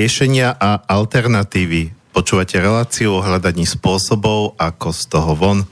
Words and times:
riešenia 0.00 0.56
a 0.56 0.80
alternatívy. 0.88 1.92
Počúvate 2.16 2.56
reláciu 2.56 3.20
o 3.20 3.24
hľadaní 3.24 3.68
spôsobov, 3.68 4.56
ako 4.56 4.96
z 4.96 5.02
toho 5.12 5.32
von. 5.36 5.60
E, 5.60 5.66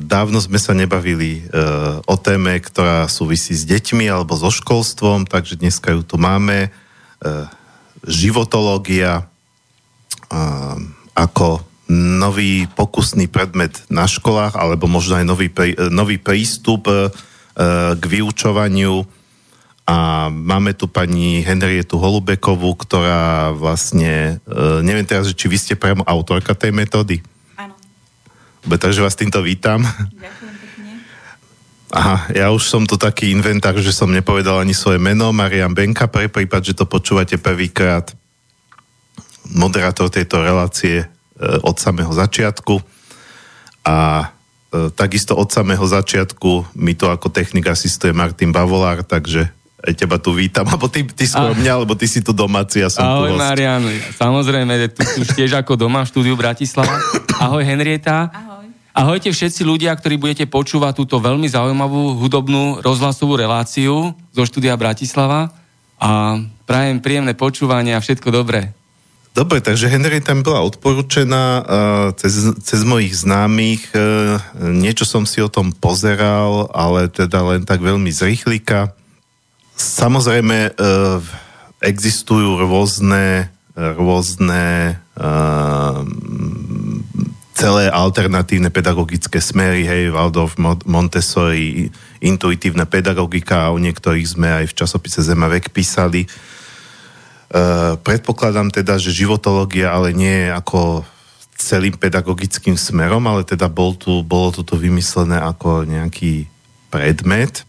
dávno 0.00 0.40
sme 0.40 0.56
sa 0.56 0.72
nebavili 0.72 1.44
e, 1.44 1.60
o 2.08 2.16
téme, 2.16 2.56
ktorá 2.56 3.04
súvisí 3.04 3.52
s 3.52 3.68
deťmi 3.68 4.08
alebo 4.08 4.32
so 4.40 4.48
školstvom, 4.48 5.28
takže 5.28 5.60
dneska 5.60 5.92
ju 5.92 6.00
tu 6.00 6.16
máme. 6.16 6.58
E, 6.64 6.68
životológia 8.08 9.28
ako 11.12 11.60
nový 11.92 12.68
pokusný 12.72 13.28
predmet 13.28 13.76
na 13.92 14.08
školách, 14.08 14.56
alebo 14.56 14.88
možno 14.88 15.20
aj 15.20 15.24
nový, 15.24 15.48
nový 15.88 16.20
prístup 16.20 16.84
k 17.96 18.02
vyučovaniu 18.04 19.08
máme 20.32 20.72
tu 20.72 20.88
pani 20.88 21.44
Henrietu 21.44 22.00
Holubekovú, 22.00 22.72
ktorá 22.78 23.52
vlastne, 23.52 24.40
e, 24.46 24.80
neviem 24.80 25.04
teraz, 25.04 25.28
či 25.34 25.46
vy 25.50 25.58
ste 25.60 25.74
priamo 25.76 26.06
autorka 26.06 26.56
tej 26.56 26.72
metódy. 26.72 27.20
Áno. 27.58 27.76
Takže 28.64 29.04
vás 29.04 29.18
týmto 29.18 29.44
vítam. 29.44 29.84
Ďakujem 29.84 30.54
pekne. 30.62 30.90
Aha, 31.92 32.30
ja 32.32 32.46
už 32.54 32.64
som 32.64 32.88
tu 32.88 32.96
taký 32.96 33.34
inventár, 33.34 33.76
že 33.80 33.92
som 33.92 34.08
nepovedal 34.08 34.64
ani 34.64 34.72
svoje 34.72 34.96
meno. 34.96 35.34
Marian 35.34 35.76
Benka, 35.76 36.08
pre 36.08 36.32
prípad, 36.32 36.72
že 36.72 36.78
to 36.78 36.88
počúvate 36.88 37.36
prvýkrát. 37.36 38.14
Moderátor 39.52 40.08
tejto 40.08 40.40
relácie 40.40 41.04
e, 41.04 41.06
od 41.60 41.76
samého 41.76 42.14
začiatku. 42.14 42.80
A 43.84 44.30
e, 44.72 44.88
takisto 44.96 45.36
od 45.36 45.52
samého 45.52 45.84
začiatku 45.84 46.78
mi 46.78 46.96
to 46.96 47.12
ako 47.12 47.28
technik 47.28 47.68
asistuje 47.68 48.16
Martin 48.16 48.54
Bavolár, 48.54 49.04
takže 49.04 49.57
aj 49.78 49.94
teba 49.94 50.18
tu 50.18 50.34
vítam, 50.34 50.66
alebo 50.70 50.90
ty, 50.90 51.06
ty 51.06 51.24
skôr 51.24 51.54
mňa, 51.54 51.72
alebo 51.82 51.94
ty 51.94 52.10
si 52.10 52.18
tu 52.24 52.34
domáci, 52.34 52.82
ja 52.82 52.90
som 52.90 53.06
Ahoj, 53.06 53.30
tu 53.30 53.38
host. 53.38 53.42
Marian, 53.42 53.82
samozrejme, 54.18 54.72
tu 54.90 55.02
už 55.22 55.28
tiež 55.38 55.54
ako 55.62 55.78
doma 55.78 56.02
v 56.02 56.10
štúdiu 56.10 56.34
Bratislava. 56.34 56.98
Ahoj 57.38 57.62
Henrieta. 57.62 58.30
Ahoj. 58.34 58.66
Ahojte 58.98 59.30
všetci 59.30 59.62
ľudia, 59.62 59.94
ktorí 59.94 60.18
budete 60.18 60.50
počúvať 60.50 60.98
túto 60.98 61.22
veľmi 61.22 61.46
zaujímavú 61.46 62.18
hudobnú 62.18 62.82
rozhlasovú 62.82 63.38
reláciu 63.38 64.10
zo 64.34 64.42
štúdia 64.42 64.74
Bratislava 64.74 65.54
a 66.02 66.42
prajem 66.66 66.98
príjemné 66.98 67.38
počúvanie 67.38 67.94
a 67.94 68.02
všetko 68.02 68.34
dobré. 68.34 68.74
Dobre, 69.38 69.62
takže 69.62 69.86
Henrieta 69.86 70.34
mi 70.34 70.42
bola 70.42 70.66
odporúčená 70.66 71.44
uh, 71.62 71.62
cez, 72.18 72.58
cez 72.58 72.82
mojich 72.82 73.22
známych. 73.22 73.94
Uh, 73.94 74.42
niečo 74.58 75.06
som 75.06 75.22
si 75.22 75.38
o 75.38 75.46
tom 75.46 75.70
pozeral, 75.70 76.66
ale 76.74 77.06
teda 77.06 77.46
len 77.46 77.62
tak 77.62 77.78
veľmi 77.78 78.10
zrýchlika. 78.10 78.97
Samozrejme, 79.78 80.58
e, 80.68 80.70
existujú 81.86 82.58
rôzne, 82.66 83.46
rôzne 83.78 84.98
e, 85.14 85.22
celé 87.58 87.90
alternatívne 87.90 88.70
pedagogické 88.70 89.42
smery, 89.42 89.82
hej, 89.82 90.14
Waldorf, 90.14 90.54
Montessori, 90.86 91.90
intuitívna 92.22 92.86
pedagogika, 92.86 93.74
o 93.74 93.82
niektorých 93.82 94.28
sme 94.30 94.48
aj 94.62 94.64
v 94.70 94.76
časopise 94.78 95.26
Zemavek 95.26 95.74
písali. 95.74 96.30
Uh, 97.48 97.98
predpokladám 98.06 98.70
teda, 98.70 99.00
že 99.00 99.10
životológia 99.10 99.90
ale 99.90 100.14
nie 100.14 100.46
je 100.46 100.48
ako 100.54 101.02
celým 101.58 101.98
pedagogickým 101.98 102.78
smerom, 102.78 103.26
ale 103.26 103.42
teda 103.42 103.66
bol 103.66 103.98
tu, 103.98 104.22
bolo 104.22 104.54
tu 104.54 104.62
vymyslené 104.62 105.42
ako 105.42 105.82
nejaký 105.82 106.46
predmet, 106.94 107.66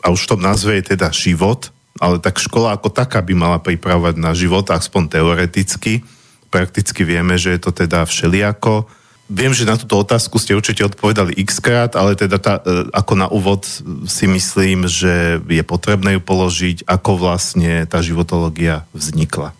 a 0.00 0.08
už 0.08 0.26
v 0.26 0.30
tom 0.36 0.40
názve 0.40 0.80
je 0.80 0.96
teda 0.96 1.12
život, 1.12 1.68
ale 2.00 2.16
tak 2.16 2.40
škola 2.40 2.76
ako 2.76 2.88
taká 2.88 3.20
by 3.20 3.34
mala 3.36 3.58
pripravovať 3.60 4.16
na 4.16 4.32
život, 4.32 4.64
aspoň 4.72 5.20
teoreticky. 5.20 6.00
Prakticky 6.48 7.04
vieme, 7.04 7.36
že 7.36 7.54
je 7.54 7.60
to 7.60 7.70
teda 7.70 8.08
všeliako. 8.08 8.88
Viem, 9.30 9.54
že 9.54 9.68
na 9.68 9.78
túto 9.78 9.94
otázku 9.94 10.42
ste 10.42 10.58
určite 10.58 10.82
odpovedali 10.82 11.38
x 11.38 11.62
krát, 11.62 11.94
ale 11.94 12.18
teda 12.18 12.42
tá, 12.42 12.58
e, 12.58 12.90
ako 12.90 13.12
na 13.14 13.30
úvod 13.30 13.62
si 14.10 14.26
myslím, 14.26 14.90
že 14.90 15.38
je 15.46 15.62
potrebné 15.62 16.18
ju 16.18 16.20
položiť, 16.24 16.82
ako 16.82 17.14
vlastne 17.14 17.86
tá 17.86 18.02
životológia 18.02 18.82
vznikla. 18.90 19.54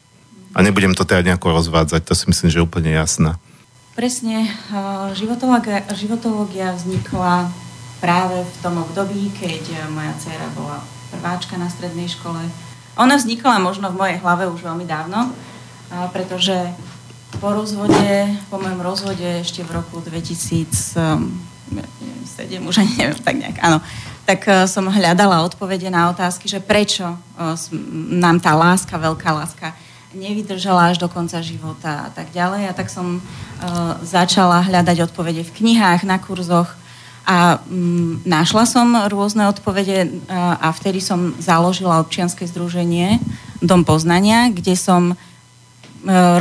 A 0.51 0.59
nebudem 0.67 0.99
to 0.99 1.07
teda 1.07 1.23
nejako 1.23 1.55
rozvádzať, 1.63 2.03
to 2.03 2.19
si 2.19 2.27
myslím, 2.27 2.51
že 2.51 2.59
je 2.59 2.67
úplne 2.67 2.91
jasná. 2.91 3.39
Presne. 3.95 4.51
E, 4.51 4.75
životológia, 5.15 5.87
životológia 5.95 6.75
vznikla 6.75 7.55
práve 8.01 8.43
v 8.43 8.57
tom 8.65 8.81
období, 8.81 9.31
keď 9.37 9.63
eh, 9.77 9.81
moja 9.93 10.11
dcera 10.17 10.49
bola 10.57 10.81
prváčka 11.13 11.61
na 11.61 11.69
strednej 11.69 12.09
škole. 12.09 12.41
Ona 12.99 13.15
vznikla 13.21 13.63
možno 13.63 13.93
v 13.93 14.01
mojej 14.01 14.17
hlave 14.19 14.51
už 14.51 14.67
veľmi 14.67 14.87
dávno, 14.87 15.31
pretože 16.15 16.55
po 17.39 17.51
rozvode, 17.55 18.31
po 18.51 18.59
mojom 18.63 18.81
rozvode 18.83 19.43
ešte 19.43 19.63
v 19.63 19.75
roku 19.75 19.99
2007, 20.03 20.99
už 22.63 22.77
ani 22.79 22.93
neviem, 22.99 23.19
tak 23.19 23.37
nejak, 23.39 23.59
áno, 23.63 23.79
tak 24.27 24.41
eh, 24.49 24.67
som 24.67 24.89
hľadala 24.89 25.43
odpovede 25.47 25.91
na 25.91 26.11
otázky, 26.11 26.47
že 26.47 26.63
prečo 26.63 27.15
eh, 27.15 27.55
nám 28.17 28.41
tá 28.41 28.57
láska, 28.57 28.97
veľká 28.99 29.31
láska, 29.35 29.75
nevydržala 30.11 30.91
až 30.91 30.99
do 30.99 31.07
konca 31.07 31.39
života 31.39 32.07
a 32.07 32.11
tak 32.11 32.35
ďalej. 32.35 32.67
A 32.67 32.75
tak 32.75 32.91
som 32.91 33.23
začala 34.03 34.59
hľadať 34.67 35.07
odpovede 35.07 35.47
v 35.47 35.55
knihách, 35.55 36.03
na 36.03 36.19
kurzoch, 36.19 36.80
a 37.31 37.63
mm, 37.63 38.27
našla 38.27 38.67
som 38.67 38.91
rôzne 39.07 39.47
odpovede 39.47 40.27
a, 40.27 40.59
a 40.59 40.69
vtedy 40.75 40.99
som 40.99 41.31
založila 41.39 42.03
občianske 42.03 42.43
združenie 42.43 43.23
Dom 43.63 43.87
poznania, 43.87 44.51
kde 44.51 44.75
som 44.75 45.15
e, 45.15 45.17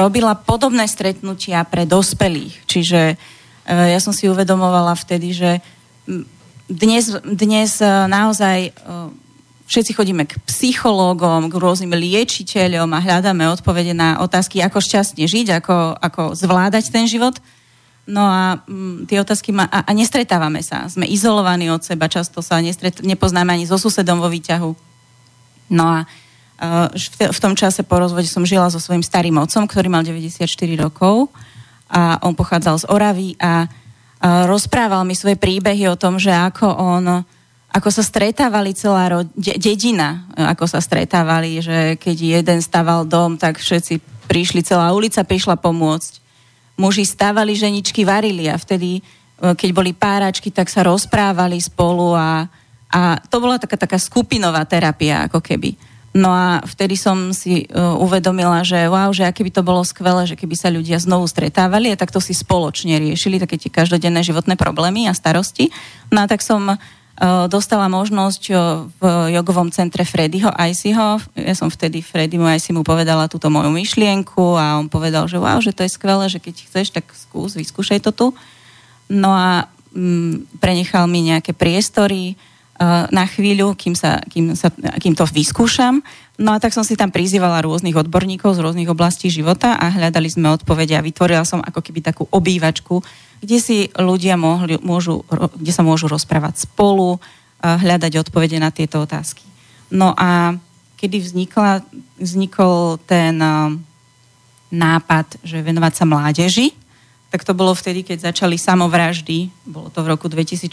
robila 0.01 0.33
podobné 0.33 0.89
stretnutia 0.89 1.61
pre 1.61 1.85
dospelých. 1.85 2.65
Čiže 2.65 3.01
e, 3.13 3.15
ja 3.69 4.01
som 4.01 4.09
si 4.09 4.25
uvedomovala 4.25 4.97
vtedy, 4.97 5.29
že 5.29 5.61
dnes, 6.65 7.13
dnes 7.21 7.77
e, 7.77 8.09
naozaj 8.09 8.57
e, 8.65 8.71
všetci 9.69 9.93
chodíme 9.93 10.25
k 10.25 10.41
psychológom, 10.49 11.53
k 11.53 11.59
rôznym 11.61 11.93
liečiteľom 11.93 12.89
a 12.97 13.03
hľadáme 13.05 13.45
odpovede 13.53 13.93
na 13.93 14.25
otázky, 14.25 14.57
ako 14.65 14.81
šťastne 14.81 15.21
žiť, 15.21 15.61
ako, 15.61 16.01
ako 16.01 16.21
zvládať 16.33 16.89
ten 16.89 17.05
život. 17.05 17.37
No 18.09 18.25
a 18.25 18.65
m, 18.65 19.05
mm, 19.05 19.05
tie 19.05 19.21
otázky 19.21 19.53
ma, 19.53 19.69
a, 19.69 19.85
a 19.85 19.91
nestretávame 19.93 20.65
sa. 20.65 20.89
Sme 20.89 21.05
izolovaní 21.05 21.69
od 21.69 21.85
seba, 21.85 22.09
často 22.09 22.41
sa 22.41 22.57
nestret, 22.57 23.05
nepoznáme 23.05 23.53
ani 23.53 23.69
so 23.69 23.77
susedom 23.77 24.17
vo 24.17 24.33
výťahu. 24.33 24.73
No 25.69 25.85
a 25.85 25.97
uh, 26.09 26.89
v, 26.89 27.29
v 27.29 27.39
tom 27.39 27.53
čase 27.53 27.85
po 27.85 28.01
rozvode 28.01 28.25
som 28.25 28.41
žila 28.41 28.73
so 28.73 28.81
svojím 28.81 29.05
starým 29.05 29.37
otcom, 29.37 29.69
ktorý 29.69 29.93
mal 29.93 30.01
94 30.01 30.49
rokov 30.81 31.29
a 31.85 32.17
on 32.25 32.33
pochádzal 32.33 32.81
z 32.81 32.85
Oravy 32.89 33.29
a 33.37 33.69
uh, 33.69 34.49
rozprával 34.49 35.05
mi 35.05 35.13
svoje 35.13 35.37
príbehy 35.37 35.85
o 35.85 35.99
tom, 35.99 36.17
že 36.17 36.33
ako 36.33 36.65
on 36.65 37.05
ako 37.69 37.93
sa 37.93 38.01
stretávali 38.01 38.73
celá 38.73 39.13
ro- 39.13 39.29
de- 39.37 39.61
dedina, 39.61 40.25
ako 40.33 40.65
sa 40.65 40.81
stretávali, 40.81 41.61
že 41.61 42.01
keď 42.01 42.41
jeden 42.41 42.59
staval 42.65 43.05
dom, 43.05 43.37
tak 43.37 43.61
všetci 43.61 44.25
prišli, 44.25 44.65
celá 44.65 44.89
ulica 44.89 45.21
prišla 45.21 45.53
pomôcť 45.61 46.18
muži 46.79 47.03
stávali, 47.03 47.59
ženičky 47.59 48.07
varili 48.07 48.47
a 48.47 48.55
vtedy, 48.55 48.97
e, 48.97 49.01
keď 49.53 49.69
boli 49.75 49.91
páračky, 49.91 50.47
tak 50.49 50.71
sa 50.71 50.87
rozprávali 50.87 51.59
spolu 51.59 52.15
a, 52.15 52.47
a 52.87 53.19
to 53.27 53.43
bola 53.43 53.59
taká, 53.59 53.75
taká 53.75 53.99
skupinová 53.99 54.63
terapia, 54.63 55.27
ako 55.27 55.43
keby. 55.43 55.75
No 56.09 56.33
a 56.33 56.65
vtedy 56.65 56.97
som 56.97 57.29
si 57.37 57.69
uh, 57.69 57.93
uvedomila, 58.01 58.65
že 58.65 58.89
wow, 58.89 59.13
že 59.13 59.29
aké 59.29 59.45
by 59.45 59.53
to 59.53 59.61
bolo 59.61 59.85
skvelé, 59.85 60.25
že 60.25 60.33
keby 60.33 60.57
sa 60.57 60.73
ľudia 60.73 60.97
znovu 60.97 61.29
stretávali 61.29 61.93
a 61.93 61.99
takto 62.01 62.17
si 62.17 62.33
spoločne 62.33 62.97
riešili 62.97 63.37
také 63.37 63.61
tie 63.61 63.69
každodenné 63.69 64.25
životné 64.25 64.57
problémy 64.57 65.05
a 65.05 65.13
starosti. 65.13 65.69
No 66.09 66.25
a 66.25 66.27
tak 66.27 66.41
som 66.41 66.81
dostala 67.51 67.91
možnosť 67.91 68.43
uh, 68.49 68.87
v 68.95 69.03
jogovom 69.35 69.67
centre 69.75 70.07
Freddyho 70.07 70.55
Icyho. 70.55 71.19
Ja 71.35 71.55
som 71.55 71.67
vtedy 71.67 71.99
Freddymu 71.99 72.47
Icy 72.55 72.71
mu 72.71 72.87
povedala 72.87 73.27
túto 73.27 73.51
moju 73.51 73.67
myšlienku 73.69 74.55
a 74.55 74.79
on 74.79 74.87
povedal, 74.87 75.27
že 75.27 75.35
wow, 75.35 75.59
že 75.59 75.75
to 75.75 75.83
je 75.83 75.91
skvelé, 75.91 76.31
že 76.31 76.39
keď 76.39 76.55
chceš, 76.63 76.95
tak 76.95 77.11
skús, 77.11 77.59
vyskúšaj 77.59 77.99
to 78.07 78.11
tu. 78.15 78.27
No 79.11 79.35
a 79.35 79.67
um, 79.91 80.47
prenechal 80.63 81.11
mi 81.11 81.27
nejaké 81.27 81.51
priestory, 81.51 82.39
na 83.11 83.27
chvíľu, 83.27 83.75
kým, 83.75 83.91
sa, 83.91 84.23
kým, 84.23 84.55
sa, 84.55 84.71
kým 84.71 85.11
to 85.11 85.27
vyskúšam. 85.27 85.99
No 86.39 86.55
a 86.55 86.57
tak 86.63 86.71
som 86.71 86.87
si 86.87 86.95
tam 86.95 87.11
prizývala 87.11 87.59
rôznych 87.59 87.99
odborníkov 87.99 88.55
z 88.55 88.63
rôznych 88.63 88.87
oblastí 88.87 89.27
života 89.27 89.75
a 89.75 89.91
hľadali 89.91 90.31
sme 90.31 90.55
odpovede 90.55 90.95
a 90.95 91.03
vytvorila 91.03 91.43
som 91.43 91.59
ako 91.59 91.83
keby 91.83 91.99
takú 91.99 92.31
obývačku, 92.31 93.03
kde 93.43 93.57
si 93.59 93.91
ľudia 93.91 94.39
mohli, 94.39 94.79
môžu, 94.79 95.27
kde 95.29 95.75
sa 95.75 95.83
môžu 95.83 96.07
rozprávať 96.07 96.63
spolu, 96.63 97.19
hľadať 97.59 98.23
odpovede 98.23 98.55
na 98.55 98.71
tieto 98.71 99.03
otázky. 99.03 99.43
No 99.91 100.15
a 100.15 100.55
kedy 100.95 101.19
vznikla, 101.19 101.83
vznikol 102.15 103.03
ten 103.03 103.35
nápad, 104.71 105.43
že 105.43 105.59
venovať 105.59 105.93
sa 105.95 106.05
mládeži, 106.07 106.71
tak 107.35 107.43
to 107.43 107.51
bolo 107.51 107.75
vtedy, 107.75 108.07
keď 108.07 108.31
začali 108.31 108.55
samovraždy, 108.55 109.51
bolo 109.67 109.91
to 109.91 109.99
v 110.07 110.11
roku 110.15 110.31
2014, 110.31 110.71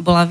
bola 0.00 0.24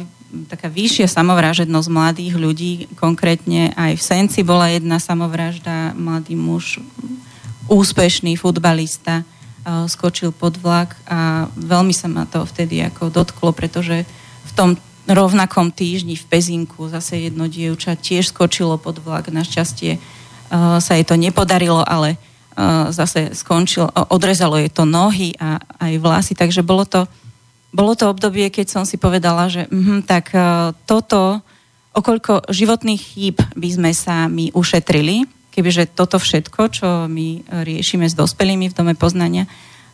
taká 0.45 0.69
vyššia 0.69 1.09
samovražednosť 1.09 1.89
mladých 1.89 2.35
ľudí. 2.37 2.73
Konkrétne 2.97 3.73
aj 3.73 3.97
v 3.97 4.05
Senci 4.05 4.45
bola 4.45 4.69
jedna 4.69 5.01
samovražda, 5.01 5.97
mladý 5.97 6.37
muž, 6.37 6.77
úspešný 7.69 8.37
futbalista, 8.37 9.25
skočil 9.85 10.33
pod 10.33 10.57
vlak 10.57 10.97
a 11.05 11.45
veľmi 11.53 11.93
sa 11.93 12.09
ma 12.09 12.25
to 12.25 12.41
vtedy 12.45 12.81
ako 12.81 13.13
dotklo, 13.13 13.53
pretože 13.53 14.07
v 14.45 14.51
tom 14.57 14.69
rovnakom 15.09 15.73
týždni 15.73 16.17
v 16.17 16.25
Pezinku 16.25 16.89
zase 16.89 17.29
jedno 17.29 17.49
dievča 17.49 17.97
tiež 17.97 18.29
skočilo 18.29 18.77
pod 18.77 19.01
vlak. 19.01 19.29
Našťastie 19.29 19.97
sa 20.53 20.91
jej 20.93 21.05
to 21.05 21.17
nepodarilo, 21.17 21.81
ale 21.85 22.17
zase 22.89 23.37
skončil, 23.37 23.89
odrezalo 24.09 24.57
jej 24.57 24.69
to 24.73 24.85
nohy 24.85 25.33
a 25.37 25.61
aj 25.77 25.93
vlasy, 26.01 26.33
takže 26.33 26.65
bolo 26.65 26.85
to, 26.85 27.05
bolo 27.69 27.93
to 27.93 28.09
obdobie, 28.09 28.49
keď 28.49 28.67
som 28.69 28.83
si 28.83 28.97
povedala, 28.97 29.45
že 29.49 29.69
mh, 29.69 30.05
tak 30.09 30.33
toto, 30.89 31.41
okoľko 31.93 32.49
životných 32.49 33.01
chýb 33.01 33.37
by 33.53 33.69
sme 33.69 33.91
sa 33.93 34.25
my 34.25 34.49
ušetrili, 34.53 35.29
kebyže 35.53 35.91
toto 35.93 36.17
všetko, 36.17 36.61
čo 36.71 36.87
my 37.11 37.43
riešime 37.65 38.07
s 38.07 38.15
dospelými 38.17 38.71
v 38.71 38.75
Dome 38.77 38.93
poznania, 38.95 39.49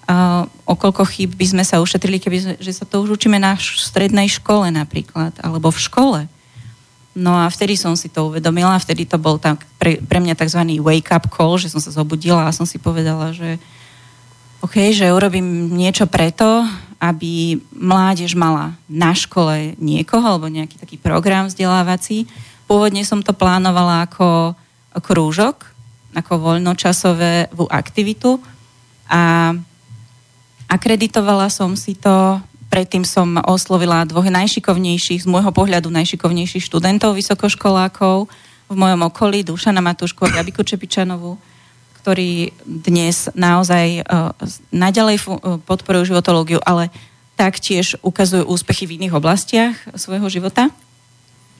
uh, 0.06 0.46
okoľko 0.70 1.04
chýb 1.10 1.34
by 1.34 1.46
sme 1.50 1.64
sa 1.66 1.82
ušetrili, 1.82 2.22
keby 2.22 2.62
že 2.62 2.72
sa 2.72 2.86
to 2.86 3.02
už 3.02 3.18
učíme 3.18 3.42
na 3.42 3.58
strednej 3.58 4.30
škole 4.30 4.70
napríklad, 4.70 5.34
alebo 5.42 5.74
v 5.74 5.80
škole. 5.82 6.22
No 7.16 7.32
a 7.32 7.48
vtedy 7.48 7.80
som 7.80 7.96
si 7.96 8.12
to 8.12 8.28
uvedomila, 8.28 8.76
vtedy 8.76 9.08
to 9.08 9.16
bol 9.16 9.40
tak 9.40 9.64
pre, 9.80 10.04
pre 10.04 10.20
mňa 10.20 10.36
tzv. 10.36 10.62
wake-up 10.84 11.32
call, 11.32 11.56
že 11.56 11.72
som 11.72 11.80
sa 11.80 11.96
zobudila 11.96 12.46
a 12.46 12.56
som 12.56 12.68
si 12.68 12.76
povedala, 12.76 13.32
že 13.32 13.56
OK, 14.60 14.92
že 14.92 15.16
urobím 15.16 15.72
niečo 15.72 16.12
preto, 16.12 16.68
aby 17.00 17.60
mládež 17.76 18.36
mala 18.36 18.76
na 18.88 19.12
škole 19.12 19.76
niekoho 19.78 20.24
alebo 20.24 20.48
nejaký 20.48 20.80
taký 20.80 20.98
program 21.00 21.48
vzdelávací. 21.48 22.26
Pôvodne 22.66 23.06
som 23.06 23.22
to 23.22 23.36
plánovala 23.36 24.10
ako 24.10 24.58
krúžok, 25.04 25.70
ako 26.16 26.40
voľnočasovú 26.40 27.68
aktivitu 27.68 28.40
a 29.12 29.54
akreditovala 30.72 31.52
som 31.52 31.76
si 31.76 31.94
to, 31.94 32.40
predtým 32.72 33.06
som 33.06 33.38
oslovila 33.46 34.08
dvoch 34.08 34.26
najšikovnejších, 34.26 35.24
z 35.24 35.28
môjho 35.30 35.52
pohľadu 35.54 35.92
najšikovnejších 35.94 36.66
študentov, 36.66 37.14
vysokoškolákov 37.20 38.32
v 38.66 38.76
mojom 38.76 39.02
okolí, 39.06 39.46
Dušana 39.46 39.84
Matušku 39.84 40.26
a 40.26 40.34
Gabiku 40.42 40.66
Čepičanovú, 40.66 41.38
ktorí 42.06 42.54
dnes 42.62 43.34
naozaj 43.34 44.06
uh, 44.06 44.30
naďalej 44.70 45.26
uh, 45.26 45.58
podporujú 45.66 46.14
životológiu, 46.14 46.62
ale 46.62 46.94
taktiež 47.34 47.98
ukazujú 48.06 48.46
úspechy 48.46 48.86
v 48.86 49.02
iných 49.02 49.18
oblastiach 49.18 49.74
svojho 49.98 50.30
života. 50.30 50.70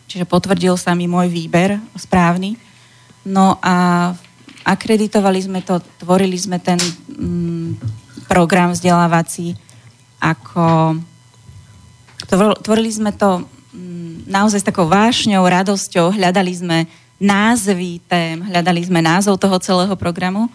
Čiže 0.06 0.30
potvrdil 0.30 0.78
sa 0.78 0.94
mi 0.94 1.10
môj 1.10 1.34
výber 1.34 1.82
správny. 1.98 2.62
No 3.26 3.58
a 3.58 4.14
akreditovali 4.62 5.42
sme 5.42 5.66
to, 5.66 5.82
tvorili 5.98 6.38
sme 6.38 6.62
ten 6.62 6.78
mm, 6.78 7.82
program 8.30 8.70
vzdelávací 8.78 9.58
ako... 10.22 10.94
Tvorili 12.62 12.94
sme 12.94 13.10
to 13.18 13.42
mm, 13.74 14.30
naozaj 14.30 14.62
s 14.62 14.70
takou 14.70 14.86
vášňou, 14.86 15.42
radosťou, 15.42 16.14
hľadali 16.14 16.54
sme 16.54 16.78
názvy 17.22 18.04
tém, 18.06 18.44
hľadali 18.44 18.84
sme 18.84 19.00
názov 19.00 19.40
toho 19.40 19.56
celého 19.60 19.96
programu. 19.96 20.52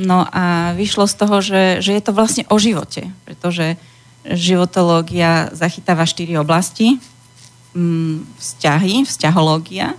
No 0.00 0.24
a 0.32 0.72
vyšlo 0.72 1.04
z 1.06 1.14
toho, 1.14 1.36
že, 1.44 1.84
že 1.84 1.92
je 1.94 2.02
to 2.02 2.16
vlastne 2.16 2.44
o 2.48 2.56
živote, 2.56 3.12
pretože 3.28 3.76
životológia 4.24 5.52
zachytáva 5.52 6.08
štyri 6.08 6.38
oblasti. 6.38 6.96
Mm, 7.76 8.24
vzťahy, 8.36 9.04
vzťahológia, 9.08 9.96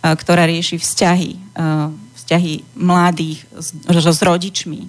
ktorá 0.00 0.48
rieši 0.48 0.80
vzťahy, 0.80 1.36
vzťahy 2.16 2.52
mladých 2.72 3.44
s, 3.52 3.76
s 3.92 4.20
rodičmi, 4.24 4.80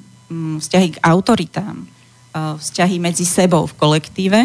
vzťahy 0.64 0.88
k 0.96 1.02
autoritám, 1.04 1.84
vzťahy 2.32 2.96
medzi 3.04 3.28
sebou 3.28 3.68
v 3.68 3.76
kolektíve, 3.76 4.40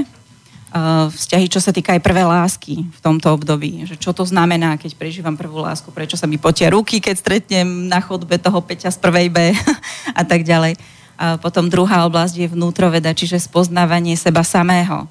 vzťahy, 1.09 1.47
čo 1.49 1.61
sa 1.63 1.73
týka 1.73 1.97
aj 1.97 2.05
prvé 2.05 2.23
lásky 2.27 2.85
v 2.85 3.01
tomto 3.01 3.33
období. 3.33 3.89
Že 3.89 3.97
čo 3.97 4.11
to 4.13 4.29
znamená, 4.29 4.77
keď 4.77 4.93
prežívam 4.99 5.39
prvú 5.39 5.65
lásku, 5.65 5.89
prečo 5.89 6.21
sa 6.21 6.29
mi 6.29 6.37
potia 6.37 6.69
ruky, 6.69 7.01
keď 7.01 7.15
stretnem 7.17 7.89
na 7.89 8.03
chodbe 8.05 8.37
toho 8.37 8.61
Peťa 8.61 8.93
z 8.93 8.99
prvej 9.01 9.29
B 9.33 9.39
a 10.21 10.23
tak 10.23 10.45
ďalej. 10.45 10.77
A 11.17 11.41
potom 11.41 11.73
druhá 11.73 12.05
oblasť 12.05 12.35
je 12.37 12.53
vnútroveda, 12.53 13.17
čiže 13.17 13.41
spoznávanie 13.41 14.21
seba 14.21 14.45
samého. 14.45 15.09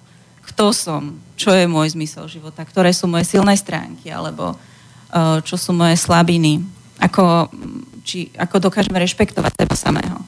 Kto 0.53 0.69
som? 0.69 1.17
Čo 1.33 1.49
je 1.51 1.65
môj 1.65 1.97
zmysel 1.97 2.29
života? 2.29 2.61
Ktoré 2.61 2.93
sú 2.93 3.09
moje 3.09 3.25
silné 3.25 3.57
stránky? 3.57 4.13
Alebo 4.13 4.53
Eh, 5.15 5.39
čo 5.47 5.55
sú 5.55 5.71
moje 5.71 5.95
slabiny, 5.95 6.59
ako, 6.99 7.47
či, 8.03 8.35
ako 8.35 8.67
dokážeme 8.67 8.99
rešpektovať 8.99 9.55
seba 9.55 9.75
samého. 9.79 10.19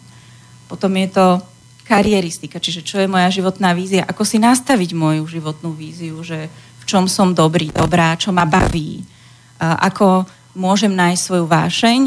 Potom 0.71 0.95
je 0.95 1.11
to 1.11 1.43
karieristika, 1.87 2.59
čiže 2.59 2.83
čo 2.83 2.99
je 2.99 3.07
moja 3.07 3.31
životná 3.31 3.71
vízia, 3.71 4.03
ako 4.03 4.27
si 4.27 4.37
nastaviť 4.37 4.91
moju 4.91 5.23
životnú 5.23 5.71
víziu, 5.71 6.19
že 6.19 6.51
v 6.51 6.83
čom 6.83 7.07
som 7.07 7.31
dobrý, 7.31 7.71
dobrá, 7.71 8.19
čo 8.19 8.35
ma 8.35 8.43
baví, 8.43 9.07
ako 9.57 10.27
môžem 10.53 10.91
nájsť 10.91 11.21
svoju 11.23 11.45
vášeň? 11.47 12.01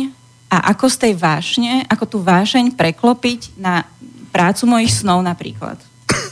A 0.50 0.74
ako 0.74 0.86
z 0.90 0.96
tej 0.98 1.12
vášne, 1.14 1.86
ako 1.86 2.04
tú 2.04 2.18
vášeň 2.20 2.74
preklopiť 2.74 3.54
na 3.54 3.86
prácu 4.34 4.66
mojich 4.66 4.92
snov 4.92 5.24
napríklad. 5.24 5.80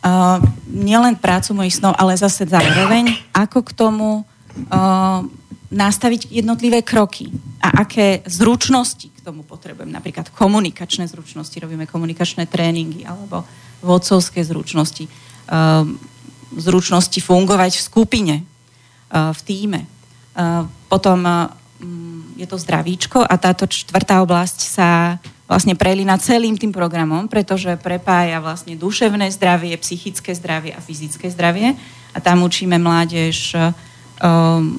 Uh, 0.00 0.40
nielen 0.64 1.12
prácu 1.12 1.52
mojich 1.52 1.76
snov, 1.76 1.92
ale 2.00 2.16
zase 2.16 2.48
zároveň, 2.48 3.20
ako 3.36 3.60
k 3.60 3.70
tomu 3.76 4.24
uh, 4.72 5.20
nastaviť 5.70 6.34
jednotlivé 6.34 6.82
kroky 6.82 7.30
a 7.62 7.86
aké 7.86 8.26
zručnosti 8.26 9.06
k 9.06 9.20
tomu 9.22 9.46
potrebujem. 9.46 9.86
Napríklad 9.86 10.34
komunikačné 10.34 11.06
zručnosti, 11.06 11.54
robíme 11.62 11.86
komunikačné 11.86 12.50
tréningy 12.50 13.06
alebo 13.06 13.46
vodcovské 13.78 14.42
zručnosti, 14.42 15.06
uh, 15.06 15.86
zručnosti 16.58 17.22
fungovať 17.22 17.78
v 17.78 17.86
skupine, 17.86 18.34
uh, 18.42 19.30
v 19.30 19.40
týme. 19.46 19.80
Uh, 20.34 20.66
potom 20.90 21.22
uh, 21.22 21.46
je 22.34 22.46
to 22.50 22.58
zdravíčko 22.58 23.22
a 23.22 23.34
táto 23.38 23.70
štvrtá 23.70 24.26
oblasť 24.26 24.58
sa 24.66 25.20
vlastne 25.46 25.78
prelína 25.78 26.18
celým 26.18 26.58
tým 26.58 26.74
programom, 26.74 27.30
pretože 27.30 27.78
prepája 27.78 28.42
vlastne 28.42 28.74
duševné 28.74 29.30
zdravie, 29.34 29.74
psychické 29.82 30.34
zdravie 30.34 30.74
a 30.74 30.80
fyzické 30.82 31.30
zdravie 31.30 31.74
a 32.14 32.18
tam 32.18 32.46
učíme 32.46 32.78
mládež 32.78 33.54
um, 33.58 34.78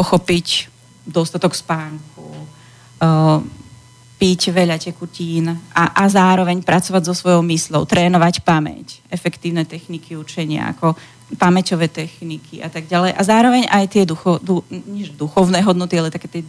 pochopiť 0.00 0.72
dostatok 1.04 1.52
spánku, 1.52 2.24
um, 2.24 3.44
piť 4.16 4.52
veľa 4.52 4.76
tekutín 4.80 5.48
a, 5.52 5.84
a 5.96 6.04
zároveň 6.08 6.60
pracovať 6.64 7.02
so 7.08 7.14
svojou 7.16 7.40
myslou, 7.44 7.84
trénovať 7.84 8.44
pamäť, 8.44 9.00
efektívne 9.12 9.64
techniky 9.64 10.16
učenia, 10.16 10.72
ako 10.72 10.96
pamäťové 11.36 11.88
techniky 11.88 12.60
a 12.64 12.68
tak 12.68 12.88
ďalej. 12.88 13.16
A 13.16 13.20
zároveň 13.24 13.64
aj 13.68 13.84
tie 13.92 14.04
ducho, 14.04 14.40
du, 14.40 14.60
nie 14.68 15.08
duchovné 15.08 15.64
hodnoty, 15.64 15.96
ale 15.96 16.12
také 16.12 16.28
tie 16.28 16.42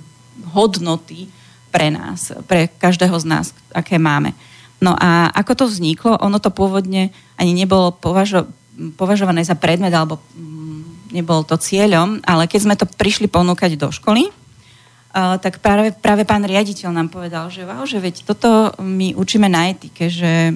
hodnoty 0.52 1.32
pre 1.72 1.88
nás, 1.92 2.36
pre 2.48 2.68
každého 2.68 3.16
z 3.20 3.26
nás, 3.28 3.46
aké 3.72 3.96
máme. 3.96 4.36
No 4.84 4.92
a 5.00 5.32
ako 5.32 5.64
to 5.64 5.66
vzniklo, 5.72 6.20
ono 6.20 6.44
to 6.44 6.52
pôvodne 6.52 7.14
ani 7.40 7.56
nebolo 7.56 7.96
považo, 7.96 8.52
považované 9.00 9.48
za 9.48 9.56
predmet 9.56 9.96
alebo 9.96 10.20
nebol 11.12 11.44
to 11.44 11.60
cieľom, 11.60 12.24
ale 12.24 12.48
keď 12.48 12.60
sme 12.64 12.76
to 12.80 12.88
prišli 12.88 13.28
ponúkať 13.28 13.76
do 13.76 13.92
školy, 13.92 14.32
tak 15.14 15.60
práve, 15.60 15.92
práve 15.92 16.24
pán 16.24 16.48
riaditeľ 16.48 16.96
nám 16.96 17.12
povedal, 17.12 17.52
že 17.52 17.68
wow, 17.68 17.84
že 17.84 18.00
veď 18.00 18.24
toto 18.24 18.72
my 18.80 19.12
učíme 19.20 19.52
na 19.52 19.68
etike, 19.68 20.08
že 20.08 20.56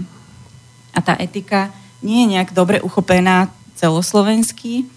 a 0.96 1.00
tá 1.04 1.20
etika 1.20 1.76
nie 2.00 2.24
je 2.24 2.32
nejak 2.40 2.56
dobre 2.56 2.80
uchopená 2.80 3.52
celoslovenský, 3.76 4.88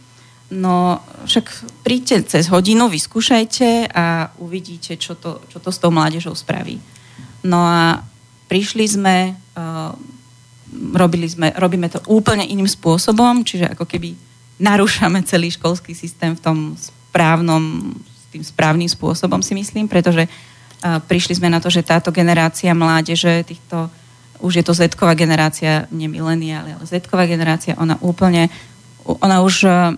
no 0.54 1.02
však 1.26 1.46
príďte 1.82 2.38
cez 2.38 2.46
hodinu, 2.46 2.86
vyskúšajte 2.86 3.90
a 3.90 4.30
uvidíte, 4.38 4.94
čo 4.94 5.18
to, 5.18 5.42
čo 5.50 5.58
to 5.58 5.74
s 5.74 5.82
tou 5.82 5.90
mládežou 5.90 6.38
spraví. 6.38 6.78
No 7.42 7.58
a 7.66 7.98
prišli 8.46 8.86
sme, 8.86 9.34
robili 10.94 11.26
sme, 11.26 11.50
robíme 11.58 11.90
to 11.90 11.98
úplne 12.06 12.46
iným 12.46 12.70
spôsobom, 12.70 13.42
čiže 13.42 13.74
ako 13.74 13.90
keby 13.90 14.27
narúšame 14.58 15.22
celý 15.22 15.54
školský 15.54 15.94
systém 15.94 16.34
v 16.34 16.42
tom 16.42 16.58
správnom, 16.74 17.94
tým 18.28 18.44
správnym 18.44 18.90
spôsobom 18.90 19.40
si 19.40 19.56
myslím, 19.56 19.88
pretože 19.88 20.26
uh, 20.28 21.00
prišli 21.02 21.38
sme 21.38 21.48
na 21.48 21.62
to, 21.62 21.70
že 21.70 21.86
táto 21.86 22.12
generácia 22.12 22.74
mládeže, 22.76 23.46
týchto, 23.46 23.88
už 24.42 24.60
je 24.60 24.64
to 24.66 24.76
z 24.76 24.90
generácia, 25.16 25.86
nie 25.94 26.10
mileniáli, 26.10 26.76
ale 26.76 26.84
z 26.84 27.00
generácia, 27.08 27.78
ona 27.78 27.96
úplne, 28.02 28.52
ona 29.06 29.40
už, 29.40 29.64
uh, 29.64 29.94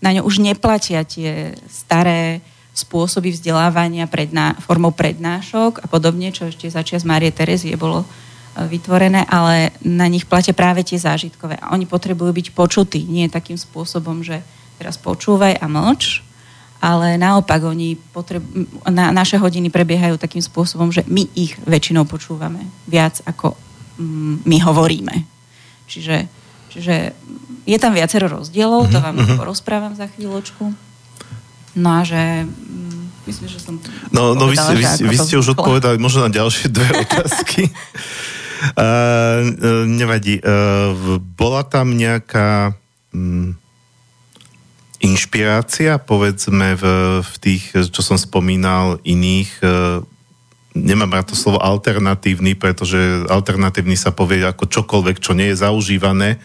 na 0.00 0.10
ňu 0.14 0.22
už 0.24 0.40
neplatia 0.40 1.02
tie 1.02 1.56
staré 1.66 2.40
spôsoby 2.70 3.34
vzdelávania 3.34 4.06
predná, 4.06 4.54
formou 4.62 4.94
prednášok 4.94 5.84
a 5.84 5.86
podobne, 5.90 6.30
čo 6.30 6.48
ešte 6.48 6.70
začias 6.70 7.02
Márie 7.02 7.34
Terezie 7.34 7.74
bolo 7.74 8.06
vytvorené, 8.56 9.22
ale 9.30 9.70
na 9.86 10.10
nich 10.10 10.26
platia 10.26 10.50
práve 10.50 10.82
tie 10.82 10.98
zážitkové. 10.98 11.56
A 11.62 11.70
oni 11.70 11.86
potrebujú 11.86 12.34
byť 12.34 12.46
počutí, 12.50 13.06
nie 13.06 13.30
takým 13.30 13.56
spôsobom, 13.56 14.26
že 14.26 14.42
teraz 14.80 14.98
počúvaj 14.98 15.60
a 15.60 15.66
mlč, 15.70 16.24
ale 16.80 17.20
naopak 17.20 17.60
oni 17.60 17.94
potreb, 17.94 18.40
na, 18.88 19.12
naše 19.12 19.36
hodiny 19.36 19.68
prebiehajú 19.68 20.16
takým 20.16 20.40
spôsobom, 20.40 20.88
že 20.88 21.04
my 21.04 21.28
ich 21.36 21.60
väčšinou 21.68 22.08
počúvame 22.08 22.64
viac 22.88 23.20
ako 23.28 23.52
mm, 24.00 24.48
my 24.48 24.56
hovoríme. 24.64 25.14
Čiže, 25.84 26.24
čiže 26.72 27.12
je 27.68 27.76
tam 27.76 27.92
viacero 27.92 28.32
rozdielov, 28.32 28.88
to 28.88 28.98
mhm, 28.98 29.04
vám 29.04 29.14
mm-hmm. 29.20 29.38
porozprávam 29.38 29.92
za 29.92 30.08
chvíľočku. 30.08 30.72
No 31.76 31.88
a 31.92 32.02
že 32.02 32.48
mm, 32.48 33.28
myslím, 33.28 33.46
že 33.46 33.60
som 33.60 33.76
No, 34.10 34.32
no 34.32 34.48
vy, 34.48 34.56
ste, 34.56 34.74
vy, 34.74 34.84
vy 35.06 35.16
ste 35.20 35.36
už 35.36 35.54
odpovedali 35.54 36.00
možno 36.00 36.26
na 36.26 36.30
ďalšie 36.32 36.72
dve 36.72 36.88
otázky. 37.04 37.68
Uh, 38.76 39.86
nevadí. 39.86 40.40
Uh, 40.40 41.18
bola 41.36 41.64
tam 41.64 41.96
nejaká 41.96 42.76
um, 43.12 43.56
inšpirácia, 45.00 45.96
povedzme, 45.96 46.76
v, 46.76 46.84
v 47.24 47.34
tých, 47.40 47.72
čo 47.72 48.04
som 48.04 48.20
spomínal, 48.20 49.00
iných, 49.00 49.50
e, 49.64 50.04
nemám 50.76 51.16
rád 51.16 51.32
to 51.32 51.36
slovo 51.36 51.56
alternatívny, 51.56 52.52
pretože 52.52 53.24
alternatívny 53.32 53.96
sa 53.96 54.12
povie 54.12 54.44
ako 54.44 54.68
čokoľvek, 54.68 55.16
čo 55.18 55.32
nie 55.32 55.48
je 55.50 55.64
zaužívané, 55.64 56.36
e, 56.36 56.38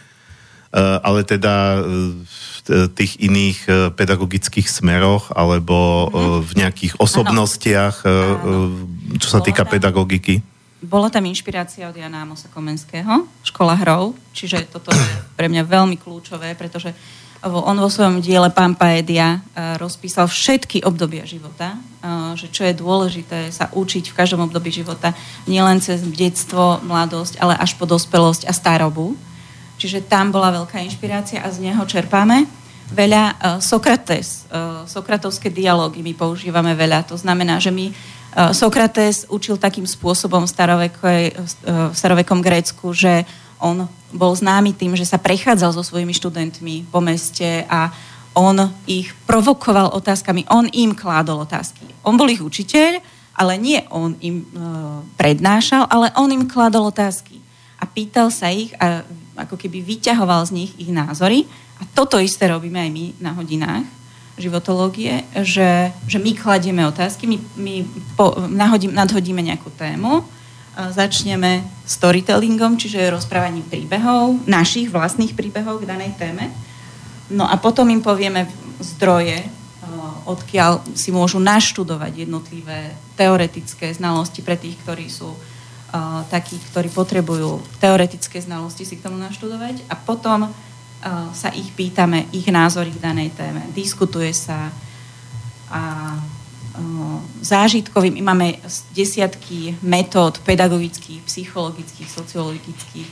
ale 0.79 1.27
teda 1.27 1.83
v 2.23 2.89
tých 2.97 3.21
iných 3.21 3.93
pedagogických 3.93 4.65
smeroch 4.65 5.29
alebo 5.37 6.09
mm-hmm. 6.09 6.41
v 6.41 6.51
nejakých 6.65 6.93
osobnostiach, 6.97 8.01
čo 9.21 9.27
sa 9.29 9.37
týka 9.45 9.69
pedagogiky. 9.69 10.41
Bola 10.83 11.07
tam 11.07 11.23
inšpirácia 11.23 11.87
od 11.87 11.95
Jana 11.95 12.27
Amosa 12.27 12.51
Komenského, 12.51 13.23
škola 13.47 13.79
hrov, 13.79 14.11
čiže 14.35 14.67
toto 14.67 14.91
je 14.91 15.05
pre 15.39 15.47
mňa 15.47 15.63
veľmi 15.63 15.95
kľúčové, 15.95 16.51
pretože 16.59 16.91
on 17.45 17.77
vo 17.77 17.89
svojom 17.91 18.25
diele 18.25 18.49
Pampaedia 18.49 19.37
eh, 19.37 19.77
rozpísal 19.77 20.25
všetky 20.25 20.81
obdobia 20.81 21.23
života, 21.29 21.77
eh, 21.77 22.33
že 22.33 22.49
čo 22.49 22.65
je 22.65 22.73
dôležité 22.73 23.53
sa 23.53 23.69
učiť 23.69 24.09
v 24.09 24.17
každom 24.17 24.43
období 24.49 24.73
života, 24.73 25.13
nielen 25.45 25.77
cez 25.79 26.01
detstvo, 26.01 26.81
mladosť, 26.81 27.37
ale 27.37 27.53
až 27.55 27.77
po 27.77 27.85
dospelosť 27.85 28.49
a 28.49 28.51
starobu. 28.51 29.13
Čiže 29.75 30.07
tam 30.07 30.31
bola 30.31 30.55
veľká 30.55 30.79
inšpirácia 30.87 31.43
a 31.43 31.51
z 31.51 31.71
neho 31.71 31.83
čerpáme. 31.83 32.47
Veľa 32.85 33.23
uh, 33.27 33.35
Sokrates, 33.59 34.45
sokratovské 34.87 35.49
dialógy 35.49 35.99
my 36.05 36.13
používame 36.15 36.71
veľa. 36.77 37.03
To 37.09 37.17
znamená, 37.19 37.59
že 37.59 37.73
my 37.73 37.91
Sokrates 38.35 39.23
učil 39.31 39.55
takým 39.55 39.87
spôsobom 39.87 40.43
v, 40.43 40.51
uh, 40.51 41.31
v 41.87 41.95
starovekom 41.95 42.43
Grécku, 42.43 42.91
že 42.91 43.23
on 43.63 43.87
bol 44.11 44.35
známy 44.35 44.75
tým, 44.75 44.91
že 44.99 45.07
sa 45.07 45.15
prechádzal 45.15 45.71
so 45.71 45.83
svojimi 45.83 46.11
študentmi 46.11 46.91
po 46.91 46.99
meste 46.99 47.63
a 47.71 47.95
on 48.35 48.59
ich 48.83 49.15
provokoval 49.23 49.95
otázkami, 49.95 50.43
on 50.51 50.67
im 50.75 50.91
kládol 50.91 51.47
otázky. 51.47 51.87
On 52.03 52.19
bol 52.19 52.27
ich 52.27 52.43
učiteľ, 52.43 52.99
ale 53.31 53.55
nie 53.55 53.79
on 53.87 54.19
im 54.19 54.43
e, 54.43 54.45
prednášal, 55.15 55.87
ale 55.87 56.11
on 56.19 56.27
im 56.35 56.43
kládol 56.43 56.91
otázky. 56.91 57.39
A 57.79 57.87
pýtal 57.87 58.27
sa 58.35 58.51
ich 58.51 58.75
a 58.75 59.07
ako 59.39 59.55
keby 59.55 59.79
vyťahoval 59.79 60.51
z 60.51 60.51
nich 60.51 60.71
ich 60.75 60.91
názory. 60.91 61.47
A 61.79 61.87
toto 61.95 62.19
isté 62.19 62.51
robíme 62.51 62.79
aj 62.79 62.91
my 62.91 63.05
na 63.23 63.31
hodinách 63.35 63.87
životológie, 64.35 65.23
že, 65.41 65.95
že 66.05 66.19
my 66.19 66.31
kladieme 66.35 66.83
otázky, 66.87 67.23
my, 67.27 67.37
my 67.55 67.75
po, 68.19 68.35
nahodím, 68.51 68.91
nadhodíme 68.91 69.39
nejakú 69.39 69.71
tému 69.73 70.27
začneme 70.75 71.63
storytellingom, 71.87 72.75
čiže 72.75 73.07
rozprávaním 73.07 73.63
príbehov, 73.63 74.43
našich 74.43 74.91
vlastných 74.91 75.31
príbehov 75.31 75.79
k 75.79 75.87
danej 75.87 76.11
téme. 76.19 76.51
No 77.31 77.47
a 77.47 77.55
potom 77.55 77.87
im 77.87 78.03
povieme 78.03 78.43
zdroje, 78.83 79.39
odkiaľ 80.27 80.83
si 80.97 81.15
môžu 81.15 81.39
naštudovať 81.39 82.27
jednotlivé 82.27 82.91
teoretické 83.15 83.93
znalosti 83.93 84.41
pre 84.41 84.57
tých, 84.57 84.75
ktorí 84.81 85.07
sú 85.07 85.31
uh, 85.31 85.37
takí, 86.27 86.57
ktorí 86.73 86.89
potrebujú 86.91 87.61
teoretické 87.77 88.41
znalosti 88.41 88.83
si 88.83 88.97
k 88.97 89.05
tomu 89.05 89.21
naštudovať 89.21 89.85
a 89.87 89.95
potom 89.95 90.49
sa 91.33 91.53
ich 91.53 91.69
pýtame, 91.77 92.25
ich 92.33 92.49
názory 92.49 92.89
k 92.89 93.03
danej 93.03 93.29
téme. 93.37 93.61
Diskutuje 93.77 94.33
sa 94.33 94.73
a 95.69 96.17
zážitkovým. 97.39 98.19
My 98.19 98.23
máme 98.33 98.47
desiatky 98.91 99.79
metód 99.85 100.43
pedagogických, 100.43 101.23
psychologických, 101.23 102.09
sociologických 102.09 103.09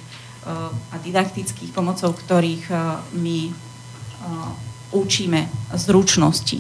a 0.92 0.96
didaktických, 1.00 1.72
pomocou 1.72 2.12
ktorých 2.12 2.68
my 3.16 3.40
učíme 4.92 5.40
zručnosti. 5.80 6.60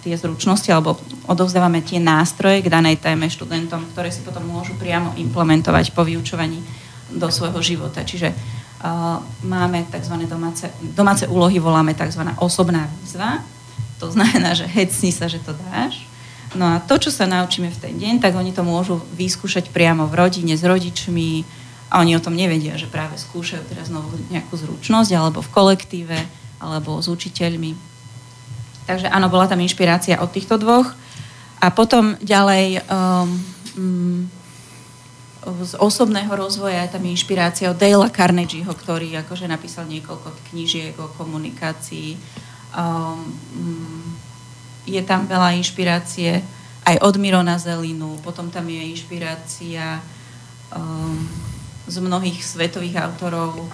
Tie 0.00 0.14
zručnosti, 0.16 0.70
alebo 0.70 0.96
odovzdávame 1.28 1.84
tie 1.84 2.00
nástroje 2.00 2.64
k 2.64 2.72
danej 2.72 3.02
téme 3.02 3.28
študentom, 3.28 3.84
ktoré 3.92 4.08
si 4.08 4.24
potom 4.24 4.46
môžu 4.46 4.78
priamo 4.80 5.12
implementovať 5.18 5.92
po 5.92 6.06
vyučovaní 6.06 6.62
do 7.12 7.28
svojho 7.28 7.60
života. 7.60 8.00
Čiže 8.06 8.32
máme 9.40 9.88
tzv. 9.88 10.14
Domáce, 10.28 10.68
domáce 10.92 11.24
úlohy, 11.24 11.56
voláme 11.56 11.96
tzv. 11.96 12.20
osobná 12.36 12.84
výzva. 13.00 13.40
To 14.02 14.12
znamená, 14.12 14.52
že 14.52 14.68
hecni 14.68 15.08
sa, 15.08 15.24
že 15.24 15.40
to 15.40 15.56
dáš 15.72 16.04
No 16.54 16.70
a 16.70 16.78
to, 16.78 17.02
čo 17.02 17.10
sa 17.10 17.26
naučíme 17.26 17.66
v 17.66 17.80
ten 17.82 17.94
deň, 17.98 18.22
tak 18.22 18.38
oni 18.38 18.54
to 18.54 18.62
môžu 18.62 19.02
vyskúšať 19.18 19.74
priamo 19.74 20.06
v 20.06 20.14
rodine 20.14 20.54
s 20.54 20.62
rodičmi 20.62 21.42
a 21.90 21.98
oni 21.98 22.14
o 22.14 22.22
tom 22.22 22.38
nevedia, 22.38 22.78
že 22.78 22.86
práve 22.86 23.18
skúšajú 23.18 23.66
teraz 23.66 23.90
novú 23.90 24.14
nejakú 24.30 24.54
zručnosť 24.54 25.10
alebo 25.18 25.42
v 25.42 25.50
kolektíve 25.50 26.18
alebo 26.62 27.02
s 27.02 27.10
učiteľmi. 27.10 27.74
Takže 28.86 29.10
áno, 29.10 29.26
bola 29.26 29.50
tam 29.50 29.58
inšpirácia 29.60 30.22
od 30.22 30.30
týchto 30.30 30.54
dvoch. 30.62 30.94
A 31.58 31.72
potom 31.74 32.14
ďalej 32.22 32.84
um, 32.86 33.28
um, 33.74 34.20
z 35.44 35.76
osobného 35.76 36.32
rozvoja 36.32 36.88
je 36.88 36.96
tam 36.96 37.04
inšpirácia 37.04 37.68
od 37.68 37.76
Dale 37.76 38.08
Carnegieho, 38.08 38.72
ktorý 38.72 39.12
akože 39.24 39.44
napísal 39.44 39.84
niekoľko 39.88 40.32
knížiek 40.50 40.96
o 40.96 41.12
komunikácii. 41.20 42.16
Um, 42.72 43.28
um, 43.54 44.16
je 44.88 45.00
tam 45.04 45.28
veľa 45.28 45.56
inšpirácie 45.60 46.40
aj 46.84 46.96
od 47.00 47.14
Mirona 47.16 47.56
Zelinu, 47.56 48.20
potom 48.20 48.52
tam 48.52 48.68
je 48.68 48.82
inšpirácia 48.92 50.00
um, 50.72 51.16
z 51.88 51.96
mnohých 52.00 52.40
svetových 52.40 53.00
autorov, 53.04 53.68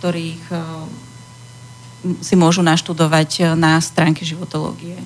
ktorých 0.00 0.44
um, 0.52 0.88
si 2.24 2.36
môžu 2.36 2.64
naštudovať 2.64 3.30
uh, 3.44 3.46
na 3.56 3.76
stránke 3.80 4.24
životológie 4.24 4.96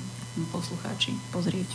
poslucháči 0.50 1.14
pozrieť. 1.30 1.70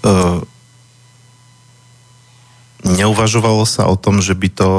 Uh, 0.00 0.40
neuvažovalo 3.00 3.64
sa 3.64 3.88
o 3.88 3.96
tom, 3.96 4.20
že 4.20 4.36
by 4.36 4.48
to 4.52 4.70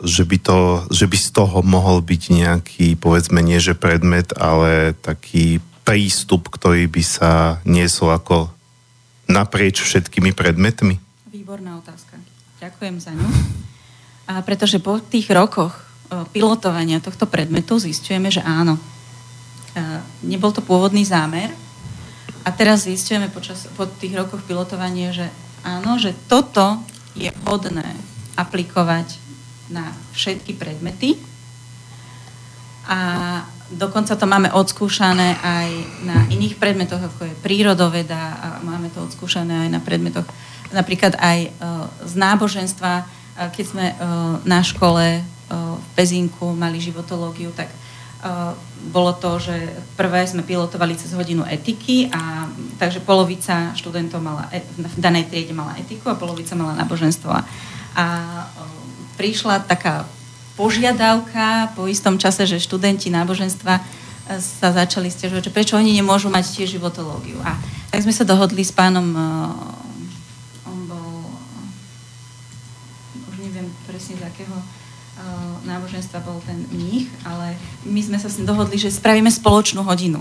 že 0.00 0.24
by, 0.24 0.40
to, 0.40 0.88
že 0.88 1.04
by 1.04 1.18
z 1.20 1.28
toho 1.28 1.60
mohol 1.60 2.00
byť 2.00 2.22
nejaký, 2.32 2.96
povedzme 2.96 3.44
nie 3.44 3.60
že 3.60 3.76
predmet, 3.76 4.32
ale 4.32 4.96
taký 4.96 5.60
prístup, 5.84 6.48
ktorý 6.48 6.88
by 6.88 7.04
sa 7.04 7.60
niesol 7.68 8.16
ako 8.16 8.48
naprieč 9.28 9.84
všetkými 9.84 10.32
predmetmi? 10.32 10.96
Výborná 11.28 11.76
otázka. 11.84 12.16
Ďakujem 12.64 12.96
za 12.96 13.12
ňu. 13.12 13.28
A 14.24 14.40
pretože 14.40 14.80
po 14.80 15.04
tých 15.04 15.28
rokoch 15.28 15.76
pilotovania 16.32 17.04
tohto 17.04 17.28
predmetu 17.28 17.76
zistujeme, 17.76 18.32
že 18.32 18.40
áno. 18.40 18.80
Nebol 20.24 20.56
to 20.56 20.64
pôvodný 20.64 21.04
zámer 21.04 21.52
a 22.40 22.48
teraz 22.56 22.88
zistujeme 22.88 23.28
počas, 23.28 23.68
po 23.76 23.84
tých 23.84 24.16
rokoch 24.16 24.40
pilotovania, 24.48 25.12
že 25.12 25.28
áno, 25.60 26.00
že 26.00 26.16
toto 26.24 26.80
je 27.14 27.30
hodné 27.46 27.86
aplikovať 28.38 29.18
na 29.70 29.94
všetky 30.14 30.54
predmety 30.54 31.18
a 32.90 32.98
dokonca 33.70 34.18
to 34.18 34.26
máme 34.26 34.50
odskúšané 34.50 35.38
aj 35.38 35.68
na 36.02 36.16
iných 36.30 36.58
predmetoch, 36.58 36.98
ako 36.98 37.30
je 37.30 37.40
prírodoveda 37.42 38.22
a 38.34 38.48
máme 38.66 38.90
to 38.90 39.02
odskúšané 39.06 39.66
aj 39.66 39.70
na 39.70 39.80
predmetoch 39.82 40.26
napríklad 40.70 41.18
aj 41.18 41.50
uh, 41.50 41.86
z 42.06 42.14
náboženstva. 42.14 43.18
Keď 43.40 43.64
sme 43.64 43.86
uh, 43.90 44.36
na 44.44 44.60
škole 44.60 45.24
v 45.50 45.86
Pezinku 45.98 46.54
mali 46.54 46.78
životológiu, 46.78 47.50
tak 47.50 47.66
bolo 48.92 49.12
to, 49.16 49.40
že 49.40 49.56
prvé 49.96 50.24
sme 50.28 50.44
pilotovali 50.44 50.96
cez 50.96 51.12
hodinu 51.12 51.44
etiky 51.44 52.08
a 52.12 52.48
takže 52.80 53.00
polovica 53.04 53.76
študentov 53.76 54.20
mala, 54.24 54.48
e, 54.52 54.60
v 54.64 54.96
danej 54.96 55.28
triede 55.28 55.52
mala 55.52 55.76
etiku 55.76 56.12
a 56.12 56.20
polovica 56.20 56.56
mala 56.56 56.76
náboženstvo. 56.80 57.28
A, 57.28 57.40
a 57.96 58.04
prišla 59.20 59.64
taká 59.68 60.08
požiadavka 60.56 61.72
po 61.76 61.88
istom 61.88 62.16
čase, 62.16 62.48
že 62.48 62.60
študenti 62.60 63.12
náboženstva 63.12 63.80
e, 63.80 63.82
sa 64.40 64.72
začali 64.72 65.12
stiažovať, 65.12 65.48
že 65.48 65.54
prečo 65.56 65.76
oni 65.76 65.92
nemôžu 65.96 66.32
mať 66.32 66.60
tiež 66.60 66.80
životológiu. 66.80 67.40
A 67.44 67.56
tak 67.92 68.04
sme 68.04 68.16
sa 68.16 68.24
dohodli 68.24 68.64
s 68.64 68.72
pánom, 68.72 69.12
on 70.64 70.80
bol, 70.88 71.08
už 73.32 73.36
neviem 73.44 73.68
presne 73.84 74.16
z 74.16 74.24
akého 74.24 74.79
náboženstva 75.64 76.24
bol 76.24 76.40
ten 76.44 76.66
mních, 76.72 77.08
ale 77.24 77.56
my 77.84 78.00
sme 78.02 78.18
sa 78.18 78.28
s 78.28 78.36
ním 78.40 78.48
dohodli, 78.48 78.80
že 78.80 78.92
spravíme 78.92 79.30
spoločnú 79.30 79.84
hodinu. 79.84 80.20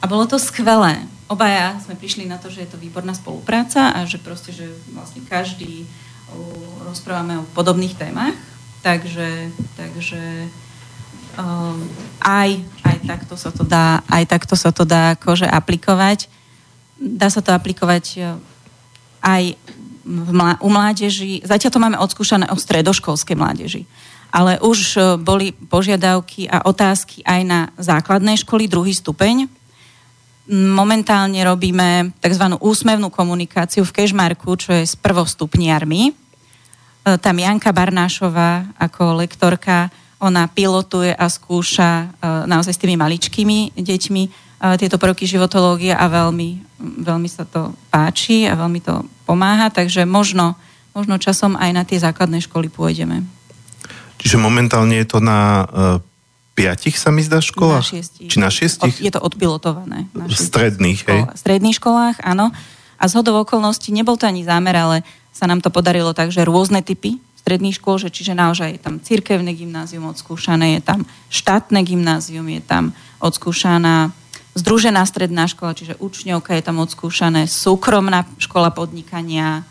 A 0.00 0.08
bolo 0.08 0.24
to 0.24 0.40
skvelé. 0.40 1.04
Obaja 1.28 1.76
sme 1.84 1.94
prišli 1.94 2.24
na 2.24 2.40
to, 2.40 2.48
že 2.48 2.64
je 2.64 2.70
to 2.72 2.80
výborná 2.80 3.12
spolupráca 3.12 3.92
a 3.92 4.08
že 4.08 4.18
proste, 4.18 4.50
že 4.50 4.66
vlastne 4.90 5.20
každý 5.28 5.84
rozprávame 6.86 7.38
o 7.38 7.48
podobných 7.54 7.94
témach. 7.94 8.34
Takže, 8.80 9.52
takže 9.76 10.48
um, 11.36 11.84
aj, 12.24 12.64
aj 12.80 12.96
takto 13.04 13.34
sa 13.36 13.52
to 13.52 13.62
dá, 13.62 14.00
aj 14.08 14.24
takto 14.24 14.56
sa 14.56 14.72
to 14.72 14.88
dá 14.88 15.20
akože 15.20 15.44
aplikovať. 15.44 16.32
Dá 16.96 17.28
sa 17.28 17.44
to 17.44 17.52
aplikovať 17.52 18.36
aj 19.20 19.42
v 20.04 20.30
mla, 20.32 20.56
u 20.64 20.68
mládeži. 20.72 21.44
Zatiaľ 21.44 21.70
to 21.70 21.82
máme 21.82 22.00
odskúšané 22.00 22.48
o 22.48 22.56
stredoškolskej 22.56 23.36
mládeži. 23.36 23.84
Ale 24.30 24.62
už 24.62 24.78
e, 24.94 25.00
boli 25.18 25.52
požiadavky 25.52 26.46
a 26.46 26.64
otázky 26.66 27.22
aj 27.26 27.40
na 27.46 27.60
základnej 27.78 28.38
školy, 28.40 28.70
druhý 28.70 28.94
stupeň. 28.94 29.50
Momentálne 30.50 31.38
robíme 31.46 32.14
tzv. 32.18 32.44
úsmevnú 32.58 33.10
komunikáciu 33.10 33.86
v 33.86 33.94
Kežmarku, 34.02 34.54
čo 34.58 34.74
je 34.74 34.86
s 34.86 34.98
prvostupniarmi 34.98 36.30
E, 37.00 37.16
tam 37.16 37.36
Janka 37.40 37.72
Barnášová 37.72 38.76
ako 38.76 39.24
lektorka, 39.24 39.88
ona 40.20 40.44
pilotuje 40.52 41.16
a 41.16 41.26
skúša 41.32 41.88
e, 42.04 42.06
naozaj 42.44 42.76
s 42.76 42.82
tými 42.82 42.96
maličkými 43.00 43.76
deťmi 43.76 44.24
tieto 44.76 45.00
prvky 45.00 45.24
životológie 45.24 45.96
a 45.96 46.04
veľmi, 46.04 46.76
veľmi 47.00 47.28
sa 47.32 47.48
to 47.48 47.72
páči 47.88 48.44
a 48.44 48.52
veľmi 48.52 48.84
to 48.84 49.08
pomáha, 49.24 49.72
takže 49.72 50.04
možno, 50.04 50.52
možno 50.92 51.16
časom 51.16 51.56
aj 51.56 51.70
na 51.72 51.80
tie 51.88 51.96
základné 51.96 52.44
školy 52.44 52.68
pôjdeme. 52.68 53.24
Čiže 54.20 54.36
momentálne 54.36 55.00
je 55.00 55.06
to 55.08 55.18
na 55.18 55.64
uh, 55.64 55.64
piatich, 56.52 57.00
sa 57.00 57.08
mi 57.08 57.24
zdá, 57.24 57.40
školách? 57.40 57.84
Na 57.84 57.92
šiestich. 57.96 58.28
Či 58.28 58.36
na 58.36 58.50
šiestich? 58.52 58.94
Je 59.00 59.12
to 59.12 59.20
odpilotované. 59.20 60.06
Na 60.12 60.28
v 60.28 60.36
stredných, 60.36 61.00
hej? 61.08 61.20
V 61.24 61.40
stredných 61.40 61.76
školách, 61.80 62.20
áno. 62.20 62.52
A 63.00 63.08
z 63.08 63.12
hodov 63.16 63.48
okolností 63.48 63.96
nebol 63.96 64.20
to 64.20 64.28
ani 64.28 64.44
zámer, 64.44 64.76
ale 64.76 64.96
sa 65.32 65.48
nám 65.48 65.64
to 65.64 65.72
podarilo 65.72 66.12
tak, 66.12 66.28
že 66.28 66.44
rôzne 66.44 66.84
typy 66.84 67.16
stredných 67.40 67.80
škôl, 67.80 67.96
že 67.96 68.12
čiže 68.12 68.36
naozaj 68.36 68.76
je 68.76 68.80
tam 68.84 69.00
cirkevné 69.00 69.56
gymnázium 69.56 70.12
odskúšané, 70.12 70.76
je 70.76 70.82
tam 70.84 71.08
štátne 71.32 71.80
gymnázium, 71.80 72.44
je 72.52 72.60
tam 72.60 72.92
odskúšaná 73.24 74.12
združená 74.54 75.06
stredná 75.06 75.46
škola, 75.46 75.78
čiže 75.78 75.96
učňovka 76.02 76.58
je 76.58 76.62
tam 76.64 76.82
odskúšané, 76.82 77.46
súkromná 77.46 78.26
škola 78.36 78.74
podnikania, 78.74 79.62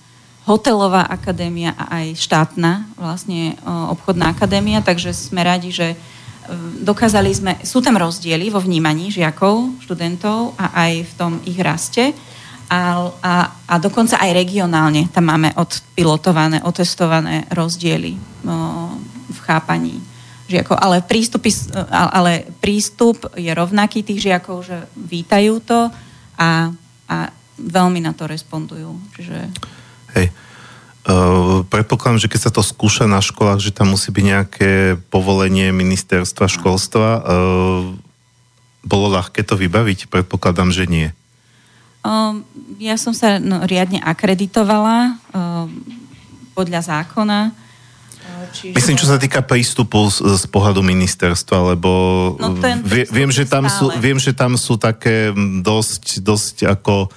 hotelová 0.49 1.05
akadémia 1.05 1.77
a 1.77 2.01
aj 2.01 2.17
štátna 2.17 2.89
vlastne 2.97 3.53
obchodná 3.93 4.33
akadémia, 4.33 4.81
takže 4.81 5.13
sme 5.13 5.45
radi, 5.45 5.69
že 5.69 5.93
e, 5.93 5.97
dokázali 6.81 7.29
sme, 7.29 7.53
sú 7.62 7.85
tam 7.85 8.01
rozdiely 8.01 8.49
vo 8.49 8.57
vnímaní 8.57 9.13
žiakov, 9.13 9.77
študentov 9.85 10.57
a 10.57 10.89
aj 10.89 10.93
v 11.05 11.13
tom 11.13 11.38
ich 11.45 11.62
raste, 11.62 12.17
a, 12.69 13.09
a, 13.21 13.33
a 13.65 13.75
dokonca 13.81 14.17
aj 14.21 14.29
regionálne 14.33 15.09
tam 15.09 15.29
máme 15.29 15.53
odpilotované, 15.57 16.62
otestované 16.65 17.45
rozdiely 17.49 18.13
no, 18.45 18.93
v 19.29 19.39
chápaní 19.45 19.97
žiakov. 20.45 20.77
Ale, 20.77 21.01
prístupy, 21.01 21.49
ale 21.89 22.45
prístup 22.62 23.25
je 23.33 23.49
rovnaký 23.49 24.05
tých 24.05 24.29
žiakov, 24.29 24.65
že 24.69 24.85
vítajú 24.97 25.62
to 25.65 25.89
a, 26.38 26.69
a 27.09 27.17
veľmi 27.57 28.01
na 28.01 28.17
to 28.17 28.25
respondujú. 28.25 28.97
Čiže... 29.13 29.77
Hej. 30.17 30.34
Uh, 31.10 31.65
predpokladám, 31.72 32.22
že 32.22 32.30
keď 32.30 32.41
sa 32.50 32.52
to 32.54 32.62
skúša 32.62 33.10
na 33.10 33.24
školách, 33.24 33.63
že 33.63 33.74
tam 33.74 33.98
musí 33.98 34.13
byť 34.13 34.26
nejaké 34.26 34.72
povolenie 35.10 35.74
ministerstva 35.74 36.45
školstva. 36.45 37.08
Uh, 37.24 37.98
bolo 38.86 39.08
ľahké 39.17 39.41
to 39.41 39.58
vybaviť? 39.58 40.12
Predpokladám, 40.12 40.69
že 40.69 40.86
nie. 40.86 41.10
Um, 42.06 42.45
ja 42.78 42.95
som 42.95 43.12
sa 43.12 43.41
no, 43.41 43.65
riadne 43.65 44.00
akreditovala 44.00 45.17
um, 45.34 45.67
podľa 46.54 46.86
zákona. 46.86 47.52
Uh, 47.52 48.45
čiže... 48.54 48.76
Myslím, 48.76 49.00
čo 49.00 49.10
sa 49.10 49.17
týka 49.17 49.41
prístupu 49.41 50.08
z, 50.13 50.24
z 50.36 50.45
pohľadu 50.52 50.86
ministerstva, 50.86 51.76
lebo 51.76 51.91
no, 52.38 52.54
vie, 52.86 53.10
viem, 53.10 53.32
že 53.34 53.50
tam 53.50 53.65
sú, 53.65 53.91
viem, 53.98 54.19
že 54.22 54.36
tam 54.36 54.56
sú 54.56 54.78
také 54.78 55.34
dosť, 55.63 56.22
dosť 56.22 56.56
ako 56.72 57.12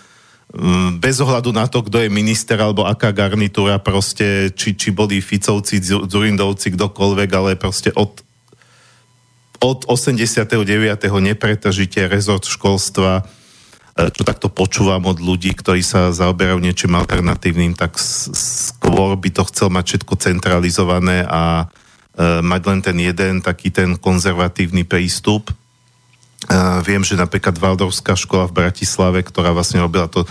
bez 1.01 1.17
ohľadu 1.25 1.51
na 1.57 1.65
to, 1.65 1.81
kto 1.81 2.05
je 2.05 2.13
minister 2.13 2.61
alebo 2.61 2.85
aká 2.85 3.09
garnitúra, 3.09 3.81
proste, 3.81 4.53
či, 4.53 4.77
či 4.77 4.93
boli 4.93 5.25
Ficovci, 5.25 5.81
Zurindovci, 5.81 6.77
kdokoľvek, 6.77 7.31
ale 7.33 7.57
proste 7.57 7.89
od, 7.97 8.21
od 9.65 9.79
89. 9.89 10.53
nepretržite 11.09 12.05
rezort 12.05 12.45
školstva 12.45 13.25
E, 13.93 14.09
čo 14.09 14.25
takto 14.25 14.49
počúvam 14.49 15.05
od 15.05 15.21
ľudí, 15.21 15.53
ktorí 15.53 15.85
sa 15.85 16.17
zaoberajú 16.17 16.57
niečím 16.65 16.97
alternatívnym, 16.97 17.77
tak 17.77 18.01
skôr 18.01 19.21
by 19.21 19.29
to 19.29 19.45
chcel 19.53 19.69
mať 19.69 19.85
všetko 19.85 20.15
centralizované 20.17 21.29
a 21.29 21.69
e, 22.17 22.41
mať 22.41 22.63
len 22.73 22.81
ten 22.81 22.97
jeden 22.97 23.35
taký 23.45 23.69
ten 23.69 24.01
konzervatívny 24.01 24.89
prístup. 24.89 25.53
E, 26.47 26.57
viem, 26.83 27.03
že 27.07 27.19
napríklad 27.19 27.55
Valdovská 27.59 28.19
škola 28.19 28.51
v 28.51 28.67
Bratislave, 28.67 29.23
ktorá 29.23 29.55
vlastne 29.55 29.83
robila 29.83 30.09
to 30.09 30.27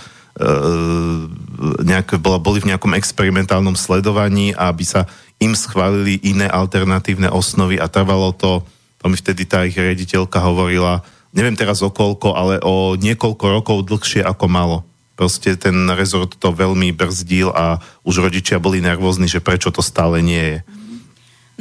nejak, 1.84 2.18
bola, 2.24 2.40
boli 2.40 2.64
v 2.64 2.72
nejakom 2.72 2.96
experimentálnom 2.96 3.76
sledovaní 3.76 4.56
aby 4.56 4.84
sa 4.88 5.04
im 5.42 5.58
schválili 5.58 6.22
iné 6.24 6.48
alternatívne 6.48 7.28
osnovy 7.28 7.82
a 7.82 7.90
trvalo 7.90 8.32
to, 8.32 8.64
to 9.02 9.06
mi 9.10 9.18
vtedy 9.18 9.44
tá 9.50 9.66
ich 9.66 9.76
rediteľka 9.76 10.38
hovorila, 10.40 11.02
neviem 11.34 11.58
teraz 11.58 11.82
o 11.82 11.90
koľko, 11.90 12.38
ale 12.38 12.62
o 12.62 12.94
niekoľko 12.96 13.46
rokov 13.50 13.78
dlhšie 13.90 14.22
ako 14.22 14.46
malo. 14.48 14.78
Proste 15.18 15.58
ten 15.60 15.76
rezort 15.92 16.34
to 16.38 16.50
veľmi 16.54 16.94
brzdil 16.96 17.52
a 17.52 17.82
už 18.06 18.22
rodičia 18.26 18.62
boli 18.62 18.80
nervózni, 18.80 19.28
že 19.28 19.44
prečo 19.44 19.70
to 19.74 19.84
stále 19.84 20.22
nie 20.24 20.58
je. 20.58 20.60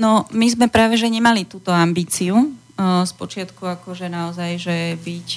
No, 0.01 0.25
my 0.33 0.47
sme 0.49 0.67
práve, 0.71 0.97
že 0.97 1.11
nemali 1.11 1.45
túto 1.45 1.75
ambíciu 1.75 2.53
uh, 2.81 3.05
z 3.05 3.13
počiatku, 3.13 3.69
akože 3.69 4.09
naozaj, 4.09 4.57
že 4.57 4.77
byť 4.97 5.29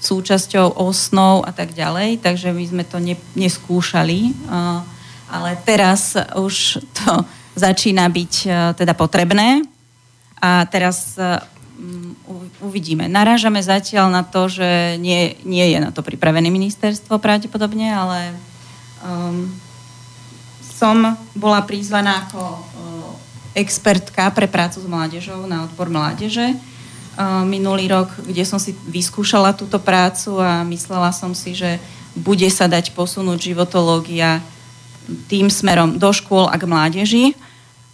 súčasťou 0.00 0.80
osnov 0.80 1.44
a 1.44 1.52
tak 1.52 1.72
ďalej, 1.76 2.20
takže 2.24 2.52
my 2.52 2.64
sme 2.64 2.84
to 2.88 2.96
ne, 3.00 3.16
neskúšali, 3.36 4.32
ale 5.28 5.60
teraz 5.60 6.16
už 6.36 6.80
to 6.96 7.10
začína 7.68 8.08
byť 8.08 8.34
teda 8.80 8.96
potrebné. 8.96 9.60
A 10.40 10.64
teraz 10.64 11.20
uvidíme. 12.64 13.12
Narážame 13.12 13.60
zatiaľ 13.60 14.08
na 14.08 14.22
to, 14.24 14.48
že 14.48 14.96
nie, 14.96 15.36
nie 15.44 15.68
je 15.68 15.78
na 15.80 15.92
to 15.92 16.00
pripravené 16.00 16.48
ministerstvo 16.48 17.20
pravdepodobne, 17.20 17.92
ale 17.92 18.32
um, 19.04 19.52
som 20.60 20.96
bola 21.36 21.60
prizvaná 21.64 22.24
ako 22.24 22.40
expertka 23.52 24.32
pre 24.32 24.48
prácu 24.48 24.80
s 24.80 24.86
mládežou 24.88 25.44
na 25.44 25.68
odpor 25.68 25.92
mládeže 25.92 26.56
minulý 27.44 27.90
rok, 27.90 28.12
kde 28.22 28.44
som 28.46 28.56
si 28.56 28.72
vyskúšala 28.88 29.52
túto 29.52 29.76
prácu 29.82 30.38
a 30.40 30.62
myslela 30.64 31.10
som 31.10 31.34
si, 31.36 31.52
že 31.52 31.80
bude 32.14 32.46
sa 32.50 32.66
dať 32.66 32.94
posunúť 32.94 33.52
životológia 33.54 34.40
tým 35.26 35.50
smerom 35.50 35.98
do 35.98 36.10
škôl 36.14 36.46
a 36.46 36.56
k 36.56 36.68
mládeži, 36.70 37.24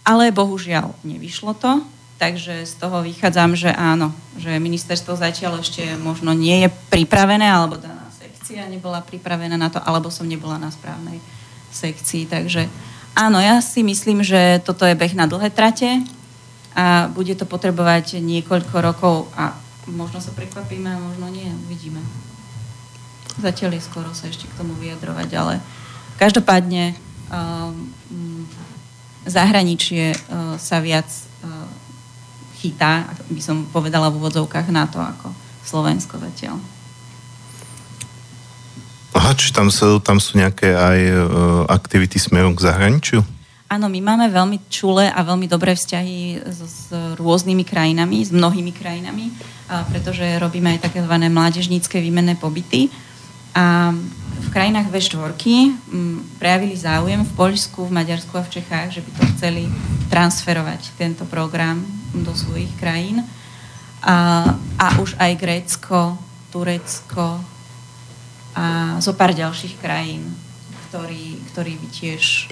ale 0.05 0.31
bohužiaľ 0.31 0.95
nevyšlo 1.03 1.57
to 1.57 1.81
Takže 2.17 2.65
z 2.65 2.73
toho 2.81 3.05
vychádzam, 3.05 3.53
že 3.53 3.69
áno, 3.69 4.09
že 4.41 4.57
ministerstvo 4.57 5.13
zatiaľ 5.13 5.61
ešte 5.61 5.85
možno 6.01 6.33
nie 6.33 6.65
je 6.65 6.69
pripravené, 6.89 7.45
alebo 7.45 7.77
daná 7.77 8.09
sekcia 8.17 8.65
nebola 8.65 9.05
pripravená 9.05 9.53
na 9.53 9.69
to, 9.69 9.77
alebo 9.85 10.09
som 10.09 10.25
nebola 10.25 10.57
na 10.57 10.73
správnej 10.73 11.21
sekcii. 11.69 12.25
Takže 12.25 12.65
áno, 13.13 13.37
ja 13.37 13.61
si 13.61 13.85
myslím, 13.85 14.25
že 14.25 14.57
toto 14.65 14.81
je 14.89 14.97
beh 14.97 15.13
na 15.13 15.29
dlhé 15.29 15.53
trate 15.53 16.01
a 16.77 17.09
bude 17.09 17.33
to 17.33 17.49
potrebovať 17.49 18.21
niekoľko 18.21 18.75
rokov 18.85 19.15
a 19.33 19.57
možno 19.89 20.21
sa 20.21 20.29
prekvapíme 20.29 20.93
možno 21.01 21.25
nie, 21.33 21.49
uvidíme. 21.65 21.97
Zatiaľ 23.41 23.81
je 23.81 23.81
skoro 23.81 24.13
sa 24.13 24.29
ešte 24.29 24.45
k 24.45 24.57
tomu 24.57 24.77
vyjadrovať, 24.77 25.29
ale 25.33 25.57
každopádne 26.21 26.93
um, 27.33 27.89
zahraničie 29.25 30.13
uh, 30.13 30.53
sa 30.61 30.77
viac 30.77 31.09
uh, 31.41 31.65
chytá, 32.61 33.09
by 33.29 33.41
som 33.41 33.65
povedala 33.73 34.13
v 34.13 34.21
úvodzovkách, 34.21 34.69
na 34.69 34.85
to 34.85 35.01
ako 35.01 35.33
Slovensko 35.65 36.21
zatiaľ. 36.21 36.61
Aha, 39.17 39.33
či 39.33 39.49
tam 39.49 39.73
sú, 39.73 39.97
tam 39.97 40.21
sú 40.21 40.37
nejaké 40.37 40.77
aj 40.77 40.99
uh, 41.09 41.21
aktivity 41.73 42.21
smerom 42.21 42.53
k 42.53 42.69
zahraničiu? 42.69 43.36
Áno, 43.67 43.91
my 43.91 43.99
máme 43.99 44.31
veľmi 44.31 44.71
čulé 44.71 45.11
a 45.11 45.27
veľmi 45.27 45.43
dobré 45.51 45.75
vzťahy 45.75 46.39
s, 46.39 46.59
s 46.63 46.81
rôznymi 47.19 47.67
krajinami, 47.67 48.23
s 48.23 48.31
mnohými 48.31 48.71
krajinami, 48.71 49.27
a 49.67 49.83
pretože 49.83 50.23
robíme 50.39 50.71
aj 50.71 50.87
tzv. 50.87 51.11
mládežnícke 51.11 51.99
výmenné 51.99 52.39
pobyty. 52.39 52.87
A 53.51 53.91
v 54.37 54.47
krajinách 54.55 54.87
V4 54.87 55.35
prejavili 56.39 56.79
záujem 56.79 57.27
v 57.27 57.35
Poľsku, 57.35 57.91
v 57.91 57.91
Maďarsku 57.91 58.39
a 58.39 58.47
v 58.47 58.53
Čechách, 58.55 58.95
že 58.95 59.03
by 59.03 59.11
to 59.19 59.23
chceli 59.35 59.67
transferovať 60.07 60.95
tento 60.95 61.27
program 61.27 61.83
do 62.15 62.31
svojich 62.31 62.71
krajín. 62.79 63.27
A, 63.99 64.47
a 64.79 64.87
už 65.03 65.19
aj 65.19 65.31
Grécko, 65.35 66.15
Turecko 66.55 67.43
a 68.55 68.97
zo 69.03 69.11
pár 69.13 69.35
ďalších 69.35 69.75
krajín, 69.83 70.33
ktorí, 70.87 71.75
by 71.77 71.87
tiež 71.91 72.49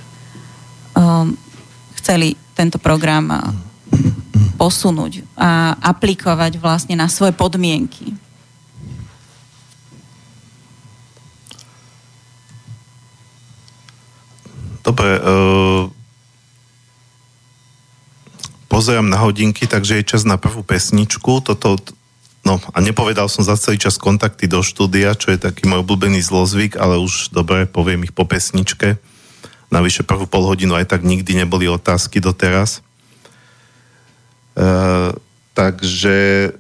chceli 2.06 2.38
tento 2.54 2.78
program 2.78 3.34
posunúť 4.62 5.26
a 5.34 5.74
aplikovať 5.74 6.62
vlastne 6.62 6.94
na 6.94 7.10
svoje 7.10 7.34
podmienky. 7.34 8.14
Dobre, 14.86 15.18
uh, 15.18 15.90
pozerám 18.70 19.10
na 19.10 19.18
hodinky, 19.18 19.66
takže 19.66 19.98
je 19.98 20.06
čas 20.06 20.30
na 20.30 20.38
prvú 20.38 20.62
pesničku. 20.62 21.42
Toto, 21.42 21.82
no 22.46 22.62
a 22.70 22.78
nepovedal 22.86 23.26
som 23.34 23.42
za 23.42 23.58
celý 23.58 23.82
čas 23.82 23.98
kontakty 23.98 24.46
do 24.46 24.62
štúdia, 24.62 25.18
čo 25.18 25.34
je 25.34 25.42
taký 25.42 25.66
môj 25.66 25.82
obľúbený 25.82 26.22
zlozvyk, 26.22 26.78
ale 26.78 27.02
už 27.02 27.34
dobre, 27.34 27.66
poviem 27.66 28.06
ich 28.06 28.14
po 28.14 28.30
pesničke. 28.30 29.02
Navyše 29.74 30.06
prvú 30.06 30.30
pol 30.30 30.46
hodinu 30.46 30.78
aj 30.78 30.90
tak 30.92 31.02
nikdy 31.02 31.36
neboli 31.36 31.66
otázky 31.66 32.22
doteraz. 32.22 32.86
Uh, 34.56 35.12
takže 35.52 36.52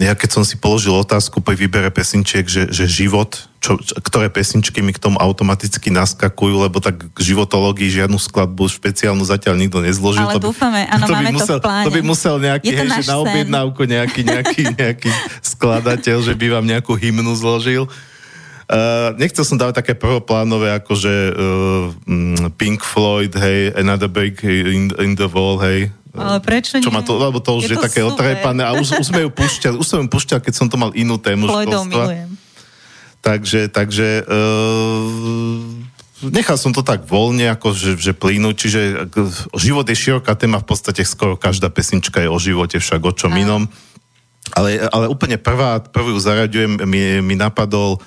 ja 0.00 0.16
keď 0.16 0.30
som 0.32 0.42
si 0.48 0.56
položil 0.56 0.96
otázku 0.96 1.44
po 1.44 1.52
výbere 1.52 1.92
pesničiek, 1.92 2.48
že, 2.48 2.72
že 2.72 2.88
život, 2.88 3.36
čo, 3.60 3.76
ktoré 4.00 4.32
pesničky 4.32 4.80
mi 4.80 4.96
k 4.96 4.98
tomu 4.98 5.20
automaticky 5.20 5.92
naskakujú, 5.92 6.56
lebo 6.56 6.80
tak 6.80 7.04
k 7.12 7.18
životológii 7.20 8.00
žiadnu 8.00 8.16
skladbu 8.16 8.64
špeciálnu 8.72 9.20
zatiaľ 9.28 9.60
nikto 9.60 9.84
nezložil. 9.84 10.24
Ale 10.24 10.40
to 10.40 10.40
by, 10.40 10.48
dúfame, 10.48 10.80
áno, 10.96 11.04
to 11.04 11.12
by 11.12 11.16
máme 11.20 11.36
musel, 11.36 11.46
to 11.46 11.60
v 11.60 11.64
pláne. 11.68 11.84
To 11.84 11.92
by 11.92 12.00
musel 12.00 12.34
nejaký, 12.40 12.68
hej, 12.72 12.88
že 12.96 13.04
na 13.12 13.16
objednávku 13.20 13.80
nejaký, 13.84 14.20
nejaký, 14.24 14.62
nejaký 14.72 15.10
skladateľ, 15.52 16.16
že 16.24 16.32
by 16.32 16.46
vám 16.48 16.64
nejakú 16.64 16.96
hymnu 16.96 17.36
zložil. 17.36 17.84
Uh, 18.70 19.18
nechcel 19.18 19.42
som 19.42 19.58
dávať 19.58 19.82
také 19.82 19.98
prvoplánové, 19.98 20.70
ako 20.70 20.94
že 20.94 21.10
uh, 21.10 21.90
Pink 22.54 22.86
Floyd, 22.86 23.34
hej, 23.34 23.74
Another 23.74 24.06
Break 24.06 24.46
in, 24.46 24.94
in 24.94 25.18
the 25.18 25.26
Wall, 25.26 25.58
hej, 25.58 25.90
ale 26.14 26.42
prečo 26.42 26.78
nie? 26.78 26.86
Čo 26.86 26.94
ma 26.94 27.06
to, 27.06 27.18
lebo 27.18 27.38
to 27.38 27.58
už 27.58 27.66
je, 27.66 27.74
je 27.74 27.76
to 27.78 27.86
také 27.86 28.02
otrepané 28.02 28.66
a 28.66 28.74
už, 28.74 28.98
už 28.98 29.06
sme 29.10 29.26
ju 29.26 29.30
púšťali, 29.30 29.78
už 29.78 29.86
som 29.86 29.98
ju 30.02 30.08
púšťal, 30.10 30.42
keď 30.42 30.54
som 30.54 30.66
to 30.66 30.78
mal 30.78 30.90
inú 30.94 31.18
tému 31.18 31.46
Floydov 31.46 31.86
milujem. 31.86 32.30
Takže, 33.22 33.70
takže 33.70 34.26
uh, 34.26 36.30
nechal 36.30 36.54
som 36.54 36.74
to 36.74 36.82
tak 36.82 37.06
voľne, 37.06 37.50
ako 37.50 37.74
že, 37.74 37.98
že 37.98 38.12
plínuť, 38.14 38.54
čiže 38.54 38.80
život 39.58 39.86
je 39.86 39.98
široká 39.98 40.34
téma, 40.34 40.62
v 40.62 40.66
podstate 40.66 41.02
skoro 41.06 41.34
každá 41.34 41.70
pesnička 41.70 42.22
je 42.22 42.30
o 42.30 42.38
živote, 42.38 42.78
však 42.78 43.02
o 43.02 43.12
čom 43.14 43.34
inom. 43.34 43.66
Ale, 44.54 44.82
ale 44.90 45.06
úplne 45.06 45.38
prvá, 45.38 45.78
prvú 45.78 46.18
zaraďujem, 46.18 46.82
mi, 46.90 47.22
mi 47.22 47.34
napadol 47.38 47.98
uh, 47.98 48.02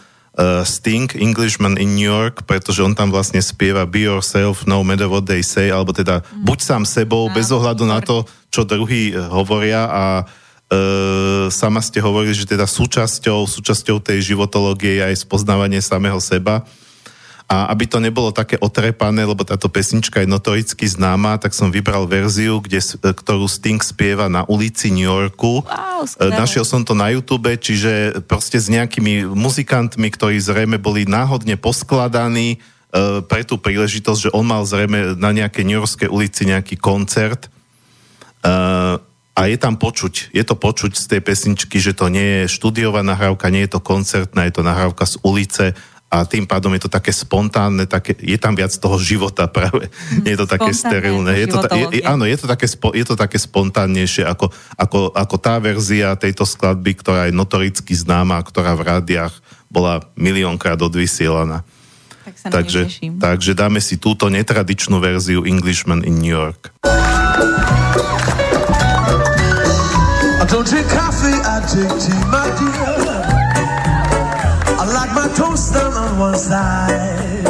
Sting, 0.66 1.06
Englishman 1.14 1.78
in 1.78 1.94
New 1.94 2.10
York, 2.10 2.50
pretože 2.50 2.82
on 2.82 2.98
tam 2.98 3.14
vlastne 3.14 3.38
spieva 3.38 3.86
Be 3.86 4.10
yourself, 4.10 4.66
no 4.66 4.82
matter 4.82 5.06
what 5.06 5.30
they 5.30 5.46
say, 5.46 5.70
alebo 5.70 5.94
teda 5.94 6.26
mm. 6.26 6.42
buď 6.42 6.58
sám 6.58 6.84
sebou, 6.90 7.30
no, 7.30 7.34
bez 7.38 7.54
ohľadu 7.54 7.86
na 7.86 8.02
to, 8.02 8.26
čo 8.50 8.66
druhý 8.66 9.14
uh, 9.14 9.30
hovoria. 9.30 9.86
A 9.86 10.04
uh, 10.26 11.54
sama 11.54 11.86
ste 11.86 12.02
hovorili, 12.02 12.34
že 12.34 12.50
teda 12.50 12.66
súčasťou, 12.66 13.46
súčasťou 13.46 14.02
tej 14.02 14.34
životológie 14.34 14.98
je 14.98 15.14
aj 15.14 15.22
spoznávanie 15.22 15.86
samého 15.86 16.18
seba 16.18 16.66
a 17.48 17.70
aby 17.70 17.86
to 17.86 18.00
nebolo 18.00 18.32
také 18.32 18.56
otrepané, 18.58 19.28
lebo 19.28 19.44
táto 19.44 19.68
pesnička 19.68 20.24
je 20.24 20.32
notoricky 20.32 20.88
známa, 20.88 21.38
tak 21.38 21.52
som 21.52 21.70
vybral 21.70 22.08
verziu, 22.08 22.64
kde, 22.64 22.80
ktorú 22.98 23.46
Sting 23.46 23.84
spieva 23.84 24.32
na 24.32 24.48
ulici 24.48 24.90
New 24.90 25.06
Yorku. 25.06 25.62
Wow, 25.62 26.08
e, 26.08 26.34
Našiel 26.34 26.64
som 26.64 26.82
to 26.88 26.96
na 26.96 27.12
YouTube, 27.12 27.52
čiže 27.52 28.24
proste 28.26 28.58
s 28.58 28.72
nejakými 28.72 29.28
muzikantmi, 29.28 30.08
ktorí 30.10 30.40
zrejme 30.40 30.80
boli 30.80 31.04
náhodne 31.04 31.60
poskladaní 31.60 32.58
uh, 32.58 33.22
pre 33.22 33.44
tú 33.44 33.60
príležitosť, 33.60 34.30
že 34.30 34.34
on 34.34 34.48
mal 34.48 34.64
zrejme 34.64 35.20
na 35.20 35.36
nejakej 35.36 35.64
New 35.68 35.78
Yorkskej 35.78 36.10
ulici 36.10 36.48
nejaký 36.48 36.80
koncert. 36.80 37.52
Uh, 38.44 38.98
a 39.34 39.50
je 39.50 39.58
tam 39.58 39.82
počuť, 39.82 40.30
je 40.30 40.44
to 40.46 40.54
počuť 40.54 40.94
z 40.94 41.06
tej 41.10 41.22
pesničky, 41.26 41.82
že 41.82 41.98
to 41.98 42.06
nie 42.06 42.46
je 42.46 42.54
štúdiová 42.54 43.02
nahrávka, 43.02 43.50
nie 43.50 43.66
je 43.66 43.74
to 43.74 43.82
koncertná, 43.82 44.46
je 44.46 44.54
to 44.54 44.62
nahrávka 44.62 45.10
z 45.10 45.18
ulice 45.26 45.74
a 46.14 46.30
tým 46.30 46.46
pádom 46.46 46.70
je 46.78 46.86
to 46.86 46.94
také 46.94 47.10
spontánne, 47.10 47.90
také, 47.90 48.14
je 48.14 48.38
tam 48.38 48.54
viac 48.54 48.70
toho 48.70 49.02
života 49.02 49.50
práve. 49.50 49.90
Nie 50.22 50.38
je 50.38 50.46
to 50.46 50.50
také 50.54 50.70
sterilné. 50.70 51.42
Je 51.42 51.50
to, 51.50 51.58
je, 51.66 52.06
áno, 52.06 52.30
je 52.30 52.38
to 52.38 52.46
také, 52.46 52.70
spo, 52.70 52.94
je 52.94 53.02
to 53.02 53.18
také 53.18 53.42
spontánnejšie 53.42 54.22
ako, 54.22 54.54
ako, 54.78 55.10
ako 55.10 55.36
tá 55.42 55.58
verzia 55.58 56.14
tejto 56.14 56.46
skladby, 56.46 56.94
ktorá 57.02 57.26
je 57.26 57.34
notoricky 57.34 57.98
známa, 57.98 58.38
ktorá 58.46 58.78
v 58.78 58.86
rádiách 58.86 59.34
bola 59.74 60.06
miliónkrát 60.14 60.78
odvysielaná. 60.78 61.66
Tak 62.24 62.36
sa 62.38 62.54
takže, 62.54 62.86
takže 63.18 63.58
dáme 63.58 63.82
si 63.82 63.98
túto 63.98 64.30
netradičnú 64.30 65.02
verziu 65.02 65.42
Englishman 65.50 66.06
in 66.06 66.22
New 66.22 66.30
York. 66.30 66.70
I 70.38 70.46
don't 70.46 70.62
drink 70.70 70.86
coffee, 70.94 71.34
I 71.42 71.58
drink 71.74 71.90
tea, 71.98 72.14
my 72.30 72.46
dear. 72.54 72.94
toast 75.36 75.74
down 75.74 75.83
one 76.18 76.36
side. 76.36 77.48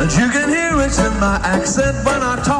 And 0.00 0.12
you 0.12 0.28
can 0.30 0.48
hear 0.48 0.80
it 0.80 0.98
in 0.98 1.20
my 1.20 1.40
accent 1.42 1.96
when 2.04 2.22
I 2.22 2.36
talk. 2.44 2.55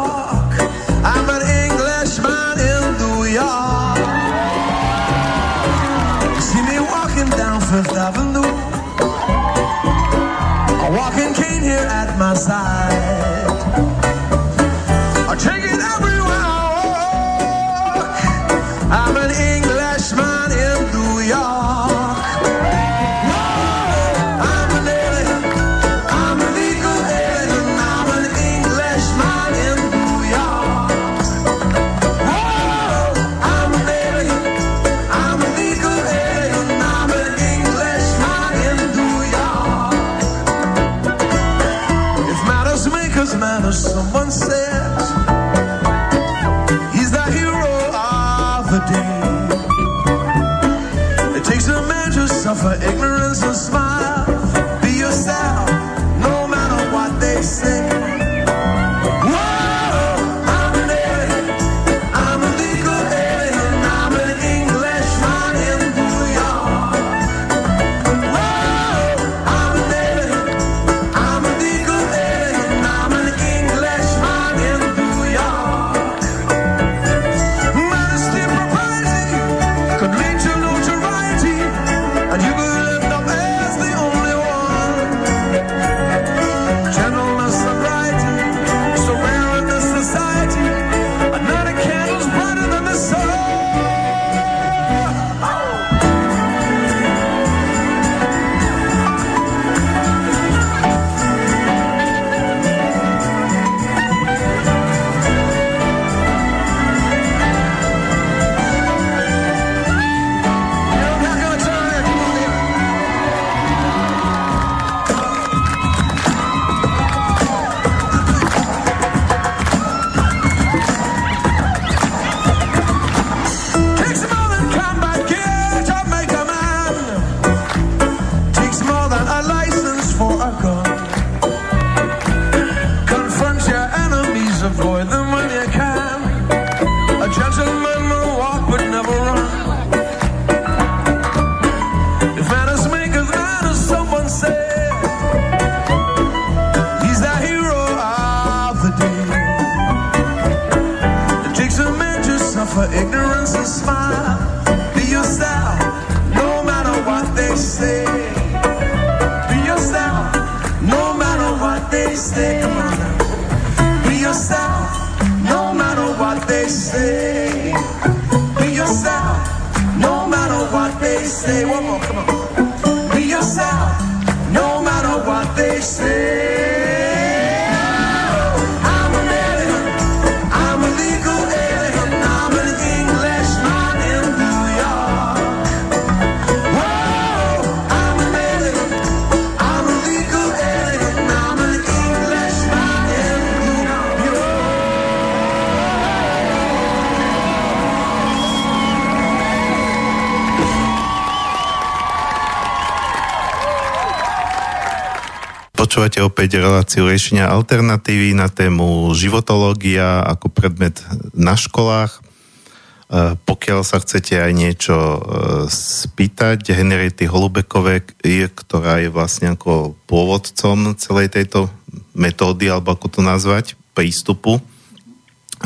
Opäť 206.47 206.63
reláciu 206.63 207.11
riešenia 207.11 207.51
alternatívy 207.51 208.31
na 208.31 208.47
tému 208.47 209.11
životológia 209.19 210.23
ako 210.23 210.47
predmet 210.47 210.95
na 211.35 211.59
školách. 211.59 212.23
E, 212.23 213.35
pokiaľ 213.35 213.83
sa 213.83 213.99
chcete 213.99 214.39
aj 214.39 214.53
niečo 214.55 214.95
e, 214.95 215.19
spýtať 215.67 216.71
Henriety 216.71 217.27
Holubekovej, 217.27 218.07
ktorá 218.55 219.03
je 219.03 219.11
vlastne 219.11 219.59
ako 219.59 219.99
pôvodcom 220.07 220.95
celej 220.95 221.35
tejto 221.35 221.67
metódy, 222.15 222.71
alebo 222.71 222.95
ako 222.95 223.19
to 223.19 223.21
nazvať, 223.27 223.75
prístupu, 223.99 224.63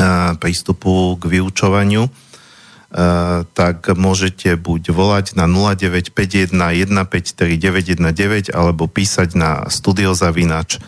e, 0.01 0.07
prístupu 0.41 1.21
k 1.21 1.29
vyučovaniu, 1.29 2.09
tak 3.55 3.89
môžete 3.95 4.57
buď 4.57 4.91
volať 4.91 5.35
na 5.39 5.47
0951 5.49 6.53
153 6.53 7.57
919 8.01 8.51
alebo 8.53 8.87
písať 8.91 9.35
na 9.39 9.71
studiozavinač 9.71 10.79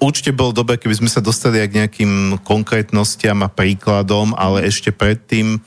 určite 0.00 0.32
bolo 0.32 0.56
dobre, 0.56 0.80
keby 0.80 1.04
sme 1.04 1.10
sa 1.12 1.24
dostali 1.24 1.60
aj 1.60 1.68
k 1.68 1.76
nejakým 1.82 2.12
konkrétnostiam 2.42 3.44
a 3.44 3.52
príkladom, 3.52 4.32
ale 4.34 4.64
ešte 4.66 4.90
predtým 4.90 5.60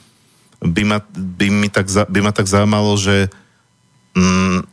by 0.62 0.84
ma, 0.84 1.00
by 1.14 1.48
mi 1.54 1.70
tak, 1.70 1.86
by 1.88 2.20
ma 2.26 2.34
tak 2.34 2.50
zaujímalo, 2.50 2.98
že 2.98 3.30
mm, 4.18 4.66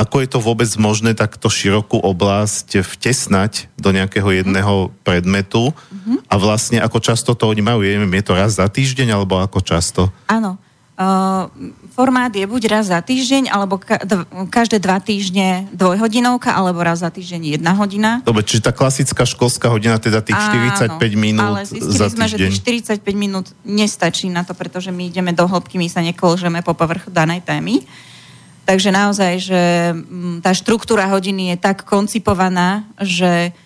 ako 0.00 0.16
je 0.24 0.28
to 0.32 0.38
vôbec 0.40 0.70
možné 0.80 1.12
takto 1.12 1.52
širokú 1.52 2.00
oblasť 2.00 2.80
vtesnať 2.80 3.68
do 3.76 3.92
nejakého 3.92 4.32
jedného 4.32 4.88
predmetu 5.04 5.76
mm-hmm. 5.76 6.24
a 6.24 6.34
vlastne 6.40 6.80
ako 6.80 6.98
často 7.04 7.36
to 7.36 7.44
oni 7.44 7.60
majú, 7.60 7.84
je, 7.84 8.00
je 8.00 8.24
to 8.24 8.32
raz 8.32 8.56
za 8.56 8.64
týždeň 8.64 9.12
alebo 9.12 9.36
ako 9.36 9.60
často? 9.60 10.08
Áno. 10.32 10.56
Uh, 11.00 11.48
formát 11.96 12.28
je 12.28 12.44
buď 12.44 12.62
raz 12.68 12.92
za 12.92 13.00
týždeň, 13.00 13.48
alebo 13.48 13.80
každé 14.52 14.84
dva 14.84 15.00
týždne 15.00 15.64
dvojhodinovka, 15.72 16.52
alebo 16.52 16.84
raz 16.84 17.00
za 17.00 17.08
týždeň 17.08 17.56
jedna 17.56 17.72
hodina. 17.72 18.20
Dobre, 18.20 18.44
čiže 18.44 18.68
tá 18.68 18.72
klasická 18.76 19.24
školská 19.24 19.72
hodina, 19.72 19.96
teda 19.96 20.20
tých 20.20 20.36
Áno, 20.36 20.76
45 21.00 21.00
minút 21.16 21.56
ale 21.56 21.64
za 21.64 22.12
sme, 22.12 22.28
že 22.28 22.36
tých 22.36 22.60
45 22.92 23.00
minút 23.16 23.48
nestačí 23.64 24.28
na 24.28 24.44
to, 24.44 24.52
pretože 24.52 24.92
my 24.92 25.08
ideme 25.08 25.32
do 25.32 25.48
hĺbky, 25.48 25.80
my 25.80 25.88
sa 25.88 26.04
nekolžeme 26.04 26.60
po 26.60 26.76
povrchu 26.76 27.08
danej 27.08 27.48
témy. 27.48 27.80
Takže 28.68 28.92
naozaj, 28.92 29.32
že 29.40 29.62
mm, 29.96 30.44
tá 30.44 30.52
štruktúra 30.52 31.08
hodiny 31.08 31.56
je 31.56 31.64
tak 31.64 31.88
koncipovaná, 31.88 32.84
že 33.00 33.56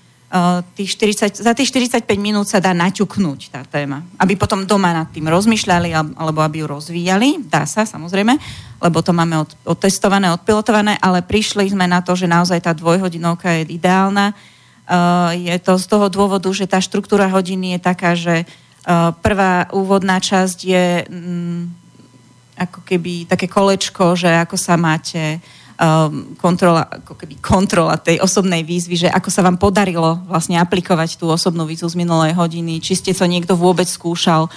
tých 0.75 0.99
40, 0.99 1.47
za 1.47 1.53
tých 1.55 1.71
45 1.71 2.11
minút 2.19 2.51
sa 2.51 2.59
dá 2.59 2.75
naťuknúť 2.75 3.55
tá 3.55 3.63
téma. 3.63 4.03
Aby 4.19 4.35
potom 4.35 4.67
doma 4.67 4.91
nad 4.91 5.07
tým 5.15 5.31
rozmýšľali 5.31 5.95
alebo 5.95 6.43
aby 6.43 6.63
ju 6.63 6.67
rozvíjali. 6.67 7.47
Dá 7.47 7.63
sa, 7.71 7.87
samozrejme, 7.87 8.35
lebo 8.83 8.99
to 8.99 9.15
máme 9.15 9.47
od, 9.47 9.51
odtestované, 9.63 10.35
odpilotované, 10.35 10.99
ale 10.99 11.23
prišli 11.23 11.71
sme 11.71 11.87
na 11.87 12.03
to, 12.03 12.19
že 12.19 12.27
naozaj 12.27 12.67
tá 12.67 12.75
dvojhodinovka 12.75 13.63
je 13.63 13.79
ideálna. 13.79 14.35
Je 15.39 15.55
to 15.63 15.79
z 15.79 15.87
toho 15.87 16.11
dôvodu, 16.11 16.51
že 16.51 16.67
tá 16.67 16.83
štruktúra 16.83 17.31
hodiny 17.31 17.79
je 17.79 17.81
taká, 17.81 18.19
že 18.19 18.43
prvá 19.23 19.71
úvodná 19.71 20.19
časť 20.21 20.59
je 20.61 20.87
mm, 21.09 21.63
ako 22.59 22.81
keby 22.85 23.25
také 23.31 23.47
kolečko, 23.49 24.19
že 24.19 24.29
ako 24.29 24.59
sa 24.61 24.75
máte, 24.77 25.41
um, 25.85 26.33
kontrola, 26.41 26.89
ako 26.89 27.15
keby 27.21 27.37
kontrola 27.45 28.01
tej 28.01 28.25
osobnej 28.25 28.65
výzvy, 28.65 29.07
že 29.07 29.09
ako 29.13 29.29
sa 29.29 29.45
vám 29.45 29.61
podarilo 29.61 30.25
vlastne 30.25 30.57
aplikovať 30.57 31.21
tú 31.21 31.29
osobnú 31.29 31.69
výzvu 31.69 31.93
z 31.93 32.01
minulej 32.01 32.33
hodiny, 32.33 32.81
či 32.81 32.97
ste 32.97 33.13
to 33.13 33.29
niekto 33.29 33.53
vôbec 33.53 33.85
skúšal. 33.85 34.49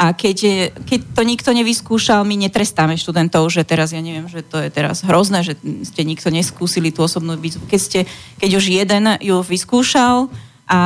A 0.00 0.16
keď, 0.16 0.72
keď 0.88 1.00
to 1.12 1.22
nikto 1.28 1.50
nevyskúšal, 1.52 2.24
my 2.24 2.32
netrestáme 2.48 2.96
študentov, 2.96 3.52
že 3.52 3.68
teraz, 3.68 3.92
ja 3.92 4.00
neviem, 4.00 4.24
že 4.32 4.40
to 4.40 4.56
je 4.56 4.72
teraz 4.72 5.04
hrozné, 5.04 5.44
že 5.44 5.60
ste 5.84 6.08
nikto 6.08 6.32
neskúsili 6.32 6.88
tú 6.88 7.04
osobnú 7.04 7.36
výzvu. 7.36 7.68
Keď, 7.68 7.80
ste, 7.80 8.00
keď 8.40 8.50
už 8.56 8.64
jeden 8.80 9.04
ju 9.20 9.44
vyskúšal 9.44 10.32
a 10.64 10.80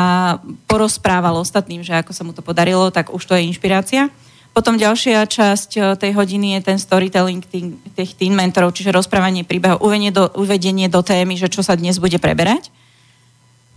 porozprával 0.67 1.39
ostatným, 1.39 1.87
že 1.87 1.95
ako 1.95 2.11
sa 2.11 2.27
mu 2.27 2.35
to 2.35 2.43
podarilo, 2.43 2.91
tak 2.91 3.15
už 3.15 3.23
to 3.23 3.39
je 3.39 3.47
inšpirácia. 3.47 4.11
Potom 4.55 4.79
ďalšia 4.79 5.27
časť 5.27 5.71
eh, 5.77 5.83
tej 5.99 6.15
hodiny 6.15 6.55
je 6.57 6.61
ten 6.63 6.79
storytelling 6.79 7.43
tých 7.99 8.13
teen 8.15 8.39
mentorov, 8.39 8.71
čiže 8.71 8.95
rozprávanie 8.95 9.43
príbehov, 9.43 9.83
uvedenie 9.83 10.15
do, 10.15 10.31
uvedenie 10.39 10.87
do 10.87 11.03
témy, 11.03 11.35
že 11.35 11.51
čo 11.51 11.67
sa 11.67 11.75
dnes 11.75 11.99
bude 11.99 12.23
preberať. 12.23 12.71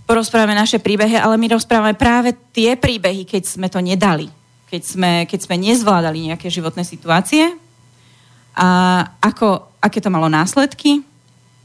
Porozprávame 0.05 0.55
naše 0.55 0.77
príbehy, 0.77 1.17
ale 1.19 1.35
my 1.35 1.57
rozprávame 1.57 1.97
práve 1.97 2.37
tie 2.53 2.77
príbehy, 2.77 3.27
keď 3.27 3.43
sme 3.43 3.67
to 3.67 3.81
nedali. 3.81 4.29
Keď 4.69 4.81
sme, 4.85 5.11
keď 5.25 5.39
sme 5.49 5.55
nezvládali 5.59 6.31
nejaké 6.31 6.47
životné 6.47 6.85
situácie 6.85 7.57
a 8.55 8.67
ako, 9.19 9.67
aké 9.83 9.99
to 9.99 10.13
malo 10.13 10.31
následky 10.31 11.03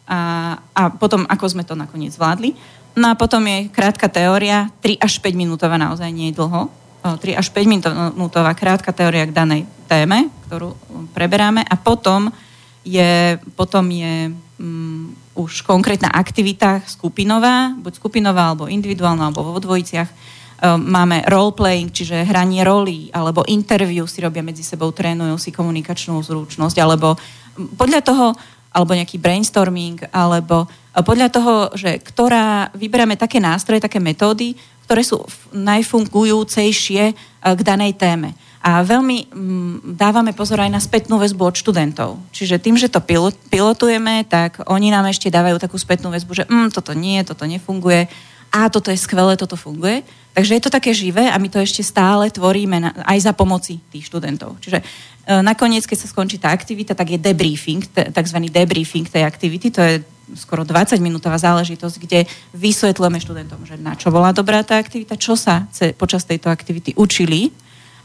a, 0.07 0.55
a 0.75 0.91
potom 0.91 1.27
ako 1.29 1.47
sme 1.51 1.63
to 1.63 1.79
nakoniec 1.79 2.15
zvládli. 2.15 2.55
No 2.99 3.11
a 3.11 3.19
potom 3.19 3.43
je 3.47 3.71
krátka 3.71 4.11
teória, 4.11 4.71
3 4.83 5.03
až 5.03 5.19
5 5.23 5.35
minútová, 5.39 5.79
naozaj 5.79 6.11
nie 6.11 6.31
je 6.31 6.39
dlho 6.39 6.82
3 7.03 7.35
až 7.35 7.51
5 7.51 7.67
minútová 7.67 8.55
krátka 8.55 8.95
teória 8.95 9.27
k 9.27 9.35
danej 9.35 9.67
téme, 9.91 10.31
ktorú 10.47 10.79
preberáme 11.11 11.67
a 11.67 11.75
potom 11.75 12.31
je, 12.87 13.39
potom 13.59 13.87
je 13.91 14.31
um, 14.59 15.11
už 15.35 15.67
konkrétna 15.67 16.11
aktivita 16.15 16.83
skupinová, 16.87 17.75
buď 17.79 17.93
skupinová, 17.99 18.55
alebo 18.55 18.71
individuálna, 18.71 19.31
alebo 19.31 19.55
vo 19.55 19.63
dvojiciach. 19.63 20.11
Um, 20.63 20.79
máme 20.79 21.27
role-playing, 21.27 21.91
čiže 21.91 22.27
hranie 22.27 22.63
roli, 22.63 23.11
alebo 23.11 23.47
interview 23.51 24.07
si 24.07 24.23
robia 24.23 24.47
medzi 24.47 24.63
sebou, 24.63 24.95
trénujú 24.95 25.35
si 25.39 25.51
komunikačnú 25.51 26.23
zručnosť, 26.23 26.77
alebo 26.79 27.19
podľa 27.79 28.01
toho, 28.03 28.27
alebo 28.73 28.95
nejaký 28.95 29.19
brainstorming, 29.19 30.11
alebo 30.15 30.71
podľa 31.01 31.29
toho, 31.33 31.55
že 31.73 31.99
ktorá, 32.05 32.69
vyberáme 32.77 33.17
také 33.17 33.41
nástroje, 33.41 33.81
také 33.81 33.97
metódy, 33.97 34.53
ktoré 34.93 35.09
sú 35.09 35.25
najfungujúcejšie 35.57 37.03
e, 37.09 37.15
k 37.41 37.61
danej 37.65 37.97
téme. 37.97 38.37
A 38.61 38.85
veľmi 38.85 39.33
mm, 39.33 39.97
dávame 39.97 40.37
pozor 40.37 40.61
aj 40.61 40.69
na 40.69 40.85
spätnú 40.85 41.17
väzbu 41.17 41.49
od 41.49 41.57
študentov. 41.57 42.21
Čiže 42.29 42.61
tým, 42.61 42.77
že 42.77 42.93
to 42.93 43.01
pilotujeme, 43.49 44.29
tak 44.29 44.61
oni 44.69 44.93
nám 44.93 45.09
ešte 45.09 45.33
dávajú 45.33 45.57
takú 45.57 45.81
spätnú 45.81 46.13
väzbu, 46.13 46.33
že 46.37 46.45
mm, 46.45 46.77
toto 46.77 46.93
nie, 46.93 47.25
toto 47.25 47.49
nefunguje, 47.49 48.05
a 48.53 48.69
toto 48.69 48.93
je 48.93 49.01
skvelé, 49.01 49.33
toto 49.41 49.57
funguje. 49.57 50.05
Takže 50.37 50.61
je 50.61 50.63
to 50.69 50.69
také 50.69 50.93
živé 50.93 51.25
a 51.33 51.41
my 51.41 51.49
to 51.49 51.57
ešte 51.57 51.81
stále 51.81 52.29
tvoríme 52.29 52.85
na, 52.85 52.93
aj 53.09 53.25
za 53.25 53.33
pomoci 53.33 53.81
tých 53.89 54.13
študentov. 54.13 54.61
Čiže 54.61 54.79
e, 54.81 54.85
nakoniec, 55.41 55.89
keď 55.89 56.05
sa 56.05 56.13
skončí 56.13 56.37
tá 56.37 56.53
aktivita, 56.53 56.93
tak 56.93 57.17
je 57.17 57.19
debriefing, 57.21 57.81
t- 57.89 58.13
tzv. 58.13 58.39
debriefing 58.53 59.09
tej 59.09 59.25
aktivity, 59.25 59.73
to 59.73 59.81
je 59.81 60.05
skoro 60.39 60.63
20-minútová 60.63 61.37
záležitosť, 61.37 61.97
kde 61.99 62.25
vysvetlujeme 62.57 63.19
študentom, 63.19 63.63
že 63.67 63.77
na 63.77 63.99
čo 63.99 64.15
bola 64.15 64.31
dobrá 64.31 64.63
tá 64.63 64.79
aktivita, 64.79 65.19
čo 65.19 65.35
sa 65.35 65.69
počas 65.99 66.25
tejto 66.25 66.49
aktivity 66.49 66.95
učili 66.97 67.53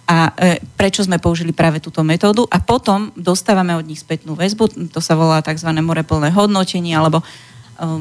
a 0.08 0.32
e, 0.34 0.64
prečo 0.80 1.04
sme 1.04 1.20
použili 1.20 1.52
práve 1.52 1.84
túto 1.84 2.00
metódu 2.02 2.48
a 2.48 2.64
potom 2.64 3.12
dostávame 3.14 3.76
od 3.76 3.84
nich 3.84 4.00
spätnú 4.00 4.40
väzbu, 4.40 4.90
to 4.92 5.04
sa 5.04 5.20
volá 5.20 5.44
tzv. 5.44 5.68
moreplné 5.84 6.32
hodnotenie 6.32 6.96
alebo 6.96 7.20
e, 7.20 7.26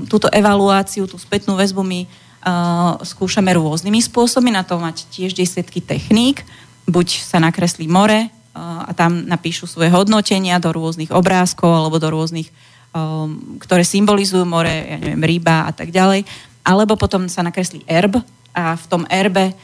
túto 0.07 0.31
evaluáciu, 0.31 1.11
tú 1.11 1.19
spätnú 1.19 1.59
väzbu 1.59 1.83
my 1.83 2.27
skúšame 3.03 3.51
rôznymi 3.59 3.99
spôsobmi, 4.07 4.55
na 4.55 4.63
to 4.63 4.79
mať 4.79 5.11
tiež 5.11 5.35
desiatky 5.35 5.83
techník. 5.83 6.47
Buď 6.87 7.27
sa 7.27 7.43
nakreslí 7.43 7.91
more 7.91 8.31
a 8.57 8.89
tam 8.97 9.27
napíšu 9.27 9.69
svoje 9.69 9.93
hodnotenia 9.93 10.63
do 10.63 10.71
rôznych 10.73 11.13
obrázkov 11.13 11.69
alebo 11.75 11.99
do 11.99 12.09
rôznych, 12.09 12.49
ktoré 13.61 13.85
symbolizujú 13.85 14.45
more, 14.49 14.71
ja 14.71 14.97
neviem, 14.97 15.23
ryba 15.25 15.69
a 15.69 15.73
tak 15.73 15.93
ďalej. 15.93 16.25
Alebo 16.67 16.99
potom 16.99 17.29
sa 17.31 17.45
nakreslí 17.45 17.85
erb 17.87 18.19
a 18.57 18.75
v 18.75 18.85
tom 18.89 19.05
erbe 19.07 19.55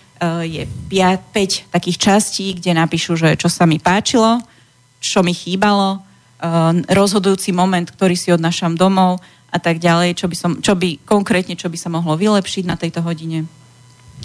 je 0.46 0.62
5, 0.66 1.34
5 1.34 1.74
takých 1.74 1.98
častí, 1.98 2.54
kde 2.54 2.78
napíšu, 2.78 3.18
že 3.18 3.34
čo 3.34 3.50
sa 3.50 3.66
mi 3.66 3.82
páčilo, 3.82 4.38
čo 5.02 5.26
mi 5.26 5.34
chýbalo, 5.34 5.98
rozhodujúci 6.86 7.50
moment, 7.50 7.86
ktorý 7.90 8.14
si 8.14 8.30
odnášam 8.30 8.78
domov 8.78 9.18
a 9.50 9.58
tak 9.58 9.82
ďalej, 9.82 10.14
čo 10.14 10.26
by, 10.30 10.36
som, 10.38 10.52
čo 10.62 10.78
by 10.78 11.02
konkrétne, 11.02 11.58
čo 11.58 11.66
by 11.66 11.78
sa 11.78 11.90
mohlo 11.90 12.14
vylepšiť 12.14 12.64
na 12.66 12.78
tejto 12.78 13.02
hodine. 13.02 13.50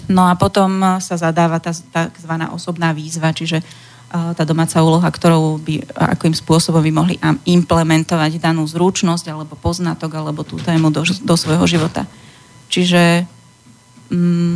No 0.06 0.30
a 0.30 0.38
potom 0.38 0.78
sa 1.02 1.18
zadáva 1.18 1.58
tá 1.58 1.74
tzv. 1.74 2.32
osobná 2.54 2.94
výzva, 2.94 3.34
čiže 3.34 3.60
tá 4.08 4.42
domáca 4.48 4.80
úloha, 4.80 5.04
ktorou 5.04 5.60
by, 5.60 5.84
akým 6.16 6.32
spôsobom 6.32 6.80
by 6.80 6.92
mohli 6.92 7.14
implementovať 7.44 8.40
danú 8.40 8.64
zručnosť 8.64 9.28
alebo 9.28 9.52
poznatok 9.52 10.16
alebo 10.16 10.48
tú 10.48 10.56
tému 10.56 10.88
do, 10.88 11.04
do 11.04 11.34
svojho 11.36 11.68
života. 11.68 12.08
Čiže 12.72 13.28
mm, 14.08 14.54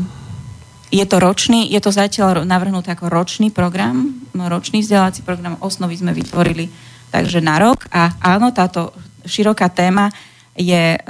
je 0.93 1.05
to 1.05 1.17
ročný, 1.21 1.69
je 1.69 1.81
to 1.81 1.93
zatiaľ 1.93 2.49
navrhnuté 2.49 2.93
ako 2.93 3.13
ročný 3.13 3.53
program, 3.53 4.13
ročný 4.33 4.81
vzdelávací 4.81 5.21
program, 5.25 5.61
osnovy 5.61 6.01
sme 6.01 6.17
vytvorili 6.17 6.69
takže 7.13 7.45
na 7.45 7.61
rok 7.61 7.85
a 7.93 8.17
áno, 8.25 8.57
táto 8.57 8.97
široká 9.29 9.69
téma 9.69 10.09
je 10.53 10.97
e, 10.97 11.01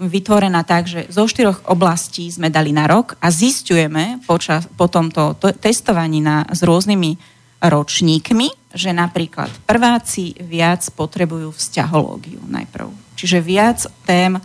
vytvorená 0.00 0.64
tak, 0.64 0.88
že 0.88 1.08
zo 1.08 1.24
štyroch 1.24 1.64
oblastí 1.68 2.28
sme 2.28 2.52
dali 2.52 2.72
na 2.72 2.84
rok 2.84 3.16
a 3.20 3.32
zistujeme 3.32 4.20
počas, 4.28 4.68
po 4.76 4.88
tomto 4.88 5.36
testovaní 5.60 6.20
na, 6.20 6.44
s 6.48 6.60
rôznymi 6.64 7.39
ročníkmi, 7.60 8.72
že 8.72 8.90
napríklad 8.96 9.52
prváci 9.68 10.32
viac 10.40 10.80
potrebujú 10.96 11.52
vzťahológiu 11.52 12.40
najprv. 12.48 12.88
Čiže 13.14 13.38
viac 13.44 13.84
tém 14.08 14.40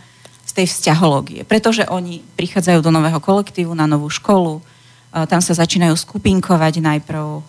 z 0.46 0.52
tej 0.52 0.66
vzťahológie, 0.70 1.42
pretože 1.42 1.82
oni 1.90 2.22
prichádzajú 2.38 2.78
do 2.78 2.94
nového 2.94 3.18
kolektívu, 3.18 3.74
na 3.74 3.90
novú 3.90 4.06
školu, 4.06 4.60
e, 4.60 4.62
tam 5.26 5.42
sa 5.42 5.58
začínajú 5.58 5.96
skupinkovať 5.96 6.78
najprv, 6.78 7.26
e, 7.26 7.42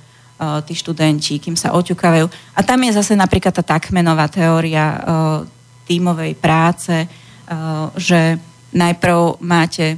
tí 0.65 0.74
študenti, 0.74 1.38
kým 1.38 1.53
sa 1.53 1.78
oťukávajú. 1.78 2.26
A 2.57 2.59
tam 2.65 2.80
je 2.82 2.97
zase 2.97 3.13
napríklad 3.13 3.53
tá 3.53 3.61
takmenová 3.61 4.26
teória 4.32 4.97
tímovej 5.88 6.36
práce, 6.36 7.07
že 7.95 8.36
najprv 8.76 9.39
máte 9.39 9.95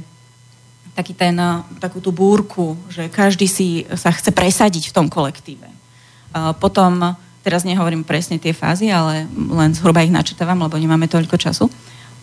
taký 1.00 1.16
ten, 1.16 1.32
eh, 1.40 1.64
takú 1.80 2.04
tú 2.04 2.12
búrku, 2.12 2.76
že 2.92 3.08
každý 3.08 3.48
si 3.48 3.88
sa 3.96 4.12
chce 4.12 4.28
presadiť 4.36 4.92
v 4.92 4.94
tom 4.94 5.08
kolektíve. 5.08 5.64
Eh, 5.64 6.52
potom, 6.60 7.16
teraz 7.40 7.64
nehovorím 7.64 8.04
presne 8.04 8.36
tie 8.36 8.52
fázy, 8.52 8.92
ale 8.92 9.24
len 9.32 9.72
zhruba 9.72 10.04
ich 10.04 10.12
načítavam, 10.12 10.60
lebo 10.60 10.76
nemáme 10.76 11.08
toľko 11.08 11.40
času. 11.40 11.72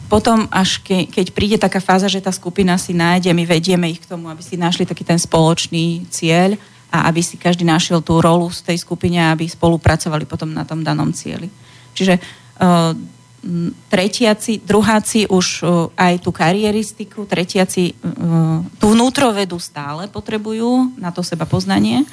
Potom, 0.08 0.48
až 0.54 0.80
ke, 0.86 1.10
keď 1.10 1.26
príde 1.36 1.58
taká 1.60 1.84
fáza, 1.84 2.08
že 2.08 2.24
tá 2.24 2.32
skupina 2.32 2.80
si 2.80 2.96
nájde, 2.96 3.34
my 3.36 3.44
vedieme 3.44 3.92
ich 3.92 4.00
k 4.00 4.08
tomu, 4.08 4.32
aby 4.32 4.40
si 4.40 4.56
našli 4.56 4.88
taký 4.88 5.04
ten 5.04 5.20
spoločný 5.20 6.08
cieľ 6.08 6.56
a 6.88 7.12
aby 7.12 7.20
si 7.20 7.36
každý 7.36 7.68
našiel 7.68 8.00
tú 8.00 8.24
rolu 8.24 8.48
z 8.48 8.64
tej 8.64 8.78
skupine, 8.80 9.20
aby 9.20 9.44
spolupracovali 9.44 10.24
potom 10.24 10.56
na 10.56 10.64
tom 10.64 10.80
danom 10.80 11.12
cieli. 11.12 11.52
Čiže 11.92 12.16
uh, 12.16 12.96
tretiaci, 13.88 14.60
druháci 14.60 15.32
už 15.32 15.64
aj 15.96 16.14
tú 16.20 16.36
kariéristiku, 16.36 17.24
tretiaci 17.24 17.96
tú 18.76 18.86
vnútrovedu 18.92 19.56
stále 19.56 20.12
potrebujú 20.12 20.92
na 21.00 21.16
to 21.16 21.24
seba 21.24 21.48
poznanie. 21.48 22.04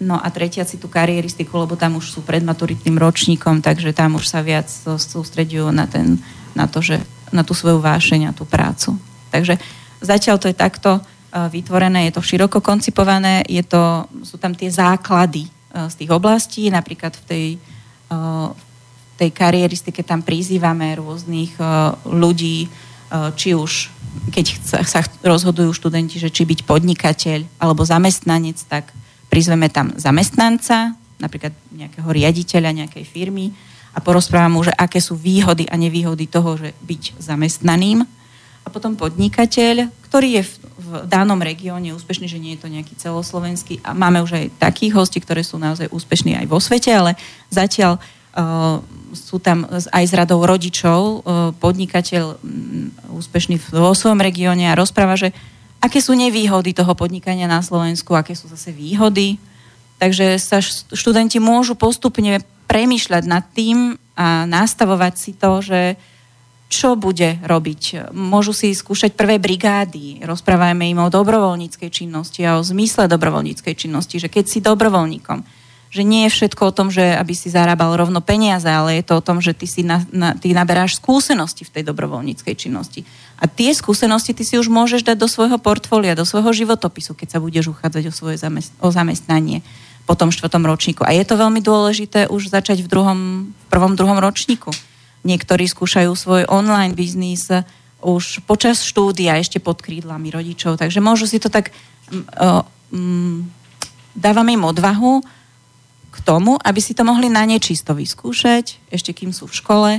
No 0.00 0.16
a 0.16 0.32
tretiaci 0.32 0.80
tú 0.80 0.88
kariéristiku, 0.88 1.60
lebo 1.60 1.76
tam 1.76 2.00
už 2.00 2.16
sú 2.16 2.20
pred 2.24 2.40
maturitným 2.40 2.96
ročníkom, 2.96 3.60
takže 3.60 3.92
tam 3.92 4.16
už 4.16 4.24
sa 4.24 4.40
viac 4.40 4.72
sústredujú 4.96 5.68
na, 5.68 5.84
ten, 5.84 6.16
na 6.56 6.64
to, 6.64 6.80
že 6.80 6.96
na 7.28 7.44
tú 7.44 7.52
svoju 7.52 7.84
vášeň 7.84 8.32
a 8.32 8.36
tú 8.36 8.48
prácu. 8.48 8.96
Takže 9.28 9.60
zatiaľ 10.00 10.40
to 10.40 10.48
je 10.48 10.56
takto 10.56 11.04
vytvorené, 11.30 12.08
je 12.08 12.16
to 12.16 12.24
široko 12.24 12.64
koncipované, 12.64 13.44
je 13.46 13.62
to, 13.62 14.08
sú 14.24 14.40
tam 14.40 14.56
tie 14.56 14.72
základy 14.72 15.46
z 15.70 15.94
tých 15.94 16.10
oblastí, 16.10 16.66
napríklad 16.72 17.14
v 17.14 17.24
tej, 17.28 17.46
v 18.56 18.69
tej 19.20 19.30
kariéristike 19.36 20.00
tam 20.00 20.24
prizývame 20.24 20.96
rôznych 20.96 21.60
uh, 21.60 21.92
ľudí, 22.08 22.66
uh, 22.66 23.30
či 23.36 23.52
už 23.52 23.92
keď 24.34 24.46
sa 24.82 25.00
rozhodujú 25.22 25.70
študenti, 25.70 26.18
že 26.18 26.32
či 26.32 26.42
byť 26.42 26.66
podnikateľ 26.66 27.62
alebo 27.62 27.86
zamestnanec, 27.86 28.58
tak 28.66 28.90
prizveme 29.30 29.70
tam 29.70 29.94
zamestnanca, 29.94 30.98
napríklad 31.22 31.54
nejakého 31.70 32.08
riaditeľa 32.10 32.70
nejakej 32.84 33.04
firmy 33.06 33.54
a 33.94 33.98
porozprávam 34.02 34.58
mu, 34.58 34.62
že 34.66 34.74
aké 34.74 34.98
sú 34.98 35.14
výhody 35.14 35.66
a 35.70 35.78
nevýhody 35.78 36.26
toho, 36.26 36.58
že 36.58 36.74
byť 36.82 37.22
zamestnaným. 37.22 38.02
A 38.60 38.68
potom 38.68 38.94
podnikateľ, 38.94 39.88
ktorý 40.10 40.40
je 40.40 40.42
v, 40.46 40.52
v 40.78 40.88
danom 41.10 41.38
regióne 41.40 41.96
úspešný, 41.96 42.26
že 42.30 42.38
nie 42.38 42.54
je 42.54 42.62
to 42.62 42.68
nejaký 42.70 42.94
celoslovenský. 42.94 43.82
A 43.82 43.96
máme 43.96 44.22
už 44.22 44.36
aj 44.36 44.46
takých 44.62 44.94
hostí, 44.94 45.18
ktoré 45.18 45.42
sú 45.42 45.58
naozaj 45.58 45.90
úspešní 45.90 46.38
aj 46.38 46.46
vo 46.46 46.62
svete, 46.62 46.92
ale 46.92 47.18
zatiaľ 47.50 47.98
uh, 47.98 48.78
sú 49.12 49.42
tam 49.42 49.66
aj 49.70 50.04
s 50.06 50.12
radou 50.14 50.42
rodičov, 50.42 50.98
e, 51.00 51.16
podnikateľ 51.58 52.38
úspešný 53.14 53.58
vo 53.74 53.92
svojom 53.94 54.22
regióne 54.22 54.70
a 54.70 54.78
rozpráva, 54.78 55.18
že 55.18 55.34
aké 55.80 55.98
sú 55.98 56.14
nevýhody 56.14 56.76
toho 56.76 56.92
podnikania 56.94 57.48
na 57.48 57.64
Slovensku, 57.64 58.12
aké 58.14 58.36
sú 58.36 58.46
zase 58.48 58.70
výhody. 58.70 59.40
Takže 60.00 60.40
sa 60.40 60.64
študenti 60.64 61.36
môžu 61.36 61.76
postupne 61.76 62.40
premýšľať 62.70 63.24
nad 63.28 63.44
tým 63.52 64.00
a 64.16 64.48
nastavovať 64.48 65.14
si 65.18 65.32
to, 65.36 65.60
že 65.60 65.80
čo 66.70 66.94
bude 66.94 67.42
robiť. 67.42 68.14
Môžu 68.14 68.54
si 68.54 68.70
skúšať 68.70 69.18
prvé 69.18 69.42
brigády, 69.42 70.22
rozprávajme 70.22 70.86
im 70.86 71.02
o 71.02 71.10
dobrovoľníckej 71.10 71.90
činnosti 71.90 72.46
a 72.46 72.56
o 72.56 72.62
zmysle 72.62 73.10
dobrovoľníckej 73.10 73.74
činnosti, 73.74 74.22
že 74.22 74.30
keď 74.30 74.44
si 74.46 74.62
dobrovoľníkom, 74.62 75.59
že 75.90 76.06
nie 76.06 76.30
je 76.30 76.34
všetko 76.38 76.70
o 76.70 76.74
tom, 76.74 76.88
že 76.94 77.02
aby 77.02 77.34
si 77.34 77.50
zarábal 77.50 77.98
rovno 77.98 78.22
peniaze, 78.22 78.70
ale 78.70 79.02
je 79.02 79.10
to 79.10 79.18
o 79.18 79.26
tom, 79.26 79.42
že 79.42 79.50
ty 79.58 79.66
si 79.66 79.82
na, 79.82 80.06
na, 80.14 80.38
ty 80.38 80.54
naberáš 80.54 81.02
skúsenosti 81.02 81.66
v 81.66 81.74
tej 81.74 81.82
dobrovoľníckej 81.90 82.54
činnosti. 82.54 83.02
A 83.42 83.50
tie 83.50 83.74
skúsenosti 83.74 84.30
ty 84.30 84.46
si 84.46 84.54
už 84.54 84.70
môžeš 84.70 85.02
dať 85.02 85.18
do 85.18 85.26
svojho 85.26 85.58
portfólia, 85.58 86.14
do 86.14 86.22
svojho 86.22 86.54
životopisu, 86.54 87.18
keď 87.18 87.28
sa 87.34 87.38
budeš 87.42 87.74
uchádzať 87.74 88.06
o 88.06 88.12
svoje 88.14 88.38
zamest- 88.38 88.76
o 88.78 88.88
zamestnanie 88.94 89.66
po 90.06 90.14
tom 90.14 90.30
štvrtom 90.30 90.62
ročníku. 90.62 91.02
A 91.02 91.10
je 91.10 91.26
to 91.26 91.34
veľmi 91.34 91.58
dôležité 91.58 92.30
už 92.30 92.54
začať 92.54 92.86
v, 92.86 92.88
druhom, 92.88 93.20
v 93.50 93.66
prvom, 93.66 93.98
druhom 93.98 94.18
ročníku. 94.22 94.70
Niektorí 95.26 95.66
skúšajú 95.66 96.14
svoj 96.14 96.42
online 96.46 96.94
biznis 96.94 97.50
už 98.00 98.46
počas 98.46 98.80
štúdia, 98.80 99.36
ešte 99.42 99.58
pod 99.58 99.82
krídlami 99.82 100.30
rodičov. 100.30 100.78
Takže 100.78 101.02
môžu 101.02 101.26
si 101.26 101.42
to 101.42 101.50
tak... 101.50 101.74
Uh, 102.10 102.62
um, 102.94 103.46
dávame 104.16 104.58
im 104.58 104.66
odvahu, 104.66 105.22
k 106.10 106.16
tomu, 106.26 106.58
aby 106.58 106.80
si 106.82 106.92
to 106.92 107.06
mohli 107.06 107.30
na 107.30 107.46
nečisto 107.46 107.94
vyskúšať, 107.94 108.90
ešte 108.90 109.14
kým 109.14 109.30
sú 109.30 109.46
v 109.46 109.58
škole 109.58 109.92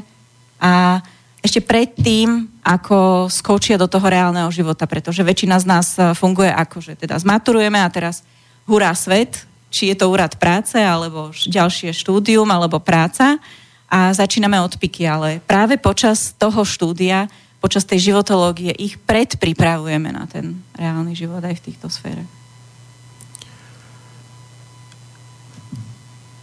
a 0.59 1.01
ešte 1.41 1.57
predtým, 1.65 2.51
ako 2.61 3.25
skočia 3.25 3.73
do 3.79 3.89
toho 3.89 4.05
reálneho 4.05 4.51
života, 4.53 4.85
pretože 4.85 5.25
väčšina 5.25 5.57
z 5.57 5.65
nás 5.65 5.87
e, 5.97 6.13
funguje 6.13 6.53
ako, 6.53 6.77
že 6.85 6.93
teda 6.93 7.17
zmaturujeme 7.17 7.81
a 7.81 7.89
teraz 7.89 8.21
hurá 8.69 8.93
svet, 8.93 9.49
či 9.73 9.89
je 9.89 9.97
to 9.97 10.13
úrad 10.13 10.37
práce, 10.37 10.77
alebo 10.77 11.33
ďalšie 11.33 11.97
štúdium, 11.97 12.45
alebo 12.45 12.77
práca 12.77 13.41
a 13.89 14.13
začíname 14.13 14.61
odpiky, 14.61 15.09
ale 15.09 15.41
práve 15.41 15.81
počas 15.81 16.37
toho 16.37 16.61
štúdia, 16.61 17.25
počas 17.57 17.89
tej 17.89 18.13
životológie 18.13 18.71
ich 18.77 19.01
predpripravujeme 19.01 20.13
na 20.13 20.29
ten 20.29 20.61
reálny 20.77 21.17
život 21.17 21.41
aj 21.41 21.57
v 21.57 21.65
týchto 21.73 21.89
sférach. 21.89 22.40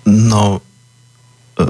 No, 0.08 0.64
e, 1.60 1.68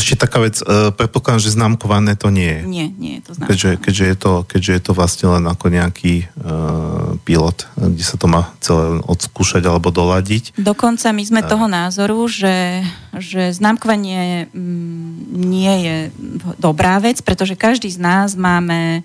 ešte 0.00 0.16
taká 0.16 0.40
vec, 0.40 0.60
e, 0.64 0.92
predpokladám, 0.96 1.44
že 1.44 1.52
známkované 1.52 2.16
to 2.16 2.32
nie 2.32 2.48
je. 2.48 2.62
Nie, 2.64 2.86
nie 2.96 3.12
je 3.20 3.22
to 3.28 3.30
známkované. 3.36 3.48
Keďže, 3.52 3.70
keďže, 3.84 4.04
je, 4.04 4.16
to, 4.16 4.32
keďže 4.48 4.72
je 4.72 4.82
to 4.82 4.92
vlastne 4.96 5.26
len 5.36 5.44
ako 5.44 5.66
nejaký 5.68 6.14
uh, 6.24 7.20
pilot, 7.24 7.68
kde 7.76 8.04
sa 8.04 8.16
to 8.16 8.26
má 8.28 8.52
celé 8.64 9.00
odskúšať 9.04 9.62
alebo 9.68 9.92
doladiť. 9.92 10.56
Dokonca 10.56 11.12
my 11.12 11.22
sme 11.24 11.40
uh, 11.44 11.48
toho 11.48 11.66
názoru, 11.68 12.20
že, 12.28 12.84
že 13.16 13.52
známkovanie 13.52 14.48
mm, 14.52 15.12
nie 15.32 15.74
je 15.84 15.96
dobrá 16.56 16.96
vec, 17.00 17.20
pretože 17.20 17.56
každý 17.56 17.92
z 17.92 18.00
nás 18.00 18.36
máme, 18.36 19.04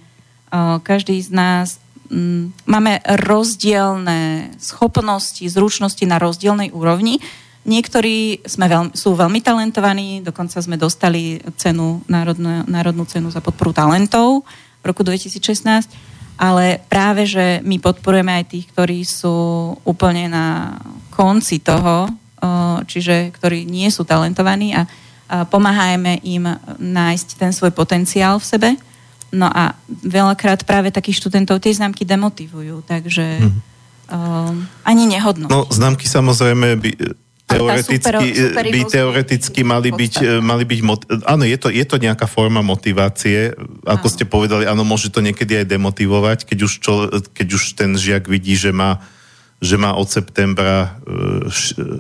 uh, 0.51 0.79
každý 0.83 1.19
z 1.23 1.31
nás 1.31 1.79
mm, 2.11 2.67
máme 2.67 2.99
rozdielne 3.23 4.51
schopnosti, 4.59 5.47
zručnosti 5.47 6.03
na 6.03 6.19
rozdielnej 6.19 6.75
úrovni 6.75 7.23
Niektorí 7.61 8.41
sme 8.45 8.65
veľmi, 8.65 8.91
sú 8.97 9.13
veľmi 9.13 9.37
talentovaní, 9.41 10.25
dokonca 10.25 10.57
sme 10.57 10.81
dostali 10.81 11.37
cenu, 11.61 12.01
národnú, 12.09 12.65
národnú 12.65 13.05
cenu 13.05 13.29
za 13.29 13.37
podporu 13.37 13.69
talentov 13.69 14.41
v 14.81 14.85
roku 14.85 15.05
2016 15.05 16.11
ale 16.41 16.81
práve, 16.89 17.29
že 17.29 17.61
my 17.61 17.77
podporujeme 17.77 18.33
aj 18.41 18.45
tých, 18.49 18.65
ktorí 18.73 19.05
sú 19.05 19.29
úplne 19.85 20.25
na 20.25 20.73
konci 21.13 21.61
toho, 21.61 22.09
čiže 22.89 23.29
ktorí 23.37 23.69
nie 23.69 23.85
sú 23.93 24.01
talentovaní 24.01 24.73
a 24.73 24.89
pomáhajme 25.45 26.25
im 26.25 26.49
nájsť 26.81 27.27
ten 27.37 27.53
svoj 27.53 27.69
potenciál 27.77 28.41
v 28.41 28.49
sebe. 28.49 28.69
No 29.29 29.47
a 29.47 29.77
veľakrát 29.87 30.65
práve 30.65 30.89
takých 30.89 31.21
študentov 31.21 31.61
tie 31.61 31.77
známky 31.77 32.03
demotivujú, 32.03 32.83
takže 32.83 33.39
mm-hmm. 33.39 33.61
um, 34.11 34.65
ani 34.83 35.07
nehodnú. 35.07 35.47
No, 35.47 35.69
známky 35.71 36.03
samozrejme 36.09 36.75
by, 36.75 36.91
teoreticky, 37.51 38.27
super, 38.31 38.63
by 38.67 38.81
teoreticky 38.87 39.59
mali 39.67 39.89
byť, 39.91 40.13
mali 40.39 40.63
byť 40.63 40.79
áno, 41.27 41.43
je 41.43 41.57
to, 41.59 41.67
je 41.67 41.85
to 41.85 41.95
nejaká 41.99 42.25
forma 42.25 42.63
motivácie, 42.63 43.51
ako 43.83 44.07
áno. 44.07 44.13
ste 44.13 44.23
povedali, 44.23 44.63
áno, 44.67 44.87
môže 44.87 45.11
to 45.11 45.19
niekedy 45.19 45.59
aj 45.59 45.67
demotivovať, 45.67 46.47
keď 46.47 46.59
už, 46.63 46.73
čo, 46.79 46.93
keď 47.31 47.47
už 47.59 47.63
ten 47.75 47.93
žiak 47.99 48.25
vidí, 48.31 48.55
že 48.55 48.71
má 48.71 49.03
že 49.61 49.77
má 49.77 49.93
od 49.93 50.09
septembra 50.09 50.97
4 51.05 51.53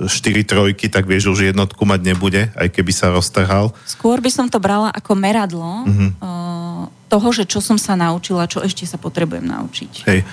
e, 0.09 0.41
trojky, 0.41 0.89
tak 0.89 1.05
vie, 1.05 1.21
že 1.21 1.29
už 1.29 1.53
jednotku 1.53 1.85
mať 1.85 2.01
nebude, 2.01 2.49
aj 2.57 2.73
keby 2.73 2.89
sa 2.89 3.13
roztrhal. 3.13 3.69
Skôr 3.85 4.17
by 4.17 4.33
som 4.33 4.49
to 4.49 4.57
brala 4.57 4.89
ako 4.89 5.13
meradlo 5.13 5.85
uh-huh. 5.85 6.89
toho, 7.05 7.27
že 7.29 7.45
čo 7.45 7.61
som 7.61 7.77
sa 7.77 7.93
naučila, 7.93 8.49
čo 8.49 8.65
ešte 8.65 8.89
sa 8.89 8.97
potrebujem 8.97 9.45
naučiť. 9.45 10.09
Hej. 10.09 10.25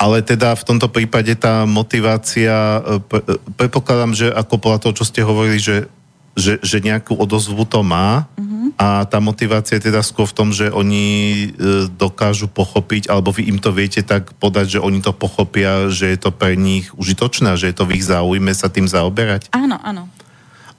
Ale 0.00 0.24
teda 0.24 0.56
v 0.56 0.64
tomto 0.64 0.88
prípade 0.88 1.36
tá 1.36 1.68
motivácia, 1.68 2.80
e, 2.80 3.04
e, 3.04 3.36
predpokladám, 3.52 4.16
že 4.16 4.26
ako 4.32 4.56
podľa 4.56 4.78
toho, 4.88 4.96
čo 4.96 5.04
ste 5.04 5.20
hovorili, 5.20 5.60
že, 5.60 5.92
že, 6.32 6.56
že 6.64 6.80
nejakú 6.80 7.20
odozvu 7.20 7.68
to 7.68 7.84
má 7.84 8.24
uh-huh. 8.32 8.72
a 8.80 9.04
tá 9.04 9.20
motivácia 9.20 9.76
je 9.76 9.92
teda 9.92 10.00
skôr 10.00 10.24
v 10.24 10.32
tom, 10.32 10.56
že 10.56 10.72
oni 10.72 11.04
e, 11.04 11.46
dokážu 11.92 12.48
pochopiť, 12.48 13.12
alebo 13.12 13.28
vy 13.28 13.52
im 13.52 13.60
to 13.60 13.76
viete 13.76 14.00
tak 14.00 14.32
podať, 14.40 14.80
že 14.80 14.80
oni 14.80 15.04
to 15.04 15.12
pochopia, 15.12 15.92
že 15.92 16.16
je 16.16 16.18
to 16.18 16.32
pre 16.32 16.56
nich 16.56 16.88
užitočné, 16.96 17.60
že 17.60 17.68
je 17.68 17.76
to 17.76 17.84
v 17.84 18.00
ich 18.00 18.08
záujme 18.08 18.56
sa 18.56 18.72
tým 18.72 18.88
zaoberať? 18.88 19.52
Áno, 19.52 19.76
áno. 19.84 20.08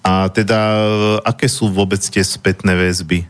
A 0.01 0.34
teda, 0.34 0.57
aké 1.22 1.45
sú 1.45 1.69
vôbec 1.69 2.01
tie 2.01 2.26
spätné 2.26 2.74
väzby? 2.74 3.30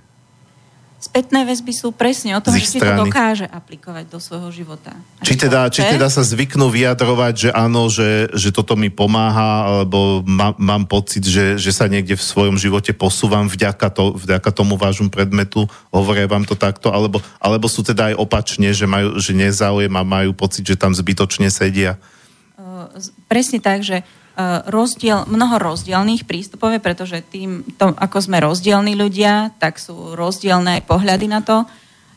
Spätné 1.01 1.41
väzby 1.49 1.73
sú 1.73 1.89
presne 1.89 2.37
o 2.37 2.41
tom, 2.45 2.53
že 2.53 2.69
si 2.69 2.77
to 2.77 2.93
dokáže 2.93 3.49
aplikovať 3.49 4.05
do 4.05 4.21
svojho 4.21 4.53
života. 4.53 4.93
či 5.25 5.33
teda, 5.33 5.65
či 5.73 5.81
teda 5.81 6.07
sa 6.13 6.21
zvyknú 6.21 6.69
vyjadrovať, 6.69 7.33
že 7.33 7.49
áno, 7.49 7.89
že, 7.89 8.29
že 8.37 8.53
toto 8.53 8.77
mi 8.77 8.93
pomáha, 8.93 9.81
alebo 9.81 10.21
má, 10.21 10.53
mám 10.61 10.85
pocit, 10.85 11.25
že, 11.25 11.57
že 11.57 11.73
sa 11.73 11.89
niekde 11.89 12.13
v 12.13 12.23
svojom 12.23 12.61
živote 12.61 12.93
posúvam 12.93 13.49
vďaka, 13.49 13.89
to, 13.89 14.13
vďaka 14.13 14.49
tomu 14.53 14.77
vášmu 14.77 15.09
predmetu, 15.09 15.65
hovoria 15.89 16.29
vám 16.29 16.45
to 16.45 16.53
takto, 16.53 16.93
alebo, 16.93 17.17
alebo 17.41 17.65
sú 17.65 17.81
teda 17.81 18.13
aj 18.13 18.21
opačne, 18.21 18.69
že, 18.69 18.85
majú, 18.85 19.17
že 19.17 19.33
nezáujem 19.33 19.91
a 19.97 20.05
majú 20.05 20.37
pocit, 20.37 20.63
že 20.63 20.77
tam 20.77 20.93
zbytočne 20.93 21.49
sedia? 21.49 21.97
presne 23.31 23.63
tak, 23.63 23.85
že 23.85 24.03
rozdiel, 24.67 25.25
mnoho 25.27 25.57
rozdielných 25.59 26.25
prístupov, 26.25 26.77
pretože 26.79 27.23
tým, 27.25 27.65
to, 27.75 27.91
ako 27.97 28.17
sme 28.21 28.43
rozdielní 28.43 28.93
ľudia, 28.95 29.55
tak 29.57 29.81
sú 29.81 30.13
rozdielne 30.13 30.83
pohľady 30.85 31.27
na 31.27 31.41
to. 31.41 31.63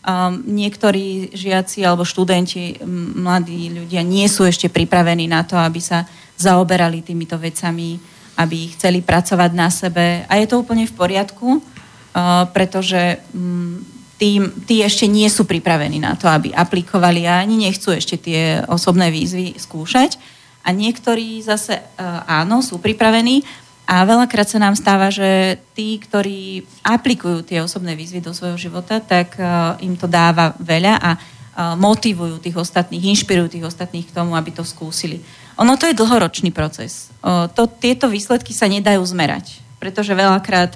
Um, 0.04 0.44
niektorí 0.44 1.32
žiaci 1.32 1.80
alebo 1.80 2.04
študenti, 2.04 2.76
mladí 3.16 3.72
ľudia 3.72 4.04
nie 4.04 4.28
sú 4.28 4.44
ešte 4.44 4.68
pripravení 4.68 5.24
na 5.24 5.48
to, 5.48 5.56
aby 5.56 5.80
sa 5.80 6.04
zaoberali 6.36 7.00
týmito 7.00 7.40
vecami, 7.40 7.96
aby 8.36 8.68
chceli 8.76 9.00
pracovať 9.00 9.50
na 9.56 9.72
sebe. 9.72 10.28
A 10.28 10.36
je 10.36 10.46
to 10.50 10.60
úplne 10.60 10.84
v 10.84 10.92
poriadku, 10.92 11.48
uh, 11.56 12.44
pretože 12.52 13.16
um, 13.32 13.80
tí, 14.20 14.44
tí 14.68 14.84
ešte 14.84 15.08
nie 15.08 15.26
sú 15.32 15.48
pripravení 15.48 16.04
na 16.04 16.20
to, 16.20 16.28
aby 16.28 16.52
aplikovali 16.52 17.24
a 17.24 17.40
ani 17.40 17.64
nechcú 17.64 17.96
ešte 17.96 18.20
tie 18.20 18.60
osobné 18.68 19.08
výzvy 19.08 19.56
skúšať 19.56 20.33
a 20.64 20.68
niektorí 20.72 21.44
zase 21.44 21.76
uh, 21.76 22.24
áno, 22.24 22.64
sú 22.64 22.80
pripravení 22.80 23.44
a 23.84 24.00
veľakrát 24.08 24.48
sa 24.48 24.56
nám 24.56 24.72
stáva, 24.80 25.12
že 25.12 25.60
tí, 25.76 26.00
ktorí 26.00 26.64
aplikujú 26.80 27.44
tie 27.44 27.60
osobné 27.60 27.92
výzvy 27.92 28.24
do 28.24 28.32
svojho 28.32 28.56
života, 28.56 28.96
tak 29.04 29.36
uh, 29.36 29.76
im 29.84 29.94
to 30.00 30.08
dáva 30.08 30.56
veľa 30.56 30.96
a 30.96 31.10
uh, 31.14 31.76
motivujú 31.76 32.40
tých 32.40 32.56
ostatných, 32.56 33.12
inšpirujú 33.12 33.60
tých 33.60 33.68
ostatných 33.68 34.08
k 34.08 34.16
tomu, 34.16 34.32
aby 34.32 34.56
to 34.56 34.64
skúsili. 34.64 35.20
Ono 35.60 35.76
to 35.78 35.86
je 35.86 35.94
dlhoročný 35.94 36.50
proces. 36.50 37.14
To, 37.22 37.62
tieto 37.70 38.10
výsledky 38.10 38.50
sa 38.50 38.66
nedajú 38.66 38.98
zmerať, 39.06 39.62
pretože 39.78 40.10
veľakrát 40.10 40.74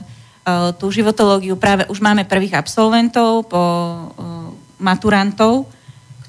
tú 0.78 0.86
životológiu 0.94 1.58
práve 1.58 1.82
už 1.90 1.98
máme 1.98 2.22
prvých 2.22 2.54
absolventov, 2.54 3.50
po 3.50 3.62
maturantov, 4.78 5.66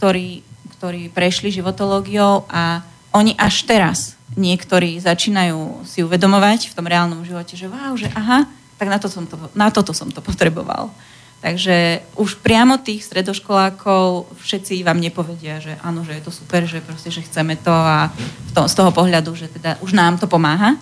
ktorí, 0.01 0.41
ktorí 0.81 1.13
prešli 1.13 1.53
životológiou 1.53 2.49
a 2.49 2.81
oni 3.13 3.33
až 3.37 3.65
teraz 3.65 4.19
niektorí 4.37 5.01
začínajú 5.01 5.85
si 5.85 6.05
uvedomovať 6.05 6.69
v 6.69 6.75
tom 6.77 6.85
reálnom 6.85 7.21
živote, 7.25 7.57
že 7.57 7.65
wow, 7.65 7.97
že 7.97 8.07
aha, 8.13 8.45
tak 8.77 8.87
na, 8.87 8.97
to 9.01 9.09
som 9.09 9.25
to, 9.25 9.35
na 9.57 9.73
toto 9.73 9.91
som 9.91 10.07
to 10.13 10.21
potreboval. 10.21 10.93
Takže 11.39 12.03
už 12.19 12.43
priamo 12.43 12.75
tých 12.83 13.07
stredoškolákov 13.07 14.27
všetci 14.43 14.83
vám 14.83 14.99
nepovedia, 14.99 15.63
že 15.63 15.79
áno, 15.79 16.03
že 16.03 16.19
je 16.19 16.23
to 16.27 16.31
super, 16.35 16.67
že 16.67 16.83
proste, 16.83 17.07
že 17.07 17.23
chceme 17.23 17.55
to 17.55 17.71
a 17.71 18.11
v 18.11 18.51
tom, 18.51 18.67
z 18.67 18.75
toho 18.75 18.91
pohľadu, 18.91 19.31
že 19.39 19.47
teda 19.47 19.79
už 19.79 19.95
nám 19.95 20.19
to 20.19 20.27
pomáha. 20.27 20.75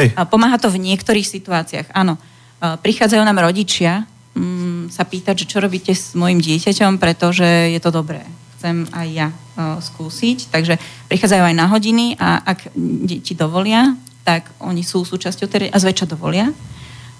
Hej. 0.00 0.16
A 0.16 0.24
pomáha 0.24 0.56
to 0.56 0.72
v 0.72 0.80
niektorých 0.80 1.28
situáciách, 1.28 1.92
áno. 1.92 2.16
Prichádzajú 2.58 3.22
nám 3.22 3.44
rodičia 3.44 4.08
mm, 4.32 4.88
sa 4.90 5.04
pýtať, 5.04 5.44
že 5.44 5.48
čo 5.52 5.60
robíte 5.60 5.92
s 5.92 6.16
mojim 6.16 6.40
dieťaťom, 6.40 6.96
pretože 6.96 7.46
je 7.46 7.78
to 7.78 7.92
dobré 7.92 8.24
chcem 8.58 8.90
aj 8.90 9.08
ja 9.14 9.28
uh, 9.30 9.78
skúsiť. 9.78 10.50
Takže 10.50 10.82
prichádzajú 11.06 11.42
aj 11.46 11.54
na 11.54 11.66
hodiny 11.70 12.18
a 12.18 12.42
ak 12.42 12.74
deti 13.06 13.38
dovolia, 13.38 13.94
tak 14.26 14.50
oni 14.58 14.82
sú 14.82 15.06
súčasťou 15.06 15.46
tej, 15.46 15.70
a 15.70 15.78
zväčša 15.78 16.10
dovolia, 16.10 16.50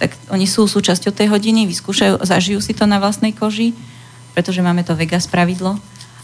tak 0.03 0.13
oni 0.35 0.45
sú 0.45 0.67
súčasťou 0.67 1.15
tej 1.15 1.31
hodiny, 1.31 1.65
vyskúšajú, 1.71 2.21
zažijú 2.21 2.61
si 2.61 2.75
to 2.75 2.85
na 2.85 3.01
vlastnej 3.01 3.33
koži, 3.33 3.73
pretože 4.37 4.61
máme 4.61 4.83
to 4.83 4.93
Vegas 4.99 5.31
pravidlo. 5.31 5.79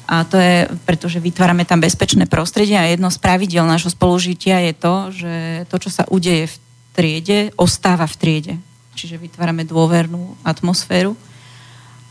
A 0.05 0.29
to 0.29 0.37
je, 0.37 0.69
pretože 0.85 1.17
vytvárame 1.17 1.65
tam 1.65 1.81
bezpečné 1.81 2.29
prostredie 2.29 2.77
a 2.77 2.85
jedno 2.85 3.09
z 3.09 3.17
pravidel 3.17 3.65
nášho 3.65 3.89
spolužitia 3.89 4.61
je 4.69 4.73
to, 4.77 4.95
že 5.11 5.35
to, 5.73 5.77
čo 5.81 5.91
sa 5.91 6.05
udeje 6.13 6.53
v 6.53 6.57
triede, 6.93 7.39
ostáva 7.57 8.05
v 8.05 8.19
triede. 8.21 8.55
Čiže 8.95 9.17
vytvárame 9.19 9.65
dôvernú 9.65 10.37
atmosféru. 10.45 11.17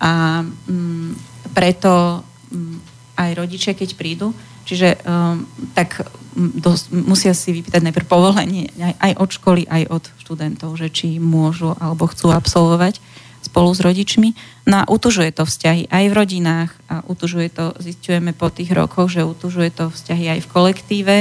A 0.02 0.42
mm, 0.44 1.16
preto 1.54 2.26
mm, 2.50 2.93
aj 3.18 3.32
rodičia, 3.38 3.78
keď 3.78 3.94
prídu. 3.94 4.34
Čiže 4.64 4.96
um, 5.04 5.44
tak 5.76 6.08
dos, 6.36 6.88
musia 6.90 7.36
si 7.36 7.52
vypýtať 7.52 7.84
najprv 7.84 8.08
povolenie 8.08 8.72
aj, 8.80 8.96
aj 8.96 9.14
od 9.20 9.30
školy, 9.30 9.62
aj 9.68 9.84
od 9.92 10.04
študentov, 10.24 10.70
že 10.80 10.88
či 10.88 11.20
môžu 11.20 11.76
alebo 11.78 12.08
chcú 12.08 12.32
absolvovať 12.32 13.04
spolu 13.44 13.76
s 13.76 13.84
rodičmi. 13.84 14.32
No 14.64 14.82
a 14.82 14.88
utužuje 14.88 15.36
to 15.36 15.44
vzťahy 15.44 15.92
aj 15.92 16.04
v 16.08 16.14
rodinách 16.16 16.72
a 16.88 17.04
utužuje 17.04 17.52
to, 17.52 17.76
zistujeme 17.84 18.32
po 18.32 18.48
tých 18.48 18.72
rokoch, 18.72 19.12
že 19.12 19.28
utužuje 19.28 19.70
to 19.76 19.92
vzťahy 19.92 20.40
aj 20.40 20.40
v 20.48 20.52
kolektíve. 20.52 21.16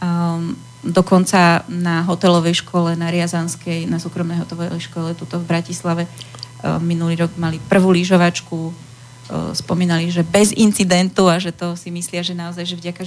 Um, 0.00 0.56
dokonca 0.82 1.62
na 1.68 2.02
hotelovej 2.08 2.64
škole, 2.64 2.96
na 2.96 3.12
Riazanskej, 3.12 3.86
na 3.86 4.00
súkromnej 4.00 4.40
hotelovej 4.40 4.80
škole 4.80 5.12
tuto 5.14 5.38
v 5.38 5.46
Bratislave 5.46 6.08
um, 6.08 6.80
minulý 6.80 7.20
rok 7.20 7.36
mali 7.36 7.60
prvú 7.60 7.92
lyžovačku 7.92 8.72
spomínali, 9.56 10.12
že 10.12 10.22
bez 10.22 10.52
incidentu 10.52 11.28
a 11.28 11.40
že 11.40 11.52
to 11.52 11.76
si 11.76 11.88
myslia, 11.88 12.20
že 12.20 12.36
naozaj, 12.36 12.64
že 12.68 12.76
vďaka 12.76 13.02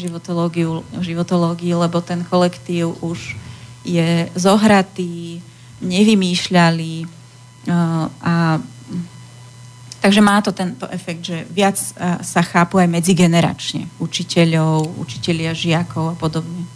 životológii, 1.00 1.74
lebo 1.74 1.98
ten 2.02 2.26
kolektív 2.26 2.98
už 3.02 3.38
je 3.86 4.30
zohratý, 4.34 5.42
nevymýšľali 5.82 7.06
a 8.22 8.58
takže 10.02 10.22
má 10.22 10.38
to 10.42 10.54
tento 10.54 10.86
efekt, 10.94 11.26
že 11.26 11.46
viac 11.50 11.78
sa 12.22 12.42
chápu 12.46 12.78
aj 12.78 12.90
medzigeneračne 12.90 13.90
učiteľov, 13.98 15.02
učitelia, 15.02 15.54
žiakov 15.54 16.14
a 16.14 16.16
podobne 16.18 16.75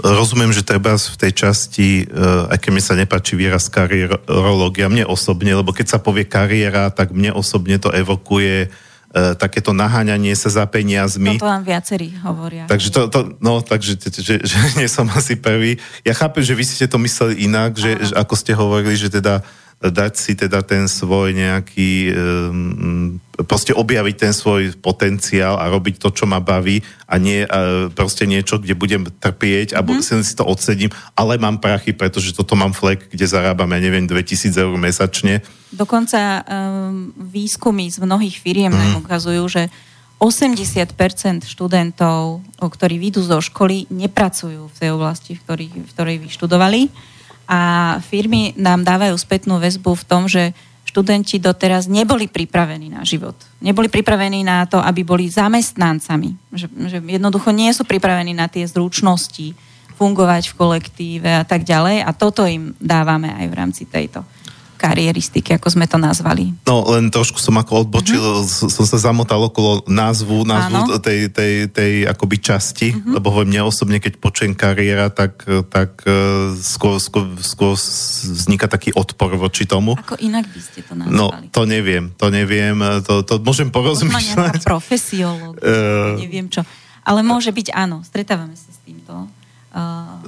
rozumiem, 0.00 0.54
že 0.54 0.64
treba 0.64 0.96
v 0.96 1.16
tej 1.18 1.32
časti, 1.34 1.88
uh, 2.08 2.48
aj 2.52 2.58
keď 2.62 2.70
mi 2.72 2.82
sa 2.82 2.94
nepáči 2.96 3.34
výraz 3.36 3.68
kariérológia, 3.68 4.88
mne 4.88 5.04
osobne, 5.04 5.52
lebo 5.52 5.74
keď 5.74 5.96
sa 5.96 5.98
povie 6.00 6.24
kariéra, 6.24 6.88
tak 6.88 7.12
mne 7.12 7.36
osobne 7.36 7.76
to 7.76 7.92
evokuje 7.92 8.68
uh, 8.68 9.36
takéto 9.36 9.76
naháňanie 9.76 10.32
sa 10.32 10.48
za 10.48 10.64
peniazmi. 10.64 11.36
To 11.36 11.50
vám 11.50 11.66
viacerí 11.66 12.14
hovoria. 12.22 12.64
Takže 12.70 12.88
to, 12.88 13.00
to 13.12 13.18
no, 13.44 13.60
takže 13.60 13.98
že, 14.00 14.08
že, 14.22 14.34
že 14.40 14.56
nie 14.78 14.88
som 14.88 15.04
asi 15.12 15.36
prvý. 15.36 15.76
Ja 16.06 16.16
chápem, 16.16 16.40
že 16.40 16.56
vy 16.56 16.64
ste 16.64 16.86
to 16.88 16.96
mysleli 17.02 17.44
inak, 17.44 17.76
že, 17.76 18.00
že 18.08 18.14
ako 18.16 18.34
ste 18.38 18.52
hovorili, 18.56 18.96
že 18.96 19.12
teda 19.12 19.44
uh, 19.44 19.63
dať 19.84 20.12
si 20.16 20.32
teda 20.32 20.64
ten 20.64 20.88
svoj 20.88 21.36
nejaký, 21.36 22.14
um, 22.16 23.20
proste 23.44 23.76
objaviť 23.76 24.16
ten 24.16 24.32
svoj 24.32 24.72
potenciál 24.80 25.60
a 25.60 25.68
robiť 25.68 26.00
to, 26.00 26.08
čo 26.08 26.24
ma 26.24 26.40
baví 26.40 26.80
a 27.04 27.20
nie 27.20 27.44
uh, 27.44 27.92
proste 27.92 28.24
niečo, 28.24 28.56
kde 28.56 28.72
budem 28.72 29.04
trpieť 29.04 29.76
a 29.76 29.84
mm. 29.84 30.00
si 30.00 30.34
to 30.36 30.44
odsedím, 30.48 30.88
ale 31.12 31.36
mám 31.36 31.60
prachy, 31.60 31.92
pretože 31.92 32.32
toto 32.32 32.56
mám 32.56 32.72
flek, 32.72 33.12
kde 33.12 33.28
zarábam, 33.28 33.68
ja 33.76 33.80
neviem, 33.80 34.08
2000 34.08 34.56
eur 34.56 34.72
mesačne. 34.80 35.44
Dokonca 35.68 36.40
um, 36.46 37.12
výskumy 37.18 37.90
z 37.92 38.00
mnohých 38.00 38.40
firiem 38.40 38.72
mm. 38.72 38.78
nám 38.78 38.92
ukazujú, 39.04 39.44
že 39.50 39.62
80% 40.22 41.44
študentov, 41.44 42.40
ktorí 42.56 42.96
vyjdú 42.96 43.20
zo 43.20 43.44
školy, 43.44 43.90
nepracujú 43.92 44.70
v 44.70 44.76
tej 44.78 44.90
oblasti, 44.94 45.36
v 45.36 45.40
ktorej, 45.44 45.68
v 45.74 45.90
ktorej 45.90 46.16
vyštudovali. 46.24 46.80
A 47.44 47.60
firmy 48.00 48.56
nám 48.56 48.82
dávajú 48.82 49.14
spätnú 49.16 49.60
väzbu 49.60 49.92
v 49.94 50.04
tom, 50.08 50.24
že 50.26 50.56
študenti 50.88 51.42
doteraz 51.42 51.90
neboli 51.90 52.30
pripravení 52.30 52.88
na 52.92 53.02
život. 53.02 53.34
Neboli 53.58 53.90
pripravení 53.90 54.46
na 54.46 54.64
to, 54.64 54.78
aby 54.78 55.02
boli 55.02 55.26
zamestnancami. 55.26 56.54
Že, 56.54 56.66
že 56.88 56.98
jednoducho 57.02 57.50
nie 57.50 57.70
sú 57.74 57.82
pripravení 57.82 58.30
na 58.30 58.46
tie 58.46 58.62
zručnosti, 58.64 59.52
fungovať 59.94 60.50
v 60.50 60.58
kolektíve 60.58 61.30
a 61.30 61.44
tak 61.46 61.62
ďalej. 61.62 62.02
A 62.02 62.10
toto 62.10 62.42
im 62.46 62.74
dávame 62.82 63.30
aj 63.30 63.46
v 63.46 63.54
rámci 63.54 63.82
tejto 63.86 64.26
kariéristiky, 64.84 65.56
ako 65.56 65.72
sme 65.72 65.88
to 65.88 65.96
nazvali. 65.96 66.52
No, 66.68 66.84
len 66.92 67.08
trošku 67.08 67.40
som 67.40 67.56
ako 67.56 67.88
odbočil, 67.88 68.20
uh-huh. 68.20 68.68
som 68.68 68.84
sa 68.84 69.00
zamotal 69.00 69.40
okolo 69.40 69.80
názvu, 69.88 70.44
názvu 70.44 71.00
tej, 71.00 71.32
tej, 71.32 71.52
tej 71.72 71.92
akoby 72.04 72.36
časti, 72.44 72.92
uh-huh. 72.92 73.16
lebo 73.16 73.32
hovorím, 73.32 73.56
mne 73.56 73.62
osobne, 73.64 73.96
keď 73.96 74.20
počujem 74.20 74.52
kariéra, 74.52 75.08
tak, 75.08 75.40
tak 75.72 76.04
e, 76.04 76.52
skôr, 76.60 77.00
skôr, 77.00 77.24
skôr 77.40 77.72
vzniká 77.72 78.68
taký 78.68 78.92
odpor 78.92 79.32
voči 79.40 79.64
tomu. 79.64 79.96
Ako 79.96 80.20
inak 80.20 80.44
by 80.52 80.60
ste 80.60 80.84
to 80.84 80.92
nazvali? 80.92 81.16
No, 81.16 81.32
to 81.48 81.64
neviem, 81.64 82.12
to 82.20 82.28
neviem, 82.28 82.76
to, 83.08 83.24
to 83.24 83.40
môžem 83.40 83.72
porozmýšľať. 83.72 84.60
Možno 84.60 84.68
profesiológ, 84.68 85.54
uh, 85.64 86.18
neviem 86.22 86.52
čo. 86.52 86.60
Ale 87.04 87.24
môže 87.24 87.52
byť 87.52 87.72
áno, 87.72 88.04
stretávame 88.04 88.56
sa 88.56 88.68
s 88.68 88.80
týmto. 88.84 89.28
Uh. 89.72 90.20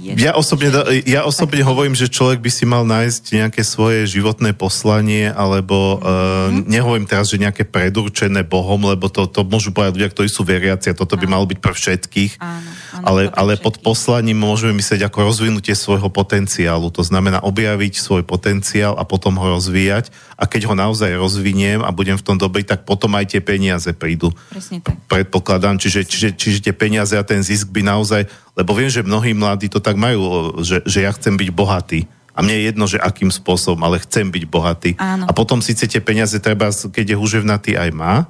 Ja 0.00 0.32
osobne, 0.32 0.72
ja 1.04 1.28
osobne 1.28 1.60
hovorím, 1.60 1.92
že 1.92 2.08
človek 2.08 2.40
by 2.40 2.50
si 2.50 2.64
mal 2.64 2.88
nájsť 2.88 3.36
nejaké 3.36 3.60
svoje 3.60 4.08
životné 4.08 4.56
poslanie, 4.56 5.28
alebo 5.28 6.00
mm-hmm. 6.00 6.64
uh, 6.64 6.64
nehovorím 6.64 7.04
teraz, 7.04 7.28
že 7.28 7.36
nejaké 7.36 7.68
predurčené 7.68 8.40
Bohom, 8.48 8.80
lebo 8.80 9.12
to, 9.12 9.28
to 9.28 9.44
môžu 9.44 9.76
povedať 9.76 10.00
ľudia, 10.00 10.12
ktorí 10.12 10.28
sú 10.32 10.42
veriaci 10.48 10.88
a 10.88 10.96
toto 10.96 11.20
by 11.20 11.26
malo 11.28 11.44
byť 11.44 11.58
pre 11.60 11.76
všetkých. 11.76 12.40
Áno, 12.40 12.70
áno, 13.00 13.08
ale, 13.08 13.22
ale 13.32 13.56
pod 13.56 13.80
poslaním 13.80 14.38
môžeme 14.38 14.76
myslieť 14.76 15.08
ako 15.08 15.32
rozvinutie 15.32 15.72
svojho 15.72 16.12
potenciálu. 16.12 16.92
To 16.92 17.02
znamená 17.02 17.40
objaviť 17.40 17.96
svoj 17.96 18.22
potenciál 18.28 18.94
a 19.00 19.08
potom 19.08 19.40
ho 19.40 19.56
rozvíjať. 19.56 20.12
A 20.36 20.44
keď 20.44 20.68
ho 20.68 20.74
naozaj 20.76 21.16
rozviniem 21.16 21.80
a 21.80 21.90
budem 21.92 22.20
v 22.20 22.24
tom 22.24 22.36
dobrý, 22.36 22.64
tak 22.64 22.84
potom 22.84 23.16
aj 23.16 23.36
tie 23.36 23.40
peniaze 23.40 23.90
prídu. 23.96 24.32
Presne 24.52 24.84
tak. 24.84 24.96
Predpokladám. 25.08 25.80
Čiže, 25.80 26.04
čiže, 26.04 26.28
čiže 26.36 26.58
tie 26.70 26.74
peniaze 26.76 27.16
a 27.16 27.24
ten 27.24 27.40
zisk 27.40 27.72
by 27.72 27.82
naozaj 27.84 28.28
lebo 28.60 28.76
viem, 28.76 28.92
že 28.92 29.06
mnohí 29.06 29.32
mladí 29.32 29.72
to 29.72 29.80
tak 29.80 29.96
majú, 29.96 30.52
že, 30.60 30.84
že 30.84 31.08
ja 31.08 31.10
chcem 31.16 31.32
byť 31.38 31.48
bohatý. 31.48 32.04
A 32.36 32.44
mne 32.44 32.60
je 32.60 32.66
jedno, 32.68 32.84
že 32.84 33.00
akým 33.00 33.32
spôsobom, 33.32 33.80
ale 33.82 34.02
chcem 34.04 34.28
byť 34.28 34.44
bohatý. 34.46 34.90
Áno. 35.00 35.24
A 35.24 35.32
potom 35.32 35.64
síce 35.64 35.88
tie 35.88 36.00
peniaze 36.04 36.36
treba, 36.38 36.68
keď 36.68 37.14
je 37.14 37.16
huževnatý, 37.16 37.72
aj 37.80 37.90
má. 37.96 38.28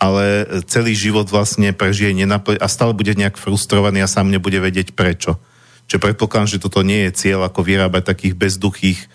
Ale 0.00 0.48
celý 0.64 0.96
život 0.96 1.28
vlastne 1.28 1.76
prežije 1.76 2.16
nenapl- 2.16 2.56
a 2.56 2.66
stále 2.72 2.96
bude 2.96 3.12
nejak 3.12 3.36
frustrovaný 3.36 4.00
a 4.00 4.08
sám 4.08 4.32
nebude 4.32 4.56
vedieť 4.56 4.96
prečo. 4.96 5.36
Čiže 5.84 6.00
predpokladám, 6.00 6.48
že 6.56 6.62
toto 6.62 6.80
nie 6.80 7.04
je 7.06 7.12
cieľ, 7.12 7.44
ako 7.44 7.60
vyrábať 7.60 8.16
takých 8.16 8.34
bezduchých 8.34 8.98
e, 8.98 9.06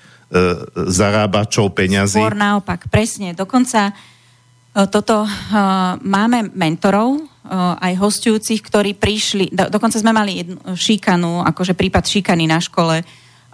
zarábačov 0.85 1.73
peňazí. 1.73 2.21
Skôr 2.21 2.37
naopak, 2.37 2.85
presne. 2.93 3.33
Dokonca 3.33 3.89
e, 3.89 3.93
toto 4.85 5.25
e, 5.25 5.29
máme 6.05 6.53
mentorov, 6.53 7.33
aj 7.77 8.01
hostujúcich, 8.01 8.57
ktorí 8.57 8.97
prišli, 8.97 9.53
do, 9.53 9.69
dokonca 9.69 10.01
sme 10.01 10.09
mali 10.09 10.41
jednu 10.41 10.57
šikanu, 10.73 11.45
akože 11.45 11.77
prípad 11.77 12.01
šikany 12.01 12.49
na 12.49 12.57
škole, 12.57 13.05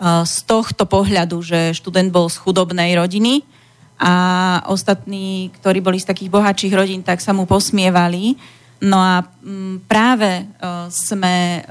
z 0.01 0.35
tohto 0.49 0.89
pohľadu, 0.89 1.43
že 1.45 1.59
študent 1.77 2.09
bol 2.09 2.25
z 2.31 2.39
chudobnej 2.41 2.95
rodiny 2.97 3.45
a 4.01 4.13
ostatní, 4.65 5.53
ktorí 5.61 5.77
boli 5.77 6.01
z 6.01 6.09
takých 6.09 6.33
bohatších 6.33 6.73
rodín, 6.73 7.05
tak 7.05 7.21
sa 7.21 7.37
mu 7.37 7.45
posmievali. 7.45 8.33
No 8.81 8.97
a 8.97 9.21
práve 9.85 10.49
sme 10.89 11.61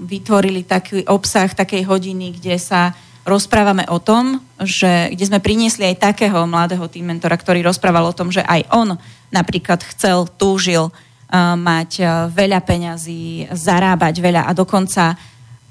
vytvorili 0.00 0.64
taký 0.64 1.04
obsah 1.04 1.52
takej 1.52 1.84
hodiny, 1.84 2.40
kde 2.40 2.56
sa 2.56 2.96
rozprávame 3.28 3.84
o 3.92 4.00
tom, 4.00 4.40
že 4.64 5.12
kde 5.12 5.28
sme 5.28 5.44
priniesli 5.44 5.92
aj 5.92 6.08
takého 6.08 6.48
mladého 6.48 6.88
tým 6.88 7.12
mentora, 7.12 7.36
ktorý 7.36 7.60
rozprával 7.60 8.08
o 8.08 8.16
tom, 8.16 8.32
že 8.32 8.40
aj 8.40 8.64
on 8.72 8.96
napríklad 9.28 9.84
chcel, 9.92 10.24
túžil 10.40 10.88
mať 11.36 12.00
veľa 12.32 12.64
peňazí, 12.64 13.52
zarábať 13.52 14.14
veľa 14.16 14.48
a 14.48 14.56
dokonca 14.56 15.12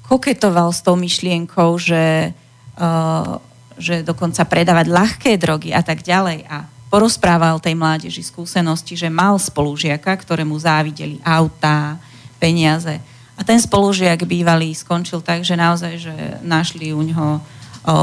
koketoval 0.06 0.70
s 0.70 0.86
tou 0.86 0.94
myšlienkou, 0.94 1.74
že, 1.82 2.30
že 3.78 4.02
dokonca 4.04 4.44
predávať 4.44 4.86
ľahké 4.90 5.30
drogy 5.38 5.70
a 5.72 5.80
tak 5.80 6.02
ďalej. 6.02 6.44
A 6.50 6.66
porozprával 6.92 7.62
tej 7.62 7.78
mládeži 7.78 8.26
skúsenosti, 8.26 8.98
že 8.98 9.08
mal 9.08 9.38
spolužiaka, 9.38 10.10
ktorému 10.10 10.58
závideli 10.58 11.22
autá, 11.24 11.96
peniaze. 12.38 12.98
A 13.38 13.46
ten 13.46 13.58
spolužiak 13.58 14.26
bývalý 14.26 14.74
skončil 14.74 15.22
tak, 15.22 15.46
že 15.46 15.54
naozaj, 15.54 15.94
že 15.98 16.14
našli 16.42 16.90
u 16.90 17.02
ňoho 17.02 17.38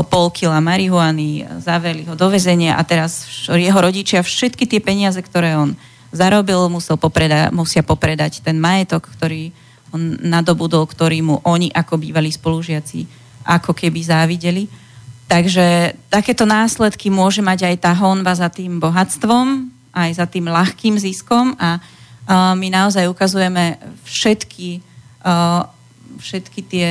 pol 0.08 0.28
kila 0.32 0.64
marihuany, 0.64 1.46
zavreli 1.62 2.08
ho 2.08 2.16
do 2.18 2.32
väzenia 2.32 2.80
a 2.80 2.82
teraz 2.88 3.28
jeho 3.46 3.78
rodičia 3.78 4.24
všetky 4.24 4.66
tie 4.66 4.82
peniaze, 4.82 5.20
ktoré 5.20 5.54
on 5.60 5.78
zarobil, 6.16 6.72
musel 6.72 6.96
popreda- 6.96 7.52
musia 7.52 7.84
popredať 7.84 8.42
ten 8.42 8.56
majetok, 8.58 9.12
ktorý 9.12 9.52
on 9.92 10.18
nadobudol, 10.24 10.88
ktorý 10.88 11.22
mu 11.22 11.36
oni 11.44 11.70
ako 11.70 12.00
bývalí 12.02 12.32
spolužiaci 12.32 13.06
ako 13.46 13.78
keby 13.78 14.00
závideli. 14.02 14.64
Takže 15.26 15.98
takéto 16.14 16.46
následky 16.46 17.10
môže 17.10 17.42
mať 17.42 17.74
aj 17.74 17.76
tá 17.82 17.92
honba 17.98 18.38
za 18.38 18.46
tým 18.48 18.78
bohatstvom, 18.78 19.74
aj 19.96 20.12
za 20.22 20.26
tým 20.30 20.46
ľahkým 20.52 21.02
ziskom 21.02 21.58
a 21.58 21.80
uh, 21.80 22.54
my 22.54 22.68
naozaj 22.70 23.10
ukazujeme 23.10 23.80
všetky, 24.06 24.86
uh, 25.26 25.66
všetky 26.22 26.60
tie 26.68 26.90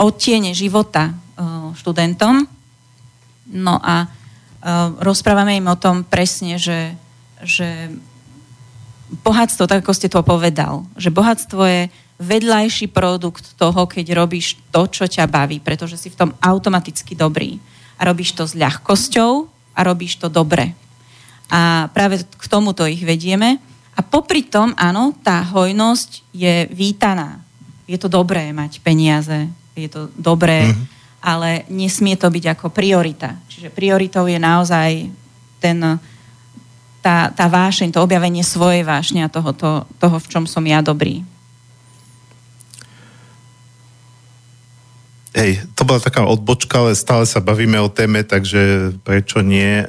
odtiene 0.00 0.50
života 0.50 1.14
uh, 1.14 1.70
študentom. 1.78 2.48
No 3.50 3.78
a 3.78 4.08
rozprávame 5.00 5.56
im 5.56 5.72
o 5.72 5.80
tom 5.80 6.04
presne, 6.04 6.60
že, 6.60 6.92
že 7.40 7.88
bohatstvo, 9.24 9.64
tak 9.64 9.82
ako 9.82 9.92
ste 9.96 10.12
to 10.12 10.20
povedal, 10.20 10.84
že 11.00 11.08
bohatstvo 11.08 11.62
je 11.64 11.82
vedľajší 12.20 12.92
produkt 12.92 13.56
toho, 13.56 13.88
keď 13.88 14.12
robíš 14.12 14.60
to, 14.68 14.84
čo 14.84 15.08
ťa 15.08 15.24
baví, 15.24 15.56
pretože 15.56 15.96
si 15.96 16.12
v 16.12 16.18
tom 16.20 16.30
automaticky 16.36 17.16
dobrý. 17.16 17.56
A 17.96 18.04
robíš 18.04 18.36
to 18.36 18.44
s 18.44 18.52
ľahkosťou 18.52 19.48
a 19.72 19.80
robíš 19.80 20.20
to 20.20 20.28
dobre. 20.28 20.76
A 21.48 21.88
práve 21.96 22.20
k 22.20 22.44
tomuto 22.46 22.84
ich 22.84 23.00
vedieme. 23.00 23.56
A 23.96 24.04
popri 24.04 24.44
tom, 24.44 24.76
áno, 24.76 25.16
tá 25.24 25.40
hojnosť 25.40 26.28
je 26.30 26.68
vítaná. 26.70 27.40
Je 27.88 27.96
to 27.96 28.06
dobré 28.06 28.52
mať 28.54 28.78
peniaze, 28.84 29.50
je 29.74 29.88
to 29.90 30.12
dobré, 30.14 30.70
mm-hmm. 30.70 30.86
ale 31.24 31.66
nesmie 31.72 32.14
to 32.14 32.30
byť 32.30 32.44
ako 32.54 32.70
priorita. 32.70 33.34
Čiže 33.50 33.74
prioritou 33.74 34.30
je 34.30 34.38
naozaj 34.38 35.10
ten 35.58 35.98
tá, 37.00 37.32
tá 37.32 37.48
vášeň, 37.48 37.96
to 37.96 38.04
objavenie 38.04 38.44
svojej 38.44 38.84
vášne 38.84 39.24
a 39.24 39.32
toho, 39.32 39.56
to, 39.56 39.70
toho, 39.96 40.16
v 40.20 40.26
čom 40.28 40.44
som 40.44 40.60
ja 40.68 40.84
dobrý. 40.84 41.24
Hej, 45.30 45.62
to 45.78 45.86
bola 45.86 46.02
taká 46.02 46.26
odbočka, 46.26 46.82
ale 46.82 46.98
stále 46.98 47.22
sa 47.22 47.38
bavíme 47.38 47.78
o 47.78 47.86
téme, 47.86 48.26
takže 48.26 48.90
prečo 49.06 49.46
nie? 49.46 49.78
E, 49.78 49.84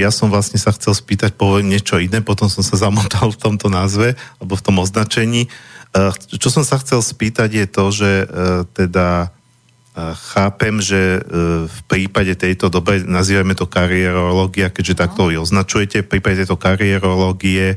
ja 0.00 0.08
som 0.08 0.32
vlastne 0.32 0.56
sa 0.56 0.72
chcel 0.72 0.96
spýtať 0.96 1.36
po 1.36 1.60
niečo 1.60 2.00
iné, 2.00 2.24
potom 2.24 2.48
som 2.48 2.64
sa 2.64 2.88
zamotal 2.88 3.28
v 3.28 3.36
tomto 3.36 3.68
názve, 3.68 4.16
alebo 4.40 4.56
v 4.56 4.64
tom 4.64 4.80
označení. 4.80 5.44
E, 5.44 5.98
čo 6.40 6.48
som 6.48 6.64
sa 6.64 6.80
chcel 6.80 7.04
spýtať 7.04 7.50
je 7.52 7.66
to, 7.68 7.84
že 7.92 8.10
e, 8.24 8.26
teda 8.72 9.28
chápem, 10.14 10.78
že 10.78 11.18
e, 11.18 11.20
v 11.66 11.80
prípade 11.90 12.38
tejto 12.38 12.70
doby, 12.70 13.02
nazývame 13.02 13.58
to 13.58 13.66
kariérológia, 13.66 14.70
keďže 14.70 14.94
no. 14.94 15.00
takto 15.02 15.22
ju 15.34 15.42
označujete, 15.42 16.06
v 16.06 16.10
prípade 16.16 16.46
tejto 16.46 16.54
kariérológie 16.54 17.76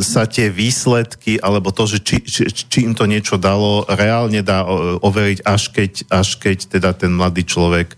sa 0.00 0.24
tie 0.24 0.48
výsledky, 0.48 1.36
alebo 1.36 1.68
to, 1.68 1.84
že 1.84 1.98
či, 2.00 2.16
či, 2.24 2.48
či 2.48 2.78
im 2.88 2.96
to 2.96 3.04
niečo 3.04 3.36
dalo, 3.36 3.84
reálne 3.84 4.40
dá 4.40 4.64
overiť, 5.04 5.44
až 5.44 5.68
keď, 5.68 5.92
až 6.08 6.40
keď 6.40 6.58
teda 6.72 6.96
ten 6.96 7.12
mladý 7.12 7.44
človek 7.44 7.92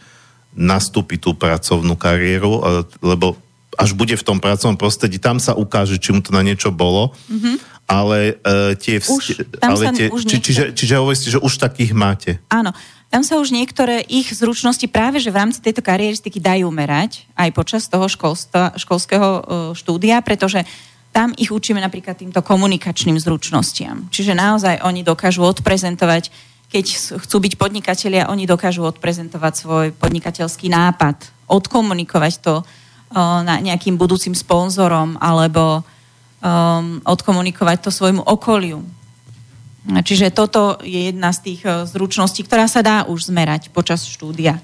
nastúpi 0.58 1.22
tú 1.22 1.38
pracovnú 1.38 1.94
kariéru, 1.94 2.62
lebo 2.98 3.38
až 3.78 3.94
bude 3.94 4.14
v 4.18 4.26
tom 4.26 4.38
pracovnom 4.42 4.78
prostredí, 4.78 5.22
tam 5.22 5.38
sa 5.38 5.54
ukáže, 5.54 6.02
či 6.02 6.14
mu 6.14 6.22
to 6.22 6.34
na 6.34 6.42
niečo 6.42 6.74
bolo. 6.74 7.14
Mm-hmm 7.30 7.74
ale 7.84 8.40
uh, 8.40 8.72
tie... 8.80 8.96
Už, 8.96 9.44
tam 9.60 9.76
ale 9.76 9.92
tie, 9.92 10.08
už 10.08 10.24
či, 10.24 10.40
čiže, 10.40 10.64
čiže 10.72 10.94
hovoríte, 10.96 11.28
že 11.28 11.40
už 11.40 11.60
takých 11.60 11.92
máte. 11.92 12.40
Áno, 12.48 12.72
tam 13.12 13.22
sa 13.22 13.36
už 13.36 13.52
niektoré 13.52 14.00
ich 14.08 14.32
zručnosti 14.32 14.88
práve, 14.88 15.20
že 15.20 15.28
v 15.28 15.38
rámci 15.38 15.60
tejto 15.60 15.84
kariéristiky 15.84 16.40
dajú 16.40 16.66
merať 16.72 17.28
aj 17.36 17.48
počas 17.52 17.84
toho 17.86 18.08
školstva, 18.08 18.74
školského 18.80 19.28
uh, 19.28 19.42
štúdia, 19.76 20.24
pretože 20.24 20.64
tam 21.14 21.30
ich 21.38 21.54
učíme 21.54 21.78
napríklad 21.78 22.18
týmto 22.18 22.42
komunikačným 22.42 23.14
zručnostiam. 23.22 24.10
Čiže 24.10 24.34
naozaj 24.34 24.82
oni 24.82 25.06
dokážu 25.06 25.46
odprezentovať, 25.46 26.34
keď 26.66 26.84
chcú 27.22 27.36
byť 27.38 27.54
podnikatelia, 27.54 28.26
oni 28.26 28.50
dokážu 28.50 28.82
odprezentovať 28.82 29.52
svoj 29.54 29.86
podnikateľský 29.94 30.66
nápad, 30.74 31.22
odkomunikovať 31.46 32.34
to 32.42 32.54
uh, 32.58 32.66
na 33.46 33.62
nejakým 33.62 33.94
budúcim 33.94 34.34
sponzorom 34.34 35.14
alebo 35.22 35.86
odkomunikovať 37.08 37.88
to 37.88 37.90
svojmu 37.90 38.20
okoliu. 38.20 38.84
Čiže 39.84 40.28
toto 40.28 40.76
je 40.84 41.08
jedna 41.08 41.32
z 41.32 41.40
tých 41.40 41.60
zručností, 41.64 42.44
ktorá 42.44 42.68
sa 42.68 42.84
dá 42.84 43.08
už 43.08 43.32
zmerať 43.32 43.72
počas 43.72 44.04
štúdia. 44.04 44.60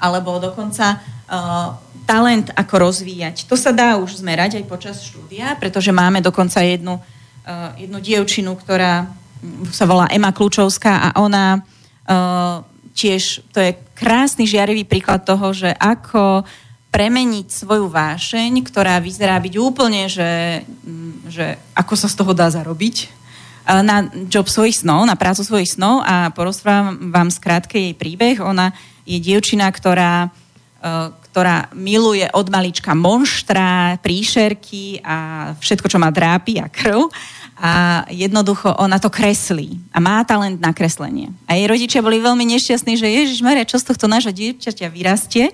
Alebo 0.00 0.40
dokonca 0.40 0.96
uh, 0.96 1.76
talent, 2.10 2.50
ako 2.58 2.90
rozvíjať. 2.90 3.46
To 3.46 3.54
sa 3.54 3.70
dá 3.70 3.94
už 3.94 4.18
zmerať 4.18 4.58
aj 4.58 4.64
počas 4.66 4.96
štúdia, 5.06 5.54
pretože 5.54 5.94
máme 5.94 6.18
dokonca 6.18 6.58
jednu, 6.58 6.98
uh, 6.98 7.70
jednu 7.78 7.98
dievčinu, 8.02 8.58
ktorá 8.58 9.06
mm, 9.06 9.70
sa 9.70 9.86
volá 9.86 10.10
Ema 10.10 10.34
Kľúčovská 10.34 11.06
a 11.06 11.08
ona 11.22 11.62
uh, 11.62 12.66
tiež, 12.98 13.46
to 13.54 13.62
je 13.62 13.78
krásny 13.94 14.48
žiarivý 14.48 14.82
príklad 14.82 15.22
toho, 15.22 15.54
že 15.54 15.70
ako 15.78 16.42
premeniť 16.90 17.46
svoju 17.46 17.86
vášeň, 17.86 18.66
ktorá 18.66 18.98
vyzerá 18.98 19.38
byť 19.38 19.54
úplne, 19.62 20.10
že, 20.10 20.66
mm, 20.66 21.30
že 21.30 21.54
ako 21.78 21.94
sa 21.94 22.10
z 22.10 22.18
toho 22.18 22.34
dá 22.34 22.50
zarobiť, 22.50 23.06
uh, 23.06 23.86
na 23.86 24.10
job 24.26 24.50
svojich 24.50 24.82
snov, 24.82 25.06
na 25.06 25.14
prácu 25.14 25.46
svojich 25.46 25.78
snov 25.78 26.02
a 26.02 26.34
porozprávam 26.34 27.14
vám 27.14 27.30
skrátke 27.30 27.78
jej 27.78 27.94
príbeh. 27.94 28.42
Ona 28.42 28.74
je 29.10 29.18
dievčina, 29.18 29.66
ktorá 29.66 30.30
uh, 30.30 31.10
ktorá 31.30 31.70
miluje 31.78 32.26
od 32.34 32.50
malička 32.50 32.90
monštra, 32.90 34.02
príšerky 34.02 34.98
a 35.06 35.50
všetko, 35.62 35.86
čo 35.86 36.02
má 36.02 36.10
drápy 36.10 36.58
a 36.58 36.66
krv. 36.66 37.06
A 37.60 38.02
jednoducho 38.08 38.72
ona 38.80 38.96
to 38.96 39.12
kreslí 39.12 39.78
a 39.92 40.00
má 40.00 40.24
talent 40.26 40.58
na 40.58 40.72
kreslenie. 40.72 41.30
A 41.44 41.54
jej 41.54 41.68
rodičia 41.68 42.00
boli 42.00 42.16
veľmi 42.18 42.42
nešťastní, 42.56 42.96
že 42.96 43.04
Ježiš 43.06 43.44
Maria, 43.44 43.68
čo 43.68 43.76
z 43.76 43.92
tohto 43.92 44.08
nášho 44.08 44.32
dievčaťa 44.32 44.88
vyrastie. 44.88 45.52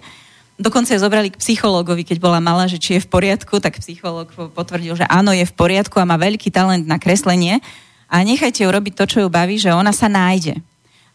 Dokonca 0.57 0.95
je 0.95 1.03
zobrali 1.03 1.29
k 1.35 1.41
psychológovi, 1.43 2.07
keď 2.07 2.23
bola 2.23 2.41
malá, 2.41 2.71
že 2.71 2.81
či 2.81 2.97
je 2.97 3.05
v 3.05 3.11
poriadku, 3.11 3.59
tak 3.61 3.83
psychológ 3.83 4.33
potvrdil, 4.33 4.97
že 4.97 5.05
áno, 5.11 5.35
je 5.35 5.45
v 5.45 5.53
poriadku 5.59 5.99
a 5.99 6.09
má 6.09 6.17
veľký 6.17 6.49
talent 6.49 6.87
na 6.87 6.97
kreslenie. 6.97 7.61
A 8.07 8.23
nechajte 8.23 8.63
ju 8.63 8.71
robiť 8.71 8.95
to, 8.97 9.05
čo 9.05 9.19
ju 9.27 9.29
baví, 9.29 9.59
že 9.59 9.75
ona 9.75 9.91
sa 9.91 10.07
nájde. 10.07 10.63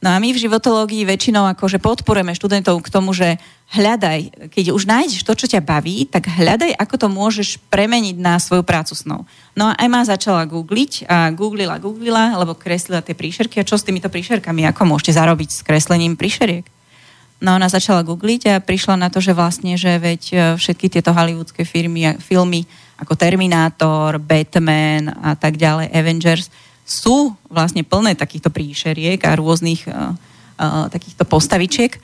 No 0.02 0.10
a 0.10 0.18
my 0.18 0.34
v 0.34 0.42
životológii 0.42 1.06
väčšinou 1.06 1.46
akože 1.54 1.78
podporujeme 1.78 2.34
študentov 2.34 2.82
k 2.82 2.90
tomu, 2.90 3.14
že 3.14 3.38
hľadaj, 3.78 4.50
keď 4.50 4.74
už 4.74 4.90
nájdeš 4.90 5.22
to, 5.22 5.38
čo 5.38 5.46
ťa 5.46 5.62
baví, 5.62 6.10
tak 6.10 6.26
hľadaj, 6.26 6.74
ako 6.74 6.96
to 6.98 7.08
môžeš 7.08 7.62
premeniť 7.70 8.18
na 8.18 8.42
svoju 8.42 8.66
prácu 8.66 8.98
snou. 8.98 9.30
No 9.54 9.70
a 9.70 9.78
Emma 9.78 10.02
začala 10.02 10.50
googliť 10.50 11.06
a 11.06 11.30
googlila, 11.30 11.78
googlila, 11.78 12.34
lebo 12.34 12.58
kreslila 12.58 13.06
tie 13.06 13.14
príšerky 13.14 13.62
a 13.62 13.68
čo 13.68 13.78
s 13.78 13.86
týmito 13.86 14.10
príšerkami, 14.10 14.66
ako 14.74 14.90
môžete 14.90 15.22
zarobiť 15.22 15.50
s 15.54 15.62
kreslením 15.62 16.18
príšeriek. 16.18 16.66
No 17.38 17.58
ona 17.58 17.70
začala 17.70 18.02
googliť 18.02 18.42
a 18.50 18.62
prišla 18.62 18.98
na 18.98 19.14
to, 19.14 19.22
že 19.22 19.38
vlastne, 19.38 19.78
že 19.78 19.98
veď 19.98 20.22
e, 20.30 20.36
všetky 20.62 20.94
tieto 20.94 21.10
hollywoodske 21.10 21.66
firmy, 21.66 22.18
filmy 22.22 22.70
ako 23.02 23.18
Terminátor, 23.18 24.22
Batman 24.22 25.10
a 25.10 25.34
tak 25.34 25.58
ďalej, 25.58 25.90
Avengers, 25.90 26.54
sú 26.92 27.32
vlastne 27.48 27.88
plné 27.88 28.20
takýchto 28.20 28.52
príšeriek 28.52 29.24
a 29.24 29.40
rôznych 29.40 29.88
uh, 29.88 30.12
uh, 30.60 30.92
takýchto 30.92 31.24
postavičiek. 31.24 31.96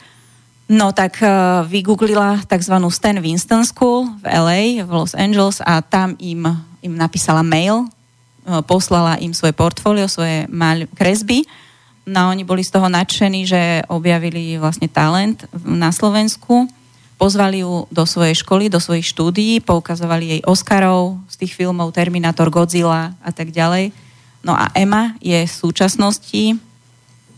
No 0.71 0.95
tak 0.95 1.19
uh, 1.19 1.67
vygooglila 1.67 2.47
tzv. 2.47 2.75
Stan 2.87 3.19
Winston 3.19 3.67
School 3.67 4.07
v 4.23 4.25
LA, 4.31 4.61
v 4.87 4.89
Los 4.91 5.11
Angeles 5.11 5.59
a 5.59 5.83
tam 5.83 6.15
im, 6.23 6.47
im 6.79 6.93
napísala 6.95 7.43
mail, 7.43 7.83
uh, 7.83 8.63
poslala 8.63 9.19
im 9.19 9.35
svoje 9.35 9.51
portfólio, 9.51 10.07
svoje 10.07 10.47
mal- 10.47 10.87
kresby. 10.95 11.43
No 12.07 12.31
oni 12.31 12.47
boli 12.47 12.63
z 12.63 12.71
toho 12.71 12.87
nadšení, 12.87 13.43
že 13.43 13.83
objavili 13.91 14.55
vlastne 14.55 14.87
talent 14.87 15.43
na 15.67 15.91
Slovensku. 15.91 16.71
Pozvali 17.19 17.67
ju 17.67 17.83
do 17.91 18.07
svojej 18.07 18.39
školy, 18.39 18.71
do 18.71 18.79
svojich 18.79 19.03
štúdií, 19.11 19.59
poukazovali 19.59 20.37
jej 20.37 20.41
Oscarov 20.47 21.19
z 21.27 21.43
tých 21.43 21.59
filmov 21.59 21.91
Terminator, 21.91 22.47
Godzilla 22.47 23.11
a 23.19 23.31
tak 23.35 23.51
ďalej 23.51 24.06
No 24.47 24.55
a 24.55 24.71
Emma 24.71 25.11
je 25.19 25.43
v 25.43 25.51
súčasnosti, 25.51 26.55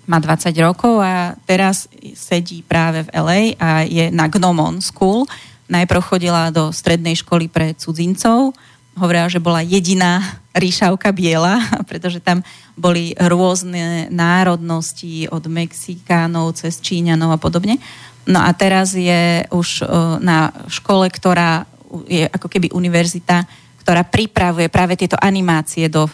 má 0.05 0.22
20 0.22 0.53
rokov 0.62 1.01
a 1.01 1.34
teraz 1.49 1.89
sedí 2.14 2.62
práve 2.62 3.01
v 3.01 3.10
LA 3.18 3.41
a 3.57 3.82
je 3.82 4.14
na 4.14 4.30
Gnomon 4.30 4.78
School. 4.78 5.26
Najprv 5.66 6.05
chodila 6.05 6.53
do 6.53 6.70
strednej 6.70 7.18
školy 7.18 7.49
pre 7.49 7.74
cudzincov, 7.74 8.53
hovorila, 8.93 9.26
že 9.26 9.41
bola 9.41 9.66
jediná 9.66 10.22
ríšavka 10.53 11.10
biela, 11.10 11.57
pretože 11.89 12.22
tam 12.22 12.45
boli 12.78 13.18
rôzne 13.18 14.05
národnosti 14.14 15.26
od 15.34 15.49
Mexikánov 15.49 16.62
cez 16.62 16.78
Číňanov 16.78 17.34
a 17.34 17.41
podobne. 17.41 17.82
No 18.30 18.38
a 18.38 18.53
teraz 18.53 18.93
je 18.93 19.49
už 19.49 19.82
na 20.22 20.53
škole, 20.70 21.10
ktorá 21.10 21.66
je 22.05 22.30
ako 22.30 22.45
keby 22.45 22.70
univerzita, 22.70 23.49
ktorá 23.82 24.05
pripravuje 24.05 24.70
práve 24.70 24.93
tieto 24.93 25.18
animácie 25.18 25.89
do 25.89 26.05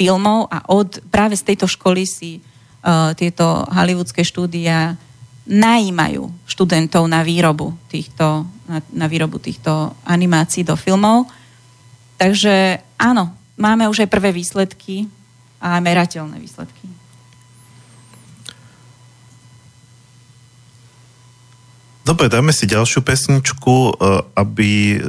filmov 0.00 0.48
a 0.48 0.64
od, 0.72 1.04
práve 1.12 1.36
z 1.36 1.52
tejto 1.52 1.68
školy 1.68 2.08
si 2.08 2.40
uh, 2.40 3.12
tieto 3.12 3.68
hollywoodske 3.68 4.24
štúdia 4.24 4.96
najímajú 5.44 6.32
študentov 6.48 7.04
na 7.04 7.20
výrobu 7.20 7.76
týchto, 7.92 8.48
na, 8.64 8.80
na 8.96 9.06
výrobu 9.12 9.36
týchto 9.36 9.92
animácií 10.08 10.64
do 10.64 10.72
filmov. 10.72 11.28
Takže 12.16 12.80
áno, 12.96 13.36
máme 13.60 13.84
už 13.92 14.08
aj 14.08 14.12
prvé 14.12 14.32
výsledky 14.32 15.04
a 15.60 15.76
merateľné 15.84 16.40
výsledky. 16.40 16.99
Dobre, 22.00 22.32
dáme 22.32 22.48
si 22.56 22.64
ďalšiu 22.64 23.04
pesničku, 23.04 23.74
e, 23.76 23.92
aby 24.32 25.04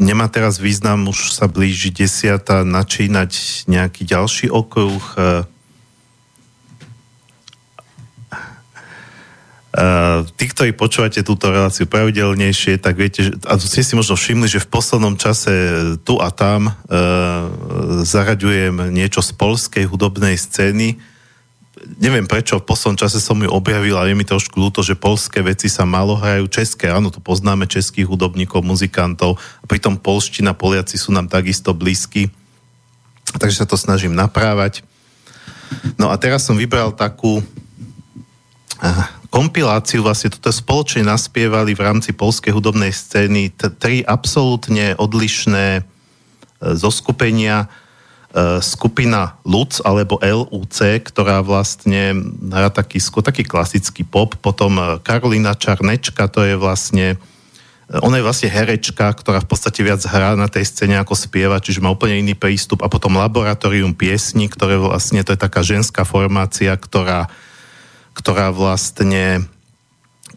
nemá 0.00 0.32
teraz 0.32 0.56
význam, 0.56 1.12
už 1.12 1.36
sa 1.36 1.44
blíži 1.44 1.92
desiata, 1.92 2.64
načínať 2.64 3.32
nejaký 3.68 4.08
ďalší 4.08 4.48
okruh. 4.48 4.96
E, 4.96 5.20
e, 9.76 9.86
tí, 10.40 10.44
ktorí 10.48 10.72
počúvate 10.72 11.20
túto 11.20 11.52
reláciu 11.52 11.84
pravidelnejšie, 11.84 12.80
tak 12.80 12.96
viete, 12.96 13.36
a 13.44 13.60
ste 13.60 13.84
si 13.84 13.92
možno 13.92 14.16
všimli, 14.16 14.48
že 14.48 14.64
v 14.64 14.72
poslednom 14.72 15.20
čase 15.20 15.52
tu 16.00 16.16
a 16.16 16.32
tam 16.32 16.72
zaraďujem 18.08 18.88
niečo 18.88 19.20
z 19.20 19.36
polskej 19.36 19.84
hudobnej 19.84 20.40
scény, 20.40 20.96
neviem 22.00 22.24
prečo, 22.24 22.56
v 22.56 22.68
poslednom 22.68 22.96
čase 22.96 23.20
som 23.20 23.36
ju 23.36 23.48
objavil 23.52 24.00
a 24.00 24.08
je 24.08 24.16
mi 24.16 24.24
trošku 24.24 24.56
ľúto, 24.56 24.80
že 24.80 24.96
polské 24.96 25.44
veci 25.44 25.68
sa 25.68 25.84
malo 25.84 26.16
hrajú 26.16 26.48
české. 26.48 26.88
Áno, 26.88 27.12
tu 27.12 27.20
poznáme 27.20 27.68
českých 27.68 28.08
hudobníkov, 28.08 28.64
muzikantov, 28.64 29.36
a 29.60 29.64
pritom 29.68 30.00
polština, 30.00 30.56
Poliaci 30.56 30.96
sú 30.96 31.12
nám 31.12 31.28
takisto 31.28 31.76
blízki. 31.76 32.32
Takže 33.36 33.64
sa 33.64 33.66
to 33.68 33.76
snažím 33.76 34.16
naprávať. 34.16 34.80
No 36.00 36.08
a 36.08 36.16
teraz 36.16 36.46
som 36.46 36.56
vybral 36.56 36.94
takú 36.94 37.44
kompiláciu, 39.32 40.04
vlastne 40.04 40.32
toto 40.32 40.52
spoločne 40.52 41.04
naspievali 41.04 41.72
v 41.76 41.84
rámci 41.84 42.12
polskej 42.12 42.52
hudobnej 42.52 42.92
scény 42.92 43.52
t- 43.52 43.72
tri 43.76 44.00
absolútne 44.04 44.96
odlišné 44.96 45.80
e, 45.80 45.82
zoskupenia 46.76 47.68
skupina 48.60 49.40
LUC 49.48 49.80
alebo 49.80 50.20
LUC, 50.20 51.00
ktorá 51.08 51.40
vlastne 51.40 52.12
hrá 52.52 52.68
taký, 52.68 53.00
taký 53.00 53.48
klasický 53.48 54.04
pop, 54.04 54.36
potom 54.44 54.76
e, 54.76 54.84
Karolina 55.00 55.56
Čarnečka, 55.56 56.28
to 56.28 56.44
je 56.44 56.52
vlastne 56.60 57.16
e, 57.88 57.96
ona 58.04 58.20
je 58.20 58.26
vlastne 58.28 58.52
herečka, 58.52 59.08
ktorá 59.08 59.40
v 59.40 59.48
podstate 59.48 59.80
viac 59.80 60.04
hrá 60.04 60.36
na 60.36 60.52
tej 60.52 60.68
scéne 60.68 61.00
ako 61.00 61.16
spieva, 61.16 61.64
čiže 61.64 61.80
má 61.80 61.88
úplne 61.88 62.20
iný 62.20 62.36
prístup. 62.36 62.84
A 62.84 62.92
potom 62.92 63.16
Laboratórium 63.16 63.96
piesní, 63.96 64.52
ktoré 64.52 64.76
vlastne, 64.76 65.24
to 65.24 65.32
je 65.32 65.40
taká 65.40 65.64
ženská 65.64 66.04
formácia, 66.04 66.76
ktorá, 66.76 67.32
ktorá 68.12 68.52
vlastne 68.52 69.48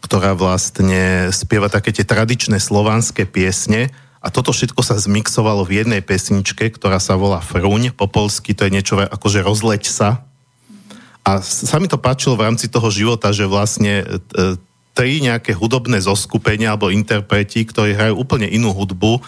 ktorá 0.00 0.32
vlastne 0.32 1.28
spieva 1.28 1.68
také 1.68 1.92
tie 1.92 2.08
tradičné 2.08 2.56
slovanské 2.56 3.28
piesne, 3.28 3.92
a 4.20 4.28
toto 4.28 4.52
všetko 4.52 4.84
sa 4.84 5.00
zmixovalo 5.00 5.64
v 5.64 5.80
jednej 5.80 6.04
pesničke, 6.04 6.68
ktorá 6.76 7.00
sa 7.00 7.16
volá 7.16 7.40
Fruň, 7.40 7.96
po 7.96 8.04
polsky 8.04 8.52
to 8.52 8.68
je 8.68 8.74
niečo 8.76 9.00
ako 9.00 9.26
že 9.32 9.40
rozleď 9.40 9.82
sa. 9.88 10.28
A 11.24 11.40
sa 11.40 11.80
mi 11.80 11.88
to 11.88 11.96
páčilo 11.96 12.36
v 12.36 12.44
rámci 12.44 12.68
toho 12.68 12.92
života, 12.92 13.32
že 13.32 13.48
vlastne 13.48 14.04
e, 14.04 14.04
tri 14.92 15.24
nejaké 15.24 15.56
hudobné 15.56 16.04
zoskupenia 16.04 16.76
alebo 16.76 16.92
interpreti, 16.92 17.64
ktorí 17.64 17.96
hrajú 17.96 18.14
úplne 18.20 18.44
inú 18.44 18.76
hudbu, 18.76 19.24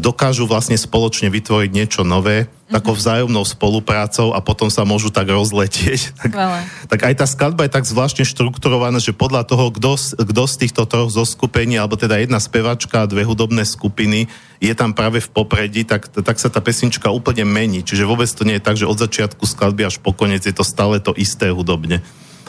dokážu 0.00 0.48
vlastne 0.48 0.78
spoločne 0.80 1.28
vytvoriť 1.28 1.70
niečo 1.72 2.00
nové, 2.00 2.48
mm-hmm. 2.48 2.72
takou 2.72 2.96
vzájomnou 2.96 3.44
spoluprácou 3.44 4.32
a 4.32 4.40
potom 4.40 4.72
sa 4.72 4.88
môžu 4.88 5.12
tak 5.12 5.28
rozletieť. 5.28 6.14
Tak, 6.22 6.32
tak 6.86 7.00
aj 7.02 7.14
tá 7.18 7.26
skladba 7.26 7.66
je 7.66 7.74
tak 7.74 7.82
zvláštne 7.82 8.22
štrukturovaná, 8.22 9.02
že 9.02 9.10
podľa 9.10 9.42
toho, 9.42 9.74
kto 9.74 10.44
z 10.46 10.54
týchto 10.56 10.86
troch 10.86 11.10
zoskupení, 11.10 11.76
alebo 11.76 11.98
teda 11.98 12.22
jedna 12.22 12.38
spevačka 12.38 13.02
a 13.02 13.10
dve 13.10 13.26
hudobné 13.26 13.66
skupiny 13.66 14.30
je 14.62 14.72
tam 14.72 14.94
práve 14.94 15.18
v 15.18 15.28
popredí, 15.28 15.82
tak, 15.82 16.08
tak 16.08 16.38
sa 16.38 16.46
tá 16.46 16.62
pesnička 16.62 17.10
úplne 17.10 17.42
mení. 17.42 17.82
Čiže 17.82 18.06
vôbec 18.06 18.30
to 18.30 18.46
nie 18.46 18.62
je 18.62 18.64
tak, 18.64 18.78
že 18.78 18.86
od 18.86 19.02
začiatku 19.02 19.42
skladby 19.42 19.90
až 19.90 19.98
po 19.98 20.14
koniec 20.14 20.46
je 20.46 20.54
to 20.54 20.62
stále 20.62 20.94
to 21.02 21.10
isté 21.18 21.50
hudobne. 21.50 22.00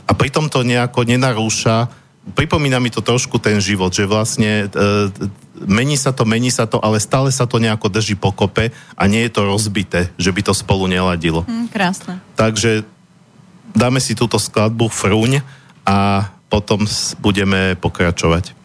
A 0.05 0.11
pritom 0.13 0.47
to 0.47 0.61
nejako 0.61 1.03
nenarúša 1.03 1.89
pripomína 2.31 2.79
mi 2.79 2.87
to 2.87 3.03
trošku 3.03 3.35
ten 3.43 3.59
život, 3.59 3.91
že 3.91 4.07
vlastne 4.07 4.71
e, 4.71 5.05
mení 5.65 5.99
sa 5.99 6.15
to, 6.15 6.23
mení 6.23 6.51
sa 6.51 6.69
to, 6.69 6.79
ale 6.79 7.01
stále 7.01 7.29
sa 7.33 7.43
to 7.49 7.59
nejako 7.59 7.91
drží 7.91 8.15
pokope 8.15 8.71
a 8.95 9.03
nie 9.09 9.25
je 9.27 9.31
to 9.33 9.47
rozbité, 9.47 10.09
že 10.15 10.31
by 10.31 10.41
to 10.45 10.53
spolu 10.55 10.87
neladilo. 10.87 11.43
Mm, 11.43 11.67
krásne. 11.71 12.19
Takže 12.37 12.87
dáme 13.73 13.99
si 13.99 14.13
túto 14.13 14.39
skladbu 14.39 14.87
Fruň 14.87 15.43
a 15.83 16.29
potom 16.47 16.85
budeme 17.19 17.73
pokračovať. 17.81 18.62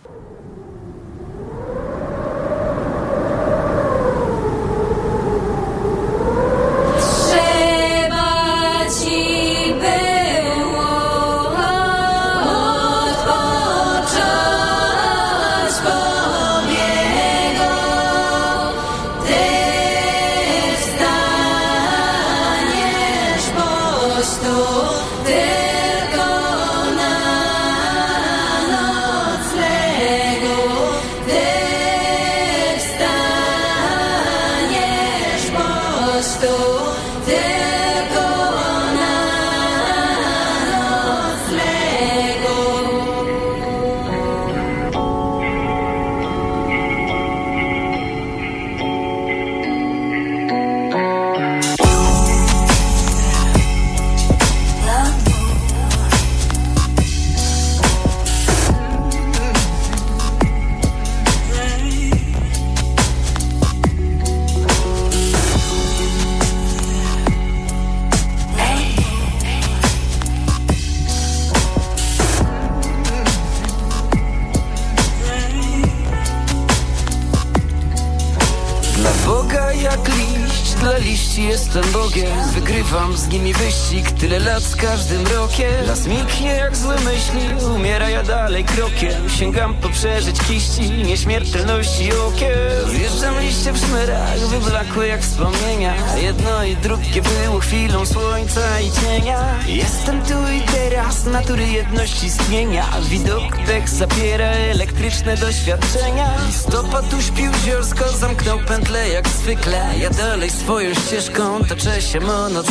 Tyle 84.21 84.39
lat 84.39 84.63
z 84.63 84.77
każdym 84.77 85.27
rokiem. 85.27 85.87
Las 85.87 86.07
milknie 86.07 86.49
jak 86.49 86.77
złe 86.77 86.97
myśli 87.01 87.67
Umiera 87.75 88.11
ja 88.11 88.23
dalej 88.23 88.65
krokiem. 88.65 89.31
Sięgam 89.39 89.75
po 89.75 89.89
przeżyć 89.89 90.41
kiści 90.41 90.91
Nieśmiertelności 90.91 92.13
okiem 92.13 92.49
Zjeżdżam 92.87 93.41
liście 93.41 93.73
w 93.73 93.79
szmerach 93.79 94.39
Wyblakłe 94.39 95.09
jak 95.09 95.21
wspomnienia. 95.21 95.95
Jedno 96.23 96.65
i 96.65 96.77
drugie 96.77 97.23
było 97.23 97.61
chwilą 97.61 98.07
słońca 98.07 98.81
i 98.81 98.91
cienia. 98.91 99.39
Jestem 99.67 100.23
tu 100.23 100.35
i 100.53 100.61
teraz 100.61 101.25
Natury 101.25 101.67
jedności 101.67 102.27
istnienia. 102.27 102.87
Widok 103.09 103.57
tek 103.67 103.89
zapiera 103.89 104.47
elektryczne 104.47 105.37
doświadczenia. 105.37 106.35
Listopad 106.47 107.15
uśpił 107.15 107.53
ziorsko 107.65 108.09
Zamknął 108.09 108.59
pętle 108.59 109.09
jak 109.09 109.29
zwykle. 109.29 109.91
Ja 109.99 110.11
dalej 110.11 110.51
swoją 110.51 110.95
ścieżką 110.95 111.65
Toczę 111.65 112.03
się 112.03 112.21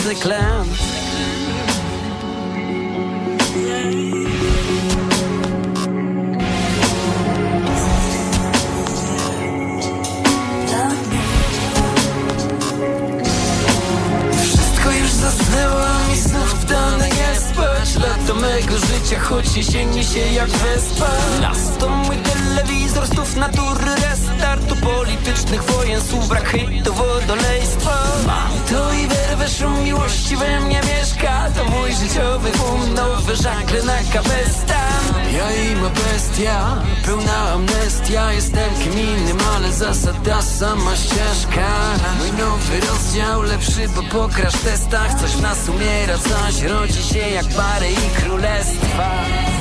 muzyklem 0.07 0.67
Wszystko 14.43 14.91
już 14.91 15.11
zasnęło 15.11 15.85
mi 16.09 16.17
znów 16.17 16.65
dane 16.65 17.09
jest 17.09 17.49
spać 17.49 17.95
Lat 17.95 18.25
do 18.27 18.35
mego 18.35 18.77
życia, 18.77 19.19
choć 19.19 19.57
jesieni 19.57 20.03
się 20.03 20.19
jak 20.19 20.49
wyspa 20.49 21.11
Las 21.41 21.77
to 21.79 21.89
mój 21.89 22.15
telewizor, 22.57 23.07
stów 23.07 23.35
natury 23.35 23.95
restartu 24.09 24.75
Politycznych 24.75 25.63
wojen, 25.63 26.01
słów 26.01 26.27
brak 26.27 26.49
hitu, 26.49 26.93
wodolejstwa 26.93 28.03
Mam 28.27 28.51
to 28.69 28.93
i 28.93 29.07
werwę, 29.07 29.49
szum 29.49 29.83
miłości 29.83 30.37
we 30.37 30.59
mnie 30.59 30.81
mieszka 30.81 31.49
To 31.55 31.65
mój 31.65 31.93
życiowy 31.93 32.51
boom, 32.51 32.93
nowe 32.93 33.35
żagle 33.35 33.83
na 33.83 33.97
kabestan. 34.13 35.03
Ja 35.37 35.51
i 35.51 35.75
ma 35.75 35.89
bestia, 35.89 36.83
pełna 37.05 37.51
amnestia 37.53 38.33
Jestem 38.33 38.69
kim 38.83 38.99
innym, 38.99 39.37
ale 39.55 39.71
zasada 39.71 40.41
sama 40.41 40.95
ścieżka. 40.95 41.69
Mój 42.19 42.31
nowy 42.31 42.79
rozdział, 42.79 43.41
lepszy, 43.41 43.89
bo 43.95 44.03
po 44.03 44.29
testach 44.63 45.21
Coś 45.21 45.31
w 45.31 45.41
nas 45.41 45.69
umiera, 45.69 46.17
coś 46.17 46.61
rodzi 46.61 47.03
się 47.03 47.19
jak 47.19 47.45
pary 47.45 47.87
i 47.91 48.21
królestwa 48.21 49.56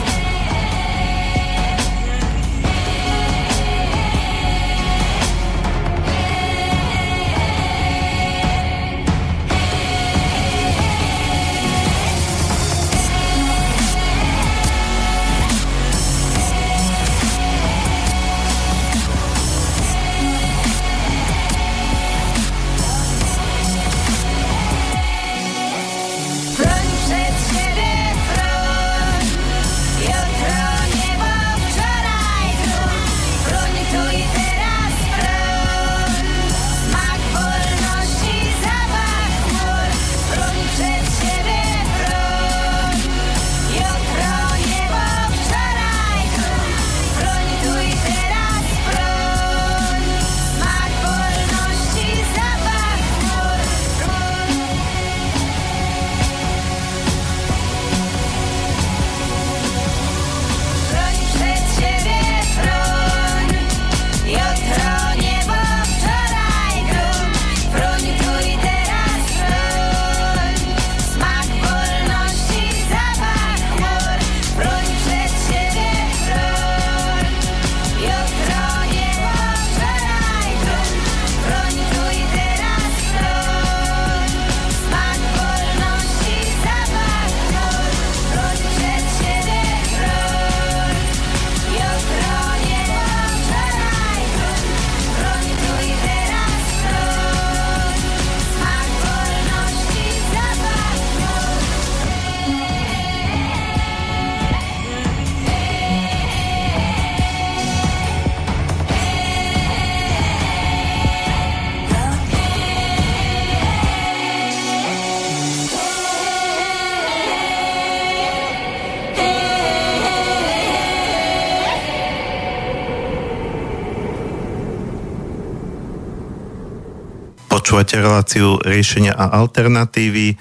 Počúvate 127.77 128.01
reláciu 128.01 128.57
riešenia 128.64 129.12
a 129.12 129.37
alternatívy. 129.37 130.41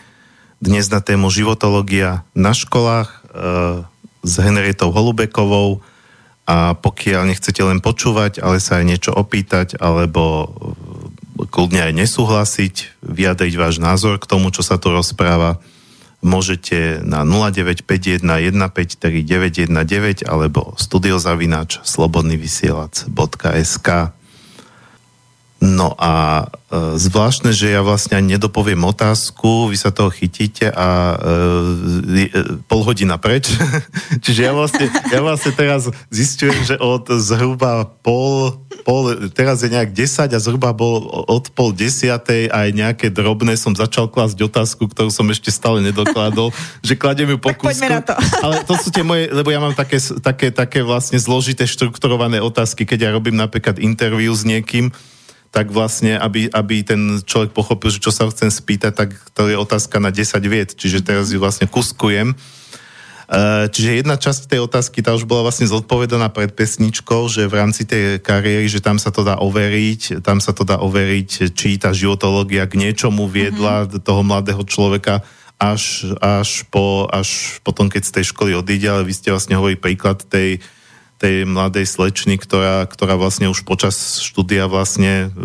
Dnes 0.56 0.88
na 0.88 1.04
tému 1.04 1.28
životológia 1.28 2.24
na 2.32 2.56
školách 2.56 3.12
e, 3.12 3.20
s 4.24 4.40
Henrietou 4.40 4.96
Holubekovou. 4.96 5.84
A 6.48 6.80
pokiaľ 6.80 7.28
nechcete 7.28 7.60
len 7.60 7.84
počúvať, 7.84 8.40
ale 8.40 8.64
sa 8.64 8.80
aj 8.80 8.88
niečo 8.88 9.12
opýtať, 9.12 9.76
alebo 9.84 10.48
e, 11.36 11.44
kľudne 11.52 11.92
aj 11.92 12.08
nesúhlasiť, 12.08 13.04
vyjadriť 13.04 13.54
váš 13.60 13.84
názor 13.84 14.16
k 14.16 14.32
tomu, 14.32 14.48
čo 14.56 14.64
sa 14.64 14.80
tu 14.80 14.96
rozpráva, 14.96 15.60
môžete 16.24 17.04
na 17.04 17.28
0951 17.28 18.24
153 18.24 19.76
919 19.76 20.24
alebo 20.24 20.72
studiozavináč 20.80 21.84
slobodnyvysielac.sk 21.84 24.15
No 25.64 25.96
a 25.96 26.46
e, 26.68 27.00
zvláštne, 27.00 27.56
že 27.56 27.72
ja 27.72 27.80
vlastne 27.80 28.20
ani 28.20 28.36
nedopoviem 28.36 28.84
otázku, 28.84 29.72
vy 29.72 29.78
sa 29.80 29.90
toho 29.90 30.12
chytíte 30.12 30.68
a 30.68 31.16
e, 31.16 32.28
e, 32.28 32.60
pol 32.68 32.84
hodina 32.84 33.16
preč. 33.16 33.50
Čiže 34.24 34.42
ja 34.46 34.52
vlastne, 34.52 34.92
ja 35.10 35.24
vlastne 35.24 35.56
teraz 35.56 35.88
zistujem, 36.12 36.60
že 36.68 36.76
od 36.76 37.08
zhruba 37.24 37.88
pol, 38.04 38.62
pol, 38.84 39.32
teraz 39.32 39.64
je 39.64 39.72
nejak 39.72 39.96
10 39.96 40.36
a 40.36 40.40
zhruba 40.44 40.76
bol 40.76 41.08
od 41.08 41.48
pol 41.56 41.72
desiatej 41.72 42.52
aj 42.52 42.68
nejaké 42.76 43.08
drobné 43.08 43.56
som 43.56 43.72
začal 43.72 44.12
klásť 44.12 44.36
otázku, 44.46 44.92
ktorú 44.92 45.08
som 45.08 45.26
ešte 45.32 45.56
stále 45.56 45.80
nedokladol, 45.80 46.52
že 46.84 47.00
kladem 47.00 47.32
ju 47.32 47.38
po 47.40 47.56
kúsku. 47.56 47.88
to. 48.04 48.14
Ale 48.46 48.68
to 48.68 48.76
sú 48.76 48.92
tie 48.92 49.08
moje, 49.08 49.32
lebo 49.32 49.56
ja 49.56 49.64
mám 49.64 49.74
také, 49.74 49.98
také, 50.20 50.52
také 50.52 50.84
vlastne 50.84 51.16
zložité 51.16 51.64
štrukturované 51.64 52.44
otázky, 52.44 52.84
keď 52.84 53.00
ja 53.08 53.10
robím 53.16 53.40
napríklad 53.40 53.80
interviu 53.80 54.36
s 54.36 54.44
niekým, 54.44 54.92
tak 55.56 55.72
vlastne, 55.72 56.20
aby, 56.20 56.52
aby 56.52 56.84
ten 56.84 57.24
človek 57.24 57.56
pochopil, 57.56 57.88
že 57.88 58.04
čo 58.04 58.12
sa 58.12 58.28
chcem 58.28 58.52
spýtať, 58.52 58.92
tak 58.92 59.16
to 59.32 59.48
je 59.48 59.56
otázka 59.56 60.04
na 60.04 60.12
10 60.12 60.36
viet, 60.52 60.76
čiže 60.76 61.00
teraz 61.00 61.32
ju 61.32 61.40
vlastne 61.40 61.64
kuskujem. 61.64 62.36
E, 62.36 63.72
čiže 63.72 64.04
jedna 64.04 64.20
časť 64.20 64.52
tej 64.52 64.68
otázky, 64.68 65.00
tá 65.00 65.16
už 65.16 65.24
bola 65.24 65.48
vlastne 65.48 65.64
zodpovedaná 65.64 66.28
pred 66.28 66.52
pesničkou, 66.52 67.32
že 67.32 67.48
v 67.48 67.56
rámci 67.56 67.88
tej 67.88 68.20
kariéry, 68.20 68.68
že 68.68 68.84
tam 68.84 69.00
sa 69.00 69.16
to 69.16 69.24
dá 69.24 69.40
overiť, 69.40 70.20
tam 70.20 70.44
sa 70.44 70.52
to 70.52 70.68
dá 70.68 70.84
overiť, 70.84 71.56
či 71.56 71.80
tá 71.80 71.96
životológia 71.96 72.68
k 72.68 72.76
niečomu 72.76 73.24
viedla 73.32 73.88
mm-hmm. 73.88 74.04
toho 74.04 74.28
mladého 74.28 74.68
človeka 74.68 75.24
až, 75.56 76.12
až, 76.20 76.68
po, 76.68 77.08
až 77.08 77.64
potom, 77.64 77.88
keď 77.88 78.04
z 78.04 78.14
tej 78.20 78.26
školy 78.36 78.52
odíde, 78.60 78.92
ale 78.92 79.08
vy 79.08 79.16
ste 79.16 79.32
vlastne 79.32 79.56
hovorili 79.56 79.80
príklad 79.80 80.20
tej, 80.28 80.60
tej 81.16 81.48
mladej 81.48 81.88
slečny, 81.88 82.36
ktorá, 82.36 82.84
ktorá 82.86 83.16
vlastne 83.16 83.48
už 83.48 83.64
počas 83.64 84.20
štúdia 84.20 84.68
vlastne 84.68 85.32
e, 85.32 85.38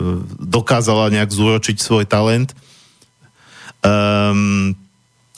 dokázala 0.42 1.14
nejak 1.14 1.30
zúročiť 1.30 1.78
svoj 1.78 2.04
talent. 2.10 2.52
Um, 3.80 4.76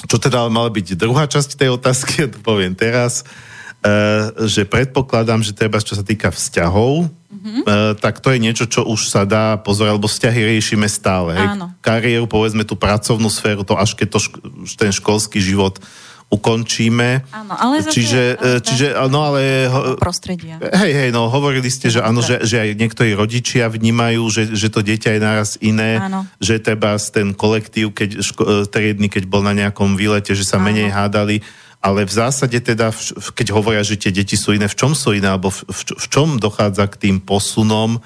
čo 0.02 0.18
teda 0.18 0.50
mala 0.50 0.66
byť 0.66 0.98
druhá 0.98 1.30
časť 1.30 1.54
tej 1.54 1.78
otázky, 1.78 2.12
ja 2.24 2.28
to 2.32 2.42
poviem 2.42 2.74
teraz, 2.74 3.22
uh, 3.22 4.34
že 4.50 4.66
predpokladám, 4.66 5.46
že 5.46 5.54
treba, 5.54 5.78
čo 5.78 5.94
sa 5.94 6.02
týka 6.02 6.34
vzťahov, 6.34 7.06
mm-hmm. 7.06 7.62
uh, 7.62 7.92
tak 8.02 8.18
to 8.18 8.34
je 8.34 8.42
niečo, 8.42 8.66
čo 8.66 8.82
už 8.82 9.06
sa 9.06 9.22
dá 9.22 9.60
pozorať, 9.62 9.94
lebo 9.94 10.10
vzťahy 10.10 10.40
riešime 10.58 10.90
stále. 10.90 11.38
Hej. 11.38 11.48
Kariéru, 11.84 12.26
povedzme 12.26 12.66
tú 12.66 12.74
pracovnú 12.74 13.30
sféru, 13.30 13.62
to 13.62 13.78
až 13.78 13.94
keď 13.94 14.08
to 14.10 14.18
šk- 14.18 14.42
ten 14.74 14.90
školský 14.90 15.38
život 15.38 15.78
uh, 15.78 16.11
ukončíme. 16.32 17.28
Áno, 17.28 17.52
ale 17.52 17.84
zase, 17.84 17.92
čiže, 17.92 18.22
e, 18.40 18.64
čiže, 18.64 18.86
no 19.12 19.20
ale... 19.28 19.68
Prostredia. 20.00 20.56
Hej, 20.58 20.92
hej, 20.96 21.10
no 21.12 21.28
hovorili 21.28 21.68
ste, 21.68 21.92
že 21.92 22.00
áno, 22.00 22.24
že, 22.24 22.40
že 22.48 22.56
aj 22.64 22.70
niektorí 22.80 23.12
rodičia 23.12 23.68
vnímajú, 23.68 24.24
že, 24.32 24.42
že 24.56 24.72
to 24.72 24.80
dieťa 24.80 25.12
je 25.12 25.20
naraz 25.20 25.50
iné, 25.60 26.00
áno. 26.00 26.24
že 26.40 26.56
treba 26.56 26.96
ten 26.96 27.36
kolektív, 27.36 27.92
keď, 27.92 28.24
ško, 28.24 28.42
e, 28.42 28.52
triedny, 28.64 29.12
keď 29.12 29.28
bol 29.28 29.44
na 29.44 29.52
nejakom 29.52 29.92
výlete, 29.92 30.32
že 30.32 30.48
sa 30.48 30.56
áno. 30.56 30.72
menej 30.72 30.88
hádali, 30.88 31.44
ale 31.84 32.08
v 32.08 32.12
zásade 32.14 32.56
teda, 32.62 32.94
keď 33.36 33.52
hovoria, 33.52 33.84
že 33.84 34.00
tie 34.00 34.14
deti 34.14 34.38
sú 34.38 34.56
iné, 34.56 34.70
v 34.70 34.78
čom 34.78 34.96
sú 34.96 35.12
iné, 35.12 35.28
alebo 35.28 35.52
v, 35.52 35.60
v 35.68 36.06
čom 36.08 36.40
dochádza 36.40 36.88
k 36.88 36.96
tým 36.96 37.16
posunom, 37.20 38.00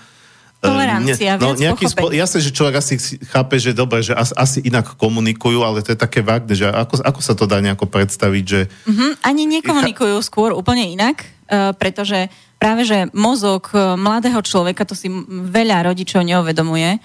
Tolerancia, 0.67 1.31
no, 1.39 1.55
nejaký 1.55 1.85
spo, 1.87 2.11
Jasne, 2.11 2.43
že 2.43 2.51
človek 2.51 2.83
asi 2.83 2.99
chápe, 3.31 3.57
že 3.63 3.77
dobre, 3.77 4.03
že 4.03 4.13
as, 4.13 4.35
asi 4.35 4.63
inak 4.67 4.99
komunikujú, 4.99 5.63
ale 5.63 5.83
to 5.87 5.95
je 5.95 5.99
také 5.99 6.21
vágne, 6.21 6.55
že 6.55 6.67
ako, 6.67 7.03
ako 7.03 7.21
sa 7.23 7.35
to 7.39 7.47
dá 7.47 7.63
nejako 7.63 7.87
predstaviť, 7.87 8.45
že... 8.45 8.61
Mm-hmm, 8.87 9.11
ani 9.23 9.43
nekomunikujú 9.61 10.17
skôr 10.21 10.51
úplne 10.53 10.87
inak, 10.87 11.23
uh, 11.25 11.73
pretože 11.75 12.29
práve, 12.57 12.89
že 12.89 13.13
mozog 13.13 13.69
e, 13.77 14.01
mladého 14.01 14.41
človeka, 14.41 14.89
to 14.89 14.97
si 14.97 15.13
veľa 15.29 15.93
rodičov 15.93 16.25
neuvedomuje, 16.25 16.99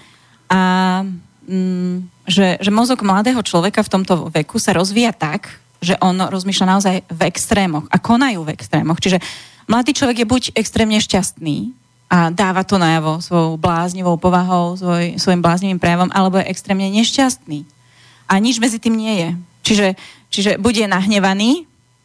a 0.48 0.60
mm, 1.48 2.26
že, 2.28 2.60
že 2.60 2.70
mozog 2.72 3.04
mladého 3.04 3.40
človeka 3.44 3.84
v 3.84 3.92
tomto 3.92 4.32
veku 4.32 4.56
sa 4.60 4.76
rozvíja 4.76 5.12
tak, 5.12 5.48
že 5.82 5.98
on 5.98 6.14
rozmýšľa 6.14 6.66
naozaj 6.66 6.96
v 7.10 7.20
extrémoch 7.26 7.90
a 7.90 7.98
konajú 7.98 8.46
v 8.46 8.54
extrémoch. 8.54 9.02
Čiže 9.02 9.18
mladý 9.66 9.92
človek 9.96 10.22
je 10.22 10.30
buď 10.30 10.42
extrémne 10.54 10.98
šťastný, 11.02 11.74
a 12.12 12.28
dáva 12.28 12.60
to 12.60 12.76
najavo 12.76 13.24
svojou 13.24 13.56
bláznivou 13.56 14.20
povahou, 14.20 14.76
svoj, 14.76 15.16
svojim 15.16 15.40
bláznivým 15.40 15.80
prejavom, 15.80 16.12
alebo 16.12 16.36
je 16.36 16.52
extrémne 16.52 16.84
nešťastný. 16.92 17.64
A 18.28 18.36
nič 18.36 18.60
medzi 18.60 18.76
tým 18.76 19.00
nie 19.00 19.16
je. 19.16 19.30
Čiže, 19.64 19.86
čiže 20.28 20.50
buď 20.60 20.84
je 20.84 20.92
nahnevaný, 20.92 21.50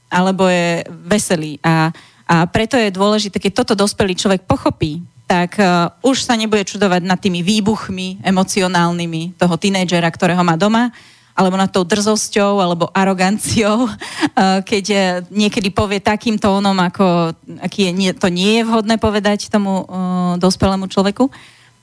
alebo 0.08 0.48
je 0.48 0.88
veselý. 1.12 1.60
A, 1.60 1.92
a 2.24 2.48
preto 2.48 2.80
je 2.80 2.88
dôležité, 2.88 3.36
keď 3.44 3.52
toto 3.64 3.76
dospelý 3.76 4.16
človek 4.16 4.48
pochopí, 4.48 5.04
tak 5.28 5.60
uh, 5.60 5.92
už 6.00 6.24
sa 6.24 6.40
nebude 6.40 6.64
čudovať 6.64 7.04
nad 7.04 7.20
tými 7.20 7.44
výbuchmi 7.44 8.24
emocionálnymi 8.24 9.36
toho 9.36 9.56
tínejdžera, 9.60 10.08
ktorého 10.08 10.40
má 10.40 10.56
doma, 10.56 10.96
alebo 11.38 11.54
nad 11.54 11.70
tou 11.70 11.86
drzosťou 11.86 12.58
alebo 12.58 12.90
aroganciou, 12.90 13.86
eh, 13.94 14.60
keď 14.66 14.86
eh, 14.90 15.02
niekedy 15.30 15.70
povie 15.70 16.02
takým 16.02 16.42
tónom, 16.42 16.74
ako 16.74 17.38
aký 17.62 17.94
je, 17.94 18.12
to 18.18 18.34
nie 18.34 18.60
je 18.60 18.64
vhodné 18.66 18.98
povedať 18.98 19.54
tomu 19.54 19.86
uh, 19.86 20.36
dospelému 20.42 20.90
človeku. 20.90 21.30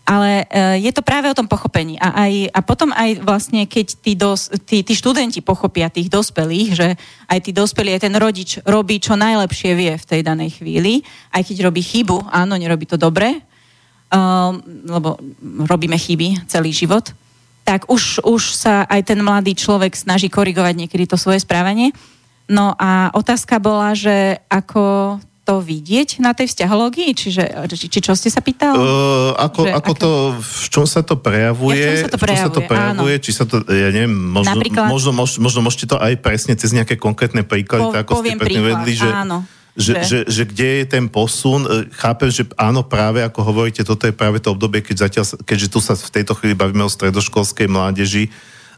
Ale 0.05 0.45
uh, 0.45 0.77
je 0.77 0.93
to 0.93 1.01
práve 1.01 1.33
o 1.33 1.37
tom 1.37 1.49
pochopení. 1.49 1.97
A, 1.97 2.29
aj, 2.29 2.53
a 2.53 2.61
potom 2.61 2.93
aj 2.93 3.25
vlastne, 3.25 3.65
keď 3.65 3.87
tí, 4.05 4.13
dos, 4.13 4.53
tí, 4.69 4.85
tí 4.85 4.93
študenti 4.93 5.41
pochopia 5.41 5.89
tých 5.89 6.13
dospelých, 6.13 6.71
že 6.77 6.89
aj 7.25 7.39
tí 7.41 7.57
dospelí, 7.57 7.97
aj 7.97 8.05
ten 8.05 8.15
rodič 8.21 8.61
robí, 8.69 9.01
čo 9.01 9.17
najlepšie 9.17 9.73
vie 9.73 9.93
v 9.97 10.05
tej 10.05 10.21
danej 10.21 10.61
chvíli, 10.61 11.01
aj 11.33 11.49
keď 11.49 11.57
robí 11.73 11.81
chybu, 11.81 12.29
áno, 12.29 12.53
nerobí 12.61 12.85
to 12.85 13.01
dobre, 13.01 13.41
uh, 13.41 14.53
lebo 14.85 15.17
robíme 15.65 15.97
chyby 15.97 16.45
celý 16.53 16.69
život, 16.69 17.17
tak 17.65 17.89
už, 17.89 18.21
už 18.23 18.43
sa 18.55 18.85
aj 18.85 19.09
ten 19.09 19.19
mladý 19.25 19.57
človek 19.57 19.97
snaží 19.97 20.29
korigovať 20.29 20.85
niekedy 20.85 21.09
to 21.09 21.17
svoje 21.17 21.41
správanie. 21.41 21.97
No 22.45 22.77
a 22.77 23.09
otázka 23.17 23.57
bola, 23.57 23.97
že 23.97 24.37
ako 24.53 25.17
to 25.45 25.61
vidieť 25.61 26.25
na 26.25 26.33
tej 26.33 26.49
vzťahológii? 26.53 27.13
Čiže, 27.13 27.69
či, 27.73 27.89
či 27.89 27.99
čo 28.01 28.17
ste 28.17 28.33
sa 28.33 28.41
pýtal? 28.41 28.77
Uh, 28.77 29.33
ako, 29.37 29.69
ako 29.69 29.93
aké... 29.93 30.01
to, 30.01 30.11
v 30.41 30.67
čom 30.73 30.85
sa 30.89 31.01
to 31.05 31.21
prejavuje? 31.21 31.81
Ja, 31.81 31.89
v 31.89 31.89
čom 31.89 32.05
sa 32.05 32.13
to 32.13 32.21
prejavuje, 32.21 32.45
sa 32.45 32.53
to 32.53 32.63
prejavuje 32.65 33.15
či 33.21 33.31
sa 33.33 33.45
to, 33.45 33.57
ja 33.69 33.89
neviem, 33.93 34.13
možno, 34.13 34.57
Napríklad, 34.57 34.89
možno, 34.89 35.13
možno, 35.13 35.45
možno 35.45 35.61
môžete 35.65 35.87
to 35.89 35.97
aj 36.01 36.17
presne 36.21 36.57
cez 36.57 36.73
nejaké 36.73 36.97
konkrétne 36.97 37.45
príklady, 37.45 37.85
po, 37.85 37.93
tak 37.93 38.09
ako 38.09 38.25
ste 38.25 38.41
príklad, 38.41 38.85
vedli, 38.85 38.93
že, 38.97 39.09
áno 39.09 39.45
že, 39.75 40.07
že, 40.07 40.19
že 40.31 40.43
kde 40.47 40.69
je 40.83 40.85
ten 40.87 41.11
posun, 41.11 41.67
e, 41.67 41.91
chápem, 41.99 42.31
že 42.31 42.47
áno, 42.55 42.87
práve 42.87 43.27
ako 43.27 43.43
hovoríte, 43.43 43.83
toto 43.83 44.07
je 44.07 44.15
práve 44.15 44.39
to 44.39 44.55
obdobie, 44.55 44.79
keď 44.79 45.11
zatiaľ, 45.11 45.25
keďže 45.43 45.69
tu 45.69 45.79
sa 45.83 45.99
v 45.99 46.15
tejto 46.15 46.39
chvíli 46.39 46.55
bavíme 46.55 46.87
o 46.87 46.91
stredoškolskej 46.91 47.67
mládeži, 47.67 48.31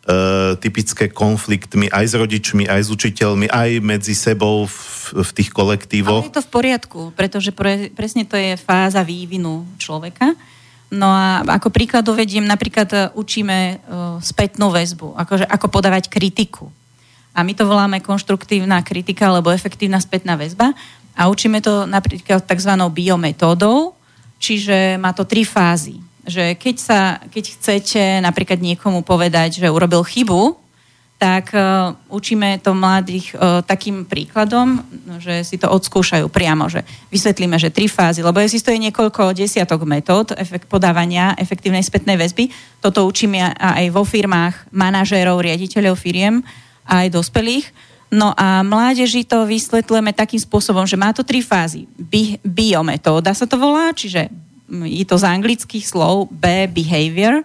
Uh, 0.06 0.54
typické 0.62 1.10
konfliktmi 1.10 1.90
aj 1.90 2.04
s 2.06 2.14
rodičmi, 2.14 2.70
aj 2.70 2.78
s 2.78 2.94
učiteľmi, 2.94 3.50
aj 3.50 3.82
medzi 3.82 4.14
sebou 4.14 4.70
v, 4.70 4.78
v 5.18 5.30
tých 5.34 5.50
kolektívoch. 5.50 6.22
Ale 6.22 6.30
je 6.30 6.38
to 6.38 6.46
v 6.46 6.54
poriadku, 6.54 7.00
pretože 7.10 7.50
pre, 7.50 7.90
presne 7.90 8.22
to 8.22 8.38
je 8.38 8.54
fáza 8.54 9.02
vývinu 9.02 9.66
človeka. 9.82 10.38
No 10.94 11.10
a 11.10 11.42
ako 11.58 11.74
príklad 11.74 12.06
uvediem, 12.06 12.46
napríklad 12.46 12.86
e, 12.94 12.98
učíme 13.18 13.58
uh, 13.58 14.22
spätnú 14.22 14.70
väzbu, 14.70 15.18
akože 15.18 15.42
ako 15.42 15.66
podávať 15.74 16.06
kritiku. 16.06 16.70
A 17.36 17.44
my 17.44 17.52
to 17.52 17.68
voláme 17.68 18.00
konštruktívna 18.00 18.80
kritika 18.80 19.28
alebo 19.28 19.52
efektívna 19.52 20.00
spätná 20.00 20.40
väzba. 20.40 20.72
A 21.12 21.28
učíme 21.28 21.60
to 21.60 21.84
napríklad 21.84 22.48
tzv. 22.48 22.72
biometódou, 22.88 23.92
čiže 24.40 24.96
má 24.96 25.12
to 25.12 25.28
tri 25.28 25.44
fázy. 25.44 26.00
Že 26.24 26.56
keď, 26.56 26.76
sa, 26.80 27.00
keď 27.28 27.44
chcete 27.60 28.02
napríklad 28.24 28.58
niekomu 28.58 29.04
povedať, 29.04 29.60
že 29.60 29.68
urobil 29.68 30.00
chybu, 30.00 30.56
tak 31.16 31.56
uh, 31.56 31.96
učíme 32.12 32.60
to 32.60 32.76
mladých 32.76 33.32
uh, 33.32 33.64
takým 33.64 34.04
príkladom, 34.04 34.84
že 35.16 35.48
si 35.48 35.56
to 35.56 35.64
odskúšajú 35.72 36.28
priamo, 36.28 36.68
že 36.68 36.84
vysvetlíme, 37.08 37.56
že 37.56 37.72
tri 37.72 37.88
fázy, 37.88 38.20
lebo 38.20 38.36
existuje 38.36 38.76
niekoľko 38.76 39.32
desiatok 39.32 39.88
metód 39.88 40.36
efekt 40.36 40.68
podávania 40.68 41.32
efektívnej 41.40 41.80
spätnej 41.80 42.20
väzby. 42.20 42.52
Toto 42.84 43.08
učíme 43.08 43.40
aj 43.56 43.88
vo 43.96 44.04
firmách 44.04 44.68
manažérov, 44.76 45.40
riaditeľov 45.40 45.96
firiem, 45.96 46.44
aj 46.86 47.12
dospelých. 47.12 47.66
No 48.06 48.30
a 48.38 48.62
mládeži 48.62 49.26
to 49.26 49.44
vysvetľujeme 49.44 50.14
takým 50.14 50.38
spôsobom, 50.38 50.86
že 50.86 50.94
má 50.94 51.10
to 51.10 51.26
tri 51.26 51.42
fázy. 51.42 51.90
Bi- 51.98 52.38
biometóda 52.46 53.34
sa 53.34 53.50
to 53.50 53.58
volá, 53.58 53.90
čiže 53.90 54.30
je 54.70 55.04
to 55.06 55.18
z 55.18 55.26
anglických 55.26 55.86
slov 55.86 56.30
B, 56.30 56.70
behavior, 56.70 57.42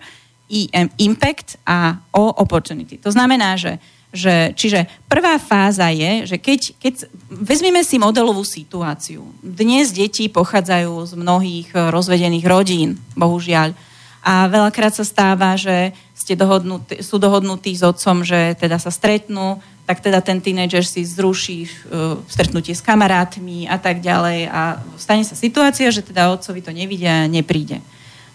impact 1.02 1.58
a 1.66 1.98
O 2.14 2.30
opportunity. 2.30 2.98
To 3.02 3.10
znamená, 3.10 3.58
že, 3.58 3.82
že 4.14 4.54
čiže 4.54 4.86
prvá 5.08 5.40
fáza 5.40 5.90
je, 5.90 6.28
že 6.28 6.38
keď, 6.38 6.76
keď 6.78 6.94
vezmeme 7.30 7.82
si 7.82 7.96
modelovú 8.02 8.44
situáciu. 8.44 9.24
Dnes 9.40 9.96
deti 9.96 10.28
pochádzajú 10.28 10.94
z 11.08 11.14
mnohých 11.16 11.70
rozvedených 11.74 12.46
rodín, 12.46 13.00
bohužiaľ. 13.16 13.74
A 14.22 14.46
veľakrát 14.46 14.94
sa 14.94 15.02
stáva, 15.02 15.58
že 15.58 15.98
ste 16.14 16.38
dohodnutí, 16.38 17.02
sú 17.02 17.18
dohodnutí 17.18 17.74
s 17.74 17.82
otcom, 17.82 18.22
že 18.22 18.54
teda 18.54 18.78
sa 18.78 18.94
stretnú, 18.94 19.58
tak 19.90 20.06
teda 20.06 20.22
ten 20.22 20.38
tínedžer 20.38 20.86
si 20.86 21.02
zruší 21.02 21.66
uh, 21.66 22.22
stretnutie 22.30 22.78
s 22.78 22.86
kamarátmi 22.86 23.66
a 23.66 23.82
tak 23.82 24.00
ďalej 24.00 24.48
a 24.48 24.78
stane 24.96 25.26
sa 25.26 25.34
situácia, 25.34 25.90
že 25.90 26.06
teda 26.06 26.30
otcovi 26.30 26.62
to 26.62 26.70
nevidia 26.70 27.26
a 27.26 27.32
nepríde. 27.32 27.82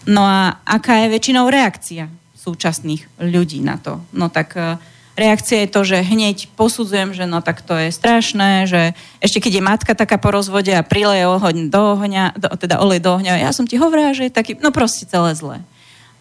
No 0.03 0.27
a 0.27 0.59
aká 0.67 1.07
je 1.07 1.15
väčšinou 1.15 1.47
reakcia 1.47 2.11
súčasných 2.35 3.07
ľudí 3.23 3.63
na 3.63 3.79
to? 3.79 4.03
No 4.11 4.27
tak 4.27 4.59
uh, 4.59 4.75
reakcia 5.17 5.65
je 5.65 5.73
to, 5.73 5.81
že 5.87 6.05
hneď 6.05 6.51
posudzujem, 6.53 7.15
že 7.15 7.25
no 7.25 7.41
tak 7.41 7.65
to 7.65 7.73
je 7.73 7.89
strašné, 7.89 8.69
že 8.69 8.91
ešte 9.23 9.41
keď 9.41 9.53
je 9.57 9.63
matka 9.63 9.91
taká 9.97 10.21
po 10.21 10.29
rozvode 10.29 10.69
a 10.75 10.85
prileje 10.85 11.25
ohoň 11.25 11.71
do 11.73 11.81
ohňa, 11.97 12.37
do, 12.37 12.47
teda 12.53 12.77
olej 12.83 13.01
do 13.01 13.17
ohňa, 13.17 13.41
ja 13.41 13.49
som 13.49 13.65
ti 13.65 13.79
hovorila, 13.79 14.13
že 14.13 14.29
je 14.29 14.35
taký, 14.35 14.59
no 14.61 14.69
proste 14.69 15.09
celé 15.09 15.33
zlé. 15.33 15.63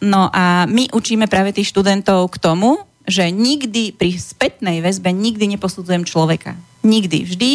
No 0.02 0.28
a 0.28 0.68
my 0.68 0.92
učíme 0.92 1.24
práve 1.26 1.56
tých 1.56 1.72
študentov 1.72 2.28
k 2.32 2.40
tomu, 2.40 2.76
že 3.06 3.30
nikdy 3.30 3.94
pri 3.94 4.18
spätnej 4.18 4.82
väzbe 4.82 5.14
nikdy 5.14 5.56
neposudzujem 5.56 6.02
človeka. 6.02 6.58
Nikdy. 6.82 7.22
Vždy 7.24 7.50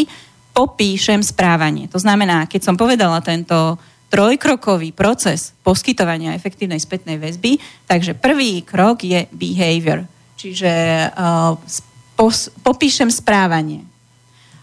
popíšem 0.55 1.21
správanie. 1.23 1.91
To 1.91 1.99
znamená, 1.99 2.47
keď 2.47 2.61
som 2.71 2.75
povedala 2.79 3.19
tento 3.23 3.79
trojkrokový 4.11 4.91
proces 4.91 5.55
poskytovania 5.63 6.35
efektívnej 6.35 6.79
spätnej 6.79 7.15
väzby, 7.15 7.55
takže 7.87 8.11
prvý 8.19 8.59
krok 8.67 9.07
je 9.07 9.23
behavior, 9.31 10.03
čiže 10.35 10.67
uh, 11.15 11.55
popíšem 12.59 13.07
správanie. 13.07 13.87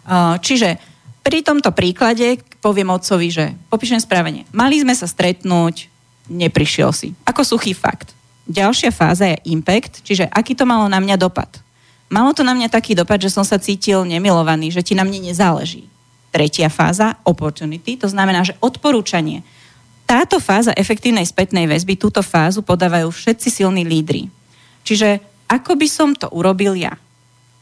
Uh, 0.05 0.37
čiže 0.45 0.77
pri 1.25 1.41
tomto 1.41 1.73
príklade 1.73 2.45
poviem 2.61 2.93
otcovi, 2.93 3.29
že 3.33 3.45
popíšem 3.73 4.01
správanie. 4.01 4.45
Mali 4.53 4.85
sme 4.85 4.93
sa 4.93 5.09
stretnúť, 5.09 5.89
neprišiel 6.29 6.93
si. 6.95 7.17
Ako 7.25 7.43
suchý 7.43 7.75
fakt. 7.75 8.13
Ďalšia 8.49 8.93
fáza 8.93 9.29
je 9.29 9.37
impact, 9.53 10.01
čiže 10.01 10.25
aký 10.29 10.57
to 10.57 10.65
malo 10.65 10.89
na 10.89 11.01
mňa 11.01 11.17
dopad. 11.21 11.61
Malo 12.09 12.33
to 12.33 12.41
na 12.41 12.57
mňa 12.57 12.73
taký 12.73 12.97
dopad, 12.97 13.21
že 13.21 13.29
som 13.29 13.45
sa 13.45 13.61
cítil 13.61 14.09
nemilovaný, 14.09 14.73
že 14.73 14.81
ti 14.81 14.97
na 14.97 15.05
mne 15.05 15.21
nezáleží 15.29 15.85
tretia 16.29 16.69
fáza, 16.69 17.17
opportunity, 17.25 17.97
to 17.97 18.09
znamená, 18.09 18.45
že 18.45 18.57
odporúčanie. 18.61 19.41
Táto 20.09 20.41
fáza 20.41 20.73
efektívnej 20.77 21.25
spätnej 21.25 21.69
väzby, 21.69 22.01
túto 22.01 22.25
fázu 22.25 22.65
podávajú 22.65 23.13
všetci 23.13 23.49
silní 23.61 23.85
lídry. 23.85 24.29
Čiže 24.85 25.21
ako 25.49 25.77
by 25.77 25.89
som 25.89 26.13
to 26.17 26.29
urobil 26.33 26.77
ja? 26.77 26.97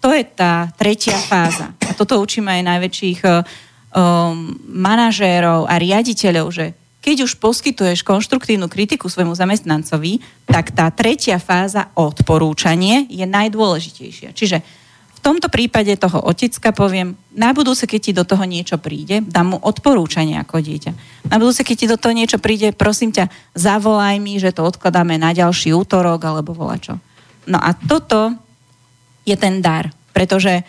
To 0.02 0.14
je 0.14 0.22
tá 0.22 0.70
tretia 0.78 1.18
fáza. 1.18 1.74
A 1.82 1.92
toto 1.94 2.22
učíme 2.22 2.52
aj 2.52 2.62
najväčších 2.62 3.20
um, 3.26 4.54
manažérov 4.70 5.66
a 5.66 5.74
riaditeľov, 5.78 6.46
že 6.54 6.66
keď 7.06 7.22
už 7.22 7.38
poskytuješ 7.38 8.02
konštruktívnu 8.02 8.66
kritiku 8.66 9.06
svojmu 9.06 9.38
zamestnancovi, 9.38 10.18
tak 10.42 10.74
tá 10.74 10.90
tretia 10.90 11.38
fáza 11.38 11.94
odporúčanie 11.94 13.06
je 13.06 13.22
najdôležitejšia. 13.22 14.34
Čiže 14.34 14.66
tomto 15.26 15.50
prípade 15.50 15.90
toho 15.98 16.22
otecka 16.22 16.70
poviem, 16.70 17.18
na 17.34 17.50
budúce, 17.50 17.90
keď 17.90 17.98
ti 17.98 18.12
do 18.14 18.22
toho 18.22 18.46
niečo 18.46 18.78
príde, 18.78 19.26
dám 19.26 19.50
mu 19.50 19.58
odporúčanie 19.58 20.38
ako 20.38 20.62
dieťa. 20.62 20.92
Na 21.26 21.42
budúce, 21.42 21.66
keď 21.66 21.76
ti 21.82 21.90
do 21.90 21.98
toho 21.98 22.14
niečo 22.14 22.38
príde, 22.38 22.70
prosím 22.70 23.10
ťa, 23.10 23.26
zavolaj 23.58 24.22
mi, 24.22 24.38
že 24.38 24.54
to 24.54 24.62
odkladáme 24.62 25.18
na 25.18 25.34
ďalší 25.34 25.74
útorok 25.74 26.22
alebo 26.22 26.54
volačo. 26.54 27.02
No 27.50 27.58
a 27.58 27.74
toto 27.74 28.38
je 29.26 29.34
ten 29.34 29.58
dar, 29.58 29.90
pretože 30.14 30.62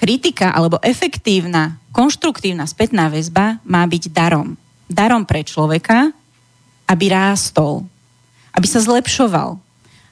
kritika 0.00 0.56
alebo 0.56 0.80
efektívna, 0.80 1.76
konštruktívna 1.92 2.64
spätná 2.64 3.12
väzba 3.12 3.60
má 3.68 3.84
byť 3.84 4.16
darom. 4.16 4.56
Darom 4.90 5.22
pre 5.22 5.46
človeka, 5.46 6.10
aby 6.90 7.14
rástol, 7.14 7.86
aby 8.50 8.66
sa 8.66 8.82
zlepšoval, 8.82 9.62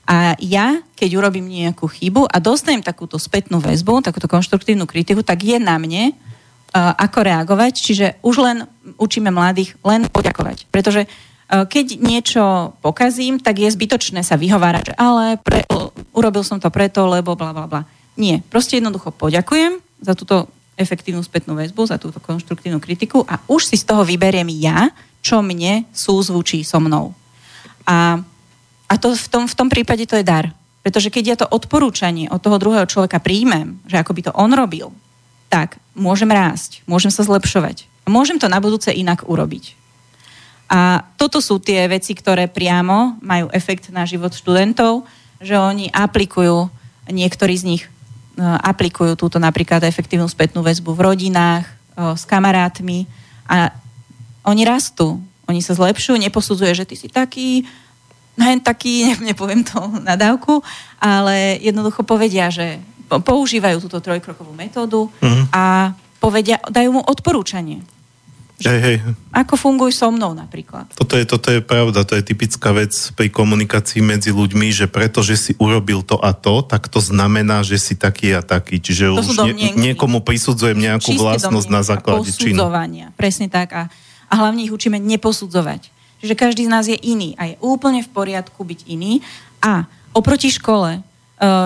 a 0.08 0.32
ja, 0.40 0.80
keď 0.96 1.20
urobím 1.20 1.52
nejakú 1.52 1.84
chybu 1.84 2.24
a 2.24 2.40
dostanem 2.40 2.80
takúto 2.80 3.20
spätnú 3.20 3.60
väzbu, 3.60 4.00
takúto 4.00 4.24
konštruktívnu 4.24 4.88
kritiku, 4.88 5.20
tak 5.20 5.44
je 5.44 5.60
na 5.60 5.76
mne, 5.76 6.16
uh, 6.16 6.96
ako 6.96 7.28
reagovať. 7.28 7.72
Čiže 7.76 8.06
už 8.24 8.34
len 8.40 8.58
učíme 8.96 9.28
mladých 9.28 9.76
len 9.84 10.08
poďakovať. 10.08 10.64
Pretože 10.72 11.04
uh, 11.04 11.68
keď 11.68 12.00
niečo 12.00 12.72
pokazím, 12.80 13.36
tak 13.36 13.60
je 13.60 13.68
zbytočné 13.68 14.24
sa 14.24 14.40
vyhovárať, 14.40 14.92
že 14.92 14.94
ale 14.96 15.36
pre, 15.44 15.68
urobil 16.16 16.40
som 16.40 16.56
to 16.56 16.72
preto, 16.72 17.04
lebo 17.04 17.36
bla 17.36 17.52
bla 17.52 17.68
bla. 17.68 17.84
Nie. 18.16 18.40
Proste 18.48 18.80
jednoducho 18.80 19.12
poďakujem 19.12 19.76
za 20.00 20.16
túto 20.16 20.48
efektívnu 20.78 21.20
spätnú 21.26 21.58
väzbu, 21.58 21.90
za 21.90 21.98
túto 21.98 22.22
konštruktívnu 22.22 22.78
kritiku 22.78 23.26
a 23.26 23.42
už 23.50 23.66
si 23.66 23.76
z 23.76 23.84
toho 23.84 24.06
vyberiem 24.06 24.46
ja, 24.62 24.94
čo 25.18 25.42
mne 25.42 25.84
súzvučí 25.90 26.62
so 26.62 26.78
mnou. 26.78 27.10
A 27.84 28.22
a 28.88 28.94
to 28.96 29.12
v 29.12 29.28
tom, 29.28 29.44
v 29.44 29.54
tom 29.54 29.68
prípade 29.68 30.08
to 30.08 30.16
je 30.16 30.24
dar. 30.24 30.48
Pretože 30.80 31.12
keď 31.12 31.24
ja 31.24 31.36
to 31.36 31.46
odporúčanie 31.52 32.32
od 32.32 32.40
toho 32.40 32.56
druhého 32.56 32.88
človeka 32.88 33.20
príjmem, 33.20 33.76
že 33.84 34.00
ako 34.00 34.16
by 34.16 34.20
to 34.24 34.32
on 34.32 34.50
robil, 34.56 34.88
tak 35.52 35.76
môžem 35.92 36.32
rásť, 36.32 36.80
môžem 36.88 37.12
sa 37.12 37.24
zlepšovať. 37.28 37.84
A 38.04 38.08
môžem 38.08 38.40
to 38.40 38.48
na 38.48 38.56
budúce 38.56 38.88
inak 38.88 39.28
urobiť. 39.28 39.76
A 40.68 41.04
toto 41.20 41.44
sú 41.44 41.60
tie 41.60 41.88
veci, 41.88 42.16
ktoré 42.16 42.48
priamo 42.48 43.20
majú 43.20 43.52
efekt 43.52 43.92
na 43.92 44.08
život 44.08 44.32
študentov, 44.32 45.04
že 45.40 45.56
oni 45.56 45.92
aplikujú, 45.92 46.72
niektorí 47.08 47.56
z 47.56 47.64
nich 47.64 47.82
aplikujú 48.42 49.18
túto 49.18 49.42
napríklad 49.42 49.82
efektívnu 49.82 50.30
spätnú 50.30 50.62
väzbu 50.62 50.94
v 50.94 51.04
rodinách, 51.04 51.66
e, 51.66 51.72
s 52.14 52.22
kamarátmi 52.24 53.04
a 53.50 53.74
oni 54.46 54.62
rastú, 54.62 55.18
oni 55.50 55.60
sa 55.60 55.74
zlepšujú, 55.74 56.16
neposudzuje, 56.16 56.72
že 56.72 56.88
ty 56.88 56.94
si 56.94 57.08
taký, 57.10 57.66
len 58.38 58.62
taký, 58.62 59.12
nepoviem 59.28 59.66
to 59.66 59.82
nadávku, 60.00 60.62
ale 61.02 61.58
jednoducho 61.58 62.06
povedia, 62.06 62.48
že 62.48 62.78
používajú 63.08 63.80
túto 63.80 63.98
trojkrokovú 64.04 64.52
metódu 64.52 65.08
uh-huh. 65.08 65.44
a 65.50 65.96
povedia, 66.20 66.60
dajú 66.68 67.00
mu 67.00 67.02
odporúčanie. 67.02 67.80
Hej, 68.58 68.80
hej. 68.82 68.96
Ako 69.30 69.54
funguj 69.54 69.94
so 69.94 70.10
mnou 70.10 70.34
napríklad. 70.34 70.90
Toto 70.98 71.14
je, 71.14 71.22
toto 71.22 71.54
je 71.54 71.62
pravda, 71.62 72.02
to 72.02 72.18
je 72.18 72.26
typická 72.26 72.74
vec 72.74 72.90
pri 73.14 73.30
komunikácii 73.30 74.02
medzi 74.02 74.34
ľuďmi, 74.34 74.74
že 74.74 74.90
pretože 74.90 75.38
si 75.38 75.52
urobil 75.62 76.02
to 76.02 76.18
a 76.18 76.34
to, 76.34 76.66
tak 76.66 76.90
to 76.90 76.98
znamená, 76.98 77.62
že 77.62 77.78
si 77.78 77.94
taký 77.94 78.34
a 78.34 78.42
taký. 78.42 78.82
Čiže 78.82 79.14
to 79.14 79.22
už 79.22 79.38
nie, 79.54 79.78
niekomu 79.78 80.26
prisudzujem 80.26 80.74
nejakú 80.74 81.14
vlastnosť 81.14 81.68
na 81.70 81.82
základe 81.86 82.34
činu. 82.34 82.66
Presne 83.14 83.46
tak. 83.46 83.70
A, 83.78 83.82
a 84.26 84.34
hlavne 84.34 84.66
ich 84.66 84.74
učíme 84.74 84.98
neposudzovať. 84.98 85.94
Čiže 86.18 86.34
každý 86.34 86.66
z 86.66 86.72
nás 86.74 86.90
je 86.90 86.98
iný 86.98 87.38
a 87.38 87.54
je 87.54 87.56
úplne 87.62 88.02
v 88.02 88.10
poriadku 88.10 88.66
byť 88.66 88.90
iný. 88.90 89.22
A 89.62 89.86
oproti 90.10 90.50
škole, 90.50 90.98
e, 90.98 91.00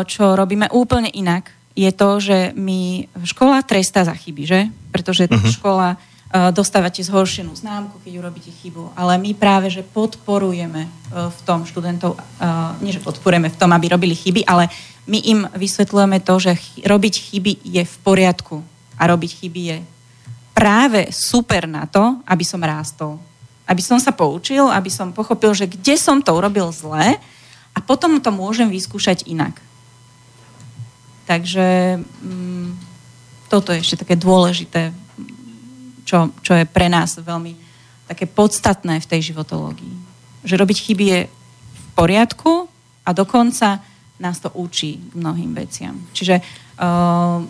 čo 0.04 0.36
robíme 0.36 0.68
úplne 0.76 1.08
inak, 1.08 1.48
je 1.72 1.88
to, 1.88 2.20
že 2.20 2.38
my 2.52 3.08
škola 3.24 3.64
trestá 3.64 4.04
za 4.04 4.12
chyby, 4.12 4.44
že? 4.44 4.60
Pretože 4.92 5.24
uh-huh. 5.24 5.56
škola 5.56 5.96
dostávate 6.32 7.04
zhoršenú 7.04 7.52
známku, 7.52 8.00
keď 8.00 8.24
urobíte 8.24 8.48
chybu, 8.48 8.96
ale 8.96 9.20
my 9.20 9.36
práve, 9.36 9.68
že 9.68 9.84
podporujeme 9.84 10.88
e, 10.88 10.90
v 11.28 11.38
tom 11.44 11.68
študentov, 11.68 12.16
nie 12.80 12.88
že 12.88 13.04
podporujeme 13.04 13.52
v 13.52 13.58
tom, 13.60 13.68
aby 13.76 13.92
robili 13.92 14.16
chyby, 14.16 14.48
ale 14.48 14.72
my 15.04 15.18
im 15.28 15.40
vysvetľujeme 15.50 16.22
to, 16.22 16.34
že 16.38 16.52
robiť 16.86 17.14
chyby 17.18 17.52
je 17.66 17.82
v 17.82 17.96
poriadku. 18.06 18.62
A 18.96 19.10
robiť 19.10 19.30
chyby 19.44 19.60
je 19.66 19.78
práve 20.54 21.10
super 21.10 21.66
na 21.66 21.90
to, 21.90 22.22
aby 22.22 22.44
som 22.46 22.62
rástol. 22.62 23.18
Aby 23.66 23.82
som 23.82 23.98
sa 23.98 24.14
poučil, 24.14 24.62
aby 24.70 24.88
som 24.92 25.10
pochopil, 25.10 25.50
že 25.58 25.66
kde 25.66 25.98
som 25.98 26.22
to 26.22 26.30
urobil 26.30 26.70
zle 26.70 27.18
a 27.72 27.78
potom 27.82 28.22
to 28.22 28.30
môžem 28.30 28.70
vyskúšať 28.70 29.26
inak. 29.26 29.58
Takže 31.26 31.98
mm, 31.98 32.68
toto 33.50 33.74
je 33.74 33.82
ešte 33.82 34.06
také 34.06 34.14
dôležité, 34.14 34.94
čo, 36.12 36.28
čo 36.44 36.52
je 36.52 36.68
pre 36.68 36.92
nás 36.92 37.16
veľmi 37.16 37.56
také 38.04 38.28
podstatné 38.28 39.00
v 39.00 39.08
tej 39.08 39.32
životológii. 39.32 39.96
Že 40.44 40.60
robiť 40.60 40.78
chyby 40.84 41.04
je 41.08 41.20
v 41.24 41.84
poriadku 41.96 42.68
a 43.08 43.16
dokonca 43.16 43.80
nás 44.20 44.36
to 44.44 44.52
učí 44.52 45.00
k 45.00 45.12
mnohým 45.16 45.56
veciam. 45.56 45.96
Čiže 46.12 46.44
uh, 46.76 47.40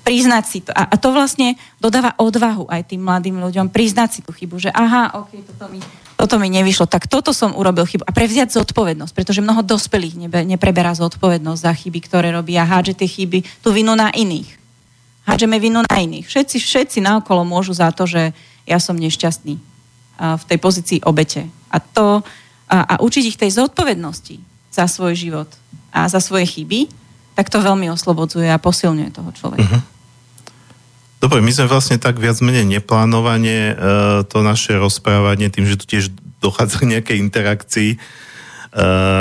priznať 0.00 0.44
si 0.48 0.58
to. 0.64 0.72
A, 0.72 0.88
a 0.88 0.96
to 0.96 1.12
vlastne 1.12 1.60
dodáva 1.76 2.16
odvahu 2.16 2.64
aj 2.72 2.96
tým 2.96 3.04
mladým 3.04 3.36
ľuďom, 3.36 3.68
priznať 3.68 4.08
si 4.08 4.20
tú 4.24 4.32
chybu, 4.32 4.56
že 4.56 4.72
aha, 4.72 5.12
ok, 5.20 5.44
toto 5.52 5.68
mi, 5.68 5.78
toto 6.16 6.34
mi 6.40 6.48
nevyšlo, 6.48 6.88
tak 6.88 7.04
toto 7.12 7.36
som 7.36 7.52
urobil 7.52 7.84
chybu. 7.84 8.08
A 8.08 8.16
prevziať 8.16 8.56
zodpovednosť, 8.56 9.12
pretože 9.12 9.44
mnoho 9.44 9.60
dospelých 9.60 10.16
nebe, 10.16 10.40
nepreberá 10.48 10.96
zodpovednosť 10.96 11.60
za 11.60 11.72
chyby, 11.76 12.00
ktoré 12.08 12.32
robí 12.32 12.56
a 12.56 12.64
tie 12.80 13.04
chyby, 13.04 13.60
tú 13.60 13.68
vinu 13.76 13.92
na 13.92 14.08
iných. 14.14 14.65
Hádžeme 15.26 15.58
vinu 15.58 15.82
na 15.82 15.96
iných. 15.98 16.30
Všetci, 16.30 16.56
všetci 16.62 16.98
naokolo 17.02 17.42
môžu 17.42 17.74
za 17.74 17.90
to, 17.90 18.06
že 18.06 18.30
ja 18.62 18.78
som 18.78 18.94
nešťastný 18.94 19.58
v 20.16 20.44
tej 20.48 20.58
pozícii 20.62 20.98
obete. 21.04 21.50
A 21.68 21.82
to 21.82 22.22
a, 22.66 22.76
a 22.82 22.94
učiť 23.02 23.24
ich 23.34 23.38
tej 23.38 23.54
zodpovednosti 23.54 24.38
za 24.70 24.86
svoj 24.90 25.14
život 25.14 25.50
a 25.94 26.10
za 26.10 26.18
svoje 26.18 26.46
chyby, 26.46 26.90
tak 27.38 27.52
to 27.52 27.62
veľmi 27.62 27.86
oslobodzuje 27.92 28.48
a 28.48 28.58
posilňuje 28.58 29.10
toho 29.12 29.30
človeka. 29.36 29.76
Uh-huh. 29.76 29.94
Dobre, 31.16 31.40
my 31.40 31.52
sme 31.52 31.70
vlastne 31.70 31.96
tak 31.96 32.20
viac 32.20 32.36
menej 32.44 32.68
neplánovanie 32.68 33.72
e, 33.72 33.74
to 34.28 34.44
naše 34.44 34.76
rozprávanie, 34.76 35.48
tým, 35.48 35.64
že 35.64 35.80
tu 35.80 35.88
tiež 35.88 36.12
dochádza 36.40 36.84
k 36.84 36.90
nejakej 36.96 37.16
interakcii. 37.24 37.90
E, 37.96 37.98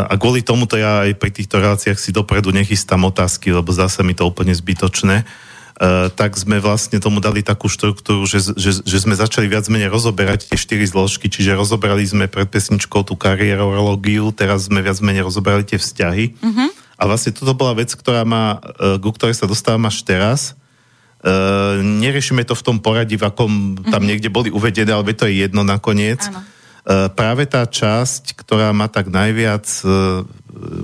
a 0.03 0.13
kvôli 0.19 0.43
tomuto 0.43 0.75
ja 0.75 1.07
aj 1.07 1.15
pri 1.15 1.31
týchto 1.31 1.59
reláciách 1.59 1.99
si 1.99 2.11
dopredu 2.11 2.51
nechystám 2.51 3.03
otázky, 3.07 3.55
lebo 3.55 3.71
zase 3.71 4.03
mi 4.03 4.11
to 4.11 4.27
úplne 4.27 4.51
zbytočné. 4.51 5.23
Tak 6.15 6.39
sme 6.39 6.63
vlastne 6.63 7.03
tomu 7.03 7.19
dali 7.19 7.43
takú 7.43 7.67
štruktúru, 7.67 8.23
že, 8.23 8.55
že, 8.55 8.79
že 8.79 8.97
sme 9.03 9.11
začali 9.11 9.51
viac 9.51 9.67
menej 9.67 9.91
rozoberať 9.91 10.47
tie 10.47 10.55
štyri 10.55 10.87
zložky, 10.87 11.27
čiže 11.27 11.51
rozoberali 11.51 12.07
sme 12.07 12.31
pred 12.31 12.47
pesničkou 12.47 13.03
tú 13.03 13.19
kariérológiu, 13.19 14.31
teraz 14.31 14.71
sme 14.71 14.79
viac 14.79 14.95
menej 15.03 15.27
rozoberali 15.27 15.67
tie 15.67 15.75
vzťahy. 15.75 16.39
Uh-huh. 16.39 16.71
A 16.95 17.03
vlastne 17.11 17.35
toto 17.35 17.51
bola 17.51 17.75
vec, 17.75 17.91
ktorá 17.91 18.23
má, 18.23 18.63
uh, 18.63 18.95
ku 19.03 19.11
ktorej 19.11 19.35
sa 19.35 19.51
dostávam 19.51 19.83
až 19.91 19.99
teraz. 20.07 20.55
Uh, 21.19 21.83
neriešime 21.83 22.47
to 22.47 22.55
v 22.55 22.63
tom 22.63 22.77
poradí, 22.79 23.19
v 23.19 23.27
akom 23.27 23.75
tam 23.91 23.99
uh-huh. 23.99 24.07
niekde 24.07 24.31
boli 24.31 24.55
uvedené, 24.55 24.95
ale 24.95 25.11
to 25.11 25.27
je 25.27 25.43
jedno 25.43 25.67
nakoniec. 25.67 26.23
Uh, 26.87 27.11
práve 27.11 27.51
tá 27.51 27.67
časť, 27.67 28.39
ktorá 28.39 28.71
ma 28.71 28.87
tak 28.87 29.11
najviac 29.11 29.67
uh, 29.83 30.23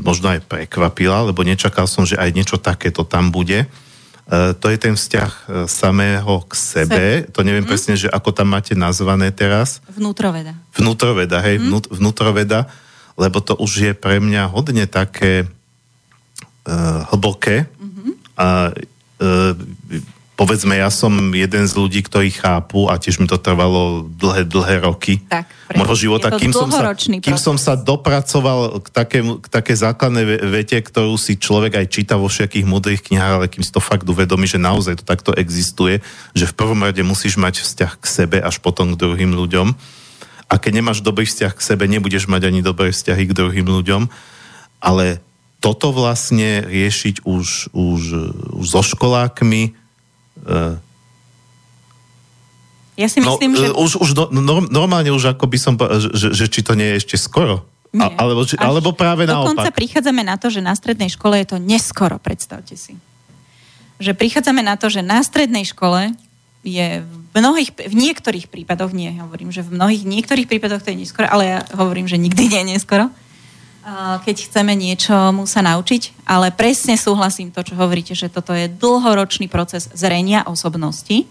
možno 0.03 0.35
aj 0.35 0.43
prekvapila, 0.51 1.31
lebo 1.31 1.47
nečakal 1.47 1.88
som, 1.88 2.03
že 2.03 2.19
aj 2.19 2.35
niečo 2.35 2.59
takéto 2.59 3.07
tam 3.07 3.31
bude, 3.31 3.72
E, 3.72 3.90
to 4.32 4.72
je 4.72 4.78
ten 4.80 4.95
vzťah 4.95 5.32
e, 5.32 5.44
samého 5.68 6.48
k 6.48 6.53
sebe. 6.56 7.28
Se. 7.28 7.32
To 7.36 7.44
neviem 7.44 7.68
mm. 7.68 7.72
presne, 7.72 7.99
že 7.99 8.08
ako 8.08 8.32
tam 8.32 8.56
máte 8.56 8.72
nazvané 8.80 9.28
teraz. 9.36 9.84
Vnútroveda. 9.91 10.56
Vnútroveda, 10.72 11.44
hej, 11.44 11.60
mm. 11.60 11.91
vnútroveda, 11.91 12.72
lebo 13.20 13.44
to 13.44 13.60
už 13.60 13.91
je 13.91 13.91
pre 13.91 14.24
mňa 14.24 14.48
hodne 14.48 14.88
také 14.88 15.44
uh, 15.44 17.03
hlboké. 17.12 17.68
Mm-hmm. 17.68 18.12
A 18.40 18.72
uh, 18.72 19.52
povedzme, 20.41 20.73
ja 20.73 20.89
som 20.89 21.13
jeden 21.38 21.69
z 21.69 21.73
ľudí, 21.77 22.01
ktorí 22.01 22.34
chápu 22.34 22.89
a 22.89 22.97
tiež 22.97 23.22
mi 23.22 23.30
to 23.30 23.38
trvalo 23.38 24.09
dlhé, 24.09 24.49
dlhé 24.49 24.81
roky 24.81 25.22
tak, 25.30 25.45
môjho 25.77 26.09
života, 26.09 26.34
kým 26.34 26.49
som, 26.49 26.73
sa, 26.73 26.97
kým 26.97 27.38
som 27.38 27.61
sa 27.61 27.77
dopracoval 27.77 28.81
k, 28.81 28.88
také, 28.89 29.22
k 29.22 29.47
také 29.53 29.77
základnej 29.77 30.41
vete, 30.49 30.81
ktorú 30.81 31.13
si 31.22 31.38
človek 31.38 31.77
aj 31.77 31.85
číta 31.93 32.18
vo 32.18 32.26
všetkých 32.26 32.65
múdrych 32.65 33.05
knihách, 33.05 33.34
ale 33.38 33.53
kým 33.53 33.61
si 33.61 33.69
to 33.69 33.77
fakt 33.77 34.09
uvedomí, 34.09 34.49
že 34.49 34.57
naozaj 34.57 34.97
to 34.97 35.05
takto 35.05 35.30
existuje, 35.38 36.01
že 36.34 36.49
v 36.49 36.57
prvom 36.57 36.81
rade 36.81 37.05
musíš 37.05 37.38
mať 37.38 37.61
vzťah 37.61 38.01
k 38.01 38.05
sebe 38.09 38.38
až 38.41 38.57
potom 38.65 38.97
k 38.97 38.99
druhým 38.99 39.38
ľuďom. 39.38 39.77
A 40.49 40.57
keď 40.57 40.81
nemáš 40.81 41.05
dobrý 41.05 41.30
vzťah 41.30 41.53
k 41.53 41.61
sebe, 41.61 41.85
nebudeš 41.85 42.26
mať 42.26 42.49
ani 42.49 42.65
dobré 42.65 42.89
vzťahy 42.89 43.30
k 43.30 43.38
druhým 43.38 43.69
ľuďom. 43.69 44.09
Ale 44.81 45.22
toto 45.61 45.93
vlastne 45.93 46.65
riešiť 46.65 47.30
už, 47.30 47.77
už, 47.77 48.01
už 48.57 48.65
so 48.65 48.81
školákmi, 48.81 49.81
ja 52.99 53.07
si 53.07 53.19
no, 53.23 53.34
myslím, 53.34 53.51
no, 53.55 53.59
že... 53.59 53.68
Už, 53.73 53.91
už 54.03 54.09
no, 54.30 54.61
normálne 54.68 55.09
už 55.09 55.34
ako 55.34 55.45
by 55.47 55.57
som 55.57 55.73
že, 56.13 56.35
že 56.35 56.45
či 56.51 56.61
to 56.61 56.77
nie 56.77 56.93
je 56.95 57.05
ešte 57.05 57.15
skoro. 57.18 57.65
Nie. 57.91 58.07
A, 58.07 58.23
alebo, 58.23 58.47
či, 58.47 58.55
alebo 58.55 58.95
práve 58.95 59.27
naopak. 59.27 59.51
Dokonca 59.51 59.72
prichádzame 59.76 60.23
na 60.23 60.39
to, 60.39 60.47
že 60.47 60.63
na 60.63 60.72
strednej 60.72 61.11
škole 61.11 61.35
je 61.43 61.55
to 61.55 61.57
neskoro, 61.59 62.22
predstavte 62.23 62.80
si. 62.80 62.95
Že 63.99 64.15
prichádzame 64.15 64.63
na 64.63 64.80
to, 64.80 64.88
že 64.88 65.03
na 65.03 65.19
strednej 65.19 65.68
škole 65.68 66.15
je 66.63 67.03
v 67.03 67.15
mnohých, 67.35 67.76
v 67.76 67.95
niektorých 67.97 68.47
prípadoch, 68.47 68.95
nie 68.95 69.11
hovorím, 69.19 69.51
že 69.51 69.65
v 69.65 69.76
mnohých, 69.76 70.07
niektorých 70.07 70.47
prípadoch 70.47 70.85
to 70.85 70.95
je 70.95 71.03
neskoro, 71.03 71.27
ale 71.27 71.43
ja 71.57 71.59
hovorím, 71.76 72.07
že 72.07 72.22
nikdy 72.22 72.47
nie 72.47 72.59
je 72.63 72.69
neskoro, 72.80 73.11
keď 74.22 74.36
chceme 74.45 74.78
niečo 74.78 75.14
mu 75.34 75.49
sa 75.49 75.66
naučiť, 75.66 76.26
ale 76.30 76.53
presne 76.53 76.94
súhlasím 76.94 77.49
to, 77.49 77.66
čo 77.66 77.74
hovoríte, 77.74 78.14
že 78.14 78.30
toto 78.30 78.53
je 78.53 78.70
dlhoročný 78.70 79.49
proces 79.49 79.90
zrenia 79.98 80.45
osobnosti. 80.45 81.26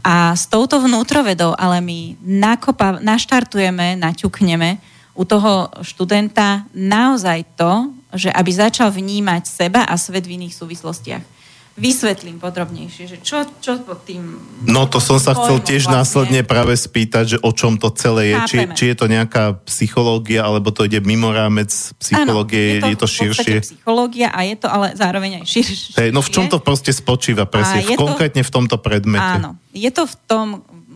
A 0.00 0.32
s 0.32 0.48
touto 0.48 0.80
vnútrovedou 0.80 1.52
ale 1.54 1.84
my 1.84 2.16
nakopa, 2.24 2.96
naštartujeme, 2.98 4.00
naťukneme 4.00 4.80
u 5.12 5.22
toho 5.28 5.68
študenta 5.84 6.64
naozaj 6.72 7.44
to, 7.60 7.92
že 8.16 8.32
aby 8.32 8.50
začal 8.50 8.88
vnímať 8.88 9.44
seba 9.44 9.84
a 9.84 9.94
svet 10.00 10.24
v 10.24 10.40
iných 10.40 10.56
súvislostiach 10.56 11.41
vysvetlím 11.72 12.36
podrobnejšie, 12.36 13.04
že 13.08 13.16
čo, 13.24 13.48
čo 13.64 13.80
pod 13.80 14.04
tým... 14.04 14.36
No 14.68 14.84
to 14.84 15.00
som 15.00 15.16
sa 15.16 15.32
chcel 15.32 15.56
tiež 15.64 15.88
vlastne. 15.88 15.96
následne 16.04 16.40
práve 16.44 16.76
spýtať, 16.76 17.24
že 17.36 17.38
o 17.40 17.48
čom 17.48 17.80
to 17.80 17.88
celé 17.96 18.36
je, 18.36 18.36
či, 18.44 18.56
či 18.76 18.84
je 18.92 18.96
to 18.96 19.08
nejaká 19.08 19.56
psychológia, 19.64 20.44
alebo 20.44 20.68
to 20.68 20.84
ide 20.84 21.00
mimo 21.00 21.32
rámec 21.32 21.72
psychológie, 21.96 22.76
ano, 22.76 22.76
je, 22.76 22.80
to, 22.80 22.88
je 22.92 22.96
to 22.96 23.08
širšie. 23.08 23.56
psychológia 23.64 24.28
a 24.28 24.44
je 24.44 24.56
to 24.60 24.68
ale 24.68 24.92
zároveň 24.92 25.40
aj 25.40 25.44
širšie. 25.48 25.92
Hey, 25.96 26.08
no 26.12 26.20
v 26.20 26.28
čom 26.28 26.44
to 26.52 26.60
proste 26.60 26.92
spočíva 26.92 27.48
presne, 27.48 27.80
v, 27.80 27.96
konkrétne 27.96 28.44
v 28.44 28.52
tomto 28.52 28.76
predmete? 28.76 29.40
Áno, 29.40 29.56
je 29.72 29.88
to 29.88 30.04
v 30.04 30.14
tom, 30.28 30.46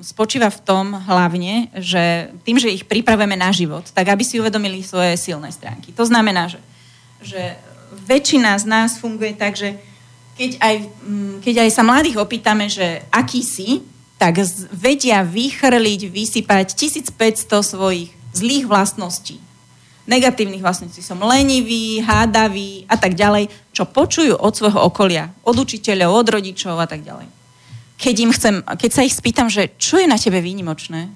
spočíva 0.05 0.53
v 0.53 0.61
tom 0.61 0.93
hlavne, 0.93 1.73
že 1.73 2.29
tým, 2.45 2.61
že 2.61 2.69
ich 2.69 2.85
pripravujeme 2.85 3.35
na 3.35 3.49
život, 3.49 3.89
tak 3.97 4.13
aby 4.13 4.21
si 4.21 4.37
uvedomili 4.37 4.85
svoje 4.85 5.17
silné 5.17 5.49
stránky. 5.49 5.97
To 5.97 6.05
znamená, 6.05 6.53
že, 6.53 6.61
že 7.25 7.57
väčšina 8.05 8.61
z 8.61 8.65
nás 8.69 9.01
funguje 9.01 9.33
tak, 9.33 9.57
že 9.57 9.81
keď 10.37 10.51
aj, 10.61 10.75
mm, 10.85 11.35
keď 11.41 11.55
aj 11.65 11.71
sa 11.73 11.83
mladých 11.83 12.21
opýtame, 12.21 12.69
že 12.69 13.03
aký 13.09 13.41
si, 13.41 13.81
tak 14.21 14.41
vedia 14.73 15.25
vychrliť, 15.25 16.01
vysypať 16.09 16.77
1500 16.77 17.61
svojich 17.65 18.13
zlých 18.37 18.65
vlastností. 18.69 19.41
Negatívnych 20.07 20.63
vlastností. 20.63 21.03
Som 21.03 21.25
lenivý, 21.25 22.01
hádavý 22.01 22.87
a 22.87 22.97
tak 22.97 23.17
ďalej, 23.17 23.49
čo 23.73 23.89
počujú 23.89 24.39
od 24.39 24.53
svojho 24.55 24.81
okolia, 24.87 25.33
od 25.45 25.57
učiteľov, 25.57 26.25
od 26.25 26.27
rodičov 26.41 26.77
a 26.79 26.87
tak 26.89 27.05
ďalej. 27.05 27.29
Keď, 27.97 28.15
im 28.21 28.33
chcem, 28.33 28.55
keď 28.61 28.91
sa 28.93 29.03
ich 29.05 29.17
spýtam, 29.17 29.49
že 29.49 29.73
čo 29.81 29.97
je 29.97 30.09
na 30.09 30.21
tebe 30.21 30.41
výnimočné, 30.41 31.09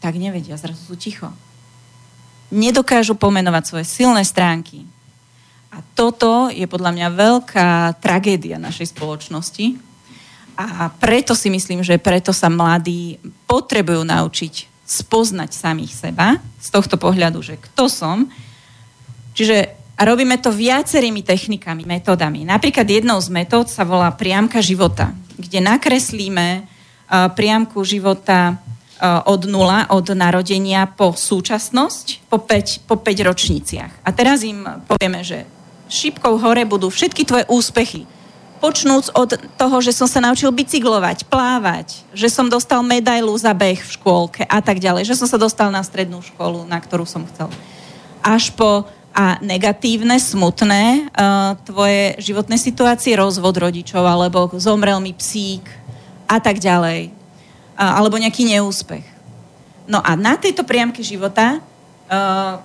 tak 0.00 0.16
nevedia, 0.16 0.56
zrazu 0.56 0.80
sú 0.80 0.96
ticho. 0.96 1.28
Nedokážu 2.52 3.16
pomenovať 3.16 3.62
svoje 3.64 3.84
silné 3.86 4.24
stránky, 4.26 4.84
a 5.72 5.80
toto 5.96 6.52
je 6.52 6.68
podľa 6.68 6.92
mňa 6.92 7.08
veľká 7.16 7.70
tragédia 7.96 8.60
našej 8.60 8.92
spoločnosti. 8.92 9.80
A 10.52 10.92
preto 11.00 11.32
si 11.32 11.48
myslím, 11.48 11.80
že 11.80 11.96
preto 11.96 12.36
sa 12.36 12.52
mladí 12.52 13.16
potrebujú 13.48 14.04
naučiť 14.04 14.68
spoznať 14.84 15.50
samých 15.56 15.92
seba 15.96 16.36
z 16.60 16.68
tohto 16.68 17.00
pohľadu, 17.00 17.40
že 17.40 17.56
kto 17.56 17.88
som. 17.88 18.28
Čiže 19.32 19.80
a 19.96 20.02
robíme 20.04 20.36
to 20.44 20.52
viacerými 20.52 21.24
technikami, 21.24 21.88
metódami. 21.88 22.44
Napríklad 22.44 22.84
jednou 22.84 23.16
z 23.16 23.32
metód 23.32 23.72
sa 23.72 23.88
volá 23.88 24.12
priamka 24.12 24.60
života, 24.60 25.16
kde 25.40 25.64
nakreslíme 25.64 26.68
priamku 27.32 27.80
života 27.86 28.60
od 29.24 29.48
nula, 29.48 29.88
od 29.88 30.12
narodenia 30.12 30.84
po 30.84 31.16
súčasnosť, 31.16 32.28
po 32.28 32.44
5, 32.44 32.88
po 32.88 33.00
5 33.00 33.28
ročniciach. 33.30 33.92
A 34.04 34.08
teraz 34.12 34.44
im 34.44 34.64
povieme, 34.84 35.24
že 35.24 35.48
šipkou 35.92 36.40
hore 36.40 36.64
budú 36.64 36.88
všetky 36.88 37.28
tvoje 37.28 37.44
úspechy. 37.52 38.08
Počnúc 38.64 39.12
od 39.12 39.36
toho, 39.60 39.76
že 39.82 39.92
som 39.92 40.08
sa 40.08 40.22
naučil 40.22 40.48
bicyklovať, 40.54 41.26
plávať, 41.28 42.00
že 42.16 42.30
som 42.32 42.48
dostal 42.48 42.80
medailu 42.80 43.34
za 43.36 43.52
beh 43.52 43.76
v 43.76 43.90
škôlke 44.00 44.46
a 44.48 44.58
tak 44.64 44.80
ďalej, 44.80 45.04
že 45.04 45.18
som 45.18 45.28
sa 45.28 45.36
dostal 45.36 45.68
na 45.68 45.82
strednú 45.82 46.22
školu, 46.22 46.64
na 46.64 46.78
ktorú 46.78 47.02
som 47.04 47.26
chcel. 47.28 47.50
Až 48.22 48.54
po 48.54 48.86
a 49.12 49.36
negatívne, 49.44 50.16
smutné 50.16 51.12
uh, 51.12 51.52
tvoje 51.68 52.16
životné 52.16 52.56
situácie, 52.56 53.12
rozvod 53.12 53.60
rodičov, 53.60 54.00
alebo 54.00 54.48
zomrel 54.56 54.96
mi 55.04 55.12
psík 55.12 55.68
a 56.24 56.40
tak 56.40 56.56
ďalej. 56.56 57.12
Uh, 57.76 57.92
alebo 58.00 58.16
nejaký 58.16 58.48
neúspech. 58.48 59.04
No 59.84 60.00
a 60.00 60.16
na 60.16 60.40
tejto 60.40 60.64
priamke 60.64 61.04
života 61.04 61.60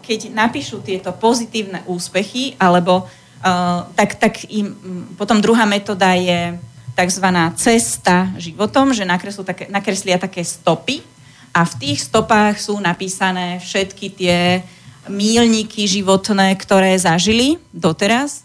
keď 0.03 0.35
napíšu 0.35 0.83
tieto 0.83 1.15
pozitívne 1.15 1.83
úspechy, 1.87 2.59
alebo 2.59 3.07
uh, 3.07 3.87
tak, 3.95 4.19
tak 4.19 4.43
im, 4.51 4.75
mm, 4.75 5.03
potom 5.15 5.39
druhá 5.39 5.63
metóda 5.63 6.11
je 6.19 6.59
tzv. 6.97 7.27
cesta 7.55 8.33
životom, 8.41 8.91
že 8.91 9.05
také, 9.45 9.69
nakreslia 9.69 10.17
také 10.17 10.43
stopy 10.43 11.05
a 11.53 11.63
v 11.63 11.73
tých 11.77 12.09
stopách 12.09 12.59
sú 12.59 12.81
napísané 12.81 13.61
všetky 13.61 14.07
tie 14.13 14.65
mílniky 15.07 15.87
životné, 15.87 16.57
ktoré 16.59 16.97
zažili 16.99 17.61
doteraz. 17.71 18.43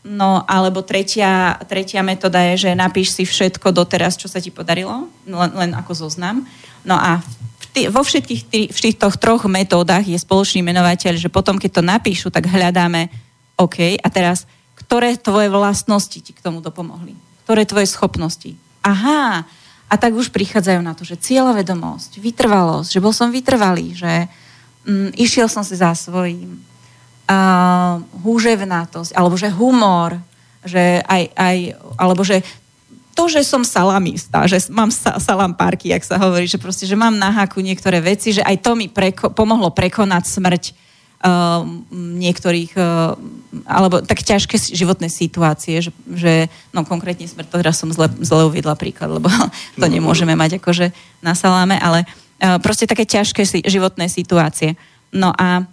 No 0.00 0.48
alebo 0.48 0.80
tretia, 0.80 1.60
tretia 1.68 2.00
metóda 2.00 2.40
je, 2.52 2.68
že 2.68 2.70
napíš 2.72 3.14
si 3.14 3.28
všetko 3.28 3.70
doteraz, 3.70 4.16
čo 4.16 4.32
sa 4.32 4.40
ti 4.40 4.48
podarilo, 4.48 5.06
len, 5.28 5.52
len 5.52 5.70
ako 5.76 6.08
zoznam. 6.08 6.48
No 6.88 6.96
a 6.96 7.20
tý, 7.72 7.80
vo 7.88 8.02
všetkých 8.02 8.42
tý, 8.46 8.60
v 8.70 8.78
týchto 8.78 9.10
troch 9.16 9.46
metódach 9.46 10.04
je 10.04 10.18
spoločný 10.18 10.62
menovateľ, 10.66 11.16
že 11.16 11.32
potom, 11.32 11.56
keď 11.56 11.70
to 11.78 11.82
napíšu, 11.82 12.28
tak 12.28 12.50
hľadáme, 12.50 13.10
OK, 13.60 13.98
a 13.98 14.08
teraz, 14.08 14.48
ktoré 14.74 15.14
tvoje 15.20 15.52
vlastnosti 15.52 16.18
ti 16.18 16.32
k 16.32 16.40
tomu 16.40 16.64
dopomohli? 16.64 17.12
Ktoré 17.44 17.68
tvoje 17.68 17.90
schopnosti? 17.90 18.56
Aha, 18.80 19.44
a 19.90 19.94
tak 19.98 20.14
už 20.14 20.30
prichádzajú 20.30 20.80
na 20.80 20.94
to, 20.94 21.02
že 21.02 21.18
cieľovedomosť, 21.18 22.22
vytrvalosť, 22.22 22.90
že 22.94 23.02
bol 23.02 23.10
som 23.10 23.34
vytrvalý, 23.34 23.98
že 23.98 24.30
mm, 24.86 25.18
išiel 25.18 25.50
som 25.50 25.66
si 25.66 25.74
za 25.74 25.92
svojím. 25.98 26.62
Uh, 27.30 28.02
húževnatosť, 28.26 29.14
alebo 29.14 29.38
že 29.38 29.54
humor, 29.54 30.18
že 30.66 30.98
aj, 31.06 31.22
aj, 31.34 31.56
alebo 31.94 32.26
že 32.26 32.42
to, 33.14 33.26
že 33.26 33.42
som 33.42 33.66
salamista, 33.66 34.46
že 34.46 34.70
mám 34.70 34.88
sa, 34.88 35.18
salampárky, 35.18 35.90
jak 35.90 36.06
sa 36.06 36.16
hovorí, 36.16 36.46
že 36.46 36.62
proste, 36.62 36.86
že 36.86 36.96
mám 36.96 37.14
na 37.18 37.30
haku 37.30 37.60
niektoré 37.60 37.98
veci, 37.98 38.32
že 38.32 38.42
aj 38.42 38.56
to 38.62 38.72
mi 38.78 38.86
preko, 38.86 39.34
pomohlo 39.34 39.74
prekonať 39.74 40.24
smrť 40.30 40.62
uh, 40.70 41.66
niektorých, 41.92 42.72
uh, 42.78 43.18
alebo 43.66 44.00
tak 44.00 44.22
ťažké 44.22 44.56
životné 44.56 45.10
situácie, 45.10 45.82
že, 45.82 45.90
že 46.14 46.46
no 46.70 46.86
konkrétne 46.86 47.26
smrť, 47.26 47.50
to 47.50 47.60
teraz 47.60 47.76
som 47.76 47.90
zle, 47.90 48.08
zle 48.22 48.46
uviedla 48.46 48.78
príklad, 48.78 49.10
lebo 49.10 49.28
to 49.80 49.86
no. 49.86 49.92
nemôžeme 49.92 50.32
mať 50.38 50.62
akože 50.62 50.94
na 51.20 51.34
saláme, 51.34 51.76
ale 51.76 52.06
uh, 52.06 52.62
proste 52.62 52.86
také 52.86 53.04
ťažké 53.04 53.42
si, 53.42 53.58
životné 53.66 54.06
situácie. 54.06 54.78
No 55.10 55.34
a 55.34 55.66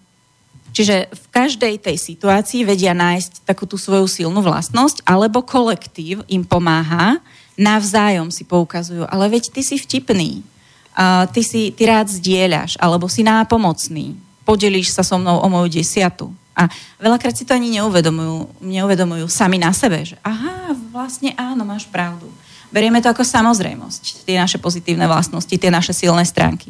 Čiže 0.78 1.10
v 1.10 1.26
každej 1.34 1.82
tej 1.82 1.98
situácii 1.98 2.62
vedia 2.62 2.94
nájsť 2.94 3.50
takú 3.50 3.66
tú 3.66 3.82
svoju 3.82 4.06
silnú 4.06 4.46
vlastnosť, 4.46 5.02
alebo 5.10 5.42
kolektív 5.42 6.22
im 6.30 6.46
pomáha, 6.46 7.18
navzájom 7.58 8.30
si 8.30 8.46
poukazujú, 8.46 9.10
ale 9.10 9.26
veď 9.26 9.50
ty 9.50 9.66
si 9.66 9.82
vtipný, 9.82 10.46
uh, 10.94 11.26
ty, 11.34 11.42
si, 11.42 11.74
ty 11.74 11.90
rád 11.90 12.14
zdieľaš, 12.14 12.78
alebo 12.78 13.10
si 13.10 13.26
nápomocný, 13.26 14.14
podelíš 14.46 14.94
sa 14.94 15.02
so 15.02 15.18
mnou 15.18 15.42
o 15.42 15.48
moju 15.50 15.82
desiatu. 15.82 16.30
A 16.54 16.70
veľakrát 17.02 17.34
si 17.34 17.42
to 17.42 17.58
ani 17.58 17.74
neuvedomujú, 17.82 18.62
neuvedomujú 18.62 19.26
sami 19.34 19.58
na 19.58 19.74
sebe, 19.74 20.06
že 20.06 20.22
aha, 20.22 20.78
vlastne 20.94 21.34
áno, 21.34 21.66
máš 21.66 21.90
pravdu. 21.90 22.30
Berieme 22.70 23.02
to 23.02 23.10
ako 23.10 23.26
samozrejmosť, 23.26 24.30
tie 24.30 24.38
naše 24.38 24.62
pozitívne 24.62 25.10
vlastnosti, 25.10 25.50
tie 25.50 25.74
naše 25.74 25.98
silné 25.98 26.22
stránky. 26.22 26.70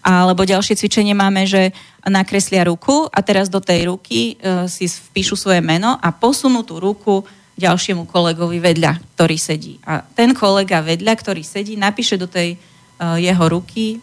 Alebo 0.00 0.48
ďalšie 0.48 0.80
cvičenie 0.80 1.12
máme, 1.12 1.44
že 1.44 1.76
nakreslia 2.08 2.64
ruku 2.64 3.04
a 3.12 3.20
teraz 3.20 3.52
do 3.52 3.60
tej 3.60 3.92
ruky 3.92 4.40
e, 4.40 4.64
si 4.64 4.88
vpíšu 4.88 5.36
svoje 5.36 5.60
meno 5.60 6.00
a 6.00 6.08
posunú 6.08 6.64
tú 6.64 6.80
ruku 6.80 7.20
ďalšiemu 7.60 8.08
kolegovi 8.08 8.56
vedľa, 8.56 8.96
ktorý 9.16 9.36
sedí. 9.36 9.76
A 9.84 10.00
ten 10.00 10.32
kolega 10.32 10.80
vedľa, 10.80 11.12
ktorý 11.20 11.44
sedí, 11.44 11.76
napíše 11.76 12.16
do 12.16 12.24
tej 12.24 12.56
e, 12.56 12.58
jeho 13.20 13.44
ruky 13.52 14.00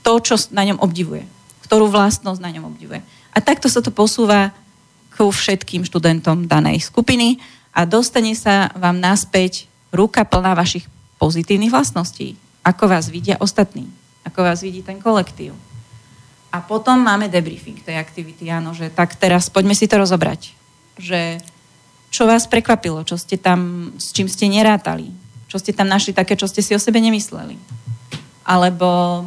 to, 0.00 0.16
čo 0.24 0.40
na 0.56 0.64
ňom 0.64 0.80
obdivuje. 0.80 1.28
Ktorú 1.68 1.92
vlastnosť 1.92 2.40
na 2.40 2.48
ňom 2.48 2.72
obdivuje. 2.72 3.04
A 3.36 3.38
takto 3.44 3.68
sa 3.68 3.84
to 3.84 3.92
posúva 3.92 4.56
ku 5.12 5.28
všetkým 5.28 5.84
študentom 5.84 6.48
danej 6.48 6.88
skupiny 6.88 7.36
a 7.76 7.84
dostane 7.84 8.32
sa 8.32 8.72
vám 8.72 8.96
naspäť 8.96 9.68
ruka 9.92 10.24
plná 10.24 10.56
vašich 10.56 10.88
pozitívnych 11.20 11.70
vlastností. 11.70 12.40
Ako 12.64 12.88
vás 12.88 13.12
vidia 13.12 13.36
ostatní 13.38 14.03
ako 14.24 14.40
vás 14.40 14.64
vidí 14.64 14.80
ten 14.80 14.98
kolektív. 14.98 15.52
A 16.54 16.62
potom 16.62 17.02
máme 17.02 17.26
debriefing 17.26 17.82
tej 17.82 17.98
aktivity, 17.98 18.46
áno, 18.46 18.70
že 18.72 18.86
tak 18.86 19.18
teraz 19.18 19.50
poďme 19.50 19.74
si 19.74 19.90
to 19.90 19.98
rozobrať. 19.98 20.54
Že 20.96 21.42
čo 22.14 22.30
vás 22.30 22.46
prekvapilo, 22.46 23.02
čo 23.02 23.18
ste 23.18 23.34
tam, 23.34 23.90
s 23.98 24.14
čím 24.14 24.30
ste 24.30 24.46
nerátali, 24.46 25.10
čo 25.50 25.58
ste 25.58 25.74
tam 25.74 25.90
našli 25.90 26.14
také, 26.14 26.38
čo 26.38 26.46
ste 26.46 26.62
si 26.62 26.70
o 26.70 26.78
sebe 26.78 27.02
nemysleli. 27.02 27.58
Alebo 28.46 29.26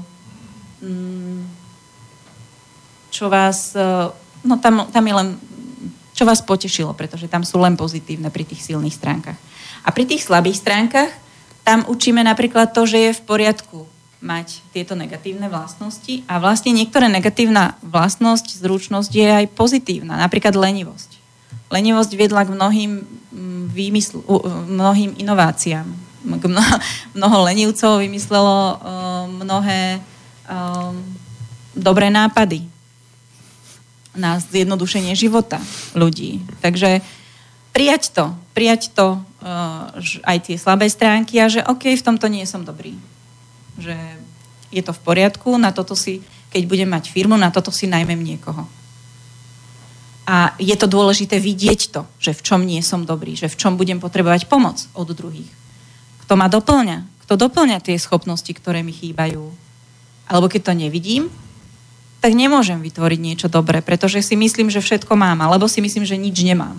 mm, 0.80 1.44
čo 3.12 3.28
vás, 3.28 3.76
e, 3.76 3.84
no 4.48 4.56
tam, 4.64 4.88
tam 4.88 5.04
je 5.04 5.14
len, 5.20 5.36
čo 6.16 6.24
vás 6.24 6.40
potešilo, 6.40 6.96
pretože 6.96 7.28
tam 7.28 7.44
sú 7.44 7.60
len 7.60 7.76
pozitívne 7.76 8.32
pri 8.32 8.48
tých 8.48 8.64
silných 8.72 8.96
stránkach. 8.96 9.36
A 9.84 9.92
pri 9.92 10.08
tých 10.08 10.24
slabých 10.24 10.64
stránkach 10.64 11.12
tam 11.68 11.84
učíme 11.92 12.24
napríklad 12.24 12.72
to, 12.72 12.88
že 12.88 13.12
je 13.12 13.12
v 13.20 13.26
poriadku 13.28 13.84
mať 14.18 14.66
tieto 14.74 14.98
negatívne 14.98 15.46
vlastnosti 15.46 16.26
a 16.26 16.42
vlastne 16.42 16.74
niektoré 16.74 17.06
negatívna 17.06 17.78
vlastnosť, 17.86 18.58
zručnosť 18.58 19.12
je 19.14 19.28
aj 19.30 19.46
pozitívna, 19.54 20.18
napríklad 20.18 20.58
lenivosť. 20.58 21.22
Lenivosť 21.70 22.12
viedla 22.18 22.48
k 22.48 22.54
mnohým 22.56 22.92
mm, 23.06 23.64
výmysl, 23.70 24.24
mnohým 24.72 25.14
inováciám. 25.22 25.86
Mnoho, 27.16 27.38
lenivcov 27.48 28.04
vymyslelo 28.04 28.58
uh, 28.76 28.76
mnohé 29.32 30.04
uh, 30.52 30.92
dobré 31.72 32.12
nápady 32.12 32.68
na 34.12 34.36
zjednodušenie 34.36 35.16
života 35.16 35.62
ľudí. 35.96 36.44
Takže 36.60 37.00
prijať 37.72 38.12
to, 38.12 38.36
prijať 38.52 38.92
to 38.92 39.24
uh, 39.24 39.88
aj 40.28 40.38
tie 40.52 40.60
slabé 40.60 40.92
stránky 40.92 41.40
a 41.40 41.48
že 41.48 41.64
OK, 41.64 41.96
v 41.96 42.04
tomto 42.04 42.28
nie 42.28 42.44
som 42.44 42.68
dobrý 42.68 42.98
že 43.78 43.96
je 44.74 44.82
to 44.84 44.92
v 44.92 45.04
poriadku, 45.06 45.56
na 45.56 45.72
toto 45.72 45.96
si, 45.96 46.20
keď 46.52 46.62
budem 46.68 46.90
mať 46.92 47.10
firmu, 47.10 47.40
na 47.40 47.54
toto 47.54 47.72
si 47.72 47.88
najmem 47.88 48.20
niekoho. 48.20 48.68
A 50.28 50.52
je 50.60 50.76
to 50.76 50.92
dôležité 50.92 51.40
vidieť 51.40 51.96
to, 51.96 52.04
že 52.20 52.36
v 52.36 52.42
čom 52.44 52.62
nie 52.68 52.84
som 52.84 53.08
dobrý, 53.08 53.40
že 53.40 53.48
v 53.48 53.56
čom 53.56 53.80
budem 53.80 54.04
potrebovať 54.04 54.52
pomoc 54.52 54.84
od 54.92 55.08
druhých. 55.16 55.48
Kto 56.28 56.36
ma 56.36 56.52
doplňa? 56.52 57.24
Kto 57.24 57.40
doplňa 57.40 57.80
tie 57.80 57.96
schopnosti, 57.96 58.52
ktoré 58.52 58.84
mi 58.84 58.92
chýbajú? 58.92 59.48
Alebo 60.28 60.52
keď 60.52 60.62
to 60.68 60.74
nevidím, 60.76 61.32
tak 62.20 62.36
nemôžem 62.36 62.84
vytvoriť 62.84 63.20
niečo 63.24 63.48
dobré, 63.48 63.80
pretože 63.80 64.20
si 64.20 64.36
myslím, 64.36 64.68
že 64.68 64.84
všetko 64.84 65.16
mám, 65.16 65.40
alebo 65.40 65.72
si 65.72 65.80
myslím, 65.80 66.04
že 66.04 66.20
nič 66.20 66.44
nemám. 66.44 66.76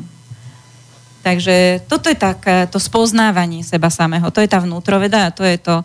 Takže 1.25 1.89
toto 1.89 2.13
je 2.13 2.19
tak, 2.21 2.45
to 2.69 2.77
spoznávanie 2.77 3.65
seba 3.65 3.89
samého, 3.89 4.29
to 4.29 4.45
je 4.45 4.51
tá 4.51 4.61
vnútroveda 4.61 5.29
a 5.29 5.35
to 5.35 5.47
je 5.47 5.57
to, 5.57 5.81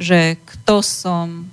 že 0.00 0.40
kto 0.48 0.80
som 0.80 1.44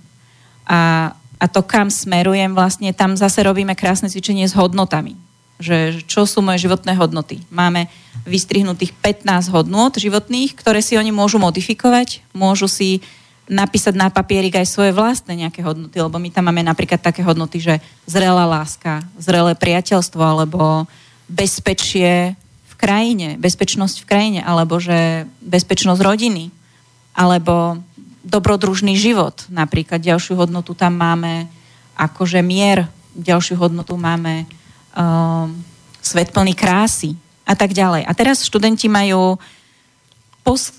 a, 0.64 1.12
a 1.38 1.46
to, 1.52 1.62
kam 1.68 1.92
smerujem, 1.92 2.56
vlastne 2.56 2.96
tam 2.96 3.20
zase 3.20 3.44
robíme 3.44 3.76
krásne 3.76 4.08
cvičenie 4.08 4.48
s 4.48 4.56
hodnotami. 4.56 5.20
Že, 5.60 6.06
čo 6.06 6.24
sú 6.30 6.40
moje 6.46 6.70
životné 6.70 6.94
hodnoty. 6.96 7.42
Máme 7.50 7.90
vystrihnutých 8.28 8.94
15 9.00 9.50
hodnot 9.50 9.98
životných, 9.98 10.54
ktoré 10.54 10.86
si 10.86 11.00
oni 11.00 11.10
môžu 11.10 11.42
modifikovať, 11.42 12.22
môžu 12.36 12.70
si 12.70 13.02
napísať 13.48 13.96
na 13.96 14.12
papierik 14.12 14.60
aj 14.60 14.68
svoje 14.68 14.92
vlastné 14.92 15.48
nejaké 15.48 15.64
hodnoty, 15.64 15.96
lebo 16.04 16.20
my 16.20 16.30
tam 16.30 16.52
máme 16.52 16.68
napríklad 16.68 17.00
také 17.00 17.24
hodnoty, 17.24 17.64
že 17.64 17.80
zrelá 18.04 18.44
láska, 18.44 19.00
zrelé 19.16 19.56
priateľstvo, 19.56 20.20
alebo 20.20 20.84
bezpečie 21.32 22.36
v 22.68 22.74
krajine, 22.76 23.40
bezpečnosť 23.40 24.04
v 24.04 24.08
krajine, 24.08 24.40
alebo 24.44 24.84
že 24.84 25.26
bezpečnosť 25.40 26.04
rodiny, 26.04 26.52
alebo 27.16 27.80
dobrodružný 28.28 29.00
život. 29.00 29.48
Napríklad 29.48 30.04
ďalšiu 30.04 30.36
hodnotu 30.36 30.76
tam 30.76 31.00
máme 31.00 31.48
akože 31.96 32.44
mier, 32.44 32.92
ďalšiu 33.16 33.56
hodnotu 33.58 33.96
máme 33.96 34.44
um, 34.94 35.56
svet 36.04 36.36
plný 36.36 36.54
krásy 36.54 37.16
a 37.48 37.56
tak 37.56 37.72
ďalej. 37.72 38.04
A 38.04 38.12
teraz 38.12 38.44
študenti 38.44 38.92
majú 38.92 39.40
pos- 40.44 40.76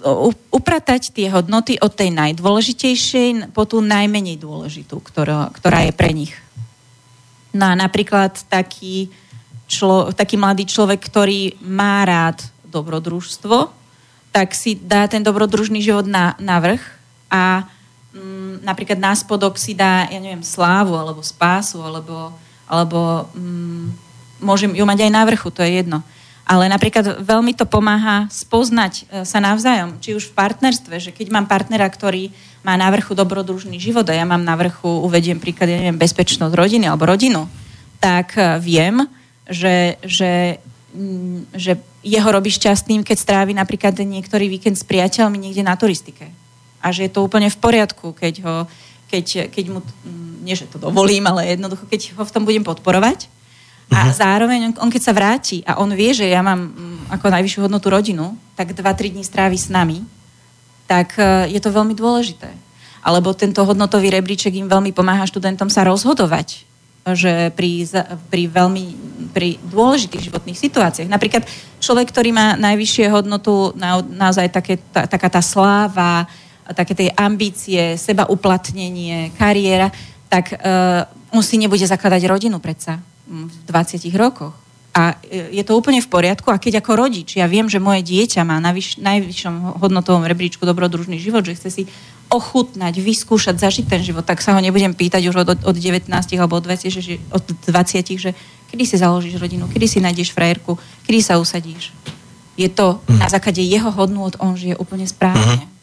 upratať 0.52 1.16
tie 1.16 1.32
hodnoty 1.32 1.80
od 1.80 1.92
tej 1.96 2.12
najdôležitejšej 2.12 3.56
po 3.56 3.64
tú 3.64 3.80
najmenej 3.80 4.36
dôležitú, 4.36 5.00
ktorá, 5.00 5.48
ktorá 5.56 5.88
je 5.88 5.92
pre 5.96 6.12
nich. 6.12 6.36
No 7.56 7.72
a 7.72 7.74
napríklad 7.74 8.44
taký, 8.52 9.08
člo, 9.64 10.12
taký 10.12 10.36
mladý 10.36 10.68
človek, 10.68 11.00
ktorý 11.00 11.56
má 11.64 12.04
rád 12.04 12.44
dobrodružstvo, 12.68 13.72
tak 14.28 14.52
si 14.52 14.76
dá 14.76 15.08
ten 15.08 15.24
dobrodružný 15.24 15.80
život 15.80 16.04
na, 16.04 16.36
na 16.36 16.60
vrch 16.60 16.97
a 17.28 17.64
mm, 18.12 18.64
napríklad 18.64 18.98
na 18.98 19.12
spodok 19.12 19.60
si 19.60 19.76
dá, 19.76 20.08
ja 20.08 20.18
neviem, 20.18 20.42
slávu 20.42 20.96
alebo 20.96 21.20
spásu, 21.20 21.80
alebo, 21.80 22.32
alebo 22.64 23.28
mm, 23.36 23.84
môžem 24.40 24.72
ju 24.74 24.84
mať 24.84 25.08
aj 25.08 25.12
na 25.12 25.22
vrchu, 25.28 25.48
to 25.52 25.60
je 25.62 25.84
jedno. 25.84 26.00
Ale 26.48 26.64
napríklad 26.64 27.20
veľmi 27.20 27.52
to 27.52 27.68
pomáha 27.68 28.24
spoznať 28.32 28.92
e, 28.92 29.28
sa 29.28 29.36
navzájom, 29.36 30.00
či 30.00 30.16
už 30.16 30.32
v 30.32 30.36
partnerstve, 30.36 30.96
že 30.96 31.12
keď 31.12 31.28
mám 31.28 31.44
partnera, 31.44 31.84
ktorý 31.84 32.32
má 32.64 32.72
na 32.80 32.88
vrchu 32.88 33.12
dobrodružný 33.12 33.76
život 33.76 34.08
a 34.08 34.16
ja 34.16 34.24
mám 34.24 34.40
na 34.40 34.56
vrchu, 34.56 34.88
uvediem 35.04 35.36
príklad, 35.36 35.68
ja 35.68 35.76
neviem, 35.76 36.00
bezpečnosť 36.00 36.56
rodiny 36.56 36.88
alebo 36.88 37.04
rodinu, 37.04 37.44
tak 38.00 38.40
e, 38.40 38.56
viem, 38.64 39.04
že, 39.44 40.00
že, 40.00 40.56
mm, 40.96 41.52
že 41.52 41.76
jeho 42.00 42.28
robí 42.32 42.48
šťastným, 42.48 43.04
keď 43.04 43.16
strávi 43.20 43.52
napríklad 43.52 44.00
niektorý 44.00 44.48
víkend 44.48 44.80
s 44.80 44.88
priateľmi 44.88 45.36
niekde 45.36 45.60
na 45.60 45.76
turistike 45.76 46.32
a 46.78 46.94
že 46.94 47.06
je 47.06 47.12
to 47.12 47.26
úplne 47.26 47.50
v 47.50 47.58
poriadku, 47.58 48.14
keď 48.14 48.34
ho, 48.46 48.54
keď, 49.10 49.50
keď 49.50 49.64
mu, 49.70 49.80
mm, 49.82 50.46
nie 50.46 50.54
že 50.54 50.70
to 50.70 50.78
dovolím, 50.78 51.26
ale 51.26 51.58
jednoducho, 51.58 51.84
keď 51.90 52.14
ho 52.18 52.22
v 52.22 52.34
tom 52.34 52.46
budem 52.46 52.62
podporovať. 52.62 53.26
A 53.88 54.04
uh-huh. 54.04 54.12
zároveň 54.12 54.68
on, 54.68 54.72
on 54.84 54.90
keď 54.92 55.02
sa 55.02 55.16
vráti 55.16 55.64
a 55.64 55.80
on 55.80 55.88
vie, 55.88 56.12
že 56.12 56.28
ja 56.28 56.44
mám 56.44 56.70
mm, 56.70 57.14
ako 57.18 57.32
najvyššiu 57.32 57.60
hodnotu 57.64 57.88
rodinu, 57.88 58.36
tak 58.52 58.76
2-3 58.76 59.16
dní 59.16 59.24
strávi 59.24 59.56
s 59.56 59.72
nami, 59.72 60.04
tak 60.84 61.16
e, 61.16 61.48
je 61.52 61.60
to 61.60 61.72
veľmi 61.72 61.96
dôležité. 61.96 62.52
Alebo 63.00 63.32
tento 63.32 63.64
hodnotový 63.64 64.12
rebríček 64.12 64.52
im 64.60 64.68
veľmi 64.68 64.92
pomáha 64.92 65.24
študentom 65.24 65.72
sa 65.72 65.88
rozhodovať, 65.88 66.68
že 67.16 67.48
pri, 67.56 67.88
pri 68.28 68.42
veľmi 68.52 68.84
pri 69.30 69.60
dôležitých 69.68 70.30
životných 70.30 70.58
situáciách. 70.58 71.08
Napríklad 71.08 71.44
človek, 71.78 72.10
ktorý 72.10 72.32
má 72.32 72.56
najvyššie 72.58 73.06
hodnotu, 73.12 73.76
na, 73.76 74.00
naozaj 74.02 74.50
také, 74.50 74.80
tá, 74.90 75.04
taká 75.04 75.28
tá 75.28 75.42
sláva, 75.44 76.26
také 76.76 76.92
tej 76.94 77.08
ambície, 77.16 77.96
seba 77.96 78.28
uplatnenie, 78.28 79.32
kariéra, 79.36 79.88
tak 80.28 80.52
uh, 80.52 81.08
on 81.32 81.40
si 81.44 81.56
nebude 81.56 81.84
zakladať 81.84 82.28
rodinu 82.28 82.60
predsa 82.60 83.00
v 83.28 83.52
20 83.68 84.08
rokoch. 84.16 84.56
A 84.96 85.14
e, 85.28 85.54
je 85.54 85.62
to 85.62 85.76
úplne 85.76 86.00
v 86.00 86.08
poriadku. 86.08 86.48
A 86.50 86.58
keď 86.58 86.80
ako 86.80 86.96
rodič 86.96 87.36
ja 87.36 87.46
viem, 87.46 87.68
že 87.68 87.78
moje 87.78 88.02
dieťa 88.02 88.42
má 88.42 88.58
na 88.58 88.72
vyš, 88.72 88.98
najvyššom 88.98 89.78
hodnotovom 89.78 90.24
rebríčku 90.24 90.64
dobrodružný 90.64 91.20
život, 91.20 91.44
že 91.44 91.54
chce 91.54 91.70
si 91.70 91.82
ochutnať, 92.28 92.98
vyskúšať, 93.00 93.56
zažiť 93.56 93.84
ten 93.88 94.04
život, 94.04 94.24
tak 94.24 94.44
sa 94.44 94.52
ho 94.52 94.60
nebudem 94.60 94.92
pýtať 94.92 95.32
už 95.32 95.36
od, 95.44 95.48
od 95.64 95.76
19 95.76 96.12
alebo 96.12 96.60
od 96.60 96.64
20, 96.64 96.92
že, 96.92 97.16
od 97.32 97.40
20, 97.40 98.20
že 98.20 98.30
kedy 98.68 98.84
si 98.84 98.96
založíš 99.00 99.40
rodinu, 99.40 99.64
kedy 99.64 99.86
si 99.88 99.98
nájdeš 100.04 100.36
frajerku, 100.36 100.76
kedy 101.08 101.24
sa 101.24 101.40
usadíš. 101.40 101.94
Je 102.58 102.68
to 102.68 103.00
na 103.08 103.30
základe 103.30 103.62
jeho 103.64 103.88
hodnú, 103.88 104.28
on 104.42 104.58
žije 104.58 104.76
úplne 104.76 105.08
správne. 105.08 105.62
Mm. 105.62 105.77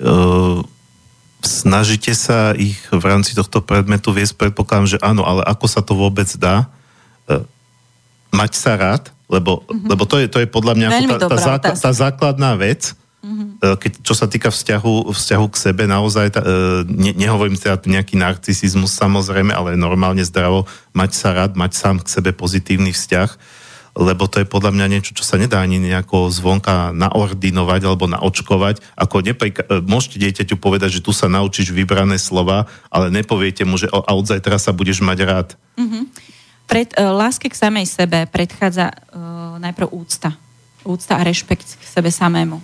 Uh, 0.00 0.64
snažíte 1.44 2.16
sa 2.16 2.56
ich 2.56 2.80
v 2.88 3.04
rámci 3.04 3.36
tohto 3.36 3.60
predmetu 3.60 4.12
viesť, 4.16 4.36
predpokladám, 4.36 4.96
že 4.96 4.98
áno, 5.04 5.24
ale 5.28 5.44
ako 5.44 5.66
sa 5.68 5.84
to 5.84 5.92
vôbec 5.92 6.28
dá? 6.40 6.68
Uh, 7.28 7.44
mať 8.32 8.52
sa 8.56 8.80
rád, 8.80 9.12
lebo, 9.30 9.62
mm-hmm. 9.66 9.88
lebo 9.92 10.02
to, 10.08 10.16
je, 10.18 10.26
to 10.26 10.38
je 10.42 10.48
podľa 10.48 10.74
mňa 10.74 10.88
tá, 11.18 11.28
tá, 11.28 11.38
základ, 11.38 11.76
tá 11.78 11.90
základná 11.94 12.52
vec, 12.58 12.98
mm-hmm. 13.22 13.76
keď, 13.78 13.92
čo 14.02 14.14
sa 14.16 14.26
týka 14.26 14.50
vzťahu, 14.50 15.12
vzťahu 15.12 15.46
k 15.50 15.56
sebe, 15.56 15.84
naozaj, 15.86 16.26
tá, 16.34 16.40
e, 16.42 16.50
ne, 16.86 17.12
nehovorím 17.14 17.58
teda 17.58 17.78
nejaký 17.84 18.18
narcisizmus 18.18 18.90
samozrejme, 18.94 19.54
ale 19.54 19.78
normálne 19.78 20.22
zdravo 20.26 20.66
mať 20.94 21.10
sa 21.14 21.28
rád, 21.34 21.54
mať 21.54 21.72
sám 21.78 21.96
k 22.02 22.08
sebe 22.10 22.30
pozitívny 22.34 22.90
vzťah, 22.90 23.59
lebo 23.96 24.26
to 24.30 24.42
je 24.42 24.46
podľa 24.46 24.74
mňa 24.74 24.86
niečo, 24.86 25.14
čo 25.14 25.24
sa 25.26 25.38
nedá 25.38 25.62
ani 25.62 25.82
nejako 25.82 26.30
zvonka 26.30 26.94
naordinovať 26.94 27.80
alebo 27.86 28.10
naočkovať. 28.10 28.82
Ako 28.94 29.22
neprik- 29.22 29.66
e, 29.66 29.82
môžete 29.82 30.22
dieťaťu 30.22 30.56
povedať, 30.58 31.00
že 31.00 31.04
tu 31.04 31.10
sa 31.10 31.26
naučíš 31.26 31.74
vybrané 31.74 32.18
slova, 32.18 32.70
ale 32.90 33.10
nepoviete 33.10 33.66
mu, 33.66 33.80
že 33.80 33.90
od 33.90 34.24
zajtra 34.26 34.60
sa 34.62 34.70
budeš 34.70 35.02
mať 35.02 35.18
rád. 35.26 35.48
Mm-hmm 35.78 36.30
pred, 36.70 36.86
uh, 36.94 37.10
láske 37.10 37.50
k 37.50 37.58
samej 37.58 37.90
sebe 37.90 38.30
predchádza 38.30 38.94
uh, 38.94 39.58
najprv 39.58 39.90
úcta. 39.90 40.38
Úcta 40.86 41.18
a 41.18 41.26
rešpekt 41.26 41.66
k 41.66 41.82
sebe 41.82 42.14
samému. 42.14 42.62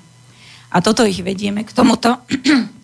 A 0.71 0.79
toto 0.79 1.03
ich 1.03 1.19
vedieme 1.27 1.67
k 1.67 1.75
tomuto. 1.75 2.15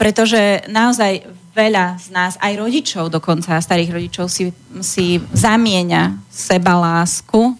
pretože 0.00 0.64
naozaj 0.72 1.28
veľa 1.52 2.00
z 2.00 2.08
nás, 2.14 2.40
aj 2.40 2.56
rodičov 2.56 3.12
dokonca, 3.12 3.60
starých 3.60 3.90
rodičov, 3.90 4.30
si, 4.32 4.48
si 4.80 5.20
zamieňa 5.34 6.16
seba 6.30 6.78
lásku 6.78 7.52